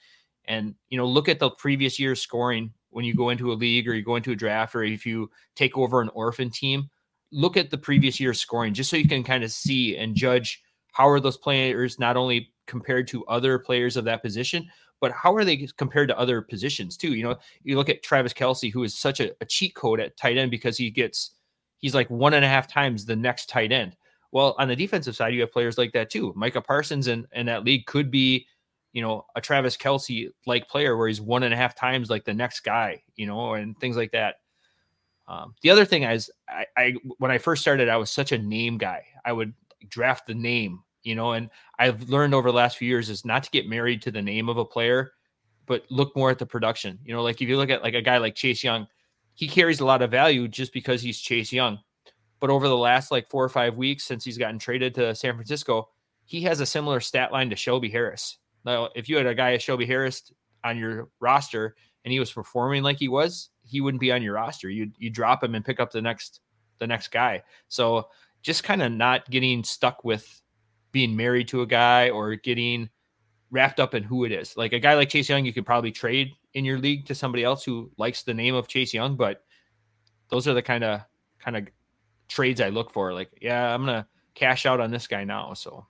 and 0.44 0.76
you 0.90 0.98
know 0.98 1.06
look 1.06 1.28
at 1.28 1.40
the 1.40 1.50
previous 1.50 1.98
year's 1.98 2.20
scoring 2.20 2.72
when 2.94 3.04
you 3.04 3.14
go 3.14 3.30
into 3.30 3.52
a 3.52 3.54
league 3.54 3.88
or 3.88 3.94
you 3.94 4.02
go 4.02 4.16
into 4.16 4.30
a 4.30 4.36
draft 4.36 4.74
or 4.74 4.84
if 4.84 5.04
you 5.04 5.28
take 5.56 5.76
over 5.76 6.00
an 6.00 6.08
orphan 6.14 6.48
team. 6.48 6.88
Look 7.32 7.56
at 7.56 7.70
the 7.70 7.78
previous 7.78 8.20
year's 8.20 8.40
scoring 8.40 8.72
just 8.72 8.88
so 8.88 8.96
you 8.96 9.08
can 9.08 9.24
kind 9.24 9.42
of 9.42 9.50
see 9.50 9.96
and 9.96 10.14
judge 10.14 10.62
how 10.92 11.08
are 11.08 11.18
those 11.18 11.36
players 11.36 11.98
not 11.98 12.16
only 12.16 12.52
compared 12.68 13.08
to 13.08 13.26
other 13.26 13.58
players 13.58 13.96
of 13.96 14.04
that 14.04 14.22
position, 14.22 14.68
but 15.00 15.10
how 15.10 15.34
are 15.34 15.44
they 15.44 15.68
compared 15.76 16.08
to 16.08 16.18
other 16.18 16.40
positions 16.40 16.96
too? 16.96 17.14
You 17.14 17.24
know, 17.24 17.36
you 17.64 17.76
look 17.76 17.88
at 17.88 18.04
Travis 18.04 18.32
Kelce, 18.32 18.72
who 18.72 18.84
is 18.84 18.96
such 18.96 19.18
a, 19.18 19.32
a 19.40 19.44
cheat 19.44 19.74
code 19.74 19.98
at 19.98 20.16
tight 20.16 20.38
end 20.38 20.52
because 20.52 20.78
he 20.78 20.90
gets 20.90 21.32
he's 21.78 21.96
like 21.96 22.08
one 22.08 22.34
and 22.34 22.44
a 22.44 22.48
half 22.48 22.68
times 22.68 23.04
the 23.04 23.16
next 23.16 23.48
tight 23.48 23.72
end. 23.72 23.96
Well, 24.30 24.54
on 24.58 24.68
the 24.68 24.76
defensive 24.76 25.16
side, 25.16 25.34
you 25.34 25.40
have 25.42 25.52
players 25.52 25.78
like 25.78 25.92
that 25.92 26.10
too. 26.10 26.32
Micah 26.36 26.62
Parsons 26.62 27.08
in, 27.08 27.26
in 27.32 27.46
that 27.46 27.64
league 27.64 27.86
could 27.86 28.10
be, 28.10 28.46
you 28.94 29.02
know, 29.02 29.26
a 29.36 29.42
Travis 29.42 29.76
Kelce 29.76 30.30
like 30.46 30.68
player 30.68 30.96
where 30.96 31.08
he's 31.08 31.20
one 31.20 31.42
and 31.42 31.52
a 31.52 31.56
half 31.58 31.74
times 31.74 32.08
like 32.08 32.24
the 32.24 32.32
next 32.32 32.60
guy, 32.60 33.02
you 33.16 33.26
know, 33.26 33.52
and 33.52 33.78
things 33.78 33.98
like 33.98 34.12
that. 34.12 34.36
Um, 35.28 35.54
the 35.60 35.68
other 35.68 35.84
thing 35.84 36.04
is, 36.04 36.30
I, 36.48 36.64
I 36.74 36.94
when 37.18 37.30
I 37.30 37.36
first 37.36 37.60
started, 37.60 37.90
I 37.90 37.98
was 37.98 38.10
such 38.10 38.32
a 38.32 38.38
name 38.38 38.78
guy. 38.78 39.04
I 39.26 39.32
would 39.32 39.52
draft 39.90 40.26
the 40.26 40.34
name 40.34 40.80
you 41.04 41.14
know, 41.14 41.32
and 41.32 41.50
I've 41.78 42.08
learned 42.08 42.34
over 42.34 42.50
the 42.50 42.56
last 42.56 42.78
few 42.78 42.88
years 42.88 43.10
is 43.10 43.24
not 43.24 43.44
to 43.44 43.50
get 43.50 43.68
married 43.68 44.02
to 44.02 44.10
the 44.10 44.22
name 44.22 44.48
of 44.48 44.56
a 44.56 44.64
player, 44.64 45.12
but 45.66 45.84
look 45.90 46.16
more 46.16 46.30
at 46.30 46.38
the 46.38 46.46
production. 46.46 46.98
You 47.04 47.14
know, 47.14 47.22
like 47.22 47.40
if 47.40 47.48
you 47.48 47.56
look 47.56 47.70
at 47.70 47.82
like 47.82 47.94
a 47.94 48.02
guy 48.02 48.18
like 48.18 48.34
Chase 48.34 48.64
Young, 48.64 48.88
he 49.34 49.46
carries 49.46 49.80
a 49.80 49.84
lot 49.84 50.02
of 50.02 50.10
value 50.10 50.48
just 50.48 50.72
because 50.72 51.02
he's 51.02 51.20
Chase 51.20 51.52
Young. 51.52 51.78
But 52.40 52.50
over 52.50 52.68
the 52.68 52.76
last 52.76 53.10
like 53.10 53.28
four 53.28 53.44
or 53.44 53.48
five 53.48 53.76
weeks 53.76 54.04
since 54.04 54.24
he's 54.24 54.38
gotten 54.38 54.58
traded 54.58 54.94
to 54.94 55.14
San 55.14 55.34
Francisco, 55.34 55.88
he 56.24 56.42
has 56.42 56.60
a 56.60 56.66
similar 56.66 57.00
stat 57.00 57.32
line 57.32 57.50
to 57.50 57.56
Shelby 57.56 57.90
Harris. 57.90 58.38
Now, 58.64 58.88
if 58.94 59.08
you 59.08 59.16
had 59.16 59.26
a 59.26 59.34
guy 59.34 59.52
as 59.52 59.62
Shelby 59.62 59.86
Harris 59.86 60.32
on 60.64 60.78
your 60.78 61.08
roster 61.20 61.76
and 62.04 62.12
he 62.12 62.18
was 62.18 62.32
performing 62.32 62.82
like 62.82 62.98
he 62.98 63.08
was, 63.08 63.50
he 63.62 63.80
wouldn't 63.80 64.00
be 64.00 64.12
on 64.12 64.22
your 64.22 64.34
roster. 64.34 64.68
You 64.70 64.90
you 64.98 65.10
drop 65.10 65.42
him 65.42 65.54
and 65.54 65.64
pick 65.64 65.80
up 65.80 65.90
the 65.90 66.02
next 66.02 66.40
the 66.78 66.86
next 66.86 67.08
guy. 67.08 67.42
So 67.68 68.08
just 68.42 68.64
kind 68.64 68.82
of 68.82 68.92
not 68.92 69.28
getting 69.30 69.64
stuck 69.64 70.04
with 70.04 70.42
being 70.92 71.16
married 71.16 71.48
to 71.48 71.62
a 71.62 71.66
guy 71.66 72.10
or 72.10 72.34
getting 72.36 72.88
wrapped 73.50 73.80
up 73.80 73.94
in 73.94 74.02
who 74.02 74.24
it 74.24 74.32
is. 74.32 74.56
Like 74.56 74.72
a 74.72 74.78
guy 74.78 74.94
like 74.94 75.08
Chase 75.08 75.28
Young, 75.28 75.44
you 75.44 75.52
could 75.52 75.66
probably 75.66 75.92
trade 75.92 76.32
in 76.54 76.64
your 76.64 76.78
league 76.78 77.06
to 77.06 77.14
somebody 77.14 77.42
else 77.42 77.64
who 77.64 77.90
likes 77.96 78.22
the 78.22 78.34
name 78.34 78.54
of 78.54 78.68
Chase 78.68 78.92
Young, 78.92 79.16
but 79.16 79.44
those 80.28 80.46
are 80.46 80.54
the 80.54 80.62
kind 80.62 80.84
of 80.84 81.00
kind 81.38 81.56
of 81.56 81.68
trades 82.28 82.60
I 82.60 82.68
look 82.68 82.92
for. 82.92 83.12
Like, 83.12 83.30
yeah, 83.40 83.74
I'm 83.74 83.84
gonna 83.84 84.06
cash 84.34 84.66
out 84.66 84.80
on 84.80 84.90
this 84.90 85.06
guy 85.06 85.24
now. 85.24 85.54
So 85.54 85.86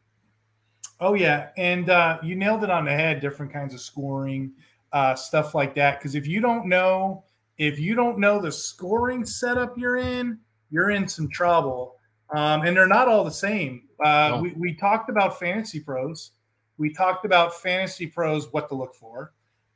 Oh 1.01 1.15
yeah, 1.15 1.51
and 1.57 1.91
uh, 1.91 2.19
you 2.23 2.37
nailed 2.37 2.65
it 2.65 2.71
on 2.71 2.85
the 2.85 2.93
head. 2.93 3.21
Different 3.21 3.53
kinds 3.53 3.75
of 3.75 3.81
scoring, 3.81 4.53
uh, 4.93 5.15
stuff 5.15 5.55
like 5.55 5.75
that. 5.75 5.99
Because 5.99 6.15
if 6.15 6.27
you 6.27 6.41
don't 6.41 6.67
know, 6.67 7.25
if 7.59 7.79
you 7.79 7.95
don't 7.95 8.19
know 8.19 8.41
the 8.41 8.53
scoring 8.53 9.27
setup 9.27 9.77
you're 9.77 9.97
in, 9.97 10.39
you're 10.71 10.91
in 10.91 11.09
some 11.09 11.29
trouble. 11.29 11.97
Um, 12.35 12.63
and 12.63 12.77
they're 12.77 12.87
not 12.87 13.09
all 13.09 13.25
the 13.25 13.31
same. 13.31 13.83
Uh, 14.05 14.33
no. 14.37 14.43
we, 14.43 14.53
we 14.57 14.75
talked 14.75 15.11
about 15.11 15.39
FantasyPros. 15.39 16.31
We 16.79 16.93
talked 16.93 17.25
about 17.25 17.53
FantasyPros, 17.53 18.53
what 18.53 18.69
to 18.71 18.75
look 18.75 18.95
for. 18.95 19.33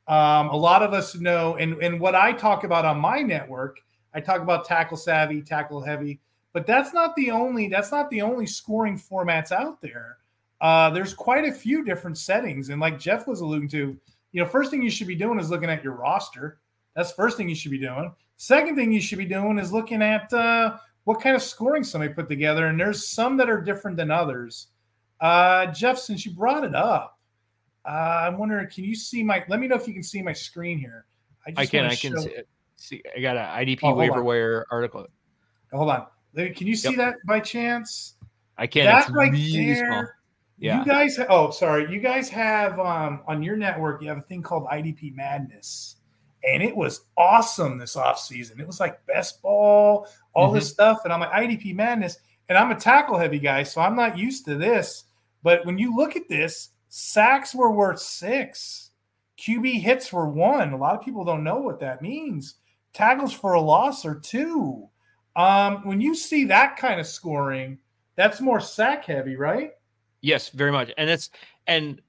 Um, 0.09 0.49
a 0.49 0.57
lot 0.57 0.83
of 0.83 0.93
us 0.95 1.15
know, 1.15 1.57
and, 1.57 1.75
and 1.83 2.01
what 2.01 2.15
I 2.15 2.33
talk 2.33 2.65
about 2.65 2.85
on 2.85 2.99
my 2.99 3.21
network, 3.21 3.79
I 4.15 4.21
talk 4.21 4.41
about 4.41 4.65
tackle 4.65 4.97
savvy, 4.97 5.43
tackle 5.43 5.83
heavy, 5.83 6.21
but 6.53 6.67
that's 6.67 6.95
not 6.95 7.15
the 7.15 7.31
only 7.31 7.69
that's 7.69 7.93
not 7.93 8.09
the 8.11 8.23
only 8.23 8.47
scoring 8.47 8.99
formats 8.99 9.53
out 9.53 9.81
there. 9.83 10.17
Uh, 10.61 10.91
there's 10.91 11.15
quite 11.15 11.45
a 11.45 11.53
few 11.53 11.85
different 11.85 12.19
settings, 12.19 12.69
and 12.69 12.81
like 12.81 12.99
Jeff 12.99 13.27
was 13.27 13.41
alluding 13.41 13.69
to, 13.71 13.97
you 14.33 14.43
know, 14.43 14.47
first 14.47 14.71
thing 14.71 14.83
you 14.83 14.91
should 14.91 15.07
be 15.07 15.15
doing 15.15 15.39
is 15.39 15.51
looking 15.51 15.71
at 15.71 15.85
your 15.85 15.95
roster. 15.95 16.59
That's 16.97 17.13
first 17.13 17.37
thing 17.37 17.49
you 17.49 17.55
should 17.55 17.71
be 17.71 17.79
doing. 17.79 18.13
Second 18.37 18.77
thing 18.77 18.93
you 18.93 19.01
should 19.01 19.19
be 19.19 19.25
doing 19.25 19.59
is 19.59 19.73
looking 19.73 20.03
at 20.03 20.33
uh, 20.33 20.77
what 21.05 21.21
kind 21.21 21.37
of 21.37 21.43
scoring 21.43 21.85
somebody 21.85 22.13
put 22.13 22.29
together, 22.29 22.67
and 22.67 22.79
there's 22.79 23.07
some 23.07 23.37
that 23.37 23.49
are 23.49 23.61
different 23.61 23.97
than 23.97 24.11
others. 24.11 24.69
Uh, 25.21 25.67
Jeff, 25.67 25.99
since 25.99 26.27
you 26.27 26.33
brought 26.33 26.65
it 26.65 26.75
up, 26.75 27.19
uh, 27.85 28.27
I'm 28.27 28.37
wondering, 28.37 28.69
can 28.69 28.85
you 28.85 28.95
see 28.95 29.23
my? 29.23 29.45
Let 29.49 29.61
me 29.61 29.69
know 29.69 29.77
if 29.77 29.87
you 29.87 29.95
can 29.95 30.03
see 30.03 30.23
my 30.23 30.33
screen 30.33 30.79
here. 30.79 31.07
I, 31.47 31.63
I 31.63 31.67
can. 31.67 31.87
I 31.87 31.95
can 31.95 32.19
see, 32.21 32.35
see. 32.77 33.03
I 33.17 33.21
got 33.21 33.37
an 33.37 33.67
IDP 33.67 33.81
oh, 33.85 33.95
waiver 33.95 34.23
wire 34.23 34.67
article. 34.71 35.07
Hold 35.73 35.91
on. 35.91 36.07
Can 36.35 36.67
you 36.67 36.77
see 36.77 36.91
yep. 36.91 36.99
that 36.99 37.15
by 37.27 37.41
chance? 37.41 38.15
I 38.57 38.67
can. 38.67 38.85
That 38.85 39.03
it's 39.03 39.11
right 39.11 39.33
really 39.33 39.75
there. 39.75 39.87
Small. 39.89 40.07
Yeah. 40.59 40.81
You 40.81 40.85
guys. 40.85 41.17
Ha- 41.17 41.27
oh, 41.29 41.51
sorry. 41.51 41.91
You 41.93 42.01
guys 42.01 42.29
have 42.31 42.79
um, 42.81 43.21
on 43.27 43.43
your 43.43 43.57
network. 43.57 44.03
You 44.03 44.09
have 44.09 44.19
a 44.19 44.23
thing 44.23 44.43
called 44.43 44.67
IDP 44.67 45.15
Madness 45.15 45.97
and 46.45 46.63
it 46.63 46.77
was 46.77 47.03
awesome 47.17 47.79
this 47.79 47.97
offseason. 47.97 48.61
It 48.61 48.67
was 48.67 48.81
like 48.81 49.05
best 49.07 49.43
ball, 49.43 50.07
all 50.35 50.47
mm-hmm. 50.47 50.57
this 50.57 50.71
stuff. 50.71 51.01
And 51.05 51.13
I'm 51.13 51.21
like, 51.21 51.33
IDP 51.33 51.75
madness. 51.75 52.19
And 52.49 52.57
I'm 52.57 52.71
a 52.71 52.79
tackle 52.79 53.19
heavy 53.19 53.39
guy, 53.39 53.63
so 53.63 53.81
I'm 53.81 53.97
not 53.97 54.17
used 54.17 54.45
to 54.47 54.55
this. 54.55 55.05
But 55.43 55.67
when 55.67 55.79
you 55.79 55.95
look 55.95 56.17
at 56.17 56.29
this, 56.29 56.71
sacks 56.89 57.55
were 57.55 57.71
worth 57.71 58.01
six, 58.01 58.91
QB 59.39 59.81
hits 59.81 60.13
were 60.13 60.29
one. 60.29 60.73
A 60.73 60.77
lot 60.77 60.95
of 60.95 61.05
people 61.05 61.25
don't 61.25 61.45
know 61.45 61.59
what 61.59 61.81
that 61.81 62.03
means. 62.03 62.55
Tackles 62.93 63.33
for 63.33 63.53
a 63.53 63.61
loss 63.61 64.07
are 64.07 64.19
two. 64.19 64.89
Um, 65.37 65.87
when 65.87 66.01
you 66.01 66.15
see 66.15 66.45
that 66.47 66.77
kind 66.77 66.99
of 66.99 67.07
scoring, 67.07 67.79
that's 68.17 68.41
more 68.41 68.61
sack 68.61 69.05
heavy, 69.05 69.37
right? 69.37 69.73
Yes, 70.21 70.49
very 70.51 70.73
much. 70.73 70.91
And 70.99 71.09
it's 71.09 71.31
and 71.67 72.01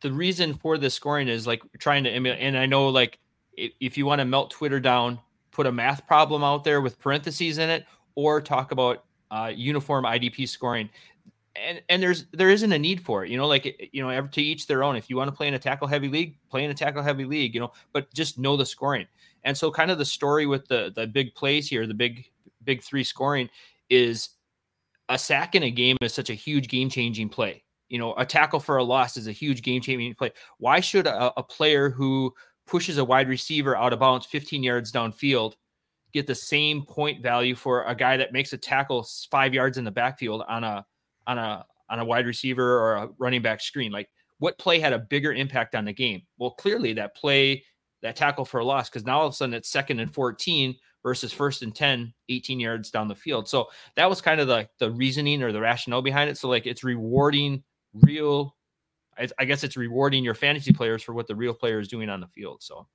the 0.00 0.12
reason 0.12 0.54
for 0.54 0.78
the 0.78 0.90
scoring 0.90 1.28
is 1.28 1.46
like 1.46 1.62
trying 1.78 2.04
to 2.04 2.10
emulate. 2.10 2.40
And 2.40 2.56
I 2.56 2.66
know 2.66 2.88
like 2.88 3.18
if 3.56 3.96
you 3.98 4.06
want 4.06 4.20
to 4.20 4.24
melt 4.24 4.50
Twitter 4.50 4.80
down, 4.80 5.18
put 5.50 5.66
a 5.66 5.72
math 5.72 6.06
problem 6.06 6.44
out 6.44 6.64
there 6.64 6.80
with 6.80 6.98
parentheses 6.98 7.58
in 7.58 7.70
it, 7.70 7.86
or 8.14 8.40
talk 8.40 8.72
about 8.72 9.04
uh, 9.30 9.52
uniform 9.54 10.04
IDP 10.04 10.48
scoring. 10.48 10.88
And 11.56 11.82
and 11.88 12.02
there's 12.02 12.26
there 12.32 12.50
isn't 12.50 12.72
a 12.72 12.78
need 12.78 13.00
for 13.00 13.24
it, 13.24 13.30
you 13.30 13.38
know. 13.38 13.46
Like 13.46 13.90
you 13.92 14.02
know, 14.02 14.26
to 14.26 14.42
each 14.42 14.66
their 14.66 14.84
own. 14.84 14.96
If 14.96 15.08
you 15.10 15.16
want 15.16 15.28
to 15.28 15.36
play 15.36 15.48
in 15.48 15.54
a 15.54 15.58
tackle 15.58 15.88
heavy 15.88 16.08
league, 16.08 16.36
play 16.50 16.64
in 16.64 16.70
a 16.70 16.74
tackle 16.74 17.02
heavy 17.02 17.24
league, 17.24 17.54
you 17.54 17.60
know. 17.60 17.72
But 17.92 18.12
just 18.12 18.38
know 18.38 18.56
the 18.56 18.66
scoring. 18.66 19.06
And 19.44 19.56
so, 19.56 19.70
kind 19.70 19.90
of 19.90 19.98
the 19.98 20.04
story 20.04 20.46
with 20.46 20.68
the 20.68 20.92
the 20.94 21.06
big 21.06 21.34
plays 21.34 21.68
here, 21.68 21.86
the 21.86 21.94
big 21.94 22.26
big 22.64 22.82
three 22.82 23.04
scoring, 23.04 23.48
is 23.88 24.30
a 25.08 25.18
sack 25.18 25.54
in 25.54 25.62
a 25.62 25.70
game 25.70 25.96
is 26.02 26.14
such 26.14 26.30
a 26.30 26.34
huge 26.34 26.68
game 26.68 26.88
changing 26.88 27.28
play. 27.28 27.62
you 27.88 27.98
know, 27.98 28.14
a 28.16 28.26
tackle 28.26 28.58
for 28.58 28.78
a 28.78 28.84
loss 28.84 29.16
is 29.16 29.28
a 29.28 29.32
huge 29.32 29.62
game 29.62 29.80
changing 29.80 30.14
play. 30.14 30.32
Why 30.58 30.80
should 30.80 31.06
a, 31.06 31.32
a, 31.38 31.42
player 31.42 31.88
who 31.88 32.34
pushes 32.66 32.98
a 32.98 33.04
wide 33.04 33.28
receiver 33.28 33.76
out 33.76 33.92
of 33.92 34.00
bounds 34.00 34.26
15 34.26 34.62
yards 34.62 34.90
downfield 34.90 35.54
get 36.12 36.26
the 36.26 36.34
same 36.34 36.82
point 36.84 37.22
value 37.22 37.54
for 37.54 37.84
a 37.84 37.94
guy 37.94 38.16
that 38.16 38.32
makes 38.32 38.52
a 38.52 38.58
tackle 38.58 39.06
five 39.30 39.54
yards 39.54 39.78
in 39.78 39.84
the 39.84 39.90
backfield 39.90 40.42
on 40.48 40.64
a 40.64 40.84
on 41.26 41.38
a 41.38 41.64
on 41.88 42.00
a 42.00 42.04
wide 42.04 42.26
receiver 42.26 42.80
or 42.80 42.94
a 42.94 43.08
running 43.18 43.42
back 43.42 43.60
screen? 43.60 43.92
Like, 43.92 44.08
what 44.38 44.58
play 44.58 44.80
had 44.80 44.92
a 44.92 44.98
bigger 44.98 45.32
impact 45.32 45.74
on 45.74 45.84
the 45.84 45.92
game? 45.92 46.22
Well, 46.38 46.50
clearly 46.50 46.92
that 46.94 47.14
play, 47.14 47.64
that 48.02 48.16
tackle 48.16 48.44
for 48.44 48.60
a 48.60 48.64
loss, 48.64 48.88
because 48.88 49.04
now 49.04 49.20
all 49.20 49.26
of 49.26 49.32
a 49.32 49.36
sudden 49.36 49.54
it's 49.54 49.70
second 49.70 50.00
and 50.00 50.12
14 50.12 50.74
versus 51.06 51.32
first 51.32 51.62
and 51.62 51.72
10 51.72 52.12
18 52.28 52.58
yards 52.58 52.90
down 52.90 53.06
the 53.06 53.14
field. 53.14 53.48
So 53.48 53.68
that 53.94 54.10
was 54.10 54.20
kind 54.20 54.40
of 54.40 54.48
the 54.48 54.68
the 54.80 54.90
reasoning 54.90 55.40
or 55.40 55.52
the 55.52 55.60
rationale 55.60 56.02
behind 56.02 56.28
it. 56.28 56.36
So 56.36 56.48
like 56.48 56.66
it's 56.66 56.82
rewarding 56.82 57.62
real 57.94 58.56
I, 59.38 59.44
guess 59.44 59.62
it's 59.62 59.76
rewarding 59.76 60.24
your 60.24 60.34
fantasy 60.34 60.72
players 60.72 61.04
for 61.04 61.14
what 61.14 61.28
the 61.28 61.34
real 61.36 61.54
player 61.54 61.78
is 61.78 61.86
doing 61.86 62.10
on 62.10 62.20
the 62.20 62.26
field 62.26 62.60
so. 62.60 62.88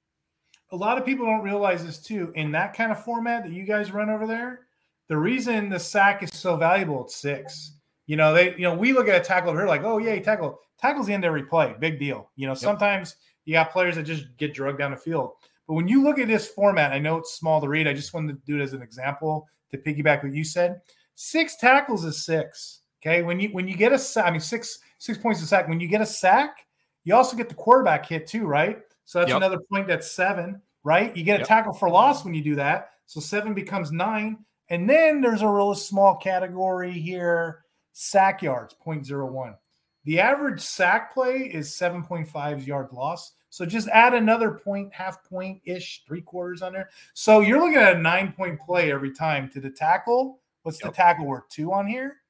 A 0.74 0.76
lot 0.76 0.98
of 0.98 1.06
people 1.06 1.26
don't 1.26 1.42
realize 1.42 1.86
this 1.86 2.00
too. 2.00 2.34
In 2.36 2.52
that 2.52 2.74
kind 2.74 2.92
of 2.92 3.04
format 3.04 3.44
that 3.44 3.54
you 3.54 3.64
guys 3.64 3.94
run 3.94 4.10
over 4.10 4.28
there 4.28 4.68
the 5.08 5.16
reason 5.18 5.70
the 5.70 5.80
sack 5.80 6.22
is 6.22 6.32
so 6.34 6.58
valuable 6.58 7.06
it's 7.06 7.16
six 7.16 7.78
you 8.08 8.18
know 8.18 8.34
they 8.34 8.52
you 8.56 8.64
know 8.64 8.76
we 8.76 8.92
look 8.92 9.08
at 9.08 9.22
a 9.22 9.24
tackle 9.24 9.52
over 9.52 9.60
here 9.60 9.68
like 9.70 9.84
oh 9.84 10.00
yeah 10.00 10.20
tackle 10.20 10.60
tackles 10.78 11.08
the 11.08 11.14
end 11.14 11.24
of 11.24 11.30
every 11.30 11.44
play 11.44 11.74
big 11.80 11.98
deal. 11.98 12.30
You 12.36 12.48
know 12.48 12.54
yep. 12.54 12.60
sometimes 12.60 13.16
you 13.46 13.54
got 13.54 13.72
players 13.72 13.96
that 13.96 14.04
just 14.04 14.26
get 14.36 14.54
drugged 14.54 14.80
down 14.80 14.92
the 14.92 14.98
field 14.98 15.32
but 15.72 15.76
when 15.76 15.88
you 15.88 16.04
look 16.04 16.20
at 16.20 16.28
this 16.28 16.50
format, 16.50 16.92
I 16.92 17.00
know 17.00 17.16
it's 17.16 17.36
small 17.36 17.62
to 17.62 17.70
read. 17.70 17.88
I 17.88 17.94
just 17.94 18.14
wanted 18.14 18.34
to 18.34 18.42
do 18.46 18.60
it 18.60 18.62
as 18.62 18.74
an 18.74 18.82
example 18.82 19.48
to 19.70 19.78
piggyback 19.78 20.22
what 20.22 20.34
you 20.34 20.44
said. 20.44 20.82
Six 21.16 21.56
tackles 21.56 22.04
is 22.04 22.26
six. 22.26 22.82
Okay. 23.02 23.22
When 23.22 23.40
you 23.40 23.48
when 23.54 23.70
you 23.70 23.78
get 23.78 23.94
a 23.94 23.98
sack, 23.98 24.26
I 24.26 24.32
mean 24.32 24.42
six 24.42 24.80
six 24.98 25.18
points 25.18 25.42
a 25.42 25.46
sack. 25.46 25.70
When 25.70 25.80
you 25.80 25.88
get 25.88 26.02
a 26.02 26.06
sack, 26.06 26.58
you 27.06 27.16
also 27.16 27.38
get 27.38 27.48
the 27.48 27.56
quarterback 27.56 28.06
hit 28.06 28.28
too, 28.28 28.48
right? 28.48 28.80
So 29.06 29.20
that's 29.20 29.30
yep. 29.30 29.38
another 29.38 29.60
point. 29.72 29.88
That's 29.88 30.12
seven, 30.12 30.62
right? 30.84 31.16
You 31.16 31.24
get 31.24 31.38
a 31.38 31.40
yep. 31.40 31.48
tackle 31.48 31.72
for 31.72 31.90
loss 31.90 32.26
when 32.26 32.34
you 32.34 32.44
do 32.44 32.56
that. 32.56 32.90
So 33.06 33.22
seven 33.22 33.54
becomes 33.54 33.94
nine. 33.94 34.40
And 34.68 34.90
then 34.90 35.22
there's 35.22 35.42
a 35.42 35.48
real 35.48 35.74
small 35.74 36.18
category 36.18 36.92
here, 36.92 37.64
sack 37.94 38.42
yards, 38.42 38.76
0.01. 38.86 39.56
The 40.04 40.20
average 40.20 40.60
sack 40.60 41.14
play 41.14 41.50
is 41.54 41.70
7.5 41.70 42.68
yard 42.68 42.92
loss. 42.92 43.32
So 43.52 43.66
just 43.66 43.90
add 43.90 44.14
another 44.14 44.52
point, 44.52 44.94
half 44.94 45.24
point 45.26 45.62
ish, 45.66 46.04
three 46.08 46.22
quarters 46.22 46.62
on 46.62 46.72
there. 46.72 46.90
So 47.14 47.42
you're 47.42 47.60
looking 47.60 47.76
at 47.76 47.98
a 47.98 48.00
nine 48.00 48.32
point 48.32 48.60
play 48.62 48.92
every 48.92 49.12
time 49.12 49.50
to 49.50 49.60
the 49.60 49.70
tackle. 49.70 50.40
What's 50.64 50.82
yep. 50.82 50.92
the 50.92 50.96
tackle 50.96 51.26
worth? 51.26 51.50
Two 51.50 51.74
on 51.74 51.86
here. 51.86 52.22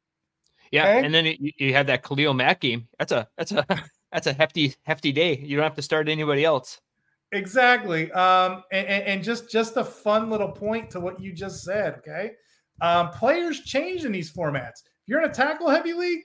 Yeah, 0.71 0.87
okay. 0.87 1.05
and 1.05 1.13
then 1.13 1.25
you, 1.25 1.51
you 1.57 1.73
have 1.73 1.85
that 1.87 2.03
Khalil 2.03 2.33
Mack 2.33 2.59
game. 2.59 2.87
That's 2.97 3.11
a 3.11 3.27
that's 3.37 3.51
a 3.51 3.65
that's 4.11 4.25
a 4.25 4.33
hefty 4.33 4.73
hefty 4.83 5.11
day. 5.11 5.37
You 5.37 5.57
don't 5.57 5.63
have 5.63 5.75
to 5.75 5.81
start 5.83 6.09
anybody 6.09 6.43
else. 6.43 6.81
Exactly. 7.33 8.11
Um, 8.13 8.63
and, 8.71 8.87
and 8.87 9.23
just 9.23 9.51
just 9.51 9.77
a 9.77 9.85
fun 9.85 10.31
little 10.31 10.51
point 10.51 10.89
to 10.91 10.99
what 10.99 11.21
you 11.21 11.33
just 11.33 11.63
said. 11.63 11.95
Okay, 11.99 12.31
um, 12.81 13.09
players 13.11 13.59
change 13.61 14.05
in 14.05 14.11
these 14.11 14.33
formats. 14.33 14.81
If 14.81 15.07
you're 15.07 15.21
in 15.21 15.29
a 15.29 15.33
tackle 15.33 15.69
heavy 15.69 15.93
league, 15.93 16.23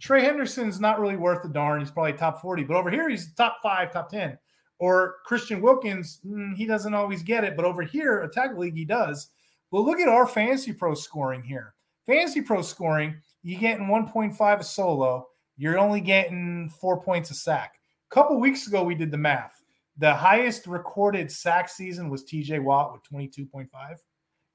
Trey 0.00 0.22
Hendrickson's 0.22 0.80
not 0.80 1.00
really 1.00 1.16
worth 1.16 1.44
a 1.44 1.48
darn. 1.48 1.80
He's 1.80 1.90
probably 1.90 2.12
top 2.12 2.40
40, 2.40 2.64
but 2.64 2.76
over 2.76 2.90
here 2.90 3.08
he's 3.08 3.32
top 3.34 3.58
five, 3.62 3.92
top 3.92 4.10
10. 4.10 4.38
Or 4.78 5.16
Christian 5.26 5.60
Wilkins, 5.60 6.20
mm, 6.24 6.54
he 6.56 6.66
doesn't 6.66 6.94
always 6.94 7.22
get 7.22 7.44
it, 7.44 7.56
but 7.56 7.64
over 7.64 7.82
here, 7.82 8.22
attack 8.22 8.56
league, 8.56 8.76
he 8.76 8.84
does. 8.84 9.30
Well, 9.70 9.84
look 9.84 9.98
at 9.98 10.08
our 10.08 10.26
fantasy 10.26 10.72
pro 10.72 10.94
scoring 10.94 11.42
here. 11.42 11.74
Fantasy 12.06 12.40
pro 12.40 12.62
scoring, 12.62 13.16
you're 13.42 13.60
getting 13.60 13.86
1.5 13.86 14.60
a 14.60 14.64
solo, 14.64 15.26
you're 15.56 15.78
only 15.78 16.00
getting 16.00 16.70
four 16.80 17.00
points 17.00 17.30
a 17.30 17.34
sack. 17.34 17.74
A 18.10 18.14
couple 18.14 18.38
weeks 18.38 18.68
ago, 18.68 18.84
we 18.84 18.94
did 18.94 19.10
the 19.10 19.18
math. 19.18 19.62
The 19.98 20.14
highest 20.14 20.68
recorded 20.68 21.30
sack 21.30 21.68
season 21.68 22.08
was 22.08 22.24
TJ 22.24 22.62
Watt 22.62 22.92
with 22.92 23.02
22.5. 23.12 23.66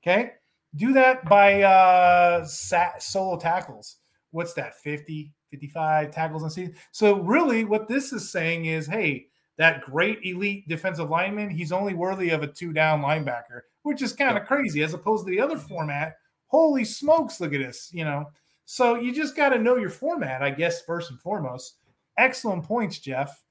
Okay. 0.01 0.31
Do 0.75 0.93
that 0.93 1.25
by 1.25 1.61
uh, 1.61 2.45
sack, 2.45 3.01
solo 3.01 3.37
tackles 3.37 3.97
what's 4.33 4.53
that 4.53 4.75
50 4.75 5.31
55 5.51 6.11
tackles 6.11 6.43
on 6.43 6.49
season? 6.49 6.75
So 6.91 7.19
really 7.19 7.63
what 7.63 7.87
this 7.87 8.11
is 8.11 8.29
saying 8.29 8.65
is 8.65 8.87
hey 8.87 9.27
that 9.57 9.81
great 9.81 10.19
elite 10.23 10.67
defensive 10.67 11.09
lineman 11.09 11.49
he's 11.49 11.71
only 11.71 11.93
worthy 11.93 12.31
of 12.31 12.43
a 12.43 12.47
two 12.47 12.73
down 12.73 13.01
linebacker 13.01 13.61
which 13.83 14.01
is 14.01 14.13
kind 14.13 14.37
of 14.37 14.45
crazy 14.45 14.81
as 14.83 14.93
opposed 14.93 15.25
to 15.25 15.31
the 15.31 15.39
other 15.39 15.57
format. 15.57 16.15
Holy 16.47 16.83
smokes 16.83 17.39
look 17.39 17.53
at 17.53 17.59
this 17.59 17.89
you 17.93 18.03
know? 18.03 18.25
So 18.65 18.95
you 18.95 19.13
just 19.13 19.35
got 19.35 19.49
to 19.49 19.59
know 19.59 19.77
your 19.77 19.89
format 19.89 20.41
i 20.41 20.49
guess 20.49 20.81
first 20.81 21.11
and 21.11 21.21
foremost. 21.21 21.77
Excellent 22.17 22.63
points 22.63 22.99
jeff. 22.99 23.43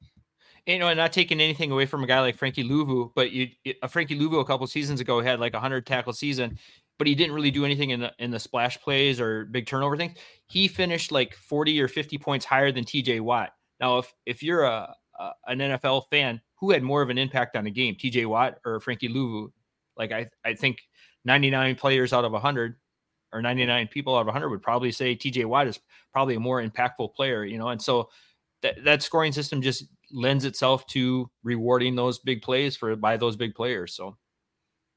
You 0.67 0.79
know, 0.79 0.87
and 0.87 0.97
not 0.97 1.13
taking 1.13 1.41
anything 1.41 1.73
away 1.73 1.87
from 1.87 2.05
a 2.05 2.07
guy 2.07 2.21
like 2.21 2.37
Frankie 2.37 2.63
Luvu, 2.63 3.11
but 3.17 3.33
you, 3.33 3.49
a 3.67 3.75
uh, 3.83 3.89
Frankie 3.89 4.17
Luvu 4.17 4.41
a 4.41 4.45
couple 4.45 4.65
seasons 4.69 5.01
ago 5.01 5.21
had 5.21 5.41
like 5.41 5.55
a 5.55 5.61
hundred 5.61 5.87
tackle 5.87 6.13
season 6.13 6.57
but 6.99 7.07
he 7.07 7.15
didn't 7.15 7.35
really 7.35 7.51
do 7.51 7.65
anything 7.65 7.91
in 7.91 8.01
the 8.01 8.13
in 8.19 8.31
the 8.31 8.39
splash 8.39 8.81
plays 8.81 9.21
or 9.21 9.47
big 9.47 9.67
turnover 9.67 9.97
things. 9.97 10.17
He 10.47 10.69
finished 10.69 11.13
like 11.13 11.35
40 11.35 11.81
or 11.81 11.89
50 11.89 12.19
points 12.19 12.45
higher 12.45 12.73
than 12.73 12.85
TJ 12.85 13.21
Watt. 13.21 13.51
Now, 13.81 13.99
if 13.99 14.13
if 14.27 14.43
you're 14.43 14.65
a, 14.65 14.95
a 15.19 15.31
an 15.47 15.59
NFL 15.59 16.05
fan, 16.11 16.41
who 16.57 16.71
had 16.71 16.83
more 16.83 17.03
of 17.03 17.11
an 17.11 17.19
impact 17.19 17.57
on 17.57 17.65
the 17.65 17.71
game, 17.71 17.95
TJ 17.95 18.27
Watt 18.27 18.59
or 18.65 18.81
Frankie 18.81 19.09
Luvu? 19.09 19.51
Like 19.97 20.13
I 20.13 20.29
I 20.45 20.55
think 20.55 20.79
99 21.25 21.75
players 21.77 22.13
out 22.13 22.25
of 22.25 22.33
100 22.33 22.77
or 23.33 23.43
99 23.43 23.89
people 23.89 24.15
out 24.15 24.21
of 24.21 24.27
100 24.27 24.51
would 24.51 24.63
probably 24.63 24.93
say 24.93 25.17
TJ 25.17 25.47
Watt 25.47 25.67
is 25.67 25.81
probably 26.13 26.35
a 26.35 26.41
more 26.41 26.63
impactful 26.63 27.15
player, 27.15 27.45
you 27.45 27.59
know. 27.59 27.69
And 27.69 27.81
so 27.81 28.11
that 28.63 28.85
that 28.85 29.03
scoring 29.03 29.33
system 29.33 29.63
just 29.63 29.85
lends 30.13 30.45
itself 30.45 30.87
to 30.89 31.31
rewarding 31.43 31.97
those 31.97 32.19
big 32.19 32.43
plays 32.43 32.77
for 32.77 32.95
by 32.97 33.17
those 33.17 33.37
big 33.37 33.55
players. 33.55 33.95
So 33.95 34.17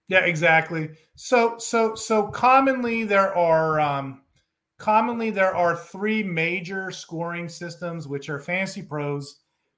yeah, 0.08 0.26
exactly. 0.26 0.92
So 1.16 1.58
so 1.58 1.96
so 1.96 2.28
commonly 2.28 3.06
there 3.06 3.36
are 3.36 3.80
um 3.80 4.22
commonly 4.78 5.32
there 5.32 5.56
are 5.56 5.76
three 5.76 6.22
major 6.22 6.92
scoring 6.92 7.50
systems 7.50 8.08
which 8.08 8.30
are 8.30 8.40
FantasyPros. 8.40 9.26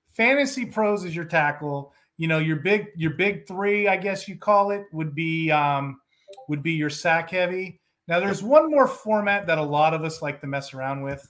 Fantasy 0.09 0.65
pros 0.65 1.05
is 1.05 1.15
your 1.15 1.25
tackle. 1.25 1.93
You 2.17 2.27
know, 2.27 2.39
your 2.39 2.57
big 2.57 2.87
your 2.95 3.11
big 3.11 3.47
3, 3.47 3.87
I 3.87 3.97
guess 3.97 4.27
you 4.27 4.35
call 4.35 4.71
it, 4.71 4.85
would 4.91 5.15
be 5.15 5.49
um 5.51 6.01
would 6.49 6.63
be 6.63 6.73
your 6.73 6.89
sack 6.89 7.29
heavy. 7.29 7.79
Now 8.07 8.19
there's 8.19 8.43
one 8.43 8.69
more 8.69 8.87
format 8.87 9.47
that 9.47 9.57
a 9.57 9.63
lot 9.63 9.93
of 9.93 10.03
us 10.03 10.21
like 10.21 10.41
to 10.41 10.47
mess 10.47 10.73
around 10.73 11.03
with 11.03 11.25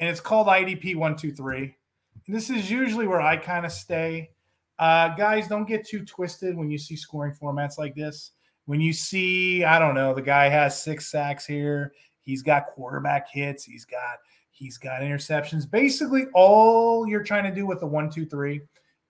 and 0.00 0.08
it's 0.08 0.20
called 0.20 0.48
IDP 0.48 0.96
123. 0.96 1.76
And 2.26 2.34
this 2.34 2.50
is 2.50 2.70
usually 2.70 3.06
where 3.06 3.20
I 3.20 3.36
kind 3.36 3.64
of 3.64 3.70
stay. 3.70 4.30
Uh, 4.78 5.14
guys, 5.14 5.46
don't 5.46 5.68
get 5.68 5.86
too 5.86 6.04
twisted 6.04 6.56
when 6.56 6.70
you 6.70 6.78
see 6.78 6.96
scoring 6.96 7.34
formats 7.40 7.78
like 7.78 7.94
this 7.94 8.32
when 8.70 8.80
you 8.80 8.92
see, 8.92 9.64
I 9.64 9.80
don't 9.80 9.96
know, 9.96 10.14
the 10.14 10.22
guy 10.22 10.48
has 10.48 10.80
six 10.80 11.10
sacks 11.10 11.44
here, 11.44 11.92
he's 12.20 12.40
got 12.40 12.66
quarterback 12.66 13.28
hits, 13.28 13.64
he's 13.64 13.84
got 13.84 14.18
he's 14.52 14.78
got 14.78 15.00
interceptions. 15.00 15.68
Basically, 15.68 16.26
all 16.34 17.04
you're 17.04 17.24
trying 17.24 17.42
to 17.42 17.52
do 17.52 17.66
with 17.66 17.80
the 17.80 17.86
one, 17.88 18.08
two, 18.08 18.26
three 18.26 18.60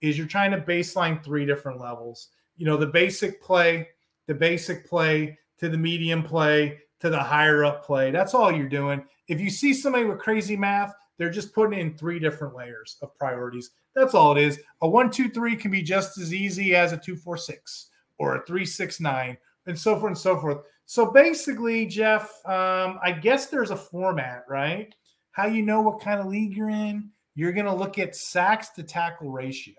is 0.01 0.16
you're 0.16 0.27
trying 0.27 0.51
to 0.53 0.62
baseline 0.62 1.23
three 1.23 1.45
different 1.45 1.78
levels. 1.78 2.28
You 2.57 2.65
know, 2.65 2.78
the 2.78 2.87
basic 2.87 3.43
play, 3.43 3.89
the 4.27 4.35
basic 4.35 4.89
play 4.89 5.39
to 5.59 5.69
the 5.69 5.77
medium 5.77 6.23
play 6.23 6.78
to 7.01 7.11
the 7.11 7.23
higher 7.23 7.62
up 7.62 7.85
play. 7.85 8.11
That's 8.11 8.32
all 8.32 8.51
you're 8.51 8.66
doing. 8.66 9.05
If 9.28 9.43
you 9.43 9.51
see 9.51 9.74
somebody 9.74 10.07
with 10.07 10.20
crazy 10.20 10.57
math, 10.57 10.95
they're 11.19 11.28
just 11.28 11.55
putting 11.55 11.78
in 11.78 11.99
three 11.99 12.19
different 12.19 12.55
layers 12.55 12.97
of 13.03 13.15
priorities. 13.19 13.73
That's 13.95 14.15
all 14.15 14.35
it 14.35 14.43
is. 14.43 14.59
A 14.81 14.89
one, 14.89 15.11
two, 15.11 15.28
three 15.28 15.55
can 15.55 15.70
be 15.70 15.82
just 15.82 16.16
as 16.16 16.32
easy 16.32 16.74
as 16.74 16.95
a 16.95 16.97
two, 16.97 17.15
four, 17.15 17.37
six 17.37 17.89
or 18.20 18.37
a 18.37 18.47
three, 18.47 18.65
six, 18.65 19.01
nine 19.01 19.37
and 19.66 19.78
so 19.78 19.99
forth 19.99 20.11
and 20.11 20.19
so 20.19 20.39
forth. 20.39 20.59
So 20.87 21.11
basically, 21.11 21.87
Jeff, 21.87 22.31
um, 22.47 22.99
I 23.03 23.12
guess 23.12 23.47
there's 23.47 23.70
a 23.70 23.77
format, 23.77 24.45
right? 24.49 24.93
How 25.32 25.47
you 25.47 25.62
know 25.62 25.81
what 25.81 26.01
kind 26.01 26.20
of 26.20 26.27
league 26.27 26.57
you're 26.57 26.70
in? 26.70 27.11
You're 27.35 27.53
going 27.53 27.66
to 27.66 27.74
look 27.74 27.99
at 27.99 28.16
sacks 28.16 28.70
to 28.70 28.82
tackle 28.82 29.31
ratio. 29.31 29.74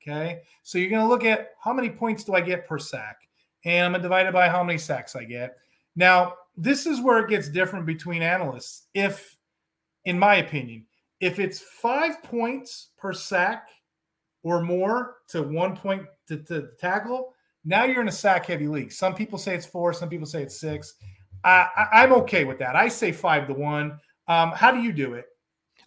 Okay. 0.00 0.40
So 0.62 0.78
you're 0.78 0.90
going 0.90 1.02
to 1.02 1.08
look 1.08 1.24
at 1.24 1.50
how 1.62 1.72
many 1.72 1.90
points 1.90 2.24
do 2.24 2.34
I 2.34 2.40
get 2.40 2.66
per 2.66 2.78
sack? 2.78 3.16
And 3.64 3.86
I'm 3.86 3.92
going 3.92 4.02
to 4.02 4.08
divide 4.08 4.26
it 4.26 4.32
by 4.32 4.48
how 4.48 4.64
many 4.64 4.78
sacks 4.78 5.14
I 5.14 5.24
get. 5.24 5.56
Now, 5.94 6.34
this 6.56 6.86
is 6.86 7.00
where 7.00 7.18
it 7.18 7.28
gets 7.28 7.48
different 7.48 7.86
between 7.86 8.22
analysts. 8.22 8.86
If, 8.94 9.36
in 10.04 10.18
my 10.18 10.36
opinion, 10.36 10.86
if 11.20 11.38
it's 11.38 11.60
five 11.60 12.22
points 12.22 12.88
per 12.98 13.12
sack 13.12 13.68
or 14.42 14.60
more 14.60 15.16
to 15.28 15.42
one 15.42 15.76
point 15.76 16.04
to, 16.28 16.38
to 16.38 16.68
tackle, 16.80 17.34
now 17.64 17.84
you're 17.84 18.00
in 18.00 18.08
a 18.08 18.12
sack 18.12 18.46
heavy 18.46 18.66
league. 18.66 18.92
Some 18.92 19.14
people 19.14 19.38
say 19.38 19.54
it's 19.54 19.66
four, 19.66 19.92
some 19.92 20.08
people 20.08 20.26
say 20.26 20.42
it's 20.42 20.58
six. 20.58 20.94
I, 21.44 21.88
am 21.92 22.12
okay 22.12 22.44
with 22.44 22.58
that. 22.58 22.76
I 22.76 22.88
say 22.88 23.12
five 23.12 23.46
to 23.48 23.54
one. 23.54 23.98
Um, 24.28 24.52
how 24.52 24.70
do 24.70 24.80
you 24.80 24.92
do 24.92 25.14
it? 25.14 25.26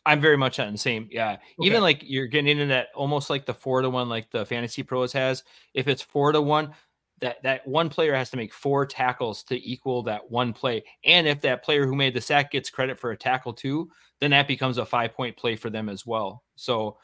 I'm 0.05 0.21
very 0.21 0.37
much 0.37 0.59
on 0.59 0.71
the 0.71 0.77
same. 0.77 1.07
Yeah. 1.11 1.33
Okay. 1.33 1.41
Even 1.61 1.81
like 1.81 2.01
you're 2.03 2.27
getting 2.27 2.59
into 2.59 2.67
that 2.67 2.87
almost 2.93 3.29
like 3.29 3.45
the 3.45 3.53
four 3.53 3.81
to 3.81 3.89
one, 3.89 4.09
like 4.09 4.29
the 4.31 4.45
FantasyPros 4.45 5.13
has. 5.13 5.43
If 5.73 5.87
it's 5.87 6.01
four 6.01 6.31
to 6.31 6.41
one, 6.41 6.73
that 7.21 7.41
that 7.43 7.65
one 7.65 7.89
player 7.89 8.13
has 8.13 8.29
to 8.31 8.37
make 8.37 8.53
four 8.53 8.85
tackles 8.85 9.43
to 9.43 9.67
equal 9.67 10.03
that 10.03 10.29
one 10.29 10.53
play. 10.53 10.83
And 11.03 11.27
if 11.27 11.41
that 11.41 11.63
player 11.63 11.87
who 11.87 11.95
made 11.95 12.13
the 12.13 12.21
sack 12.21 12.51
gets 12.51 12.69
credit 12.69 12.99
for 12.99 13.11
a 13.11 13.17
tackle 13.17 13.53
too, 13.53 13.89
then 14.19 14.31
that 14.31 14.47
becomes 14.47 14.77
a 14.77 14.85
five 14.85 15.13
point 15.13 15.37
play 15.37 15.55
for 15.55 15.69
them 15.69 15.89
as 15.89 16.05
well. 16.05 16.43
So, 16.55 16.97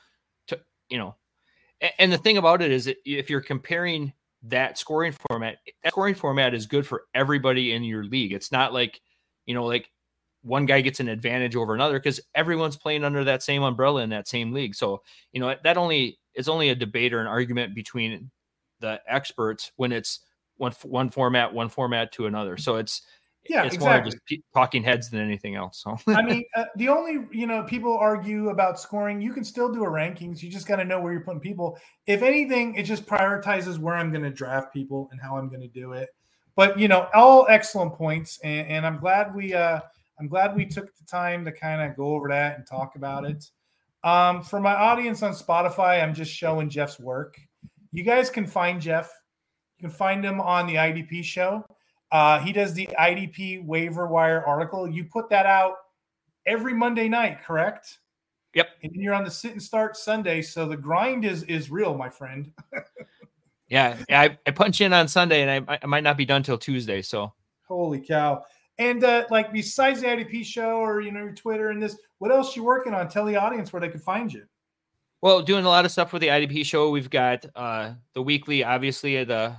to, 0.48 0.60
you 0.90 0.98
know, 0.98 1.16
and, 1.80 1.92
and 1.98 2.14
the 2.14 2.18
thing 2.18 2.38
about 2.38 2.62
it 2.62 2.72
is, 2.72 2.92
if 3.06 3.30
you're 3.30 3.42
comparing 3.42 4.14
that 4.44 4.78
scoring 4.78 5.14
format, 5.30 5.58
that 5.84 5.92
scoring 5.92 6.16
format 6.16 6.54
is 6.54 6.66
good 6.66 6.86
for 6.86 7.04
everybody 7.14 7.74
in 7.74 7.84
your 7.84 8.04
league. 8.04 8.34
It's 8.34 8.52
not 8.52 8.74
like, 8.74 9.02
you 9.46 9.54
know, 9.54 9.66
like 9.66 9.90
one 10.42 10.66
guy 10.66 10.82
gets 10.82 11.00
an 11.00 11.08
advantage 11.08 11.56
over 11.56 11.74
another 11.76 12.00
because 12.00 12.20
everyone's 12.34 12.78
playing 12.78 13.04
under 13.04 13.24
that 13.24 13.44
same 13.44 13.64
umbrella 13.64 14.02
in 14.02 14.10
that 14.10 14.28
same 14.28 14.52
league. 14.52 14.76
So, 14.76 15.02
you 15.34 15.40
know, 15.40 15.56
that 15.64 15.78
only 15.78 16.20
is 16.34 16.50
only 16.50 16.70
a 16.70 16.76
debate 16.76 17.14
or 17.14 17.20
an 17.20 17.28
argument 17.28 17.76
between 17.76 18.32
the 18.80 19.00
experts 19.08 19.72
when 19.76 19.92
it's 19.92 20.22
one 20.58 20.72
one 20.84 21.10
format, 21.10 21.54
one 21.54 21.70
format 21.70 22.12
to 22.14 22.26
another. 22.26 22.58
So 22.58 22.78
it's 22.78 23.02
yeah, 23.50 23.64
it's 23.64 23.76
exactly. 23.76 24.12
more 24.12 24.38
just 24.38 24.44
talking 24.54 24.84
heads 24.84 25.10
than 25.10 25.20
anything 25.20 25.56
else. 25.56 25.82
So 25.82 25.98
I 26.08 26.22
mean, 26.24 26.44
uh, 26.56 26.66
the 26.76 26.90
only 26.90 27.28
you 27.32 27.48
know 27.48 27.64
people 27.64 27.98
argue 27.98 28.50
about 28.50 28.80
scoring. 28.80 29.22
You 29.22 29.34
can 29.34 29.44
still 29.44 29.72
do 29.72 29.84
a 29.84 29.88
rankings. 29.88 30.42
You 30.42 30.50
just 30.50 30.68
got 30.68 30.78
to 30.78 30.86
know 30.86 31.00
where 31.00 31.12
you're 31.12 31.24
putting 31.24 31.42
people. 31.42 31.78
If 32.06 32.22
anything, 32.22 32.76
it 32.76 32.84
just 32.84 33.06
prioritizes 33.06 33.80
where 33.80 33.96
I'm 33.96 34.12
going 34.12 34.24
to 34.24 34.30
draft 34.30 34.72
people 34.74 35.10
and 35.12 35.20
how 35.20 35.38
I'm 35.38 35.50
going 35.50 35.62
to 35.62 35.68
do 35.68 35.94
it. 35.94 36.10
But 36.56 36.78
you 36.78 36.88
know, 36.88 37.08
all 37.14 37.48
excellent 37.50 37.94
points, 37.94 38.40
and, 38.44 38.68
and 38.68 38.86
I'm 38.86 39.00
glad 39.00 39.34
we 39.34 39.54
uh 39.54 39.80
I'm 40.20 40.28
glad 40.28 40.56
we 40.56 40.66
took 40.66 40.96
the 40.96 41.06
time 41.06 41.44
to 41.46 41.52
kind 41.52 41.82
of 41.82 41.98
go 41.98 42.16
over 42.16 42.30
that 42.30 42.58
and 42.58 42.68
talk 42.68 42.96
about 42.96 43.26
it. 43.26 43.44
Um, 44.04 44.44
for 44.44 44.60
my 44.60 44.74
audience 44.74 45.24
on 45.24 45.34
Spotify, 45.34 46.02
I'm 46.02 46.14
just 46.14 46.32
showing 46.32 46.70
Jeff's 46.70 47.00
work. 47.00 47.36
You 47.92 48.04
guys 48.04 48.30
can 48.30 48.46
find 48.46 48.80
Jeff. 48.80 49.12
You 49.78 49.90
can 49.90 49.96
find 49.96 50.24
him 50.24 50.40
on 50.40 50.68
the 50.68 50.76
IDP 50.76 51.24
show. 51.24 51.66
Uh, 52.12 52.40
he 52.40 52.52
does 52.52 52.74
the 52.74 52.90
IDP 53.00 53.66
waiver 53.66 54.06
wire 54.06 54.46
article. 54.46 54.88
You 54.88 55.06
put 55.06 55.30
that 55.30 55.46
out 55.46 55.76
every 56.46 56.74
Monday 56.74 57.08
night, 57.08 57.44
correct? 57.44 58.00
Yep. 58.54 58.68
And 58.84 58.96
you're 58.96 59.14
on 59.14 59.24
the 59.24 59.32
sit 59.32 59.54
and 59.54 59.64
start 59.64 59.96
Sunday, 59.96 60.42
so 60.42 60.66
the 60.66 60.76
grind 60.76 61.24
is 61.24 61.44
is 61.44 61.72
real, 61.72 61.96
my 61.96 62.10
friend. 62.10 62.52
yeah, 63.70 63.98
I, 64.10 64.38
I 64.46 64.52
punch 64.52 64.82
in 64.82 64.92
on 64.92 65.08
Sunday, 65.08 65.42
and 65.42 65.66
I, 65.70 65.80
I 65.82 65.86
might 65.86 66.04
not 66.04 66.18
be 66.18 66.26
done 66.26 66.44
till 66.44 66.58
Tuesday. 66.58 67.02
So 67.02 67.32
holy 67.66 68.02
cow! 68.02 68.44
And 68.78 69.06
uh, 69.06 69.26
like 69.30 69.54
besides 69.54 70.02
the 70.02 70.08
IDP 70.08 70.44
show 70.44 70.78
or 70.78 71.00
you 71.00 71.14
know 71.14 71.22
your 71.22 71.34
Twitter 71.34 71.70
and 71.70 71.82
this, 71.82 71.96
what 72.18 72.32
else 72.32 72.58
you 72.58 72.64
working 72.66 72.94
on? 72.94 73.08
Tell 73.08 73.26
the 73.26 73.38
audience 73.38 73.72
where 73.72 73.80
they 73.80 73.88
can 73.88 74.02
find 74.02 74.34
you. 74.34 74.44
Well, 75.22 75.42
doing 75.44 75.64
a 75.64 75.70
lot 75.70 75.86
of 75.86 75.92
stuff 75.92 76.12
with 76.12 76.22
the 76.22 76.28
IDP 76.28 76.66
show. 76.66 76.90
We've 76.90 77.10
got 77.10 77.46
uh, 77.56 77.94
the 78.16 78.22
weekly, 78.22 78.66
obviously 78.66 79.24
the 79.24 79.56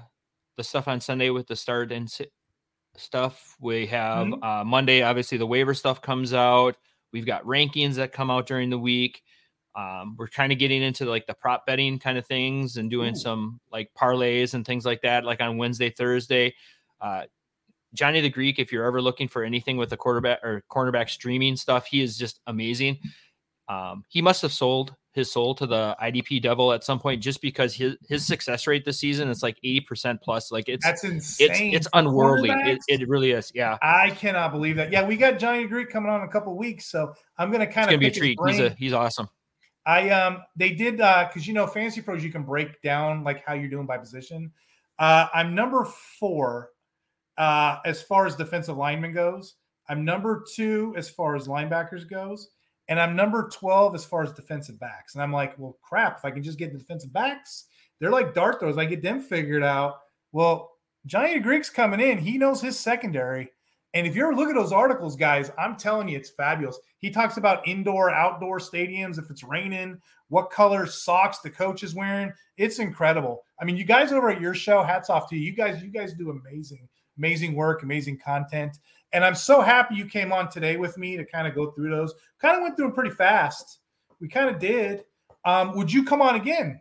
the 0.59 0.65
stuff 0.65 0.87
on 0.87 1.01
Sunday 1.01 1.31
with 1.31 1.47
the 1.47 1.57
start 1.57 1.93
and 1.93 2.11
sit 2.11 2.31
stuff. 2.97 3.56
We 3.60 3.86
have 3.86 4.28
mm-hmm. 4.28 4.43
uh, 4.43 4.64
Monday, 4.64 5.02
obviously 5.02 5.39
the 5.39 5.47
waiver 5.47 5.74
stuff 5.74 6.01
comes 6.02 6.32
out. 6.35 6.77
We've 7.12 7.27
got 7.27 7.44
rankings 7.44 7.94
that 7.94 8.12
come 8.12 8.31
out 8.31 8.47
during 8.47 8.70
the 8.70 8.78
week. 8.78 9.23
Um, 9.74 10.16
we're 10.19 10.28
kind 10.28 10.52
of 10.52 10.59
getting 10.59 10.82
into 10.82 11.06
like 11.06 11.27
the 11.27 11.35
prop 11.35 11.64
betting 11.66 11.98
kind 11.98 12.19
of 12.19 12.27
things 12.27 12.77
and 12.77 12.90
doing 12.90 13.14
Ooh. 13.14 13.19
some 13.19 13.60
like 13.70 13.90
parlays 13.98 14.55
and 14.55 14.66
things 14.66 14.85
like 14.85 15.01
that, 15.02 15.24
like 15.24 15.40
on 15.40 15.56
Wednesday, 15.56 15.90
Thursday. 15.90 16.55
Uh, 17.01 17.23
Johnny 17.94 18.20
the 18.20 18.31
Greek, 18.31 18.59
if 18.59 18.73
you're 18.73 18.85
ever 18.85 19.02
looking 19.02 19.28
for 19.28 19.44
anything 19.44 19.77
with 19.77 19.90
the 19.90 19.97
quarterback 19.97 20.43
or 20.43 20.62
cornerback 20.70 21.10
streaming 21.10 21.56
stuff, 21.56 21.86
he 21.86 22.02
is 22.02 22.16
just 22.16 22.40
amazing. 22.47 22.98
Um, 23.69 24.05
he 24.09 24.23
must 24.23 24.43
have 24.43 24.53
sold 24.53 24.95
his 25.13 25.31
soul 25.31 25.55
to 25.55 25.67
the 25.67 25.95
IDP 26.01 26.41
devil 26.41 26.73
at 26.73 26.85
some 26.85 26.99
point 26.99 27.23
just 27.23 27.43
because 27.43 27.75
his 27.75 27.97
his 28.09 28.27
success 28.27 28.67
rate 28.67 28.85
this 28.85 28.99
season 28.99 29.29
is 29.29 29.43
like 29.43 29.59
80% 29.63 30.21
plus. 30.23 30.51
Like 30.51 30.69
it's 30.69 30.85
that's 30.85 31.05
insane. 31.05 31.75
It's, 31.75 31.87
it's 31.87 31.89
unworldly. 31.93 32.51
It, 32.51 32.81
it, 32.89 33.09
really 33.09 33.33
is. 33.33 33.53
Yeah. 33.55 33.77
I 33.83 34.11
cannot 34.11 34.53
believe 34.53 34.77
that. 34.77 34.91
Yeah, 34.91 35.07
we 35.07 35.17
got 35.17 35.39
Johnny 35.39 35.67
Greek 35.67 35.91
coming 35.91 36.11
on 36.11 36.23
in 36.23 36.29
a 36.29 36.31
couple 36.31 36.57
weeks. 36.57 36.91
So 36.91 37.13
I'm 37.37 37.51
gonna 37.51 37.67
kind 37.67 37.85
it's 37.85 37.87
of 37.87 37.91
gonna 37.91 37.99
be 37.99 38.07
a 38.07 38.11
treat. 38.11 38.39
He's 38.47 38.59
a 38.59 38.71
he's 38.71 38.93
awesome. 38.93 39.29
I 39.85 40.11
um 40.11 40.39
they 40.57 40.71
did 40.71 41.01
uh 41.01 41.27
because 41.29 41.47
you 41.47 41.55
know 41.55 41.67
FantasyPros 41.67 42.23
you 42.23 42.33
can 42.33 42.45
break 42.45 42.81
down 42.83 43.23
like 43.23 43.45
how 43.45 43.53
you're 43.53 43.71
doing 43.71 43.87
by 43.87 43.99
position. 43.99 44.51
Uh 44.99 45.27
I'm 45.35 45.55
number 45.55 45.87
four 46.19 46.71
uh 47.37 47.79
as 47.85 48.03
far 48.03 48.27
as 48.27 48.35
defensive 48.35 48.77
lineman 48.77 49.13
goes. 49.13 49.57
I'm 49.89 50.05
number 50.05 50.45
two 50.55 50.95
as 50.97 51.11
far 51.11 51.37
as 51.37 51.49
linebackers 51.49 52.09
goes 52.09 52.49
and 52.93 53.01
I'm 53.01 53.16
number 53.16 53.48
12 53.48 53.94
as 53.94 54.05
far 54.05 54.23
as 54.23 54.32
defensive 54.32 54.78
backs. 54.78 55.14
And 55.14 55.23
I'm 55.23 55.32
like, 55.32 55.59
well, 55.59 55.78
crap, 55.81 56.19
if 56.19 56.27
I 56.27 56.31
can 56.31 56.43
just 56.43 56.59
get 56.59 56.73
the 56.73 56.78
defensive 56.78 57.10
backs, 57.10 57.64
they're 57.98 58.10
like 58.10 58.35
dart 58.35 58.60
throws. 58.60 58.77
I 58.77 58.85
get 58.85 59.01
them 59.01 59.19
figured 59.19 59.62
out. 59.62 60.01
Well, 60.32 60.73
Johnny 61.06 61.39
Greek's 61.39 61.70
coming 61.70 62.01
in. 62.01 62.19
He 62.19 62.36
knows 62.36 62.60
his 62.60 62.78
secondary. 62.78 63.51
And 63.94 64.06
if 64.06 64.14
you're 64.14 64.36
looking 64.36 64.59
at 64.59 64.60
those 64.60 64.73
articles, 64.73 65.16
guys, 65.16 65.51
I'm 65.59 65.77
telling 65.77 66.06
you, 66.06 66.19
it's 66.19 66.28
fabulous. 66.28 66.78
He 66.98 67.09
talks 67.09 67.39
about 67.39 67.66
indoor, 67.66 68.10
outdoor 68.10 68.59
stadiums, 68.59 69.19
if 69.19 69.31
it's 69.31 69.43
raining, 69.43 69.98
what 70.28 70.51
color 70.51 70.85
socks 70.85 71.39
the 71.39 71.48
coach 71.48 71.82
is 71.82 71.94
wearing. 71.94 72.31
It's 72.59 72.78
incredible. 72.78 73.43
I 73.59 73.64
mean, 73.64 73.78
you 73.78 73.85
guys 73.85 74.12
over 74.12 74.28
at 74.28 74.40
your 74.40 74.55
show, 74.55 74.82
hats 74.82 75.09
off 75.09 75.31
to 75.31 75.36
you. 75.36 75.40
You 75.40 75.56
guys, 75.56 75.82
you 75.82 75.89
guys 75.89 76.12
do 76.12 76.28
amazing, 76.28 76.86
amazing 77.16 77.55
work, 77.55 77.85
amazing 77.85 78.19
content. 78.19 78.77
And 79.13 79.25
I'm 79.25 79.35
so 79.35 79.61
happy 79.61 79.95
you 79.95 80.07
came 80.07 80.33
on 80.33 80.49
today 80.49 80.77
with 80.77 80.97
me 80.97 81.17
to 81.17 81.25
kind 81.25 81.47
of 81.47 81.55
go 81.55 81.71
through 81.71 81.91
those. 81.91 82.15
Kind 82.41 82.57
of 82.57 82.63
went 82.63 82.77
through 82.77 82.87
them 82.87 82.95
pretty 82.95 83.11
fast. 83.11 83.81
We 84.21 84.29
kind 84.29 84.49
of 84.49 84.59
did. 84.59 85.05
Um, 85.45 85.77
would 85.77 85.93
you 85.93 86.05
come 86.05 86.23
on 86.23 86.37
again? 86.37 86.81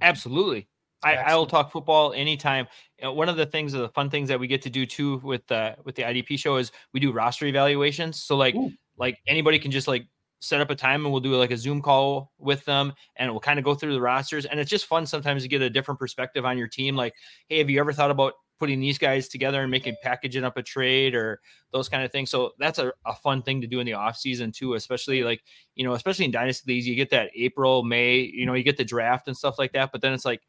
Absolutely. 0.00 0.68
I, 1.02 1.16
I, 1.16 1.34
will 1.36 1.46
talk 1.46 1.70
football 1.70 2.12
anytime. 2.14 2.66
You 2.98 3.04
know, 3.04 3.12
one 3.12 3.28
of 3.28 3.36
the 3.36 3.46
things, 3.46 3.74
of 3.74 3.80
the 3.80 3.88
fun 3.90 4.10
things 4.10 4.28
that 4.28 4.40
we 4.40 4.46
get 4.46 4.62
to 4.62 4.70
do 4.70 4.86
too 4.86 5.18
with 5.22 5.46
the 5.46 5.76
with 5.84 5.94
the 5.94 6.02
IDP 6.02 6.38
show 6.38 6.56
is 6.56 6.72
we 6.92 7.00
do 7.00 7.12
roster 7.12 7.46
evaluations. 7.46 8.22
So 8.22 8.36
like 8.36 8.54
Ooh. 8.54 8.72
like 8.96 9.18
anybody 9.26 9.58
can 9.58 9.70
just 9.70 9.86
like 9.86 10.06
set 10.40 10.60
up 10.60 10.70
a 10.70 10.74
time 10.74 11.04
and 11.04 11.12
we'll 11.12 11.20
do 11.20 11.34
like 11.36 11.50
a 11.50 11.56
Zoom 11.56 11.80
call 11.80 12.32
with 12.38 12.64
them 12.64 12.92
and 13.16 13.30
we'll 13.30 13.40
kind 13.40 13.58
of 13.58 13.64
go 13.64 13.74
through 13.74 13.92
the 13.92 14.00
rosters. 14.00 14.46
And 14.46 14.58
it's 14.58 14.70
just 14.70 14.86
fun 14.86 15.06
sometimes 15.06 15.42
to 15.42 15.48
get 15.48 15.62
a 15.62 15.70
different 15.70 16.00
perspective 16.00 16.44
on 16.44 16.58
your 16.58 16.68
team. 16.68 16.96
Like, 16.96 17.14
hey, 17.48 17.58
have 17.58 17.70
you 17.70 17.78
ever 17.78 17.92
thought 17.92 18.10
about 18.10 18.34
putting 18.58 18.80
these 18.80 18.98
guys 18.98 19.28
together 19.28 19.62
and 19.62 19.70
making 19.70 19.96
packaging 20.02 20.44
up 20.44 20.56
a 20.56 20.62
trade 20.62 21.14
or 21.14 21.40
those 21.72 21.88
kind 21.88 22.04
of 22.04 22.10
things. 22.10 22.30
So 22.30 22.52
that's 22.58 22.78
a, 22.78 22.92
a 23.04 23.14
fun 23.14 23.42
thing 23.42 23.60
to 23.60 23.66
do 23.66 23.80
in 23.80 23.86
the 23.86 23.92
off 23.92 24.16
season 24.16 24.50
too, 24.52 24.74
especially 24.74 25.22
like, 25.22 25.42
you 25.74 25.84
know, 25.84 25.92
especially 25.92 26.24
in 26.24 26.30
dynasty 26.30 26.72
leagues, 26.72 26.86
you 26.86 26.94
get 26.94 27.10
that 27.10 27.30
April, 27.34 27.82
May, 27.82 28.18
you 28.18 28.46
know, 28.46 28.54
you 28.54 28.62
get 28.62 28.76
the 28.76 28.84
draft 28.84 29.28
and 29.28 29.36
stuff 29.36 29.58
like 29.58 29.72
that, 29.72 29.92
but 29.92 30.00
then 30.00 30.12
it's 30.12 30.24
like, 30.24 30.40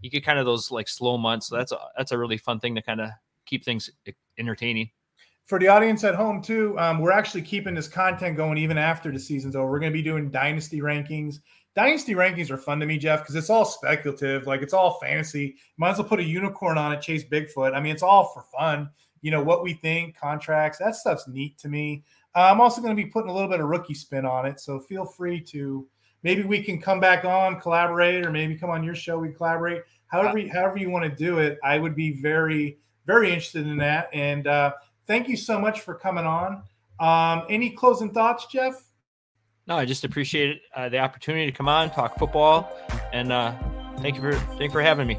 you 0.00 0.08
get 0.08 0.24
kind 0.24 0.38
of 0.38 0.46
those 0.46 0.70
like 0.70 0.88
slow 0.88 1.18
months. 1.18 1.48
So 1.48 1.56
that's 1.56 1.72
a, 1.72 1.78
that's 1.96 2.12
a 2.12 2.18
really 2.18 2.38
fun 2.38 2.60
thing 2.60 2.74
to 2.76 2.82
kind 2.82 3.00
of 3.00 3.10
keep 3.44 3.64
things 3.64 3.90
entertaining. 4.38 4.90
For 5.44 5.58
the 5.58 5.68
audience 5.68 6.02
at 6.02 6.14
home 6.14 6.42
too, 6.42 6.78
um, 6.78 6.98
we're 6.98 7.12
actually 7.12 7.42
keeping 7.42 7.74
this 7.74 7.86
content 7.86 8.36
going 8.36 8.58
even 8.58 8.78
after 8.78 9.12
the 9.12 9.18
season's 9.18 9.54
over. 9.54 9.70
We're 9.70 9.78
going 9.78 9.92
to 9.92 9.96
be 9.96 10.02
doing 10.02 10.30
dynasty 10.30 10.80
rankings 10.80 11.40
Dynasty 11.76 12.14
rankings 12.14 12.50
are 12.50 12.56
fun 12.56 12.80
to 12.80 12.86
me, 12.86 12.96
Jeff, 12.96 13.20
because 13.20 13.36
it's 13.36 13.50
all 13.50 13.66
speculative. 13.66 14.46
Like 14.46 14.62
it's 14.62 14.72
all 14.72 14.98
fantasy. 14.98 15.56
Might 15.76 15.90
as 15.90 15.98
well 15.98 16.08
put 16.08 16.20
a 16.20 16.24
unicorn 16.24 16.78
on 16.78 16.92
it, 16.92 17.02
chase 17.02 17.22
Bigfoot. 17.22 17.74
I 17.74 17.80
mean, 17.80 17.92
it's 17.92 18.02
all 18.02 18.24
for 18.24 18.42
fun. 18.42 18.88
You 19.20 19.30
know 19.30 19.42
what 19.42 19.62
we 19.62 19.74
think, 19.74 20.16
contracts, 20.16 20.78
that 20.78 20.96
stuff's 20.96 21.28
neat 21.28 21.58
to 21.58 21.68
me. 21.68 22.02
Uh, 22.34 22.48
I'm 22.50 22.60
also 22.60 22.80
going 22.80 22.96
to 22.96 23.02
be 23.02 23.08
putting 23.08 23.30
a 23.30 23.34
little 23.34 23.48
bit 23.48 23.60
of 23.60 23.68
rookie 23.68 23.94
spin 23.94 24.24
on 24.24 24.46
it, 24.46 24.60
so 24.60 24.78
feel 24.78 25.04
free 25.04 25.40
to 25.40 25.86
maybe 26.22 26.42
we 26.42 26.62
can 26.62 26.80
come 26.80 27.00
back 27.00 27.24
on, 27.24 27.60
collaborate, 27.60 28.24
or 28.24 28.30
maybe 28.30 28.56
come 28.56 28.70
on 28.70 28.84
your 28.84 28.94
show, 28.94 29.18
we 29.18 29.32
collaborate. 29.32 29.82
However, 30.06 30.40
however 30.52 30.78
you 30.78 30.90
want 30.90 31.04
to 31.04 31.10
do 31.10 31.38
it, 31.38 31.58
I 31.62 31.78
would 31.78 31.94
be 31.94 32.20
very, 32.20 32.78
very 33.06 33.28
interested 33.28 33.66
in 33.66 33.76
that. 33.78 34.08
And 34.12 34.46
uh, 34.46 34.72
thank 35.06 35.28
you 35.28 35.36
so 35.36 35.58
much 35.58 35.80
for 35.80 35.94
coming 35.94 36.24
on. 36.24 36.62
Um, 37.00 37.46
any 37.50 37.70
closing 37.70 38.12
thoughts, 38.12 38.46
Jeff? 38.46 38.85
No, 39.66 39.76
I 39.76 39.84
just 39.84 40.04
appreciate 40.04 40.62
uh, 40.74 40.88
the 40.88 40.98
opportunity 40.98 41.46
to 41.46 41.52
come 41.52 41.68
on, 41.68 41.90
talk 41.90 42.18
football, 42.18 42.70
and 43.12 43.32
uh, 43.32 43.52
thank 44.00 44.16
you 44.16 44.22
for 44.22 44.32
thank 44.32 44.62
you 44.62 44.70
for 44.70 44.82
having 44.82 45.06
me. 45.06 45.18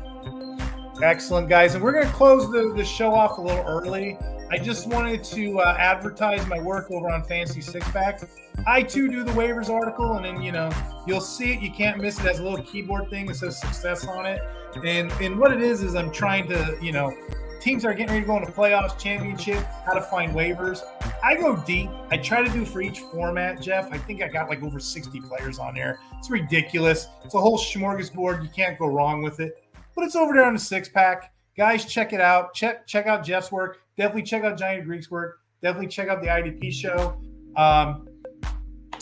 Excellent, 1.04 1.50
guys, 1.50 1.76
and 1.76 1.84
we're 1.84 1.92
going 1.92 2.08
to 2.08 2.14
close 2.14 2.50
the, 2.52 2.74
the 2.76 2.84
show 2.84 3.14
off 3.14 3.38
a 3.38 3.42
little 3.42 3.64
early. 3.66 4.18
I 4.50 4.58
just 4.58 4.88
wanted 4.88 5.24
to 5.26 5.60
uh, 5.60 5.76
advertise 5.78 6.48
my 6.48 6.60
work 6.60 6.90
over 6.90 7.12
on 7.12 7.24
Fantasy 7.26 7.62
Six 7.62 7.86
Pack. 7.92 8.22
I 8.66 8.82
too 8.82 9.10
do 9.10 9.24
the 9.24 9.32
waivers 9.34 9.70
article, 9.70 10.14
and 10.14 10.26
then 10.26 10.42
you 10.42 10.54
know 10.54 10.72
you'll 11.06 11.22
see 11.22 11.52
it. 11.52 11.62
You 11.62 11.72
can't 11.72 12.02
miss 12.02 12.18
it. 12.20 12.26
it 12.26 12.30
has 12.30 12.40
a 12.40 12.44
little 12.44 12.64
keyboard 12.64 13.10
thing 13.10 13.26
that 13.28 13.36
says 13.36 13.60
success 13.60 14.08
on 14.08 14.26
it, 14.26 14.42
and 14.86 15.12
and 15.22 15.38
what 15.38 15.52
it 15.52 15.62
is 15.62 15.84
is 15.84 15.96
I'm 15.96 16.12
trying 16.12 16.48
to 16.48 16.78
you 16.82 16.94
know 16.94 17.14
teams 17.60 17.86
are 17.86 17.94
getting 17.94 18.08
ready 18.08 18.22
to 18.22 18.28
go 18.28 18.38
into 18.38 18.52
playoffs, 18.52 18.98
championship, 18.98 19.64
how 19.86 19.94
to 19.94 20.02
find 20.02 20.34
waivers. 20.34 20.82
I 21.24 21.36
go 21.36 21.56
deep. 21.56 21.90
I 22.12 22.18
try 22.18 22.44
to 22.44 22.52
do 22.52 22.66
for 22.66 22.82
each 22.82 23.00
format, 23.00 23.62
Jeff. 23.62 23.92
I 23.92 23.98
think 23.98 24.22
I 24.22 24.28
got 24.28 24.50
like 24.50 24.64
over 24.64 24.80
60 24.80 25.20
players 25.22 25.60
on 25.60 25.76
there. 25.76 26.00
It's 26.18 26.30
ridiculous. 26.30 27.08
It's 27.24 27.36
a 27.36 27.42
whole 27.42 27.58
smorgasbord. 27.58 28.44
You 28.44 28.50
can't 28.50 28.78
go 28.78 28.88
wrong 28.88 29.22
with 29.22 29.40
it. 29.40 29.64
But 29.96 30.06
it's 30.06 30.16
over 30.16 30.34
there 30.34 30.46
on 30.46 30.54
the 30.54 30.60
six 30.60 30.88
pack. 30.90 31.34
Guys, 31.58 31.86
check 31.86 32.14
it 32.14 32.22
out. 32.22 32.54
Check 32.54 32.86
check 32.86 33.08
out 33.08 33.24
Jeff's 33.26 33.52
work. 33.52 33.80
Definitely 33.98 34.24
check 34.24 34.44
out 34.44 34.58
Johnny 34.60 34.82
Greek's 34.82 35.10
work. 35.10 35.40
Definitely 35.64 35.88
check 35.88 36.08
out 36.08 36.22
the 36.22 36.28
IDP 36.28 36.72
show. 36.72 37.20
Um, 37.56 38.08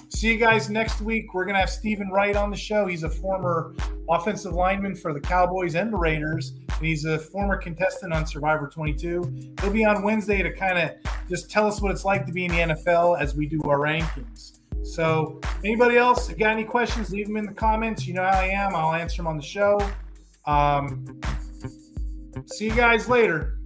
see 0.09 0.31
you 0.31 0.37
guys 0.37 0.69
next 0.69 1.01
week. 1.01 1.33
We're 1.33 1.45
gonna 1.45 1.59
have 1.59 1.69
Stephen 1.69 2.09
Wright 2.09 2.35
on 2.35 2.49
the 2.49 2.57
show. 2.57 2.85
He's 2.87 3.03
a 3.03 3.09
former 3.09 3.73
offensive 4.09 4.53
lineman 4.53 4.95
for 4.95 5.13
the 5.13 5.19
Cowboys 5.19 5.75
and 5.75 5.91
the 5.91 5.97
Raiders. 5.97 6.53
and 6.77 6.85
he's 6.85 7.05
a 7.05 7.17
former 7.17 7.57
contestant 7.57 8.13
on 8.13 8.25
Survivor 8.25 8.67
22. 8.67 9.55
He'll 9.61 9.71
be 9.71 9.85
on 9.85 10.03
Wednesday 10.03 10.43
to 10.43 10.51
kind 10.51 10.77
of 10.77 10.91
just 11.29 11.49
tell 11.49 11.67
us 11.67 11.81
what 11.81 11.91
it's 11.91 12.05
like 12.05 12.25
to 12.25 12.31
be 12.31 12.45
in 12.45 12.51
the 12.51 12.75
NFL 12.75 13.19
as 13.19 13.35
we 13.35 13.47
do 13.47 13.61
our 13.63 13.79
rankings. 13.79 14.59
So, 14.83 15.41
anybody 15.63 15.97
else 15.97 16.29
got 16.29 16.51
any 16.51 16.63
questions? 16.63 17.09
Leave 17.09 17.27
them 17.27 17.37
in 17.37 17.45
the 17.45 17.53
comments. 17.53 18.05
You 18.05 18.13
know 18.13 18.23
how 18.23 18.39
I 18.39 18.47
am. 18.47 18.75
I'll 18.75 18.93
answer 18.93 19.17
them 19.17 19.27
on 19.27 19.37
the 19.37 19.43
show. 19.43 19.79
Um, 20.45 21.19
see 22.45 22.65
you 22.65 22.75
guys 22.75 23.09
later. 23.09 23.57